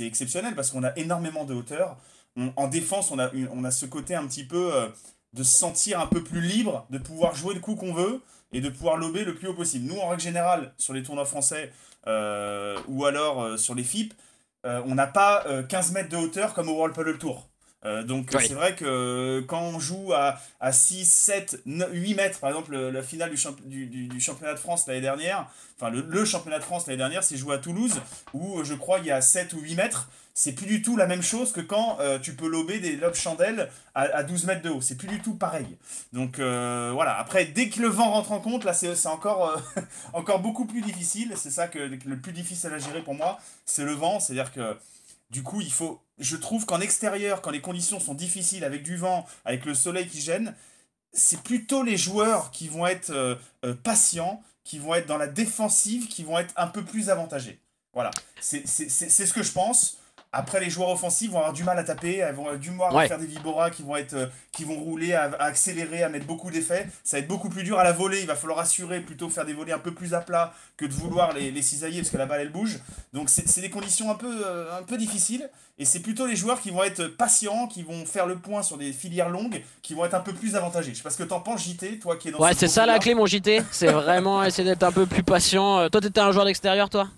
exceptionnel 0.01 0.55
parce 0.55 0.71
qu'on 0.71 0.85
a 0.85 0.95
énormément 0.97 1.47
de 1.47 1.55
hauteur 1.55 1.97
en 2.57 2.69
défense, 2.69 3.11
on 3.11 3.19
a, 3.19 3.71
ce 3.71 3.87
côté 3.87 4.15
un 4.15 4.27
petit 4.27 4.45
peu 4.45 4.75
euh, 4.75 4.89
de 5.33 5.43
se 5.43 5.59
sentir 5.59 6.01
un 6.01 6.07
peu 6.07 6.23
plus 6.23 6.41
libre, 6.41 6.87
de 6.91 6.99
pouvoir 6.99 7.35
jouer 7.35 7.55
le 7.55 7.61
coup 7.61 7.75
qu'on 7.75 7.93
veut 7.93 8.21
et 8.53 8.61
de 8.61 8.69
pouvoir 8.69 8.97
lober 8.97 9.25
le 9.25 9.35
plus 9.35 9.49
haut 9.49 9.55
possible. 9.55 9.87
Nous, 9.87 9.99
en 9.99 10.09
règle 10.09 10.23
générale, 10.23 10.75
sur 10.77 10.93
les 10.93 11.03
tournois 11.03 11.25
français 11.25 11.73
euh, 12.07 12.79
ou 12.89 13.05
alors 13.05 13.43
euh, 13.43 13.57
sur 13.57 13.75
les 13.75 13.85
FIP, 13.85 14.15
on 14.65 14.95
n'a 14.95 15.09
pas 15.09 15.45
euh, 15.47 15.65
15 15.65 15.93
mètres 15.93 16.09
de 16.09 16.17
hauteur 16.17 16.55
comme 16.55 16.69
au 16.69 16.75
World 16.75 16.95
Paddle 16.95 17.19
Tour. 17.19 17.49
Euh, 17.85 18.05
donc 18.05 18.31
Oui. 18.35 18.45
c'est 18.47 18.55
vrai 18.55 18.77
que 18.77 18.85
euh, 18.85 19.43
quand 19.47 19.61
on 19.63 19.81
joue 19.81 20.13
à, 20.13 20.39
à 20.61 20.71
6, 20.73 21.05
7, 21.05 21.63
9, 21.67 21.89
8 21.93 22.15
mètres, 22.15 22.39
par 22.39 22.51
exemple 22.51 22.71
le- 22.73 22.91
la 22.91 23.03
finale 23.03 23.31
du, 23.31 23.37
champ- 23.37 23.57
du, 23.65 23.87
du- 23.87 24.07
du 24.07 24.21
championnat 24.21 24.55
de 24.55 24.59
France 24.61 24.87
l'année 24.87 25.01
dernière, 25.01 25.47
enfin 25.81 25.91
le, 25.91 26.01
le 26.03 26.25
championnat 26.25 26.59
de 26.61 26.65
France 26.65 26.87
l'année 26.87 26.99
dernière, 26.99 27.25
c'est 27.25 27.37
joué 27.37 27.55
à 27.57 27.59
Toulouse, 27.59 28.01
où 28.35 28.61
euh, 28.61 28.65
je 28.65 28.75
crois 28.75 29.01
il 29.01 29.07
y 29.07 29.11
a 29.11 29.21
7 29.21 29.53
ou 29.55 29.61
8 29.61 29.75
mètres, 29.75 30.09
c'est 30.35 30.53
plus 30.53 30.67
du 30.67 30.81
tout 30.81 30.97
la 30.97 31.07
même 31.07 31.23
chose 31.23 31.53
que 31.53 31.61
quand 31.61 31.99
euh, 32.01 32.19
tu 32.21 32.35
peux 32.35 32.47
lober 32.49 32.79
des 32.79 32.97
lobes 32.97 33.15
chandelles 33.17 33.69
à, 33.97 34.03
à 34.03 34.23
12 34.23 34.47
mètres 34.47 34.63
de 34.63 34.71
haut. 34.71 34.81
C'est 34.81 34.97
plus 34.97 35.09
du 35.09 35.21
tout 35.21 35.35
pareil. 35.35 35.67
Donc 36.13 36.39
euh, 36.39 36.91
voilà, 36.95 37.19
après, 37.19 37.45
dès 37.47 37.69
que 37.69 37.83
le 37.83 37.89
vent 37.89 38.13
rentre 38.13 38.31
en 38.33 38.39
compte, 38.41 38.65
là, 38.65 38.73
c'est 38.73 38.95
c'est 38.95 39.09
encore, 39.09 39.61
encore 40.13 40.39
beaucoup 40.39 40.65
plus 40.67 40.81
difficile. 40.83 41.35
C'est 41.37 41.51
ça 41.51 41.67
que 41.69 41.79
le 41.81 42.17
plus 42.21 42.33
difficile 42.33 42.71
à 42.73 42.79
gérer 42.79 43.03
pour 43.03 43.15
moi, 43.15 43.39
c'est 43.67 43.85
le 43.85 43.93
vent. 43.93 44.21
C'est-à-dire 44.21 44.53
que 44.53 44.77
du 45.31 45.43
coup, 45.43 45.61
il 45.61 45.73
faut. 45.73 46.01
Je 46.23 46.37
trouve 46.37 46.67
qu'en 46.67 46.81
extérieur, 46.81 47.43
quand 47.43 47.51
les 47.51 47.61
conditions 47.61 47.99
sont 47.99 48.15
difficiles, 48.15 48.65
avec 48.65 48.83
du 48.85 48.97
vent, 48.97 49.27
avec 49.45 49.65
le 49.65 49.75
soleil 49.75 50.07
qui 50.07 50.21
gêne, 50.21 50.55
c'est 51.13 51.43
plutôt 51.43 51.83
les 51.83 51.97
joueurs 51.97 52.53
qui 52.53 52.69
vont 52.69 52.87
être 52.87 53.11
euh, 53.11 53.35
euh, 53.65 53.75
patients, 53.75 54.43
qui 54.65 54.79
vont 54.79 54.95
être 54.95 55.07
dans 55.07 55.19
la 55.19 55.27
défensive, 55.27 56.07
qui 56.07 56.23
vont 56.23 56.39
être 56.39 56.55
un 56.57 56.69
peu 56.69 56.85
plus 56.85 57.11
avantagés. 57.11 57.59
Voilà, 57.93 58.11
c'est 58.41 58.67
ce 58.67 59.33
que 59.35 59.43
je 59.43 59.53
pense. 59.53 59.99
Après, 60.35 60.61
les 60.61 60.71
joueurs 60.71 60.89
offensifs 60.89 61.31
vont 61.31 61.39
avoir 61.39 61.53
du 61.53 61.63
mal 61.63 61.79
à 61.79 61.85
taper, 61.85 62.17
elles 62.17 62.35
vont 62.35 62.45
avoir 62.47 62.59
du 62.59 62.71
mal 62.71 62.93
Ouais. 62.95 63.05
à 63.05 63.09
faire 63.09 63.19
des 63.19 63.27
vibora 63.27 63.71
qui 63.71 63.83
vont, 63.83 63.97
être, 63.97 64.15
euh, 64.15 64.27
qui 64.51 64.65
vont 64.65 64.77
rouler, 64.79 65.13
à, 65.13 65.25
à 65.39 65.45
accélérer, 65.45 66.03
à 66.03 66.09
mettre 66.09 66.25
beaucoup 66.27 66.51
d'effets. 66.51 66.89
Ça 67.05 67.17
va 67.17 67.21
être 67.21 67.29
beaucoup 67.29 67.51
plus 67.51 67.65
dur 67.65 67.79
à 67.79 67.85
la 67.85 67.93
volée. 67.93 68.21
Il 68.23 68.27
va 68.27 68.35
falloir 68.35 68.59
assurer 68.59 69.01
plutôt 69.01 69.29
faire 69.29 69.45
des 69.45 69.53
volées 69.53 69.73
un 69.73 69.79
peu 69.79 69.93
plus 69.93 70.15
à 70.15 70.21
plat 70.21 70.55
que 70.79 70.87
de 70.87 70.93
vouloir 70.93 71.33
les, 71.35 71.51
les 71.51 71.61
cisailler 71.63 71.99
parce 72.01 72.11
que 72.11 72.17
la 72.17 72.25
balle 72.27 72.41
elle 72.41 72.51
bouge. 72.53 72.79
Donc, 73.13 73.29
c'est 73.29 73.61
des 73.61 73.69
conditions 73.71 74.11
un 74.11 74.15
peu, 74.15 74.43
euh, 74.47 74.79
un 74.79 74.83
peu 74.85 74.97
difficiles. 74.97 75.51
Et 75.79 75.85
c'est 75.85 76.01
plutôt 76.01 76.27
les 76.27 76.37
joueurs 76.37 76.61
qui 76.61 76.71
vont 76.71 76.83
être 76.85 77.07
patients, 77.09 77.67
qui 77.67 77.83
vont 77.83 78.05
faire 78.07 78.27
le 78.27 78.37
point 78.39 78.63
sur 78.63 78.79
des 78.79 78.93
filières 78.93 79.29
longues, 79.31 79.63
qui 79.83 79.95
vont 79.95 80.05
être 80.05 80.15
un 80.15 80.21
peu 80.21 80.33
plus 80.33 80.55
avantagés. 80.57 80.93
Je 80.93 80.99
sais 80.99 81.03
pas 81.03 81.11
ce 81.11 81.17
que 81.19 81.23
t'en 81.25 81.41
penses, 81.41 81.63
JT, 81.65 81.99
toi 81.99 82.17
qui 82.17 82.29
es 82.29 82.31
dans 82.31 82.39
Ouais, 82.39 82.53
ce 82.55 82.61
c'est 82.61 82.69
ça 82.69 82.87
la 82.87 82.99
clé, 82.99 83.15
mon 83.15 83.27
JT. 83.27 83.63
C'est 83.71 83.91
vraiment 83.91 84.43
essayer 84.45 84.69
d'être 84.69 84.83
un 84.83 84.93
peu 84.93 85.07
plus 85.07 85.23
patient. 85.23 85.79
Euh, 85.79 85.89
Toi, 85.89 86.01
t'étais 86.01 86.21
un 86.21 86.31
joueur 86.33 86.45
d'extérieur, 86.45 86.89
toi? 86.89 87.09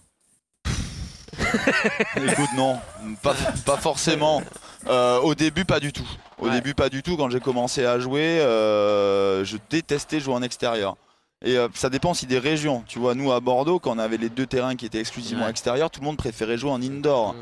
Écoute, 2.17 2.51
non, 2.57 2.79
pas, 3.23 3.35
pas 3.67 3.77
forcément. 3.77 4.43
Euh, 4.87 5.19
au 5.21 5.35
début, 5.35 5.65
pas 5.65 5.81
du 5.81 5.93
tout. 5.93 6.07
Au 6.39 6.47
Ouais. 6.47 6.53
début, 6.53 6.75
pas 6.75 6.89
du 6.89 7.03
tout. 7.03 7.17
Quand 7.17 7.31
j'ai 7.31 7.41
commencé 7.41 7.85
à 7.87 7.99
jouer, 7.99 8.41
euh, 8.41 9.45
je 9.45 9.57
détestais 9.71 10.21
jouer 10.21 10.35
en 10.35 10.43
extérieur. 10.43 10.97
Et 11.45 11.57
euh, 11.59 11.69
ça 11.75 11.91
dépend 11.91 12.11
aussi 12.13 12.27
des 12.27 12.39
régions. 12.39 12.83
Tu 12.87 12.99
vois, 12.99 13.15
nous 13.15 13.33
à 13.33 13.41
Bordeaux, 13.41 13.79
quand 13.79 13.95
on 13.95 13.99
avait 13.99 14.17
les 14.17 14.29
deux 14.31 14.47
terrains 14.47 14.77
qui 14.77 14.87
étaient 14.87 15.01
exclusivement 15.01 15.45
Ouais. 15.45 15.51
extérieurs, 15.51 15.91
tout 15.91 16.01
le 16.01 16.07
monde 16.07 16.17
préférait 16.17 16.57
jouer 16.59 16.71
en 16.71 16.81
indoor. 16.83 17.35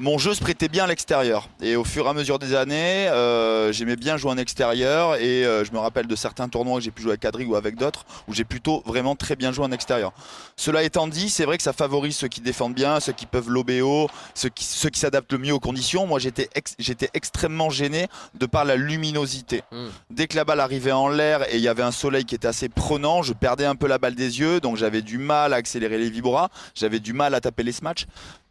Mon 0.00 0.16
jeu 0.16 0.32
se 0.32 0.40
prêtait 0.40 0.68
bien 0.68 0.84
à 0.84 0.86
l'extérieur. 0.86 1.48
Et 1.60 1.74
au 1.74 1.82
fur 1.82 2.06
et 2.06 2.08
à 2.08 2.12
mesure 2.12 2.38
des 2.38 2.54
années, 2.54 3.08
euh, 3.08 3.72
j'aimais 3.72 3.96
bien 3.96 4.16
jouer 4.16 4.30
en 4.30 4.38
extérieur. 4.38 5.16
Et 5.16 5.44
euh, 5.44 5.64
je 5.64 5.72
me 5.72 5.78
rappelle 5.78 6.06
de 6.06 6.14
certains 6.14 6.48
tournois 6.48 6.78
que 6.78 6.84
j'ai 6.84 6.92
pu 6.92 7.02
jouer 7.02 7.10
avec 7.12 7.24
Adri 7.24 7.44
ou 7.46 7.56
avec 7.56 7.74
d'autres, 7.74 8.06
où 8.28 8.32
j'ai 8.32 8.44
plutôt 8.44 8.80
vraiment 8.86 9.16
très 9.16 9.34
bien 9.34 9.50
joué 9.50 9.64
en 9.64 9.72
extérieur. 9.72 10.12
Cela 10.54 10.84
étant 10.84 11.08
dit, 11.08 11.28
c'est 11.28 11.44
vrai 11.44 11.56
que 11.56 11.64
ça 11.64 11.72
favorise 11.72 12.14
ceux 12.16 12.28
qui 12.28 12.40
défendent 12.40 12.74
bien, 12.74 13.00
ceux 13.00 13.10
qui 13.12 13.26
peuvent 13.26 13.50
lober 13.50 13.82
haut, 13.82 14.06
ceux 14.36 14.50
qui, 14.50 14.62
ceux 14.62 14.88
qui 14.88 15.00
s'adaptent 15.00 15.32
le 15.32 15.38
mieux 15.38 15.52
aux 15.52 15.58
conditions. 15.58 16.06
Moi, 16.06 16.20
j'étais 16.20 16.48
ex- 16.54 16.76
j'étais 16.78 17.10
extrêmement 17.12 17.68
gêné 17.68 18.06
de 18.38 18.46
par 18.46 18.64
la 18.64 18.76
luminosité. 18.76 19.62
Mm. 19.72 19.86
Dès 20.10 20.28
que 20.28 20.36
la 20.36 20.44
balle 20.44 20.60
arrivait 20.60 20.92
en 20.92 21.08
l'air 21.08 21.42
et 21.52 21.56
il 21.56 21.60
y 21.60 21.66
avait 21.68 21.82
un 21.82 21.90
soleil 21.90 22.24
qui 22.24 22.36
était 22.36 22.46
assez 22.46 22.68
prenant, 22.68 23.22
je 23.24 23.32
perdais 23.32 23.64
un 23.66 23.74
peu 23.74 23.88
la 23.88 23.98
balle 23.98 24.14
des 24.14 24.38
yeux, 24.38 24.60
donc 24.60 24.76
j'avais 24.76 25.02
du 25.02 25.18
mal 25.18 25.52
à 25.52 25.56
accélérer 25.56 25.98
les 25.98 26.08
vibras, 26.08 26.50
j'avais 26.76 27.00
du 27.00 27.14
mal 27.14 27.34
à 27.34 27.40
taper 27.40 27.64
les 27.64 27.72
smatchs. 27.72 28.06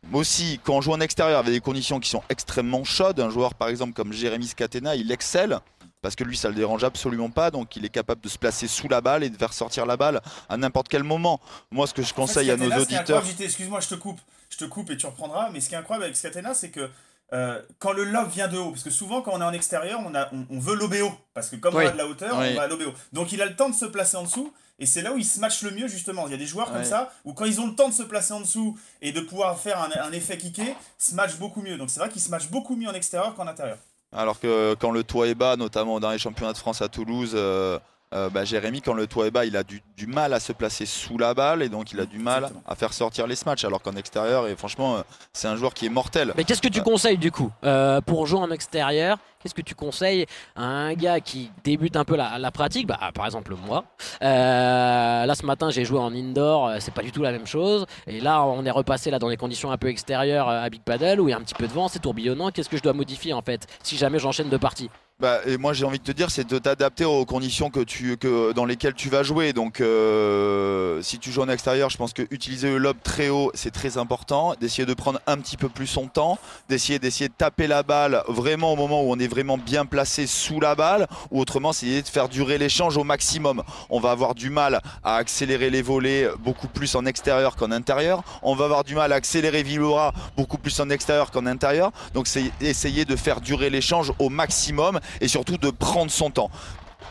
Moi 0.10 0.22
aussi, 0.22 0.60
quand 0.64 0.76
on 0.76 0.82
joue 0.82 0.94
en 0.94 1.02
extérieur 1.02 1.40
avec 1.40 1.52
des 1.52 1.60
conditions 1.60 2.00
qui 2.00 2.10
sont 2.10 2.24
extrêmement 2.30 2.84
chaudes, 2.86 3.20
un 3.20 3.30
joueur 3.30 3.54
par 3.56 3.68
exemple 3.68 3.94
comme 3.94 4.14
Jérémy 4.14 4.48
Scatena, 4.48 4.96
il 4.96 5.12
excelle 5.12 5.60
parce 6.02 6.16
que 6.16 6.24
lui 6.24 6.38
ça 6.38 6.48
le 6.48 6.56
dérange 6.56 6.84
absolument 6.86 7.30
pas, 7.30 7.52
donc 7.52 7.76
il 7.76 7.84
est 7.84 7.90
capable 7.90 8.22
de 8.22 8.30
se 8.30 8.38
placer 8.38 8.68
sous 8.68 8.88
la 8.88 9.02
balle 9.02 9.24
et 9.24 9.30
de 9.30 9.36
faire 9.38 9.52
sortir 9.52 9.86
la 9.86 9.98
balle 9.98 10.22
à 10.48 10.56
n'importe 10.56 10.88
quel 10.88 11.04
moment. 11.04 11.42
Moi, 11.72 11.88
ce 11.88 11.94
que 11.94 12.02
je 12.04 12.08
En 12.08 12.10
fait, 12.10 12.16
conseille 12.22 12.52
à 12.52 12.56
nos 12.56 12.72
auditeurs, 12.72 13.24
Excuse-moi, 13.40 13.82
je 13.82 13.88
te 13.90 13.96
coupe. 13.96 14.22
Je 14.50 14.58
te 14.58 14.66
coupe 14.66 14.90
et 14.92 14.98
tu 14.98 15.06
reprendras. 15.08 15.50
Mais 15.52 15.60
ce 15.60 15.68
qui 15.68 15.76
est 15.76 15.78
incroyable 15.78 16.06
avec 16.06 16.16
Scatena, 16.16 16.54
c'est 16.54 16.70
que 16.70 16.90
euh, 17.34 17.62
quand 17.80 17.92
le 17.92 18.06
lob 18.06 18.30
vient 18.30 18.48
de 18.48 18.58
haut, 18.58 18.70
parce 18.72 18.84
que 18.84 18.90
souvent 18.90 19.22
quand 19.22 19.32
on 19.34 19.42
est 19.42 19.44
en 19.44 19.52
extérieur, 19.52 20.00
on, 20.06 20.16
a, 20.16 20.30
on, 20.34 20.46
on 20.50 20.60
veut 20.60 20.76
lober 20.76 21.02
haut. 21.02 21.12
Parce 21.34 21.50
que 21.50 21.58
comme 21.58 21.76
Oui. 21.76 21.84
on 21.84 21.88
a 21.90 21.92
de 21.92 21.98
la 21.98 22.08
hauteur, 22.08 22.38
Oui. 22.40 22.48
on 22.54 22.56
va 22.56 22.68
lober 22.68 22.86
haut. 22.86 22.94
Donc 23.12 23.34
il 23.34 23.42
a 23.42 23.46
le 23.46 23.56
temps 23.56 23.70
de 23.70 23.76
se 23.76 23.86
placer 23.86 24.16
en 24.16 24.24
dessous. 24.24 24.54
Et 24.80 24.86
c'est 24.86 25.02
là 25.02 25.12
où 25.14 25.18
il 25.18 25.26
se 25.26 25.40
match 25.40 25.64
le 25.64 25.72
mieux, 25.72 25.88
justement. 25.88 26.28
Il 26.28 26.32
y 26.32 26.34
a 26.36 26.38
des 26.38 26.46
joueurs 26.46 26.72
comme 26.72 26.84
ça, 26.84 27.12
où 27.26 27.34
quand 27.34 27.46
ils 27.46 27.60
ont 27.60 27.68
le 27.68 27.74
temps 27.76 27.90
de 27.90 27.94
se 27.94 28.04
placer 28.04 28.34
en 28.34 28.42
dessous 28.42 28.78
et 29.02 29.12
de 29.12 29.20
pouvoir 29.22 29.58
faire 29.60 29.82
un, 29.82 29.90
un 30.02 30.12
effet 30.12 30.38
kické, 30.38 30.76
se 31.00 31.16
match 31.16 31.36
beaucoup 31.38 31.62
mieux. 31.62 31.78
Donc 31.78 31.90
c'est 31.90 32.00
vrai 32.00 32.10
qu'ils 32.10 32.22
se 32.22 32.30
matchent 32.30 32.50
beaucoup 32.50 32.76
mieux 32.76 32.88
en 32.88 32.94
extérieur 32.94 33.34
qu'en 33.36 33.48
intérieur. 33.48 33.78
alors 34.12 34.40
que 34.40 34.76
quand 34.80 34.92
le 34.92 35.04
toit 35.04 35.28
est 35.28 35.36
bas, 35.36 35.56
notamment 35.56 36.00
dans 36.00 36.12
les 36.12 36.20
championnats 36.20 36.54
de 36.54 36.58
France 36.58 36.82
à 36.82 36.88
Toulouse, 36.90 37.32
euh, 37.34 37.80
euh, 38.14 38.30
bah, 38.30 38.46
Jérémy, 38.46 38.82
quand 38.82 38.94
le 38.94 39.08
toit 39.08 39.28
est 39.28 39.32
bas, 39.32 39.46
il 39.46 39.58
a 39.58 39.64
du, 39.64 39.82
du 39.98 40.08
mal 40.08 40.34
à 40.34 40.40
se 40.40 40.54
placer 40.54 40.86
sous 40.86 41.18
la 41.18 41.34
balle 41.34 41.62
et 41.62 41.70
donc 41.70 41.92
il 41.92 42.00
a 42.00 42.06
du 42.06 42.20
mal 42.20 42.38
Exactement. 42.44 42.64
à 42.68 42.76
faire 42.76 42.94
sortir 42.94 43.28
les 43.28 43.36
smatchs. 43.36 43.66
Alors 43.66 43.82
qu'en 43.82 43.96
extérieur, 43.96 44.48
et 44.48 44.56
franchement, 44.56 44.98
euh, 44.98 45.02
c'est 45.34 45.48
un 45.48 45.56
joueur 45.56 45.74
qui 45.74 45.86
est 45.86 45.90
mortel. 45.90 46.34
Mais 46.38 46.44
qu'est-ce 46.44 46.62
que 46.62 46.68
tu 46.70 46.82
conseilles 46.82 47.18
du 47.18 47.32
coup 47.32 47.52
euh, 47.64 48.00
pour 48.02 48.26
jouer 48.28 48.40
en 48.40 48.52
extérieur 48.52 49.18
Qu'est-ce 49.40 49.54
que 49.54 49.62
tu 49.62 49.76
conseilles 49.76 50.26
à 50.56 50.64
un 50.64 50.94
gars 50.96 51.20
qui 51.20 51.52
débute 51.64 51.96
un 51.96 52.04
peu 52.06 52.16
la, 52.16 52.40
la 52.40 52.50
pratique? 52.52 52.88
Bah, 52.88 53.00
Par 53.14 53.26
exemple, 53.26 53.54
moi. 53.68 53.84
Euh, 54.24 55.26
là, 55.26 55.36
ce 55.36 55.46
matin, 55.46 55.70
j'ai 55.70 55.86
joué 55.86 56.00
en 56.00 56.14
indoor, 56.14 56.68
euh, 56.68 56.78
c'est 56.80 56.94
pas 56.94 57.04
du 57.04 57.12
tout 57.12 57.22
la 57.22 57.32
même 57.32 57.46
chose. 57.46 57.86
Et 58.08 58.20
là, 58.20 58.44
on 58.44 58.66
est 58.66 58.72
repassé 58.72 59.12
là 59.12 59.20
dans 59.20 59.28
les 59.30 59.38
conditions 59.38 59.72
un 59.72 59.78
peu 59.78 59.88
extérieures 59.90 60.50
euh, 60.50 60.64
à 60.64 60.70
Big 60.70 60.82
Paddle 60.82 61.22
où 61.22 61.28
il 61.28 61.32
y 61.32 61.34
a 61.34 61.38
un 61.38 61.42
petit 61.42 61.54
peu 61.54 61.68
de 61.68 61.74
vent, 61.74 61.88
c'est 61.88 62.00
tourbillonnant. 62.00 62.50
Qu'est-ce 62.52 62.70
que 62.70 62.78
je 62.78 62.84
dois 62.84 62.94
modifier 62.94 63.34
en 63.34 63.42
fait 63.44 63.68
si 63.84 63.96
jamais 63.96 64.18
j'enchaîne 64.20 64.50
deux 64.50 64.58
parties? 64.60 64.90
Bah, 65.20 65.40
et 65.48 65.58
moi 65.58 65.74
j'ai 65.74 65.84
envie 65.84 65.98
de 65.98 66.04
te 66.04 66.12
dire, 66.12 66.30
c'est 66.30 66.48
de 66.48 66.60
t'adapter 66.60 67.04
aux 67.04 67.26
conditions 67.26 67.72
que 67.72 67.80
tu, 67.80 68.18
que, 68.18 68.52
dans 68.52 68.66
lesquelles 68.66 68.94
tu 68.94 69.10
vas 69.10 69.24
jouer. 69.24 69.52
Donc 69.52 69.82
euh, 69.82 71.02
si 71.02 71.18
tu 71.18 71.32
joues 71.32 71.42
en 71.42 71.50
extérieur, 71.50 71.90
je 71.90 71.98
pense 71.98 72.14
que 72.14 72.22
utiliser 72.30 72.70
le 72.70 72.78
lob 72.78 72.98
très 73.04 73.30
haut, 73.30 73.50
c'est 73.56 73.72
très 73.72 73.98
important. 73.98 74.54
D'essayer 74.62 74.86
de 74.86 74.94
prendre 74.94 75.20
un 75.26 75.38
petit 75.38 75.58
peu 75.58 75.70
plus 75.70 75.88
son 75.88 76.06
temps, 76.06 76.38
d'essayer 76.70 77.00
d'essayer 77.00 77.30
de 77.30 77.34
taper 77.34 77.66
la 77.66 77.82
balle 77.82 78.22
vraiment 78.28 78.74
au 78.74 78.76
moment 78.76 79.02
où 79.02 79.12
on 79.12 79.18
est 79.18 79.28
vraiment 79.28 79.58
bien 79.58 79.88
placé 79.88 80.28
sous 80.28 80.60
la 80.60 80.76
balle, 80.76 81.08
ou 81.32 81.40
autrement 81.42 81.74
c'est 81.74 82.04
de 82.04 82.08
faire 82.08 82.30
durer 82.30 82.60
l'échange 82.60 82.96
au 82.96 83.04
maximum. 83.04 83.64
On 83.90 84.00
va 84.00 84.12
avoir 84.12 84.36
du 84.36 84.52
mal 84.52 84.82
à 85.04 85.16
accélérer 85.16 85.72
les 85.72 85.82
volets 85.82 86.30
beaucoup 86.38 86.68
plus 86.68 86.94
en 86.94 87.08
extérieur 87.08 87.56
qu'en 87.56 87.72
intérieur. 87.72 88.22
On 88.44 88.54
va 88.54 88.66
avoir 88.66 88.84
du 88.84 88.94
mal 88.94 89.12
à 89.12 89.16
accélérer 89.16 89.64
Villora 89.64 90.14
beaucoup 90.36 90.60
plus 90.60 90.80
en 90.80 90.92
extérieur 90.92 91.32
qu'en 91.32 91.48
intérieur. 91.48 91.92
Donc 92.14 92.28
c'est 92.28 92.52
essayer 92.62 93.04
de 93.04 93.16
faire 93.16 93.42
durer 93.42 93.72
l'échange 93.72 94.14
au 94.20 94.30
maximum 94.30 95.00
et 95.22 95.28
surtout 95.28 95.58
de 95.58 95.70
prendre 95.70 96.12
son 96.12 96.30
temps. 96.30 96.52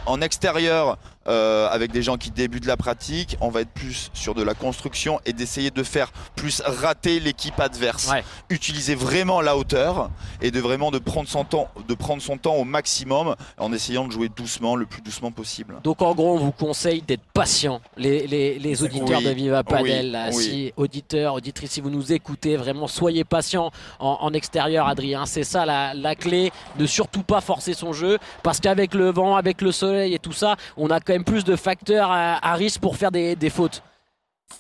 En 0.07 0.21
extérieur, 0.21 0.99
euh, 1.29 1.69
avec 1.69 1.93
des 1.93 2.03
gens 2.03 2.17
qui 2.17 2.31
débutent 2.31 2.67
la 2.67 2.77
pratique, 2.77 3.37
on 3.41 3.49
va 3.49 3.63
être 3.63 3.71
plus 3.71 4.11
sur 4.15 4.35
de 4.35 4.43
la 4.43 4.55
construction 4.55 5.21
et 5.27 5.33
d'essayer 5.33 5.71
de 5.71 5.83
faire 5.83 6.13
plus 6.37 6.63
rater 6.65 7.21
l'équipe 7.21 7.59
adverse. 7.61 8.11
Ouais. 8.11 8.25
Utiliser 8.51 8.95
vraiment 8.95 9.41
la 9.41 9.57
hauteur 9.57 10.11
et 10.41 10.51
de 10.51 10.61
vraiment 10.61 10.91
de 10.91 10.99
prendre 10.99 11.29
son 11.29 11.45
temps, 11.45 11.69
de 11.89 11.95
prendre 11.95 12.23
son 12.23 12.39
temps 12.39 12.55
au 12.55 12.65
maximum 12.65 13.35
en 13.59 13.73
essayant 13.73 14.07
de 14.07 14.13
jouer 14.13 14.29
doucement, 14.29 14.77
le 14.77 14.87
plus 14.87 15.03
doucement 15.03 15.31
possible. 15.31 15.77
Donc 15.83 16.03
en 16.03 16.15
gros, 16.15 16.35
on 16.35 16.39
vous 16.39 16.53
conseille 16.53 17.03
d'être 17.03 17.25
patient, 17.35 17.81
les, 17.97 18.27
les- 18.27 18.59
les 18.59 18.83
auditeurs 18.83 19.19
Oui, 19.19 19.25
de 19.25 19.31
Viva 19.31 19.65
Padel. 19.65 20.07
oui, 20.07 20.11
là. 20.13 20.29
oui. 20.33 20.43
Si 20.43 20.73
auditeurs, 20.77 21.35
auditrices, 21.35 21.73
si 21.73 21.81
vous 21.81 21.91
nous 21.91 22.13
écoutez, 22.13 22.57
vraiment 22.57 22.87
soyez 22.87 23.25
patients 23.25 23.71
en, 23.99 24.19
en 24.21 24.33
extérieur, 24.33 24.87
Adrien. 24.87 25.27
C'est 25.27 25.45
ça 25.45 25.67
la, 25.67 25.95
la 25.95 26.15
clé, 26.15 26.53
de 26.79 26.87
surtout 26.87 27.23
pas 27.23 27.41
forcer 27.41 27.75
son 27.75 27.93
jeu, 27.93 28.19
parce 28.43 28.61
qu'avec 28.61 28.95
le 28.95 29.11
vent, 29.11 29.37
avec 29.37 29.61
le 29.63 29.73
soleil 29.73 30.15
et 30.15 30.19
tout 30.19 30.33
ça, 30.33 30.57
on 30.77 30.91
a 30.91 31.01
quand 31.01 31.13
même 31.13 31.16
plus 31.25 31.45
de 31.45 31.57
facteurs 31.57 32.11
à, 32.11 32.45
à 32.47 32.55
risque 32.55 32.81
pour 32.81 32.97
faire 32.97 33.11
des, 33.11 33.37
des 33.37 33.51
fautes. 33.51 33.83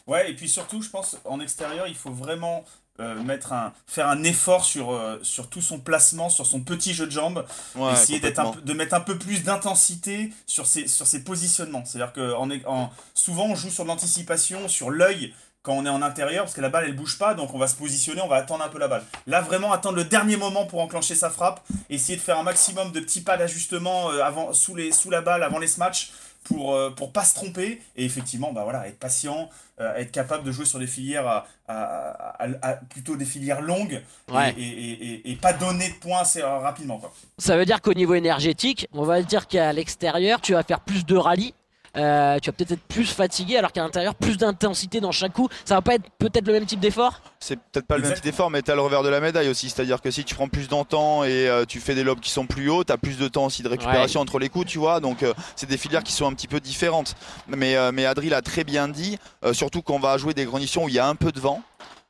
Ouais, 0.06 0.30
et 0.30 0.34
puis 0.34 0.48
surtout, 0.48 0.82
je 0.82 0.90
pense, 0.90 1.16
en 1.24 1.40
extérieur, 1.40 1.86
il 1.86 1.94
faut 1.94 2.10
vraiment 2.10 2.64
euh, 2.98 3.22
mettre 3.22 3.52
un, 3.52 3.72
faire 3.86 4.08
un 4.08 4.24
effort 4.24 4.64
sur, 4.64 4.90
euh, 4.90 5.18
sur 5.22 5.48
tout 5.48 5.60
son 5.62 5.78
placement, 5.78 6.28
sur 6.28 6.46
son 6.46 6.60
petit 6.60 6.94
jeu 6.94 7.06
de 7.06 7.12
jambes. 7.12 7.44
Ouais, 7.74 7.92
essayer 7.92 8.20
un 8.38 8.52
de 8.52 8.72
mettre 8.72 8.94
un 8.94 9.00
peu 9.00 9.18
plus 9.18 9.44
d'intensité 9.44 10.32
sur 10.46 10.66
ses, 10.66 10.88
sur 10.88 11.06
ses 11.06 11.22
positionnements. 11.22 11.84
C'est-à-dire 11.84 12.12
que 12.12 12.34
en, 12.34 12.50
en- 12.66 12.90
souvent, 13.14 13.46
on 13.46 13.54
joue 13.54 13.70
sur 13.70 13.84
l'anticipation, 13.84 14.66
sur 14.68 14.90
l'œil 14.90 15.34
quand 15.62 15.72
on 15.74 15.84
est 15.84 15.90
en 15.90 16.00
intérieur, 16.00 16.44
parce 16.44 16.54
que 16.54 16.60
la 16.60 16.68
balle, 16.68 16.84
elle 16.86 16.94
bouge 16.94 17.18
pas, 17.18 17.34
donc 17.34 17.52
on 17.52 17.58
va 17.58 17.66
se 17.66 17.74
positionner, 17.74 18.20
on 18.22 18.28
va 18.28 18.36
attendre 18.36 18.64
un 18.64 18.68
peu 18.68 18.78
la 18.78 18.86
balle. 18.86 19.02
Là, 19.26 19.40
vraiment, 19.40 19.72
attendre 19.72 19.96
le 19.96 20.04
dernier 20.04 20.36
moment 20.36 20.64
pour 20.64 20.80
enclencher 20.80 21.16
sa 21.16 21.28
frappe, 21.28 21.60
essayer 21.90 22.16
de 22.16 22.22
faire 22.22 22.38
un 22.38 22.44
maximum 22.44 22.92
de 22.92 23.00
petits 23.00 23.20
pas 23.22 23.36
d'ajustement 23.36 24.12
euh, 24.12 24.22
avant, 24.22 24.52
sous, 24.52 24.76
les, 24.76 24.92
sous 24.92 25.10
la 25.10 25.22
balle, 25.22 25.42
avant 25.42 25.58
les 25.58 25.66
matchs, 25.78 26.12
pour, 26.48 26.74
euh, 26.74 26.90
pour 26.90 27.12
pas 27.12 27.24
se 27.24 27.34
tromper, 27.34 27.80
et 27.96 28.04
effectivement, 28.04 28.52
bah 28.52 28.62
voilà, 28.64 28.86
être 28.88 28.98
patient, 28.98 29.48
euh, 29.80 29.94
être 29.96 30.12
capable 30.12 30.44
de 30.44 30.52
jouer 30.52 30.64
sur 30.64 30.78
des 30.78 30.86
filières, 30.86 31.26
à, 31.26 31.46
à- 31.68 32.44
à- 32.44 32.68
à- 32.70 32.74
plutôt 32.76 33.16
des 33.16 33.24
filières 33.24 33.60
longues, 33.60 34.02
et- 34.28 34.32
Ouais. 34.32 34.54
et, 34.56 34.62
et- 34.62 35.06
et- 35.14 35.30
et 35.32 35.36
pas 35.36 35.52
donner 35.52 35.88
de 35.88 35.94
points 35.94 36.20
assez 36.20 36.40
euh, 36.42 36.58
rapidement. 36.58 36.98
Quoi. 36.98 37.12
Ça 37.38 37.56
veut 37.56 37.64
dire 37.66 37.80
qu'au 37.80 37.94
niveau 37.94 38.14
énergétique, 38.14 38.86
on 38.92 39.02
va 39.02 39.20
dire 39.22 39.46
qu'à 39.46 39.72
l'extérieur, 39.72 40.40
tu 40.40 40.52
vas 40.52 40.62
faire 40.62 40.80
plus 40.80 41.04
de 41.04 41.16
rallye. 41.16 41.54
Euh, 41.96 42.38
tu 42.40 42.50
vas 42.50 42.52
peut-être 42.52 42.72
être 42.72 42.86
plus 42.88 43.10
fatigué 43.10 43.56
alors 43.56 43.72
qu'à 43.72 43.82
l'intérieur 43.82 44.14
plus 44.14 44.36
d'intensité 44.36 45.00
dans 45.00 45.12
chaque 45.12 45.32
coup 45.32 45.48
ça 45.64 45.74
va 45.74 45.82
pas 45.82 45.94
être 45.94 46.08
peut-être 46.18 46.46
le 46.46 46.52
même 46.52 46.66
type 46.66 46.80
d'effort 46.80 47.20
C'est 47.40 47.56
peut-être 47.56 47.86
pas 47.86 47.96
le 47.96 48.02
même 48.04 48.14
type 48.14 48.24
d'effort, 48.24 48.50
mais 48.50 48.62
tu 48.62 48.70
as 48.70 48.74
le 48.74 48.80
revers 48.80 49.02
de 49.02 49.08
la 49.08 49.20
médaille 49.20 49.48
aussi. 49.48 49.70
C'est-à-dire 49.70 50.00
que 50.00 50.10
si 50.10 50.24
tu 50.24 50.34
prends 50.34 50.48
plus 50.48 50.68
d'entend 50.68 51.24
et 51.24 51.48
euh, 51.48 51.64
tu 51.64 51.80
fais 51.80 51.94
des 51.94 52.04
lobes 52.04 52.20
qui 52.20 52.30
sont 52.30 52.46
plus 52.46 52.68
hauts, 52.70 52.84
tu 52.84 52.92
as 52.92 52.98
plus 52.98 53.18
de 53.18 53.28
temps 53.28 53.46
aussi 53.46 53.62
de 53.62 53.68
récupération 53.68 54.20
entre 54.20 54.38
les 54.38 54.48
coups, 54.48 54.66
tu 54.66 54.78
vois. 54.78 55.00
Donc 55.00 55.22
euh, 55.22 55.32
c'est 55.54 55.68
des 55.68 55.78
filières 55.78 56.02
qui 56.02 56.12
sont 56.12 56.26
un 56.26 56.32
petit 56.34 56.48
peu 56.48 56.60
différentes. 56.60 57.14
Mais, 57.48 57.76
euh, 57.76 57.92
mais 57.92 58.06
Adri 58.06 58.28
l'a 58.28 58.42
très 58.42 58.64
bien 58.64 58.88
dit, 58.88 59.18
euh, 59.44 59.52
surtout 59.52 59.82
qu'on 59.82 59.98
va 59.98 60.18
jouer 60.18 60.34
des 60.34 60.46
conditions 60.46 60.84
où 60.84 60.88
il 60.88 60.94
y 60.94 60.98
a 60.98 61.08
un 61.08 61.14
peu 61.14 61.32
de 61.32 61.40
vent. 61.40 61.62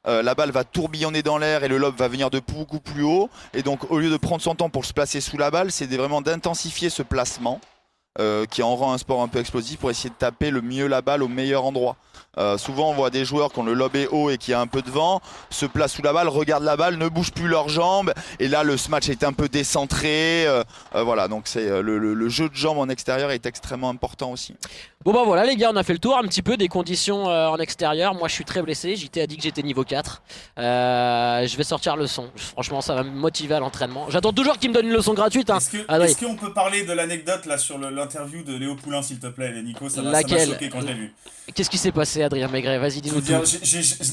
Euh, 0.07 0.23
la 0.23 0.35
balle 0.37 0.53
va 0.53 0.63
tourbillonner 0.63 1.23
dans 1.23 1.37
l'air 1.37 1.65
et 1.65 1.69
le 1.69 1.79
lob 1.79 1.97
va 1.97 2.07
venir 2.07 2.31
de 2.31 2.41
beaucoup 2.41 2.79
plus 2.79 3.03
haut. 3.03 3.29
Et 3.55 3.63
donc, 3.63 3.91
au 3.91 3.99
lieu 3.99 4.09
de 4.09 4.17
prendre 4.17 4.41
son 4.41 4.55
temps 4.55 4.71
pour 4.71 4.85
se 4.85 4.93
placer 4.93 5.21
sous 5.21 5.37
la 5.37 5.51
balle, 5.51 5.73
c'est 5.73 5.87
vraiment 5.87 6.23
d'intensifier 6.23 6.91
ce 6.91 7.03
placement 7.03 7.61
euh, 8.19 8.47
qui 8.47 8.63
en 8.63 8.75
rend 8.77 8.93
un 8.93 8.99
sport 8.99 9.23
un 9.23 9.29
peu 9.29 9.39
explosif 9.39 9.79
pour 9.79 9.91
essayer 9.91 10.11
de 10.11 10.15
taper 10.15 10.51
le 10.51 10.63
mieux 10.63 10.87
la 10.87 11.03
balle 11.03 11.23
au 11.23 11.29
meilleur 11.29 11.65
endroit. 11.65 11.97
Euh, 12.39 12.59
souvent, 12.59 12.91
on 12.91 12.95
voit 12.95 13.11
des 13.11 13.25
joueurs 13.25 13.53
qui 13.53 13.59
ont 13.61 13.65
le 13.65 13.73
lob 13.73 13.97
haut 14.11 14.31
et 14.31 14.37
qui 14.37 14.53
a 14.53 14.61
un 14.61 14.67
peu 14.67 14.83
de 14.83 14.91
vent, 14.91 15.23
se 15.49 15.65
placent 15.65 15.95
sous 15.95 16.03
la 16.03 16.13
balle, 16.13 16.29
regardent 16.29 16.65
la 16.65 16.77
balle, 16.77 16.97
ne 16.97 17.09
bougent 17.09 17.33
plus 17.33 17.49
leurs 17.49 17.71
jambes, 17.71 18.13
et 18.41 18.49
là, 18.49 18.63
le 18.63 18.77
match 18.91 19.09
est 19.09 19.25
un 19.25 19.33
peu 19.33 19.49
décentré. 19.49 20.47
euh, 20.47 20.63
voilà, 20.93 21.29
donc 21.29 21.45
c'est 21.47 21.83
le 21.83 22.29
jeu 22.29 22.49
de 22.49 22.55
jambes 22.55 22.79
en 22.79 22.89
extérieur 22.89 23.31
est 23.31 23.47
extrêmement 23.47 23.89
important 23.89 24.33
aussi. 24.33 24.55
Bon 25.07 25.13
bah 25.13 25.23
voilà 25.25 25.45
les 25.45 25.55
gars, 25.55 25.71
on 25.73 25.77
a 25.77 25.85
fait 25.85 25.93
le 25.93 26.01
tour 26.01 26.19
un 26.19 26.25
petit 26.25 26.43
peu 26.43 26.57
des 26.57 26.67
conditions 26.67 27.31
euh, 27.31 27.47
en 27.47 27.59
extérieur. 27.59 28.13
Moi 28.17 28.27
je 28.27 28.33
suis 28.33 28.45
très 28.45 28.61
blessé, 28.61 28.97
JT 28.97 29.21
a 29.21 29.29
dit 29.29 29.37
que 29.37 29.43
j'étais 29.45 29.63
niveau 29.63 29.85
4. 29.85 30.21
Euh, 30.59 31.47
je 31.47 31.57
vais 31.57 31.63
sortir 31.63 31.95
le 31.95 32.09
son. 32.09 32.29
Franchement 32.35 32.81
ça 32.81 32.97
va 32.97 33.05
me 33.05 33.11
motiver 33.11 33.55
à 33.55 33.61
l'entraînement. 33.61 34.11
J'attends 34.11 34.33
toujours 34.33 34.59
qu'il 34.59 34.71
me 34.71 34.75
donne 34.75 34.87
une 34.87 34.93
leçon 34.93 35.15
gratuite. 35.15 35.49
Hein. 35.49 35.59
Est-ce 35.59 35.77
est-ce 35.77 36.25
qu'on 36.25 36.35
peut 36.35 36.53
parler 36.53 36.85
de 36.85 36.93
l'anecdote 36.93 37.47
là 37.47 37.57
sur 37.57 37.79
l'interview 37.79 38.43
de 38.43 38.57
Léo 38.57 38.75
Poulain, 38.75 39.01
s'il 39.01 39.21
te 39.21 39.29
plaît, 39.29 39.53
Nico? 39.63 39.89
Ça 39.89 40.03
m'a 40.03 40.23
choqué 40.23 40.69
quand 40.69 40.81
je 40.81 40.87
l'ai 40.87 40.95
vu. 40.95 41.15
Qu'est-ce 41.55 41.71
qui 41.71 41.79
s'est 41.79 41.93
passé 41.93 42.25
Adrien 42.25 42.49
Maigret? 42.49 42.77
Vas-y 42.81 43.01
dis-nous 43.01 43.21
tout. 43.21 43.33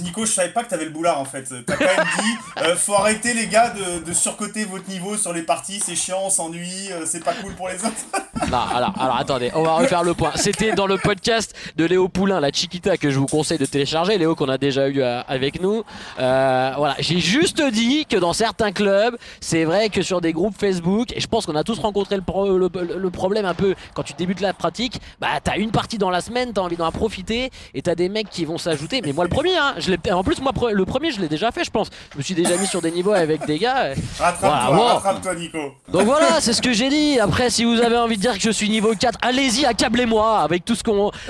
Nico, 0.04 0.28
je 0.28 0.32
savais 0.32 0.52
pas 0.52 0.64
que 0.64 0.70
t'avais 0.70 0.86
le 0.86 0.92
boulard 0.92 1.20
en 1.20 1.26
fait. 1.26 1.52
T'as 1.66 1.76
quand 1.76 1.86
même 1.86 2.06
dit, 2.20 2.62
euh, 2.62 2.76
faut 2.76 2.94
arrêter 2.94 3.34
les 3.34 3.48
gars 3.48 3.72
de, 3.72 4.06
de 4.06 4.14
surcoter 4.14 4.66
votre 4.66 4.88
niveau 4.88 5.18
sur 5.18 5.34
les 5.34 5.42
parties, 5.42 5.82
c'est 5.84 5.96
chiant, 5.96 6.20
on 6.24 6.30
s'ennuie, 6.30 6.92
c'est 7.06 7.24
pas 7.24 7.34
cool 7.34 7.56
pour 7.56 7.70
les 7.70 7.78
autres. 7.78 8.52
Non, 8.52 8.60
alors, 8.76 8.94
alors 9.00 9.18
attendez, 9.18 9.52
on 9.56 9.64
va 9.64 9.74
refaire 9.74 10.04
le 10.04 10.14
point. 10.14 10.34
C'était 10.36 10.74
dans 10.74 10.83
le 10.88 10.98
podcast 10.98 11.56
de 11.76 11.86
Léo 11.86 12.08
Poulain, 12.10 12.40
la 12.40 12.52
Chiquita, 12.52 12.98
que 12.98 13.10
je 13.10 13.20
vous 13.20 13.26
conseille 13.26 13.58
de 13.58 13.66
télécharger. 13.66 14.18
Léo 14.18 14.36
qu'on 14.36 14.50
a 14.50 14.58
déjà 14.58 14.88
eu 14.88 15.02
euh, 15.02 15.22
avec 15.28 15.62
nous. 15.62 15.84
Euh, 16.20 16.72
voilà, 16.78 16.96
j'ai 17.00 17.20
juste 17.20 17.62
dit 17.72 18.06
que 18.06 18.18
dans 18.18 18.34
certains 18.34 18.72
clubs, 18.72 19.16
c'est 19.42 19.64
vrai 19.66 19.90
que 19.90 20.02
sur 20.02 20.22
des 20.22 20.34
groupes 20.34 20.56
Facebook, 20.58 21.12
et 21.16 21.20
je 21.20 21.28
pense 21.28 21.46
qu'on 21.46 21.56
a 21.56 21.64
tous 21.64 21.80
rencontré 21.80 22.16
le, 22.16 22.22
pro- 22.22 22.58
le- 22.58 22.70
le 22.98 23.10
problème 23.10 23.46
un 23.46 23.54
peu 23.54 23.76
quand 23.94 24.04
tu 24.04 24.14
débutes 24.14 24.42
la 24.42 24.54
pratique, 24.54 25.00
bah 25.20 25.28
t'as 25.44 25.58
une 25.58 25.72
partie 25.72 25.98
dans 25.98 26.10
la 26.10 26.22
semaine, 26.22 26.52
t'as 26.54 26.62
envie 26.62 26.78
d'en 26.78 26.92
profiter, 26.92 27.50
et 27.74 27.82
t'as 27.82 27.96
des 27.96 28.10
mecs 28.10 28.30
qui 28.30 28.46
vont 28.46 28.58
s'ajouter. 28.58 29.02
Mais 29.04 29.14
moi 29.14 29.24
le 29.24 29.30
premier, 29.30 29.56
hein, 29.58 29.76
je 29.78 29.92
l'ai- 29.92 30.12
en 30.12 30.24
plus 30.24 30.40
moi 30.42 30.52
le 30.72 30.86
premier 30.86 31.12
je 31.12 31.20
l'ai 31.22 31.28
déjà 31.30 31.52
fait, 31.52 31.64
je 31.64 31.72
pense. 31.72 31.88
Je 32.14 32.18
me 32.18 32.24
suis 32.24 32.36
déjà 32.36 32.56
mis 32.58 32.68
sur 32.68 32.82
des 32.82 32.92
niveaux 32.92 33.12
avec 33.14 33.46
des 33.46 33.58
gars. 33.60 33.94
Rattrape-toi, 34.20 35.02
Voilà, 35.04 35.36
Nico. 35.40 35.58
donc 35.92 36.04
voilà, 36.06 36.40
c'est 36.42 36.54
ce 36.54 36.62
que 36.62 36.74
j'ai 36.74 36.90
dit. 36.90 37.20
Après, 37.20 37.50
si 37.50 37.64
vous 37.66 37.80
avez 37.80 37.98
envie 37.98 38.18
de 38.18 38.22
dire 38.22 38.34
que 38.34 38.40
je 38.42 38.50
suis 38.52 38.70
niveau 38.70 38.94
4, 38.98 39.18
allez-y, 39.22 39.66
accablez-moi 39.66 40.40
avec 40.40 40.66
tout 40.66 40.73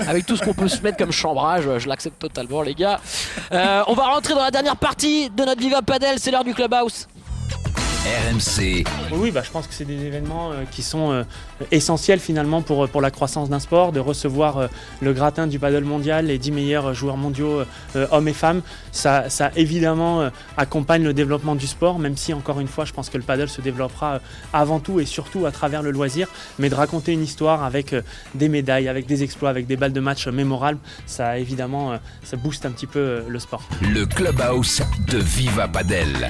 avec 0.08 0.26
tout 0.26 0.38
ce 0.38 0.44
qu'on 0.44 0.54
peut 0.54 0.68
se 0.68 0.82
mettre 0.82 0.98
comme 0.98 1.12
chambrage. 1.12 1.64
Je 1.78 1.88
l'accepte 1.88 2.20
totalement, 2.20 2.62
les 2.62 2.76
gars. 2.76 3.00
Euh, 3.52 3.84
on 3.88 3.94
va 3.94 4.04
rentrer 4.06 4.34
dans 4.34 4.44
la 4.44 4.52
dernière 4.52 4.78
partie 4.78 5.30
de 5.30 5.44
notre 5.44 5.60
Viva 5.60 5.82
Padel. 5.82 6.20
C'est 6.20 6.32
l'heure 6.32 6.44
du 6.44 6.54
clubhouse. 6.54 7.08
RMC, 8.04 8.84
Oui, 9.14 9.32
bah, 9.32 9.44
je 9.46 9.50
pense 9.50 9.66
que 9.66 9.74
c'est 9.74 9.86
des 9.86 10.04
événements 10.06 10.52
euh, 10.52 10.64
qui 10.70 10.82
sont 10.84 11.12
euh, 11.12 11.24
essentiels 11.72 12.20
finalement 12.20 12.62
pour, 12.62 12.90
pour 12.90 13.00
la 13.00 13.12
croissance 13.12 13.50
d'un 13.50 13.60
sport, 13.62 13.94
de 13.94 14.02
recevoir 14.02 14.58
euh, 14.58 14.68
le 15.02 15.14
gratin 15.14 15.48
du 15.48 15.58
paddle 15.58 15.86
mondial, 15.86 16.26
les 16.26 16.38
10 16.38 16.52
meilleurs 16.52 16.88
euh, 16.88 16.94
joueurs 16.94 17.16
mondiaux 17.16 17.60
euh, 17.62 17.66
euh, 17.96 18.08
hommes 18.12 18.28
et 18.28 18.34
femmes. 18.34 18.62
Ça, 18.92 19.30
ça 19.30 19.52
évidemment 19.56 20.22
euh, 20.22 20.30
accompagne 20.58 21.04
le 21.04 21.14
développement 21.14 21.56
du 21.56 21.66
sport, 21.66 21.98
même 21.98 22.18
si 22.18 22.34
encore 22.34 22.60
une 22.60 22.68
fois 22.68 22.84
je 22.84 22.92
pense 22.92 23.10
que 23.10 23.18
le 23.18 23.24
paddle 23.24 23.48
se 23.48 23.62
développera 23.62 24.16
euh, 24.16 24.20
avant 24.52 24.82
tout 24.82 25.00
et 25.00 25.06
surtout 25.06 25.46
à 25.46 25.52
travers 25.52 25.82
le 25.82 25.92
loisir, 25.92 26.28
mais 26.60 26.70
de 26.70 26.76
raconter 26.76 27.14
une 27.14 27.24
histoire 27.24 27.64
avec 27.64 27.94
euh, 27.94 28.02
des 28.36 28.50
médailles, 28.50 28.90
avec 28.90 29.06
des 29.06 29.24
exploits, 29.24 29.50
avec 29.50 29.66
des 29.66 29.78
balles 29.78 29.94
de 29.94 30.02
match 30.02 30.28
euh, 30.28 30.32
mémorables, 30.32 30.80
ça 31.06 31.38
évidemment 31.40 31.94
euh, 31.94 31.98
ça 32.24 32.36
booste 32.36 32.66
un 32.66 32.72
petit 32.72 32.88
peu 32.88 33.00
euh, 33.00 33.22
le 33.30 33.40
sport. 33.40 33.64
le 33.82 34.06
clubhouse 34.06 34.82
de 35.08 35.20
Viva 35.20 35.70
Padel. 35.70 36.30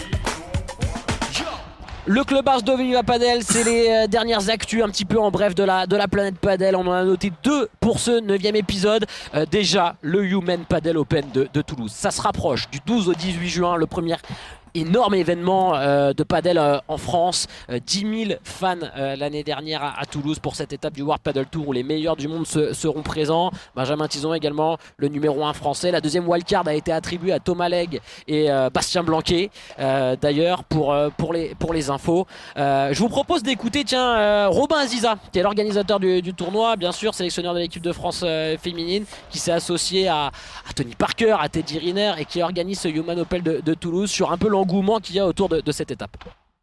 Le 2.06 2.26
clubhouse 2.26 2.66
de 2.66 2.74
Viva 2.74 3.02
Padel, 3.02 3.44
c'est 3.44 3.64
les 3.64 3.88
euh, 3.90 4.08
dernières 4.08 4.50
actus 4.50 4.84
un 4.84 4.90
petit 4.90 5.06
peu 5.06 5.18
en 5.18 5.32
bref 5.32 5.56
de 5.56 5.64
la, 5.64 5.88
de 5.88 5.96
la 5.96 6.10
planète 6.10 6.38
Padel. 6.38 6.76
On 6.76 6.86
en 6.86 6.92
a 6.92 7.06
noté 7.06 7.32
deux 7.44 7.70
pour 7.80 7.98
ce 8.00 8.20
neuvième 8.20 8.58
épisode. 8.58 9.06
Euh, 9.36 9.46
déjà, 9.50 9.96
le 10.02 10.26
Human 10.26 10.66
Padel 10.68 10.98
Open 10.98 11.24
de, 11.34 11.48
de 11.54 11.62
Toulouse. 11.62 11.94
Ça 11.94 12.12
se 12.12 12.22
rapproche 12.22 12.70
du 12.70 12.80
12 12.86 13.08
au 13.08 13.14
18 13.14 13.48
juin, 13.48 13.78
le 13.78 13.86
premier 13.86 14.18
énorme 14.76 15.16
événement 15.16 15.76
euh, 15.76 16.14
de 16.14 16.24
padel 16.24 16.58
euh, 16.58 16.78
en 16.88 16.98
France. 16.98 17.48
Euh, 17.70 17.80
10 17.86 18.26
000 18.28 18.40
fans 18.44 18.76
euh, 18.98 19.16
l'année 19.16 19.44
dernière 19.44 19.84
à, 19.84 20.06
Toulouse 20.06 20.40
pour 20.40 20.56
cette 20.56 20.74
étape 20.74 20.94
du 20.94 21.02
World 21.02 21.22
Paddle 21.24 21.46
Tour 21.46 21.70
où 21.70 21.74
les 21.74 21.84
meilleurs 21.84 22.16
du 22.16 22.28
monde 22.28 22.46
se- 22.46 22.74
seront 22.74 23.02
présents. 23.02 23.52
Benjamin 23.76 24.08
Tison 24.08 24.34
également, 24.34 24.78
le 24.98 25.08
numéro 25.08 25.44
1 25.46 25.54
français. 25.54 25.92
La 25.92 26.02
deuxième 26.02 26.28
wildcard 26.28 26.68
a 26.68 26.74
été 26.74 26.92
attribuée 26.92 27.32
à 27.32 27.40
Thomas 27.40 27.70
Legge 27.70 28.00
et 28.28 28.52
euh, 28.52 28.70
Bastien 28.70 29.04
Blanquet 29.04 29.50
euh, 29.80 30.16
d'ailleurs 30.20 30.64
pour, 30.64 30.94
euh, 30.94 31.10
pour, 31.16 31.34
les, 31.34 31.56
pour 31.56 31.74
les 31.74 31.90
infos. 31.90 32.28
Euh, 32.58 32.90
je 32.94 33.00
vous 33.00 33.10
propose 33.10 33.44
d'écouter 33.44 33.84
tiens 33.84 34.18
euh, 34.18 34.48
Robin 34.50 34.78
Aziza 34.78 35.16
qui 35.32 35.40
est 35.40 35.44
l'organisateur 35.44 36.00
du, 36.00 36.34
tournoi, 36.34 36.76
bien 36.76 36.92
sûr 36.92 37.14
sélectionneur 37.14 37.54
de 37.54 37.60
l'équipe 37.60 37.82
de 37.84 37.92
France 37.92 38.22
euh, 38.24 38.58
féminine 38.58 39.06
qui 39.30 39.40
s'est 39.40 39.52
associé 39.52 40.08
à, 40.08 40.32
Tony 40.76 40.96
Parker, 40.96 41.36
à 41.40 41.50
Teddy 41.50 41.78
Riner 41.80 42.14
et 42.20 42.26
qui 42.26 42.42
organise 42.42 42.80
ce 42.80 42.88
Human 42.88 43.20
Open 43.20 43.42
de, 43.42 43.62
de 43.64 43.74
Toulouse 43.74 44.10
sur 44.10 44.32
un 44.32 44.38
peu 44.38 44.48
l'engouement 44.64 45.00
qu'il 45.00 45.16
y 45.16 45.20
a 45.20 45.28
autour 45.28 45.50
de, 45.50 45.60
de 45.60 45.72
cette 45.72 45.92
étape. 45.92 46.16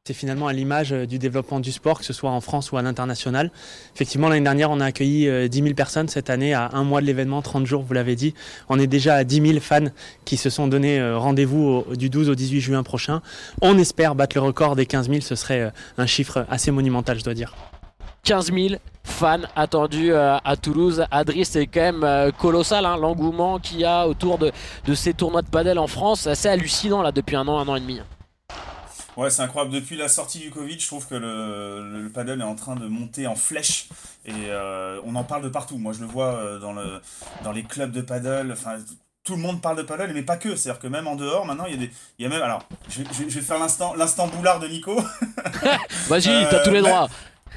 est 0.09 0.13
finalement 0.15 0.49
à 0.49 0.53
l'image 0.53 0.91
du 0.91 1.19
développement 1.19 1.61
du 1.61 1.71
sport, 1.71 1.99
que 1.99 2.05
ce 2.05 2.13
soit 2.13 2.31
en 2.31 2.41
France 2.41 2.73
ou 2.73 2.79
à 2.79 2.83
l'international. 2.83 3.53
Effectivement, 3.95 4.29
l'année 4.29 4.43
dernière, 4.43 4.71
on 4.71 4.81
a 4.81 4.87
accueilli 4.87 5.49
10 5.49 5.63
000 5.63 5.75
personnes. 5.75 6.09
Cette 6.09 6.31
année, 6.31 6.55
à 6.55 6.71
un 6.73 6.83
mois 6.83 7.01
de 7.03 7.07
l'événement, 7.07 7.43
30 7.43 7.67
jours, 7.67 7.83
vous 7.83 7.93
l'avez 7.93 8.17
dit, 8.17 8.35
on 8.71 8.79
est 8.79 8.87
déjà 8.87 9.15
à 9.17 9.25
10 9.25 9.47
000 9.49 9.61
fans 9.61 9.91
qui 10.25 10.37
se 10.37 10.49
sont 10.51 10.67
donné 10.67 11.01
rendez-vous 11.13 11.85
du 11.95 12.09
12 12.09 12.31
au 12.31 12.35
18 12.35 12.61
juin 12.61 12.83
prochain. 12.83 13.21
On 13.61 13.79
espère 13.79 14.15
battre 14.15 14.37
le 14.37 14.43
record 14.43 14.75
des 14.75 14.87
15 14.87 15.09
000. 15.11 15.21
Ce 15.21 15.35
serait 15.37 15.71
un 15.99 16.07
chiffre 16.07 16.47
assez 16.49 16.71
monumental, 16.71 17.19
je 17.19 17.25
dois 17.25 17.35
dire. 17.35 17.55
15 18.25 18.53
000 18.53 18.81
fans 19.05 19.43
attendus 19.57 20.13
euh, 20.13 20.37
à 20.45 20.57
Toulouse. 20.57 21.05
Adri, 21.11 21.45
c'est 21.45 21.67
quand 21.67 21.81
même 21.81 22.05
euh, 22.05 22.31
colossal 22.31 22.87
hein, 22.87 22.97
l'engouement 22.97 23.59
qu'il 23.59 23.81
y 23.81 23.85
a 23.85 24.07
autour 24.07 24.39
de, 24.39 24.53
ces 24.95 25.15
tournois 25.15 25.43
de 25.43 25.49
padel 25.49 25.79
en 25.79 25.87
France. 25.87 26.23
C'est 26.23 26.31
assez 26.31 26.49
hallucinant 26.49 27.03
là 27.03 27.13
depuis 27.13 27.37
un 27.37 27.47
an, 27.49 27.59
un 27.59 27.69
an 27.69 27.77
et 27.77 27.81
demi. 27.81 28.01
Ouais, 29.17 29.31
c'est 29.31 29.43
incroyable. 29.43 29.75
Depuis 29.75 29.97
la 29.97 30.09
sortie 30.09 30.39
du 30.39 30.51
Covid, 30.51 30.79
je 30.79 30.87
trouve 30.87 31.07
que 31.07 31.15
le, 31.15 32.03
le, 32.03 32.09
padel 32.11 32.41
est 32.41 32.45
en 32.45 32.55
train 32.55 32.77
de 32.77 32.87
monter 32.87 33.27
en 33.27 33.35
flèche 33.35 33.89
et 34.25 34.33
euh, 34.49 35.01
on 35.05 35.15
en 35.15 35.25
parle 35.25 35.43
de 35.43 35.49
partout. 35.49 35.79
Moi, 35.79 35.93
je 35.93 36.01
le 36.01 36.07
vois 36.07 36.59
dans, 36.61 36.73
le, 36.73 37.01
dans 37.43 37.53
les 37.53 37.65
clubs 37.65 37.91
de 37.91 38.01
padel. 38.01 38.53
Enfin, 38.53 38.77
tout 39.25 39.37
le 39.37 39.43
monde 39.43 39.61
parle 39.61 39.77
de 39.77 39.83
paddle, 39.83 40.13
mais 40.15 40.23
pas 40.23 40.37
que. 40.37 40.57
C'est-à-dire 40.57 40.81
que 40.81 40.87
même 40.87 41.07
en 41.07 41.15
dehors, 41.17 41.45
maintenant, 41.45 41.67
il 41.67 41.73
y 41.73 41.77
a 41.77 41.79
des. 41.79 41.91
Il 42.19 42.23
y 42.23 42.27
a 42.27 42.29
même. 42.29 42.43
Alors, 42.43 42.63
je, 42.89 43.03
vais 43.03 43.41
faire 43.41 43.59
l'instant, 43.59 43.95
l'instant 43.95 44.29
boulard 44.29 44.61
de 44.61 44.69
Nico. 44.69 44.95
Vas-y, 46.09 46.49
t'as 46.51 46.65
tous 46.65 46.71
les 46.71 46.81
droits. 46.81 47.09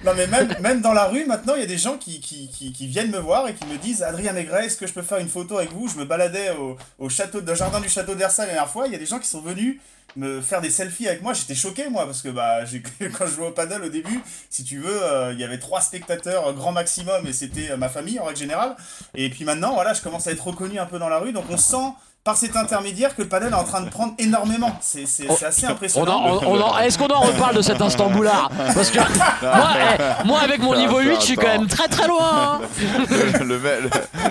Non 0.04 0.14
mais 0.16 0.28
même, 0.28 0.54
même 0.60 0.82
dans 0.82 0.92
la 0.92 1.06
rue 1.06 1.26
maintenant 1.26 1.56
il 1.56 1.62
y 1.62 1.64
a 1.64 1.68
des 1.68 1.78
gens 1.78 1.98
qui, 1.98 2.20
qui, 2.20 2.50
qui, 2.50 2.88
viennent 2.88 3.12
me 3.12 3.20
voir 3.20 3.48
et 3.48 3.54
qui 3.54 3.66
me 3.66 3.78
disent 3.78 4.04
Adrien 4.04 4.34
Maigret 4.34 4.66
est-ce 4.66 4.76
que 4.78 4.86
je 4.86 4.94
peux 4.94 5.02
faire 5.02 5.20
une 5.20 5.30
photo 5.30 5.58
avec 5.58 5.72
vous? 5.72 5.88
Je 5.88 5.96
me 5.96 6.04
baladais 6.04 6.52
au, 6.52 6.76
au 7.00 7.10
château 7.10 7.40
de 7.40 7.56
jardin 7.56 7.80
du 7.80 7.88
château 7.88 8.14
d'Ersal 8.14 8.48
la 8.48 8.54
dernière 8.54 8.70
fois, 8.70 8.88
il 8.88 8.92
y 8.92 8.96
a 8.96 9.00
des 9.00 9.06
gens 9.06 9.20
qui 9.20 9.28
sont 9.28 9.42
venus 9.42 9.80
me 10.16 10.42
faire 10.42 10.62
des 10.62 10.70
selfies 10.70 11.08
avec 11.08 11.22
moi, 11.22 11.34
j'étais 11.34 11.56
choqué 11.56 11.90
moi 11.90 12.06
parce 12.06 12.22
que 12.22 12.30
bah 12.30 12.60
quand 13.18 13.26
je 13.26 13.32
jouais 13.32 13.48
au 13.48 13.52
paddle 13.52 13.84
au 13.84 13.90
début, 13.90 14.20
si 14.50 14.64
tu 14.64 14.80
veux, 14.80 15.04
euh, 15.04 15.34
il 15.34 15.40
y 15.40 15.44
avait 15.44 15.58
trois 15.58 15.82
spectateurs 15.82 16.48
euh, 16.48 16.54
grand 16.54 16.72
maximum 16.72 17.26
et 17.26 17.34
c'était 17.34 17.72
euh, 17.72 17.78
ma 17.78 17.90
famille 17.90 18.20
en 18.20 18.26
règle 18.26 18.40
générale. 18.40 18.76
Et 19.16 19.30
puis 19.30 19.46
maintenant 19.46 19.74
voilà, 19.74 19.94
je 19.94 20.02
commence 20.02 20.28
à 20.28 20.32
être 20.32 20.46
reconnu 20.46 20.80
un 20.80 20.86
peu 20.86 21.00
dans 21.00 21.10
la 21.10 21.20
rue. 21.20 21.34
Donc 21.34 21.46
on 21.50 21.58
sent 21.58 21.94
par 22.24 22.38
cet 22.38 22.56
intermédiaire 22.56 23.14
que 23.18 23.22
le 23.22 23.28
panel 23.28 23.52
est 23.52 23.56
en 23.56 23.66
train 23.66 23.82
de 23.82 23.90
prendre 23.90 24.14
énormément. 24.18 24.72
C'est 24.80 25.04
assez 25.46 25.66
impressionnant. 25.66 26.80
Est-ce 26.80 26.98
qu'on 26.98 27.08
en 27.08 27.20
reparle 27.20 27.58
de 27.58 27.62
cet 27.62 27.82
instant 27.82 28.10
boulard 28.10 28.50
Parce 28.74 28.92
que 28.92 29.00
eh, 29.00 30.26
moi, 30.26 30.40
avec 30.40 30.62
mon 30.62 30.74
niveau 30.74 31.00
8, 31.00 31.16
je 31.20 31.26
suis 31.26 31.36
quand 31.36 31.50
même 31.50 31.68
très 31.68 31.90
très 31.90 32.08
loin. 32.08 32.62
Hein. 32.62 32.62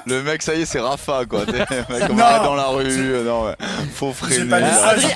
le, 0.07 0.23
mec, 0.23 0.41
ça 0.41 0.55
y 0.55 0.63
est, 0.63 0.65
c'est 0.65 0.81
Rafa 0.81 1.27
quoi. 1.27 1.41
on 2.11 2.15
va 2.15 2.39
dans 2.39 2.55
la 2.55 2.69
rue. 2.69 2.87
Euh, 2.89 3.25
non, 3.25 3.45
ouais. 3.45 3.57
Faut 3.95 4.13
freiner. 4.15 4.49
Pas 4.49 4.57
Adri, 4.57 5.07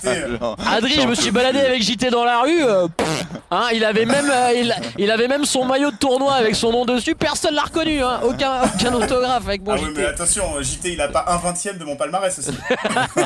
Adri 0.67 1.01
je 1.01 1.07
me 1.07 1.15
suis 1.15 1.31
baladé 1.31 1.61
avec 1.61 1.83
JT 1.83 2.11
dans 2.11 2.25
la 2.25 2.43
rue. 2.43 2.63
Euh, 2.63 2.89
hein, 3.51 3.69
il, 3.73 3.87
avait 3.87 4.05
même, 4.05 4.31
euh, 4.31 4.71
il, 4.99 5.11
avait 5.11 5.29
même 5.29 5.47
son 5.47 5.65
maillot 5.65 5.93
de 5.93 5.97
tournoi 5.97 6.35
avec 6.35 6.55
son 6.55 6.73
nom 6.73 6.85
dessus. 6.85 7.15
Personne 7.15 7.55
l'a 7.55 7.63
reconnu. 7.63 8.03
Hein. 8.03 8.21
Aucun, 8.23 8.65
aucun 8.65 8.93
autographe 8.93 9.47
avec 9.47 9.65
mon 9.65 9.73
ah 9.73 9.77
JT. 9.79 9.87
Oui, 9.87 9.95
mais 9.97 10.05
attention, 10.05 10.45
JT, 10.61 10.93
il 10.93 11.01
a 11.01 11.09
pas 11.09 11.25
un 11.29 11.39
vingtième 11.39 11.79
de 11.79 11.85
mon 11.85 11.97
palmarès 11.97 12.39
aussi. 12.39 12.51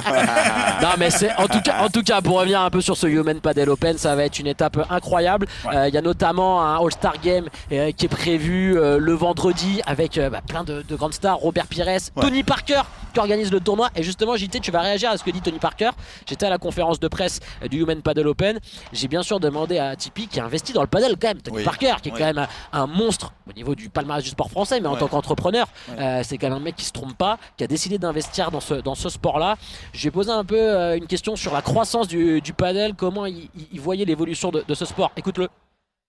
non 0.83 0.89
mais 0.99 1.11
c'est 1.11 1.33
en 1.37 1.47
tout 1.47 1.61
cas 1.61 1.83
en 1.83 1.89
tout 1.89 2.03
cas 2.03 2.21
pour 2.21 2.39
revenir 2.39 2.61
un 2.61 2.71
peu 2.71 2.81
sur 2.81 2.97
ce 2.97 3.07
Human 3.07 3.41
Padel 3.41 3.71
Open 3.71 3.97
ça 3.99 4.15
va 4.15 4.25
être 4.25 4.39
une 4.39 4.47
étape 4.47 4.79
incroyable. 4.91 5.47
Euh, 5.73 5.89
il 5.89 5.95
y 5.95 5.99
a 5.99 6.03
notamment 6.03 6.63
un 6.63 6.77
All-Star 6.85 7.21
Game 7.21 7.49
euh, 7.73 7.93
qui 7.93 8.07
est 8.07 8.09
prévu 8.09 8.79
euh, 8.79 8.99
le 8.99 9.13
vendredi 9.13 9.81
avec 9.87 10.19
bah, 10.19 10.41
plein 10.47 10.65
de, 10.65 10.83
grandes 10.91 11.15
stars. 11.15 11.39
Robert 11.39 11.67
Pires 11.67 11.87
Tony 12.21 12.43
Parker 12.43 12.83
qui 13.13 13.21
organise 13.21 13.51
le 13.51 13.61
tournoi. 13.61 13.91
Et 13.97 14.03
justement 14.03 14.37
JT 14.37 14.61
tu 14.61 14.71
vas 14.71 14.81
réagir 14.81 15.11
à 15.11 15.17
ce 15.17 15.25
que 15.25 15.31
dit 15.31 15.41
Tony 15.41 15.59
Parker. 15.59 15.91
J'étais 16.27 16.47
à 16.47 16.51
la 16.51 16.59
conférence 16.59 17.01
de 17.01 17.09
presse 17.09 17.41
du 17.71 17.81
Human 17.81 18.03
Padel 18.03 18.27
Open. 18.27 18.59
J'ai 18.93 19.09
bien 19.09 19.23
sûr 19.23 19.41
demandé 19.41 19.79
à 19.79 19.97
Tipeee 19.97 20.29
qui 20.29 20.41
a 20.41 20.45
investi 20.45 20.73
dans 20.73 20.83
le 20.83 20.89
paddle 20.89 21.17
quand 21.21 21.29
même. 21.29 21.43
Tony 21.43 21.63
Parker 21.63 21.95
qui 22.03 22.09
est 22.11 22.13
quand 22.13 22.33
même 22.33 22.47
un 22.73 22.87
monstre 22.87 23.33
au 23.49 23.53
niveau 23.53 23.75
du 23.75 23.89
palmarès 23.89 24.23
du 24.23 24.31
sport 24.31 24.51
français. 24.51 24.81
Mais 24.81 24.89
en 24.89 24.97
tant 24.97 25.09
qu'entrepreneur 25.09 25.67
c'est 26.23 26.39
quand 26.39 26.49
même 26.49 26.59
un 26.59 26.61
mec 26.61 26.77
qui 26.77 26.85
se 26.85 26.93
trompe 26.93 27.17
pas 27.17 27.39
qui 27.57 27.65
a 27.65 27.67
décidé 27.67 27.99
d'investir 27.99 28.51
dans 28.51 28.61
ce, 28.61 28.75
dans 28.75 28.95
ce 28.95 29.09
sport 29.09 29.30
là 29.39 29.57
j'ai 29.93 30.11
posé 30.11 30.31
un 30.31 30.45
peu 30.45 30.59
euh, 30.59 30.97
une 30.97 31.07
question 31.07 31.37
sur 31.37 31.53
la 31.53 31.63
croissance 31.63 32.09
du, 32.09 32.41
padel, 32.57 32.95
comment 32.95 33.27
il, 33.27 33.49
voyait 33.81 34.05
l'évolution 34.05 34.51
de, 34.51 34.75
ce 34.75 34.85
sport. 34.85 35.13
Écoute-le. 35.17 35.49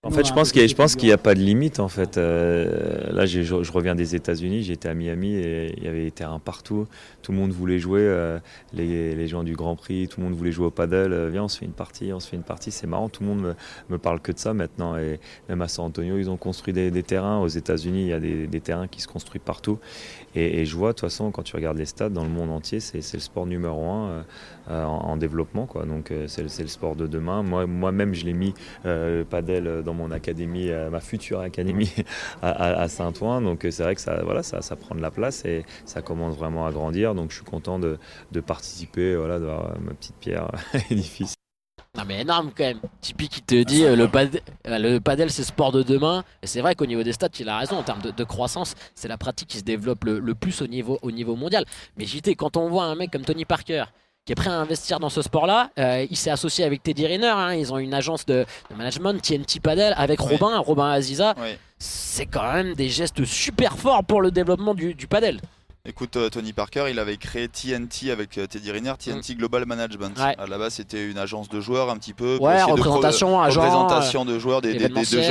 En 0.04 0.10
fait, 0.10 0.26
je 0.26 0.34
pense 0.34 0.52
qu'il 0.96 1.08
n'y 1.08 1.14
a, 1.14 1.18
pas 1.20 1.36
de 1.36 1.42
limite. 1.42 1.80
En 1.80 1.88
fait, 1.88 2.18
euh, 2.18 3.12
là, 3.12 3.28
je, 3.28 3.44
je, 3.44 3.72
reviens 3.72 3.94
des 3.94 4.16
États-Unis. 4.16 4.64
J'étais 4.64 4.90
à 4.90 4.96
Miami 4.96 5.36
et 5.36 5.76
il 5.78 5.84
y 5.84 5.88
avait 5.88 6.06
des 6.06 6.12
terrains 6.12 6.40
partout. 6.40 6.88
Tout 7.22 7.32
le 7.32 7.38
monde 7.38 7.52
voulait 7.52 7.78
jouer. 7.78 8.02
Euh, 8.02 8.40
les, 8.74 9.28
gens 9.28 9.44
du 9.44 9.54
Grand 9.56 9.76
Prix, 9.76 10.08
tout 10.08 10.20
le 10.20 10.26
monde 10.26 10.36
voulait 10.36 10.52
jouer 10.52 10.66
au 10.66 10.72
paddle. 10.72 11.30
viens, 11.30 11.44
on 11.44 11.48
se 11.48 11.60
fait 11.60 11.68
une 11.68 11.72
partie, 11.74 12.12
on 12.14 12.20
se 12.20 12.28
fait 12.28 12.36
une 12.36 12.42
partie. 12.42 12.72
C'est 12.72 12.88
marrant. 12.88 13.10
Tout 13.10 13.22
le 13.22 13.30
monde 13.30 13.42
me, 13.42 13.54
me, 13.90 14.00
parle 14.00 14.22
que 14.22 14.32
de 14.32 14.40
ça 14.40 14.56
maintenant. 14.56 14.98
Et 14.98 15.20
même 15.50 15.62
à 15.62 15.68
San 15.68 15.86
Antonio, 15.86 16.18
ils 16.18 16.32
ont 16.32 16.38
construit 16.38 16.74
des, 16.74 17.04
terrains. 17.04 17.40
Aux 17.40 17.48
États-Unis, 17.48 18.02
il 18.02 18.08
y 18.08 18.14
a 18.14 18.20
des, 18.20 18.48
des, 18.48 18.60
terrains 18.60 18.88
qui 18.88 19.02
se 19.02 19.08
construisent 19.08 19.44
partout. 19.46 19.78
Et, 20.34 20.66
je 20.66 20.76
vois, 20.76 20.90
de 20.90 20.94
toute 20.94 21.02
façon, 21.02 21.30
quand 21.30 21.44
tu 21.44 21.56
regardes 21.56 21.78
les 21.78 21.86
stades 21.86 22.14
dans 22.14 22.24
le 22.24 22.32
monde 22.32 22.50
entier, 22.50 22.80
c'est 22.80 23.14
le 23.14 23.20
sport 23.20 23.46
numéro 23.46 23.86
un 23.86 24.26
euh, 24.72 24.82
euh, 24.82 24.86
en, 24.86 25.18
développement. 25.18 25.66
Quoi. 25.66 25.86
Donc 25.86 26.12
euh, 26.12 26.28
c'est 26.28 26.42
le 26.42 26.68
sport 26.68 26.96
de 26.96 27.08
demain. 27.08 27.44
Moi, 27.44 27.68
moi-même, 27.68 28.14
je 28.14 28.26
l'ai 28.26 28.34
mis 28.34 28.54
le 28.84 29.24
padel 29.24 29.84
dans 29.84 29.94
mon 29.94 30.12
académie, 30.12 30.70
ma 30.92 31.00
future 31.00 31.40
académie 31.42 31.94
à, 32.42 32.88
Saint-Ouen. 32.88 33.42
Donc 33.42 33.68
c'est 33.70 33.84
vrai 33.84 33.96
que 33.96 34.02
ça, 34.02 34.22
voilà, 34.24 34.44
ça, 34.44 34.62
ça, 34.62 34.76
prend 34.76 34.96
de 34.96 35.02
la 35.02 35.12
place 35.12 35.46
et 35.46 35.66
ça 35.86 36.02
commence 36.02 36.38
vraiment 36.38 36.66
à 36.66 36.72
grandir. 36.72 37.16
Donc 37.16 37.32
je 37.32 37.36
suis 37.36 37.46
content 37.46 37.80
de, 37.80 37.98
de 38.32 38.40
participer, 38.40 39.16
voilà, 39.16 39.40
d'avoir 39.40 39.80
ma 39.82 39.94
petite 39.94 40.16
pierre 40.16 40.46
à 40.74 40.78
l'édifice. 40.90 41.36
Non 41.98 42.06
mais 42.08 42.22
énorme 42.22 42.52
quand 42.56 42.64
même. 42.64 42.80
Tipeee 43.02 43.28
qui 43.28 43.42
te 43.42 43.64
dit 43.64 43.84
euh, 43.84 43.98
le, 43.98 44.08
padel, 44.08 44.42
euh, 44.68 44.78
le 44.78 45.00
padel 45.02 45.30
c'est 45.30 45.44
sport 45.44 45.74
de 45.74 45.84
demain. 45.84 46.24
Et 46.42 46.48
c'est 46.48 46.62
vrai 46.62 46.74
qu'au 46.74 46.86
niveau 46.86 47.04
des 47.04 47.12
stats, 47.12 47.28
il 47.38 47.50
a 47.50 47.58
raison. 47.58 47.76
En 47.76 47.84
termes 47.84 48.02
de, 48.02 48.24
croissance, 48.24 48.76
c'est 48.96 49.10
la 49.10 49.18
pratique 49.18 49.50
qui 49.50 49.58
se 49.58 49.64
développe 49.64 50.06
le, 50.06 50.34
plus 50.34 50.62
au 50.62 50.68
niveau, 50.68 51.00
au 51.02 51.12
niveau 51.12 51.36
mondial. 51.36 51.66
Mais 51.98 52.06
JT, 52.06 52.36
quand 52.36 52.56
on 52.56 52.70
voit 52.70 52.86
un 52.86 52.96
mec 52.96 53.12
comme 53.12 53.26
Tony 53.26 53.44
Parker 53.44 53.84
qui 54.26 54.34
est 54.34 54.36
prêt 54.36 54.50
à 54.50 54.60
investir 54.60 55.00
dans 55.00 55.10
ce 55.10 55.22
sport-là, 55.22 55.72
euh, 55.80 56.06
il 56.10 56.16
s'est 56.16 56.30
associé 56.30 56.64
avec 56.64 56.84
Teddy 56.84 57.08
Riner. 57.08 57.28
Hein. 57.28 57.56
ils 57.56 57.74
ont 57.74 57.80
une 57.80 57.94
agence 57.94 58.26
de, 58.26 58.46
management, 58.76 59.20
TNT 59.20 59.60
Padel, 59.60 59.94
avec 59.98 60.20
Robin, 60.20 60.58
Robin 60.60 60.90
Aziza. 60.92 61.36
C'est 61.80 62.28
quand 62.28 62.54
même 62.54 62.76
des 62.76 62.90
gestes 62.90 63.26
super 63.26 63.78
forts 63.78 64.04
pour 64.04 64.22
le 64.22 64.30
développement 64.30 64.76
du, 64.76 64.94
du 64.94 65.08
padel. 65.08 65.42
Écoute, 65.84 66.16
euh, 66.16 66.30
Tony 66.30 66.54
Parker, 66.54 66.86
il 66.92 67.00
avait 67.00 67.18
créé 67.18 67.48
TNT 67.48 68.12
avec 68.12 68.38
euh, 68.38 68.46
Teddy 68.46 68.72
Riner, 68.72 68.94
TNT 69.00 69.34
mm. 69.34 69.38
Global 69.38 69.66
Management. 69.66 70.14
À 70.20 70.46
la 70.46 70.60
base, 70.60 70.76
c'était 70.76 71.10
une 71.10 71.18
agence 71.18 71.50
de 71.50 71.60
joueurs 71.60 71.90
un 71.90 71.98
petit 71.98 72.14
peu. 72.14 72.38
Ouais, 72.40 72.62
représentation, 72.62 73.42
de, 73.42 73.50
représentation 73.50 74.24
de 74.24 74.38
joueurs, 74.38 74.62
des, 74.62 74.78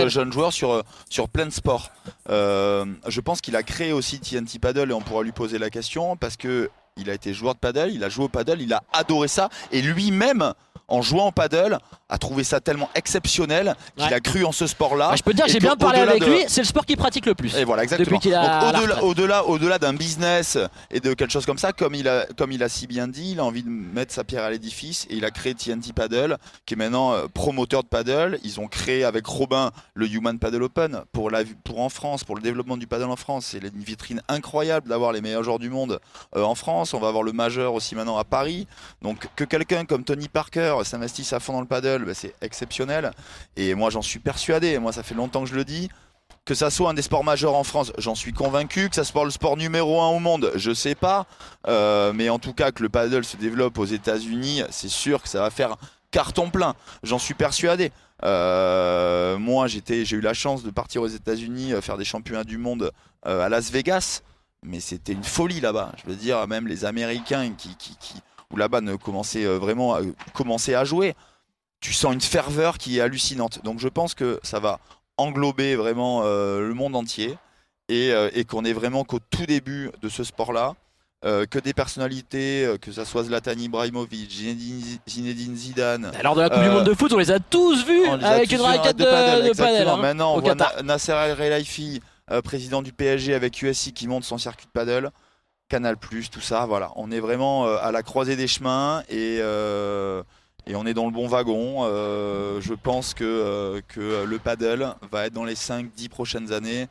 jeunes 0.09 0.33
joueurs 0.33 0.53
sur, 0.53 0.83
sur 1.09 1.29
plein 1.29 1.47
de 1.47 1.53
sports. 1.53 1.93
je 2.29 3.21
pense 3.21 3.41
qu'il 3.41 3.55
a 3.55 3.63
créé 3.63 3.93
aussi 3.93 4.19
TNT 4.19 4.59
Paddle 4.59 4.91
et 4.91 4.95
on 4.95 5.03
pourra 5.03 5.23
lui 5.23 5.31
poser 5.31 5.59
la 5.59 5.71
question 5.71 6.17
parce 6.17 6.37
que 6.37 6.69
il 7.01 7.11
a 7.11 7.15
été 7.15 7.35
joueur 7.35 7.55
de 7.55 7.61
paddle, 7.61 7.91
il 7.93 8.05
a 8.05 8.09
joué 8.09 8.27
au 8.27 8.29
paddle, 8.29 8.61
il 8.61 8.73
a 8.73 8.83
adoré 8.93 9.29
ça 9.29 9.49
et 9.73 9.83
lui-même 9.83 10.53
en 10.91 11.03
jouant 11.03 11.29
au 11.29 11.33
paddle, 11.33 11.79
a 12.09 12.19
trouvé 12.19 12.43
ça 12.43 12.61
tellement 12.61 12.91
exceptionnel 12.95 13.77
qu'il 13.97 14.13
a 14.13 14.21
cru 14.21 14.45
en 14.45 14.53
ce 14.53 14.67
sport-là. 14.67 15.11
Bah, 15.11 15.17
je 15.17 15.23
peux 15.23 15.31
te 15.31 15.37
dire, 15.37 15.47
j'ai 15.47 15.61
bien 15.61 15.77
parlé 15.77 16.01
avec 16.01 16.27
lui, 16.27 16.45
c'est 16.49 16.61
le 16.61 16.67
sport 16.67 16.85
qu'il 16.85 16.97
pratique 16.97 17.27
le 17.27 17.35
plus. 17.35 17.57
Et 17.57 17.65
voilà, 17.65 17.85
exactement. 17.85 18.19
au-delà, 19.03 19.45
au-delà, 19.47 19.79
d'un 19.79 19.95
business 19.95 20.59
et 20.91 20.99
de 20.99 21.15
quelque 21.15 21.31
chose 21.31 21.47
comme 21.47 21.59
ça, 21.59 21.73
comme 21.73 21.95
il, 21.95 22.09
a, 22.09 22.27
comme 22.37 22.51
il 22.51 22.63
a 22.63 22.69
si 22.69 22.89
bien 22.89 23.07
dit, 23.07 23.33
il 23.33 23.41
a 23.41 23.45
envie 23.45 23.63
de 23.63 23.69
mettre 23.69 24.13
sa 24.13 24.25
pierre 24.25 24.43
à 24.43 24.51
l'édifice 24.51 25.07
et 25.09 25.15
il 25.15 25.25
a 25.25 25.31
créé 25.31 25.55
TNT 25.55 25.93
Paddle, 25.95 26.37
qui 26.67 26.75
est 26.75 26.77
maintenant 26.77 27.13
euh, 27.13 27.27
promoteur 27.33 27.85
de 27.85 27.89
paddle. 27.89 28.39
Ils 28.43 28.59
ont 28.59 28.67
créé 28.67 29.05
avec 29.05 29.25
Robin 29.27 29.71
le 29.95 30.09
Human 30.09 30.39
Paddle 30.39 30.65
Open 30.65 31.03
pour, 31.13 31.31
la, 31.31 31.43
pour 31.63 31.81
en 31.81 31.89
France, 31.89 32.25
pour 32.25 32.35
le 32.35 32.43
développement 32.43 32.77
du 32.77 32.89
paddle 32.89 33.05
en 33.11 33.17
France. 33.17 33.47
C'est 33.47 33.59
une 33.59 33.85
vitrine 33.85 34.23
incroyable 34.29 34.89
d'avoir 34.89 35.13
les 35.13 35.21
meilleurs 35.21 35.45
joueurs 35.45 35.61
du 35.61 35.71
monde 35.71 36.01
euh, 36.35 36.43
en 36.43 36.57
France. 36.57 36.90
On 36.95 37.01
va 37.01 37.09
avoir 37.09 37.23
le 37.23 37.33
majeur 37.33 37.75
aussi 37.75 37.95
maintenant 37.95 38.19
à 38.19 38.25
Paris. 38.25 38.67
Donc 39.03 39.29
que 39.37 39.45
quelqu'un 39.45 39.85
comme 39.85 40.05
Tony 40.05 40.29
Parker 40.29 40.77
s'investissent 40.85 41.33
à 41.33 41.41
fond 41.41 41.53
dans 41.53 41.61
le 41.61 41.67
paddle, 41.67 42.05
bah, 42.05 42.15
c'est 42.15 42.35
exceptionnel. 42.41 43.13
Et 43.57 43.75
moi, 43.75 43.91
j'en 43.91 44.03
suis 44.03 44.19
persuadé. 44.19 44.79
Moi, 44.79 44.93
ça 44.93 45.03
fait 45.03 45.15
longtemps 45.15 45.43
que 45.43 45.49
je 45.49 45.55
le 45.55 45.65
dis. 45.65 45.89
Que 46.45 46.55
ça 46.55 46.71
soit 46.71 46.91
un 46.91 46.95
des 46.95 47.03
sports 47.03 47.23
majeurs 47.23 47.55
en 47.55 47.65
France, 47.65 47.93
j'en 47.99 48.15
suis 48.15 48.33
convaincu. 48.33 48.89
Que 48.89 48.97
ça 48.97 49.05
soit 49.05 49.25
le 49.25 49.31
sport 49.31 49.57
numéro 49.57 50.01
un 50.01 50.09
au 50.09 50.19
monde, 50.19 50.51
je 50.57 50.73
sais 50.73 50.95
pas. 50.95 51.27
Euh, 51.69 52.13
mais 52.13 52.29
en 52.29 52.39
tout 52.39 52.55
cas, 52.55 52.73
que 52.73 52.83
le 52.83 52.89
paddle 52.89 53.25
se 53.25 53.37
développe 53.37 53.79
aux 53.79 53.85
États-Unis, 53.85 54.63
c'est 54.71 54.89
sûr 54.89 55.23
que 55.23 55.29
ça 55.29 55.43
va 55.43 55.51
faire 55.51 55.77
carton 56.11 56.51
plein. 56.51 56.75
J'en 57.03 57.19
suis 57.19 57.35
persuadé. 57.35 57.93
Euh, 58.25 59.39
moi, 59.39 59.67
j'ai 59.67 60.11
eu 60.11 60.21
la 60.21 60.35
chance 60.35 60.63
de 60.63 60.71
partir 60.71 61.03
aux 61.03 61.09
États-Unis 61.09 61.73
euh, 61.73 61.81
faire 61.81 61.97
des 61.97 62.05
championnats 62.05 62.45
du 62.45 62.59
monde 62.59 62.91
à 63.23 63.51
Las 63.51 63.71
Vegas, 63.71 64.23
mais 64.63 64.81
c'était 64.81 65.13
une 65.13 65.25
folie 65.25 65.61
là-bas. 65.61 65.93
Je 66.03 66.11
veux 66.11 66.17
dire, 66.17 66.47
même 66.47 66.67
les 66.67 66.85
Américains 66.85 67.51
qui, 67.57 67.75
qui, 67.77 67.97
qui 67.99 68.15
où 68.53 68.57
là-bas 68.57 68.81
ne 68.81 68.97
commençait 68.97 69.45
euh, 69.45 69.59
vraiment 69.59 69.95
à, 69.95 70.01
commencer 70.35 70.75
à 70.75 70.85
jouer, 70.85 71.15
tu 71.81 71.93
sens 71.93 72.13
une 72.13 72.21
ferveur 72.21 72.79
qui 72.79 72.99
est 72.99 73.01
hallucinante. 73.01 73.63
Donc 73.65 73.79
je 73.79 73.89
pense 73.89 74.15
que 74.15 74.41
ça 74.43 74.59
va 74.59 74.81
englober 75.17 75.77
vraiment 75.77 76.23
euh, 76.25 76.61
le 76.67 76.75
monde 76.75 76.97
entier 76.97 77.37
et, 77.89 78.13
euh, 78.13 78.29
et 78.35 78.45
qu'on 78.45 78.65
est 78.65 78.73
vraiment 78.73 79.05
qu'au 79.05 79.19
tout 79.31 79.47
début 79.47 79.91
de 80.03 80.09
ce 80.09 80.25
sport-là. 80.25 80.75
euh, 81.27 81.45
que 81.45 81.59
des 81.59 81.75
personnalités, 81.75 82.65
euh, 82.65 82.79
que 82.79 82.93
ça 82.93 83.05
soit 83.05 83.25
Zlatan 83.25 83.53
Ibrahimovic, 83.59 84.31
Zinedine, 85.07 85.55
Zidane. 85.57 86.11
Alors 86.19 86.35
de 86.35 86.41
la 86.41 86.49
Coupe 86.49 86.61
du 86.63 86.69
Euh, 86.69 86.73
Monde 86.73 86.85
de 86.87 86.95
foot, 86.95 87.13
on 87.13 87.19
les 87.19 87.31
a 87.31 87.39
tous 87.39 87.85
vus 87.85 88.07
a 88.07 88.13
avec 88.31 88.49
tous 88.49 88.55
une 88.57 88.63
raquette 88.63 88.97
de, 88.97 89.05
de 89.05 89.55
padel, 89.57 89.87
hein, 89.89 89.97
Maintenant, 89.99 90.35
on 90.37 90.41
voit. 90.41 90.55
Na- 90.55 90.83
Nasser 90.83 91.13
El 91.13 91.37
Khelaifi, 91.37 92.01
euh, 92.31 92.43
président 92.43 92.83
du 92.83 92.93
PSG 92.93 93.35
avec 93.35 93.61
USI 93.63 93.93
qui 93.93 94.07
monte 94.07 94.25
son 94.25 94.39
circuit 94.39 94.67
de 94.67 94.71
paddle, 94.71 95.11
Canal+, 95.69 95.97
tout 95.97 96.41
ça, 96.41 96.67
voilà. 96.67 96.93
On 96.97 97.11
est 97.11 97.21
vraiment 97.21 97.67
euh, 97.67 97.77
à 97.81 97.93
la 97.93 98.03
croisée 98.03 98.37
des 98.37 98.49
chemins 98.49 99.03
et, 99.09 99.39
euh, 99.41 100.23
et 100.67 100.75
on 100.75 100.85
est 100.87 100.95
dans 100.95 101.07
le 101.07 101.13
bon 101.13 101.29
wagon. 101.29 101.85
Je 102.61 102.75
pense 102.75 103.15
que, 103.15 103.81
que 103.89 104.25
le 104.25 104.39
paddle 104.39 104.95
va 105.11 105.27
être 105.27 105.33
dans 105.33 105.45
les 105.45 105.55
5-10 105.55 106.09
prochaines 106.09 106.53
années 106.53 106.89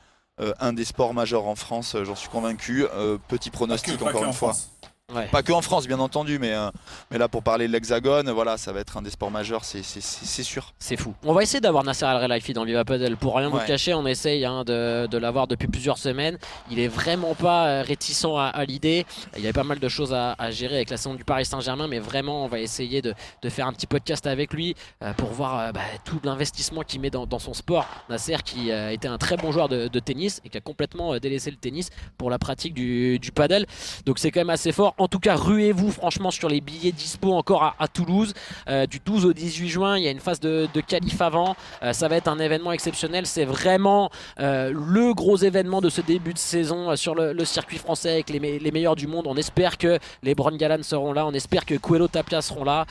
un 0.61 0.71
des 0.71 0.85
sports 0.85 1.13
majeurs 1.13 1.47
en 1.47 1.55
France, 1.55 1.97
j'en 2.01 2.15
suis 2.15 2.29
convaincu. 2.29 2.85
Petit 3.27 3.49
pronostic 3.49 3.97
pas 3.97 4.05
encore 4.05 4.23
une 4.23 4.31
fois. 4.31 4.53
France? 4.53 4.69
Ouais. 5.13 5.27
Pas 5.27 5.41
que 5.43 5.51
en 5.51 5.61
France, 5.61 5.87
bien 5.87 5.99
entendu, 5.99 6.37
mais, 6.39 6.53
euh, 6.53 6.69
mais 7.11 7.17
là 7.17 7.27
pour 7.27 7.41
parler 7.43 7.67
de 7.67 7.71
l'Hexagone, 7.73 8.29
voilà, 8.31 8.57
ça 8.57 8.71
va 8.71 8.79
être 8.79 8.97
un 8.97 9.01
des 9.01 9.09
sports 9.09 9.31
majeurs, 9.31 9.65
c'est 9.65 9.81
c'est- 9.83 10.01
c'est- 10.01 10.25
c'est 10.25 10.43
sûr. 10.43 10.73
C'est 10.79 10.97
fou. 10.97 11.13
On 11.23 11.33
va 11.33 11.41
essayer 11.43 11.59
d'avoir 11.61 11.83
Nasser 11.83 12.05
Al 12.05 12.19
Khelaifi 12.21 12.53
dans 12.53 12.63
Viva 12.63 12.85
Paddle. 12.85 13.17
Pour 13.17 13.35
rien 13.35 13.49
vous 13.49 13.57
cacher, 13.65 13.93
on 13.93 14.05
essaye 14.05 14.45
hein, 14.45 14.63
de, 14.63 15.07
de 15.07 15.17
l'avoir 15.17 15.47
depuis 15.47 15.67
plusieurs 15.67 15.97
semaines. 15.97 16.37
Il 16.69 16.79
est 16.79 16.87
vraiment 16.87 17.33
pas 17.35 17.67
euh, 17.67 17.81
réticent 17.81 18.25
à, 18.25 18.47
à 18.49 18.65
l'idée. 18.65 19.05
Il 19.35 19.41
y 19.41 19.45
avait 19.45 19.53
pas 19.53 19.63
mal 19.63 19.79
de 19.79 19.89
choses 19.89 20.13
à, 20.13 20.33
à 20.37 20.51
gérer 20.51 20.75
avec 20.75 20.89
la 20.89 20.97
saison 20.97 21.15
du 21.15 21.23
Paris 21.23 21.45
Saint-Germain, 21.45 21.87
mais 21.87 21.99
vraiment, 21.99 22.45
on 22.45 22.47
va 22.47 22.59
essayer 22.59 23.01
de, 23.01 23.13
de 23.41 23.49
faire 23.49 23.67
un 23.67 23.73
petit 23.73 23.87
podcast 23.87 24.27
avec 24.27 24.53
lui 24.53 24.75
euh, 25.03 25.13
pour 25.13 25.29
voir 25.29 25.59
euh, 25.59 25.71
bah, 25.71 25.81
tout 26.05 26.19
l'investissement 26.23 26.81
qu'il 26.81 27.01
met 27.01 27.09
dans, 27.09 27.25
dans 27.25 27.39
son 27.39 27.53
sport. 27.53 27.85
Nasser 28.09 28.37
qui 28.45 28.71
euh, 28.71 28.91
était 28.91 29.07
un 29.07 29.17
très 29.17 29.37
bon 29.37 29.51
joueur 29.51 29.69
de, 29.69 29.87
de 29.87 29.99
tennis 29.99 30.41
et 30.45 30.49
qui 30.49 30.57
a 30.57 30.61
complètement 30.61 31.17
délaissé 31.17 31.49
le 31.49 31.57
tennis 31.57 31.89
pour 32.17 32.29
la 32.29 32.37
pratique 32.37 32.73
du, 32.73 33.17
du 33.19 33.31
paddle. 33.31 33.65
Donc 34.05 34.19
c'est 34.19 34.29
quand 34.31 34.41
même 34.41 34.49
assez 34.49 34.71
fort. 34.71 34.93
En 34.99 35.07
tout 35.07 35.19
cas, 35.19 35.35
ruez-vous 35.35 35.91
franchement 35.91 36.29
sur 36.29 36.49
les 36.49 36.59
billets 36.59 36.91
dispo 36.91 37.31
encore 37.33 37.73
à, 37.79 37.87
Toulouse. 37.87 38.33
Euh, 38.67 38.85
du 38.85 38.99
12 38.99 39.25
au 39.25 39.33
18 39.33 39.69
juin, 39.69 39.97
il 39.97 40.03
y 40.03 40.07
a 40.09 40.11
une 40.11 40.19
phase 40.19 40.41
de, 40.41 40.67
de 40.73 40.81
qualif 40.81 41.21
avant. 41.21 41.55
Euh, 41.83 41.93
ça 41.93 42.09
va 42.09 42.17
être 42.17 42.27
un 42.27 42.37
événement 42.37 42.73
exceptionnel. 42.73 43.25
C'est 43.25 43.45
vraiment 43.45 44.09
euh, 44.41 44.73
le 44.75 45.13
gros 45.13 45.37
événement 45.37 45.79
de 45.79 45.89
ce 45.89 46.01
début 46.01 46.33
de 46.33 46.37
saison 46.37 46.95
sur 46.97 47.15
le, 47.15 47.45
circuit 47.45 47.77
français 47.77 48.11
avec 48.11 48.29
les, 48.29 48.41
me- 48.41 48.59
les 48.59 48.71
meilleurs 48.71 48.97
du 48.97 49.07
monde. 49.07 49.25
On 49.25 49.37
espère 49.37 49.77
que 49.77 49.99
les 50.21 50.35
Bron 50.35 50.51
Galan 50.51 50.83
seront 50.83 51.13
là. 51.13 51.25
On 51.25 51.31
espère 51.31 51.65
que 51.65 51.75
Coelho 51.75 52.09
Tapia 52.09 52.41
seront 52.41 52.65
là. 52.65 52.85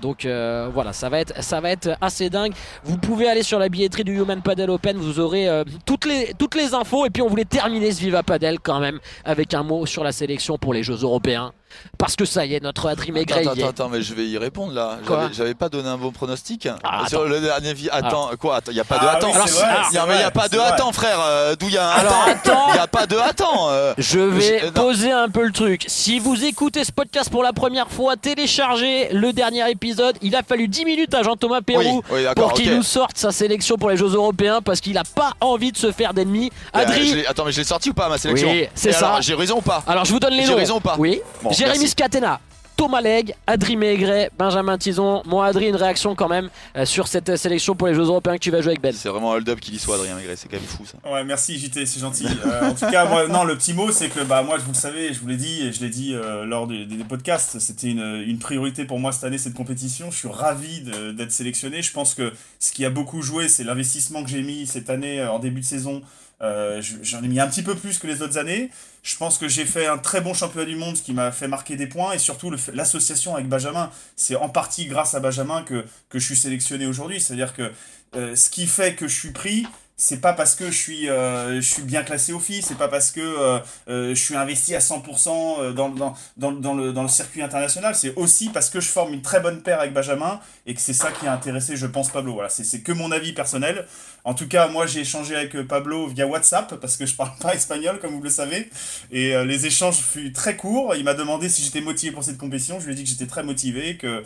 Donc 0.00 0.26
voilà, 0.26 0.92
ça 0.92 1.08
va, 1.08 1.20
être, 1.20 1.42
ça 1.42 1.60
va 1.60 1.70
être 1.70 1.96
assez 2.02 2.28
dingue. 2.28 2.52
Vous 2.84 2.98
pouvez 2.98 3.28
aller 3.28 3.42
sur 3.42 3.58
la 3.58 3.70
billetterie 3.70 4.04
du 4.04 4.14
Human 4.20 4.42
Paddle 4.42 4.70
Open. 4.70 4.98
Vous 4.98 5.18
aurez 5.20 5.48
toutes, 5.86 6.04
les, 6.04 6.34
toutes 6.38 6.54
les 6.54 6.74
infos. 6.74 7.06
Et 7.06 7.10
puis 7.10 7.22
on 7.22 7.28
voulait 7.28 7.44
terminer 7.46 7.92
ce 7.92 8.00
Viva 8.00 8.22
Paddle 8.22 8.58
quand 8.62 8.78
même 8.80 9.00
avec 9.24 9.54
un 9.54 9.62
mot 9.62 9.86
sur 9.86 10.04
la 10.04 10.12
sélection 10.12 10.58
pour 10.58 10.74
les 10.74 10.82
Jeux 10.82 10.98
Européens. 11.02 11.45
그냥 11.50 11.65
Parce 11.98 12.16
que 12.16 12.24
ça 12.24 12.44
y 12.46 12.54
est, 12.54 12.62
notre 12.62 12.88
Adrien 12.88 13.12
Maigret 13.12 13.40
Attends, 13.40 13.54
y 13.54 13.60
est. 13.60 13.62
attends, 13.62 13.70
attends, 13.84 13.88
mais 13.88 14.02
je 14.02 14.14
vais 14.14 14.26
y 14.26 14.38
répondre 14.38 14.72
là. 14.72 14.98
J'avais- 15.32 15.54
pas 15.54 15.68
donné 15.68 15.88
un 15.88 15.96
bon 15.96 16.10
pronostic. 16.12 16.68
Ah, 16.84 17.04
Sur 17.08 17.20
attends. 17.20 17.28
le 17.28 17.40
dernier 17.40 17.72
vi- 17.74 17.88
Attends, 17.90 18.30
quoi 18.38 18.60
Il 18.68 18.74
n'y 18.74 18.80
a 18.80 18.84
pas 18.84 18.98
de 18.98 19.06
Ah 19.06 19.12
attends. 19.16 19.28
oui, 19.28 19.34
Alors, 19.34 19.46
vrai, 19.48 19.66
Il 19.90 19.92
n'y 20.18 20.22
a, 20.22 20.30
pas 20.30 20.48
de 20.48 20.56
vrai. 20.56 20.66
attends, 20.66 20.92
frère. 20.92 21.18
euh, 21.20 21.54
D'où 21.56 21.68
il 21.68 21.74
y 21.74 21.78
a 21.78 21.86
un 21.88 21.92
Alors, 21.92 22.24
attends. 22.28 22.66
Il 22.68 22.72
n'y 22.74 22.78
a 22.78 22.86
pas 22.86 23.06
de 23.06 23.16
attends. 23.16 23.70
euh. 23.70 23.94
Je 23.98 24.18
vais 24.18 24.60
Je- 24.60 24.66
non. 24.66 24.72
poser 24.72 25.12
un 25.12 25.28
peu 25.30 25.44
le 25.44 25.52
truc. 25.52 25.84
Si 25.88 26.18
vous 26.18 26.44
écoutez 26.44 26.84
ce 26.84 26.92
podcast 26.92 27.30
pour 27.30 27.42
la 27.42 27.52
première 27.54 27.88
fois, 27.90 28.16
téléchargez 28.16 29.08
le 29.12 29.32
dernier 29.32 29.68
épisode. 29.70 30.16
Il 30.22 30.36
a 30.36 30.42
fallu 30.42 30.68
10 30.68 30.84
minutes 30.84 31.14
à 31.14 31.22
Jean-Thomas 31.22 31.60
Pérou 31.62 32.02
Oui, 32.10 32.24
oui, 32.26 32.34
pour 32.36 32.52
qu'il 32.52 32.74
nous 32.74 32.82
sorte 32.82 33.16
sa 33.16 33.32
sélection 33.32 33.76
pour 33.76 33.90
les 33.90 33.96
Jeux 33.96 34.12
Européens 34.14 34.60
parce 34.62 34.80
qu'il 34.80 34.92
n'a 34.94 35.04
pas 35.04 35.32
envie 35.40 35.72
de 35.72 35.76
se 35.78 35.90
faire 35.92 36.12
d'ennemis. 36.14 36.50
Euh, 36.74 36.80
Adri, 36.80 37.24
Attends, 37.26 37.44
mais 37.46 37.52
je 37.52 37.58
l'ai 37.58 37.64
sorti 37.64 37.90
ou 37.90 37.94
pas 37.94 38.08
ma 38.08 38.18
sélection 38.18 38.50
Oui, 38.50 38.66
c'est 38.74 38.92
ça. 38.92 39.18
J'ai 39.20 39.34
raison 39.34 39.58
ou 39.58 39.62
pas 39.62 39.82
alors 39.86 40.04
je 40.04 40.12
vous 40.12 40.20
donne 40.20 40.34
les 40.34 40.44
J'ai 40.44 40.50
noms. 40.50 40.56
raison 40.56 40.76
ou 40.76 40.80
pas 40.80 40.96
Oui. 40.98 41.20
Bon, 41.42 41.50
Jérémy. 41.56 41.88
Scatena. 41.88 42.40
Thomas 42.76 43.00
Legge, 43.00 43.32
Adri 43.46 43.74
Maigret, 43.74 44.30
Benjamin 44.38 44.76
Tison. 44.76 45.22
Moi, 45.24 45.46
Adri, 45.46 45.68
une 45.68 45.76
réaction 45.76 46.14
quand 46.14 46.28
même 46.28 46.50
euh, 46.76 46.84
sur 46.84 47.08
cette 47.08 47.30
euh, 47.30 47.36
sélection 47.36 47.74
pour 47.74 47.88
les 47.88 47.94
Jeux 47.94 48.02
Européens 48.02 48.34
que 48.34 48.40
tu 48.42 48.50
vas 48.50 48.60
jouer 48.60 48.72
avec 48.72 48.82
Ben. 48.82 48.92
C'est 48.92 49.08
vraiment 49.08 49.32
un 49.32 49.36
hold-up 49.36 49.58
qui 49.60 49.70
dit 49.70 49.78
soit 49.78 49.94
Adrien 49.94 50.14
Maigret, 50.14 50.36
c'est 50.36 50.46
quand 50.48 50.58
même 50.58 50.66
fou 50.66 50.84
ça. 50.84 51.10
Ouais, 51.10 51.24
merci 51.24 51.58
JT, 51.58 51.86
c'est 51.86 52.00
gentil. 52.00 52.26
Euh, 52.26 52.70
en 52.70 52.74
tout 52.74 52.84
cas, 52.90 53.06
moi, 53.06 53.28
non, 53.28 53.44
le 53.44 53.56
petit 53.56 53.72
mot, 53.72 53.90
c'est 53.92 54.10
que 54.10 54.20
bah 54.20 54.42
moi, 54.42 54.58
je 54.58 54.64
vous 54.64 54.72
le 54.72 54.76
savez, 54.76 55.14
je 55.14 55.20
vous 55.20 55.26
l'ai 55.26 55.38
dit 55.38 55.66
et 55.66 55.72
je 55.72 55.80
l'ai 55.80 55.88
dit 55.88 56.14
euh, 56.14 56.44
lors 56.44 56.66
des, 56.66 56.84
des 56.84 57.02
podcasts, 57.04 57.58
c'était 57.60 57.88
une, 57.88 58.22
une 58.26 58.38
priorité 58.38 58.84
pour 58.84 58.98
moi 58.98 59.10
cette 59.10 59.24
année 59.24 59.38
cette 59.38 59.54
compétition. 59.54 60.10
Je 60.10 60.16
suis 60.16 60.28
ravi 60.28 60.82
d'être 61.14 61.32
sélectionné. 61.32 61.80
Je 61.80 61.92
pense 61.92 62.14
que 62.14 62.30
ce 62.60 62.72
qui 62.72 62.84
a 62.84 62.90
beaucoup 62.90 63.22
joué, 63.22 63.48
c'est 63.48 63.64
l'investissement 63.64 64.22
que 64.22 64.28
j'ai 64.28 64.42
mis 64.42 64.66
cette 64.66 64.90
année 64.90 65.24
en 65.24 65.38
début 65.38 65.60
de 65.60 65.66
saison. 65.66 66.02
Euh, 66.42 66.82
je- 66.82 66.96
J'en 67.02 67.22
ai 67.22 67.28
mis 67.28 67.40
un 67.40 67.48
petit 67.48 67.62
peu 67.62 67.74
plus 67.74 67.98
que 67.98 68.06
les 68.06 68.22
autres 68.22 68.36
années. 68.38 68.70
Je 69.02 69.16
pense 69.16 69.38
que 69.38 69.48
j'ai 69.48 69.64
fait 69.64 69.86
un 69.86 69.98
très 69.98 70.20
bon 70.20 70.34
championnat 70.34 70.66
du 70.66 70.76
monde, 70.76 70.96
ce 70.96 71.02
qui 71.02 71.12
m'a 71.12 71.32
fait 71.32 71.48
marquer 71.48 71.76
des 71.76 71.86
points 71.86 72.12
et 72.12 72.18
surtout 72.18 72.52
l'association 72.74 73.34
avec 73.34 73.48
Benjamin. 73.48 73.90
C'est 74.16 74.36
en 74.36 74.48
partie 74.48 74.86
grâce 74.86 75.14
à 75.14 75.20
Benjamin 75.20 75.62
que, 75.62 75.84
que 76.10 76.18
je 76.18 76.24
suis 76.26 76.36
sélectionné 76.36 76.86
aujourd'hui. 76.86 77.20
C'est-à-dire 77.20 77.54
que 77.54 77.72
euh, 78.14 78.36
ce 78.36 78.50
qui 78.50 78.66
fait 78.66 78.94
que 78.94 79.08
je 79.08 79.14
suis 79.18 79.30
pris, 79.32 79.66
c'est 79.98 80.20
pas 80.20 80.34
parce 80.34 80.54
que 80.54 80.70
je 80.70 80.76
suis, 80.76 81.08
euh, 81.08 81.56
je 81.60 81.66
suis 81.66 81.82
bien 81.82 82.02
classé 82.02 82.32
au 82.34 82.38
FI, 82.38 82.60
c'est 82.60 82.76
pas 82.76 82.88
parce 82.88 83.10
que 83.12 83.60
je 83.88 84.14
suis 84.14 84.36
investi 84.36 84.74
à 84.74 84.80
100% 84.80 85.56
euh, 85.60 85.72
dans, 85.72 85.88
dans, 85.88 86.14
dans, 86.36 86.52
dans, 86.52 86.74
le, 86.74 86.92
dans 86.92 87.02
le 87.02 87.08
circuit 87.08 87.42
international, 87.42 87.94
c'est 87.94 88.14
aussi 88.16 88.50
parce 88.50 88.68
que 88.68 88.80
je 88.80 88.88
forme 88.88 89.14
une 89.14 89.22
très 89.22 89.40
bonne 89.40 89.62
paire 89.62 89.80
avec 89.80 89.94
Benjamin 89.94 90.38
et 90.66 90.74
que 90.74 90.80
c'est 90.82 90.92
ça 90.92 91.10
qui 91.12 91.26
a 91.26 91.32
intéressé, 91.32 91.76
je 91.76 91.86
pense, 91.86 92.10
Pablo. 92.10 92.34
Voilà, 92.34 92.48
c'est 92.50 92.80
que 92.82 92.92
mon 92.92 93.10
avis 93.10 93.32
personnel. 93.32 93.86
En 94.26 94.34
tout 94.34 94.48
cas, 94.48 94.66
moi 94.66 94.86
j'ai 94.86 95.02
échangé 95.02 95.36
avec 95.36 95.54
euh, 95.54 95.64
Pablo 95.64 96.08
via 96.08 96.26
WhatsApp 96.26 96.74
parce 96.80 96.96
que 96.96 97.06
je 97.06 97.14
parle 97.14 97.30
pas 97.40 97.54
espagnol, 97.54 98.00
comme 98.00 98.12
vous 98.12 98.22
le 98.22 98.28
savez, 98.28 98.68
et 99.12 99.36
euh, 99.36 99.44
les 99.44 99.66
échanges 99.66 99.98
furent 99.98 100.32
très 100.32 100.56
courts. 100.56 100.96
Il 100.96 101.04
m'a 101.04 101.14
demandé 101.14 101.48
si 101.48 101.62
j'étais 101.62 101.80
motivé 101.80 102.10
pour 102.10 102.24
cette 102.24 102.36
compétition, 102.36 102.80
je 102.80 102.86
lui 102.86 102.92
ai 102.92 102.96
dit 102.96 103.04
que 103.04 103.08
j'étais 103.08 103.28
très 103.28 103.44
motivé, 103.44 103.96
que, 103.96 104.24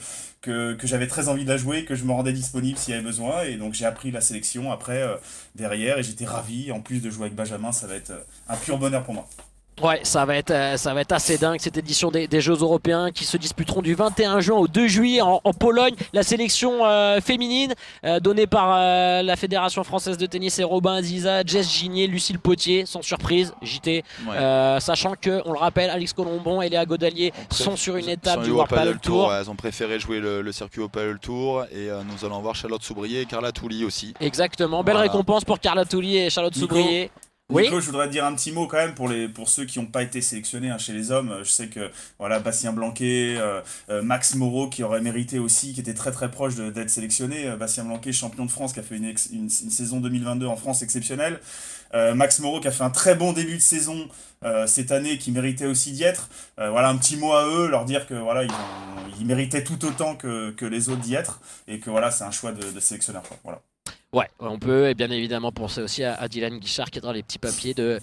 j'avais 0.85 1.07
très 1.07 1.29
envie 1.29 1.45
de 1.45 1.51
la 1.51 1.59
jouer, 1.59 1.85
que 1.85 1.95
je 1.95 2.05
me 2.05 2.13
rendais 2.13 2.33
disponible 2.33 2.79
s'il 2.79 2.93
y 2.93 2.95
avait 2.95 3.05
besoin, 3.05 3.43
et 3.43 3.57
donc 3.57 3.75
j'ai 3.75 3.85
appris 3.85 4.11
la 4.11 4.23
sélection 4.23 4.73
après. 4.73 5.03
euh, 5.03 5.17
derrière 5.55 5.99
et 5.99 6.03
j'étais 6.03 6.25
ravi. 6.25 6.73
En 6.73 6.81
plus 6.81 7.01
de 7.01 7.11
jouer 7.11 7.25
avec 7.25 7.35
Benjamin, 7.35 7.73
ça 7.73 7.87
va 7.87 7.95
être 7.95 8.13
un 8.49 8.57
pur 8.57 8.79
bonheur 8.79 9.03
pour 9.05 9.15
moi. 9.15 9.29
Ouais, 9.83 10.01
ça 10.03 10.27
va 10.27 10.37
être, 10.37 10.51
euh, 10.51 10.77
ça 10.77 10.93
va 10.93 11.01
être 11.01 11.13
assez 11.13 11.39
dingue 11.39 11.59
cette 11.59 11.79
édition 11.79 12.11
des, 12.11 12.29
des 12.29 12.43
Jeux 12.43 12.59
Européens 12.59 13.11
qui 13.11 13.25
se 13.25 13.39
disputeront 13.39 13.81
du 13.81 13.95
21 13.95 14.41
juin 14.41 14.59
au 14.59 14.69
2 14.69 14.87
juillet 14.87 15.23
en, 15.23 15.41
en 15.43 15.53
Pologne. 15.55 15.95
La 16.13 16.23
sélection 16.23 16.85
euh, 16.85 17.19
féminine 17.23 17.73
euh, 18.05 18.21
donnée 18.21 18.47
par 18.47 18.75
euh, 18.77 19.23
la 19.23 19.37
Fédération 19.37 19.83
française 19.83 20.19
de 20.19 20.27
tennis 20.27 20.59
et 20.59 20.65
Robin 20.65 20.97
Aziza, 20.97 21.45
Jess 21.47 21.67
Gigné, 21.73 22.07
Lucille 22.09 22.39
Potier, 22.39 22.85
sans 22.85 23.01
surprise, 23.01 23.55
JT. 23.63 24.05
Ouais. 24.29 24.81
Sachant 24.81 25.15
que, 25.19 25.41
on 25.47 25.53
le 25.53 25.59
rappelle, 25.59 25.89
Alex 25.89 26.13
Colombon 26.13 26.61
et 26.61 26.69
Léa 26.69 26.85
Godalier 26.85 27.33
sont 27.51 27.77
sur 27.77 27.97
une 27.97 28.11
étape 28.11 28.43
du 28.43 28.51
World 28.51 28.69
Paddle 28.71 28.99
Tour. 28.99 29.29
ouais, 29.29 29.37
elles 29.41 29.49
ont 29.51 29.57
préféré 29.57 29.99
jouer 29.99 30.21
le, 30.21 30.43
le 30.43 30.53
circuit 30.53 30.83
au 30.83 30.89
Paddle 30.91 31.19
Tour 31.21 31.65
et 31.73 31.89
nous 32.07 32.27
allons 32.27 32.41
voir 32.43 32.55
Charlotte 32.55 32.83
Soubrier 32.83 33.23
et 33.23 33.25
Carla 33.25 33.51
Touli 33.51 33.87
aussi. 33.87 34.13
Exactement, 34.21 34.85
belle 34.85 34.97
Voilà. 34.97 35.11
récompense 35.11 35.47
pour 35.47 35.59
Carla 35.59 35.87
Touli 35.87 36.19
et 36.19 36.29
Charlotte 36.29 36.55
Nico. 36.55 36.67
Soubrier. 36.77 37.11
Oui. 37.51 37.63
Nico, 37.65 37.81
je 37.81 37.87
voudrais 37.87 38.09
dire 38.09 38.25
un 38.25 38.35
petit 38.35 38.53
mot 38.53 38.67
quand 38.67 38.77
même 38.77 38.95
pour, 38.95 39.09
les, 39.09 39.29
pour 39.29 39.49
ceux 39.49 39.65
qui 39.65 39.79
n'ont 39.79 39.87
pas 39.87 40.03
été 40.03 40.21
sélectionnés 40.21 40.71
hein, 40.71 40.79
chez 40.79 40.93
les 40.93 41.11
hommes. 41.11 41.37
Je 41.43 41.51
sais 41.51 41.69
que 41.69 41.91
voilà, 42.19 42.39
Bastien 42.41 42.73
Blanquet, 42.73 43.37
euh, 43.39 43.61
euh, 43.89 44.03
Max 44.03 44.35
Moreau 44.37 44.69
qui 44.69 44.83
aurait 44.83 45.01
mérité 45.01 45.39
aussi, 45.39 45.73
qui 45.75 45.81
était 45.81 45.95
très 45.95 46.13
très 46.13 46.31
proche 46.31 46.55
d'être 46.55 46.91
sélectionné. 46.91 47.47
Euh, 47.49 47.57
Bastien 47.57 47.85
Blanquet, 47.85 48.13
champion 48.13 48.45
de 48.47 48.51
France, 48.51 48.73
qui 48.73 48.81
a 48.81 48.83
fait 48.83 48.97
une, 48.97 49.05
ex- 49.05 49.29
une, 49.33 49.43
une 49.45 49.49
saison 49.71 50.01
2022 50.01 50.47
en 50.47 50.57
France 50.57 50.83
exceptionnelle. 50.83 51.41
Euh, 51.95 52.15
Max 52.15 52.39
Moreau 52.39 52.61
qui 52.61 52.69
a 52.69 52.71
fait 52.71 52.85
un 52.85 52.91
très 52.91 53.17
bon 53.17 53.33
début 53.33 53.57
de 53.57 53.63
saison 53.63 54.09
euh, 54.45 54.67
cette 54.69 54.93
année, 54.93 55.19
qui 55.19 55.33
méritait 55.33 55.67
aussi 55.67 55.91
d'y 55.93 56.05
être. 56.05 56.29
Euh, 56.61 56.71
voilà, 56.71 56.89
un 56.89 56.97
petit 56.97 57.17
mot 57.17 57.33
à 57.33 57.47
eux, 57.47 57.69
leur 57.69 57.85
dire 57.85 58.07
que 58.07 58.15
voilà, 58.15 58.45
ils, 58.45 58.51
ont- 58.53 59.11
ils 59.19 59.27
méritaient 59.27 59.65
tout 59.65 59.85
autant 59.85 60.15
que, 60.15 60.51
que 60.53 60.65
les 60.67 60.89
autres 60.89 61.01
d'y 61.01 61.15
être 61.15 61.41
et 61.67 61.81
que 61.81 61.91
voilà, 61.91 62.11
c'est 62.13 62.25
un 62.25 62.31
choix 62.31 62.53
de, 62.53 62.71
de 62.71 62.81
sélectionneur. 62.81 63.23
quoi. 63.25 63.37
Voilà. 63.43 63.61
Ouais, 64.13 64.29
on 64.41 64.59
peut 64.59 64.89
et 64.89 64.95
bien 64.95 65.09
évidemment 65.09 65.53
penser 65.53 65.81
aussi 65.81 66.03
à, 66.03 66.27
Dylan 66.27 66.59
Guichard 66.59 66.91
qui 66.91 66.99
est 66.99 67.01
dans 67.01 67.13
les 67.13 67.23
petits 67.23 67.39
papiers 67.39 67.75
de, 67.75 68.01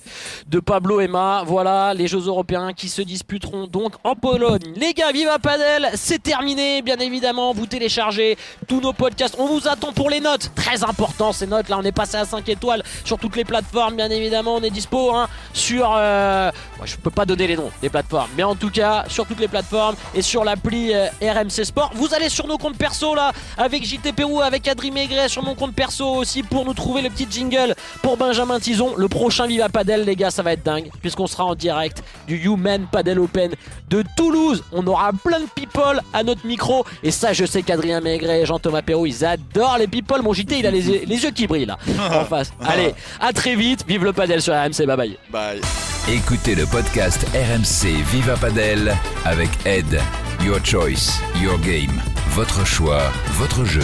de 0.47 0.59
Pablo 0.61 1.01
Emma. 1.01 1.43
Voilà, 1.45 1.93
les 1.93 2.07
Jeux 2.07 2.27
Européens 2.27 2.71
qui 2.71 2.87
se 2.87 3.01
disputeront 3.01 3.67
donc 3.67 3.95
en 4.05 4.15
Pologne. 4.15 4.71
Les 4.77 4.93
gars, 4.93 5.11
viva 5.11 5.37
Padel, 5.37 5.89
c'est 5.95 6.23
terminé, 6.23 6.81
bien 6.81 6.95
évidemment. 6.99 7.51
Vous 7.51 7.65
téléchargez 7.65 8.37
tous 8.69 8.79
nos 8.79 8.93
podcasts. 8.93 9.35
On 9.37 9.47
vous 9.47 9.67
attend 9.67 9.91
pour 9.91 10.09
les 10.09 10.21
notes. 10.21 10.49
Très 10.55 10.81
important 10.85 11.33
ces 11.33 11.45
notes. 11.45 11.67
Là, 11.67 11.77
on 11.77 11.83
est 11.83 11.91
passé 11.91 12.15
à 12.15 12.23
5 12.23 12.47
étoiles 12.47 12.83
sur 13.03 13.17
toutes 13.17 13.35
les 13.35 13.43
plateformes, 13.43 13.97
bien 13.97 14.09
évidemment. 14.09 14.55
On 14.55 14.61
est 14.61 14.69
dispo 14.69 15.13
hein, 15.13 15.27
sur. 15.51 15.93
euh, 15.93 16.51
je 16.85 16.95
peux 16.95 17.11
pas 17.11 17.25
donner 17.25 17.47
les 17.47 17.57
noms 17.57 17.71
des 17.81 17.89
plateformes, 17.89 18.29
mais 18.37 18.43
en 18.43 18.55
tout 18.55 18.69
cas, 18.69 19.03
sur 19.09 19.25
toutes 19.25 19.41
les 19.41 19.49
plateformes 19.49 19.97
et 20.15 20.21
sur 20.21 20.45
l'appli 20.45 20.93
euh, 20.93 21.07
RMC 21.21 21.65
Sport. 21.65 21.91
Vous 21.95 22.13
allez 22.13 22.29
sur 22.29 22.47
nos 22.47 22.57
comptes 22.57 22.77
perso 22.77 23.13
là, 23.13 23.33
avec 23.57 23.83
JT 23.83 24.13
Pérou, 24.13 24.39
avec 24.39 24.65
Adri 24.69 24.89
Maigret, 24.89 25.27
sur 25.27 25.43
mon 25.43 25.53
compte 25.53 25.75
perso 25.75 25.96
aussi 26.05 26.43
pour 26.43 26.65
nous 26.65 26.73
trouver 26.73 27.01
le 27.01 27.09
petit 27.09 27.27
jingle 27.29 27.75
pour 28.01 28.17
Benjamin 28.17 28.59
Tison. 28.59 28.95
Le 28.97 29.07
prochain 29.07 29.47
Viva 29.47 29.69
Padel, 29.69 30.05
les 30.05 30.15
gars, 30.15 30.31
ça 30.31 30.43
va 30.43 30.53
être 30.53 30.63
dingue, 30.63 30.89
puisqu'on 31.01 31.27
sera 31.27 31.45
en 31.45 31.55
direct 31.55 32.03
du 32.27 32.37
Human 32.37 32.85
Padel 32.91 33.19
Open 33.19 33.51
de 33.89 34.03
Toulouse. 34.15 34.63
On 34.71 34.85
aura 34.87 35.11
plein 35.13 35.39
de 35.39 35.47
people 35.55 36.01
à 36.13 36.23
notre 36.23 36.45
micro, 36.45 36.85
et 37.03 37.11
ça, 37.11 37.33
je 37.33 37.45
sais 37.45 37.61
qu'Adrien 37.61 38.01
Maigret 38.01 38.41
et 38.41 38.45
Jean-Thomas 38.45 38.81
Perrault, 38.81 39.05
ils 39.05 39.25
adorent 39.25 39.77
les 39.77 39.87
people. 39.87 40.21
Mon 40.21 40.33
JT, 40.33 40.59
il 40.59 40.67
a 40.67 40.71
les, 40.71 41.05
les 41.05 41.23
yeux 41.23 41.31
qui 41.31 41.47
brillent 41.47 41.65
là, 41.65 41.77
en 42.13 42.25
face. 42.25 42.51
Allez, 42.61 42.93
à 43.19 43.33
très 43.33 43.55
vite, 43.55 43.85
vive 43.87 44.03
le 44.03 44.13
padel 44.13 44.41
sur 44.41 44.53
RMC, 44.53 44.85
bye 44.85 44.97
bye. 44.97 45.17
Bye. 45.31 45.61
Écoutez 46.09 46.55
le 46.55 46.65
podcast 46.65 47.25
RMC 47.33 48.01
Viva 48.11 48.35
Padel 48.37 48.95
avec 49.25 49.49
Ed. 49.65 49.99
Your 50.43 50.63
choice, 50.63 51.19
your 51.41 51.57
game. 51.59 52.01
Votre 52.29 52.65
choix, 52.65 53.11
votre 53.33 53.65
jeu. 53.65 53.83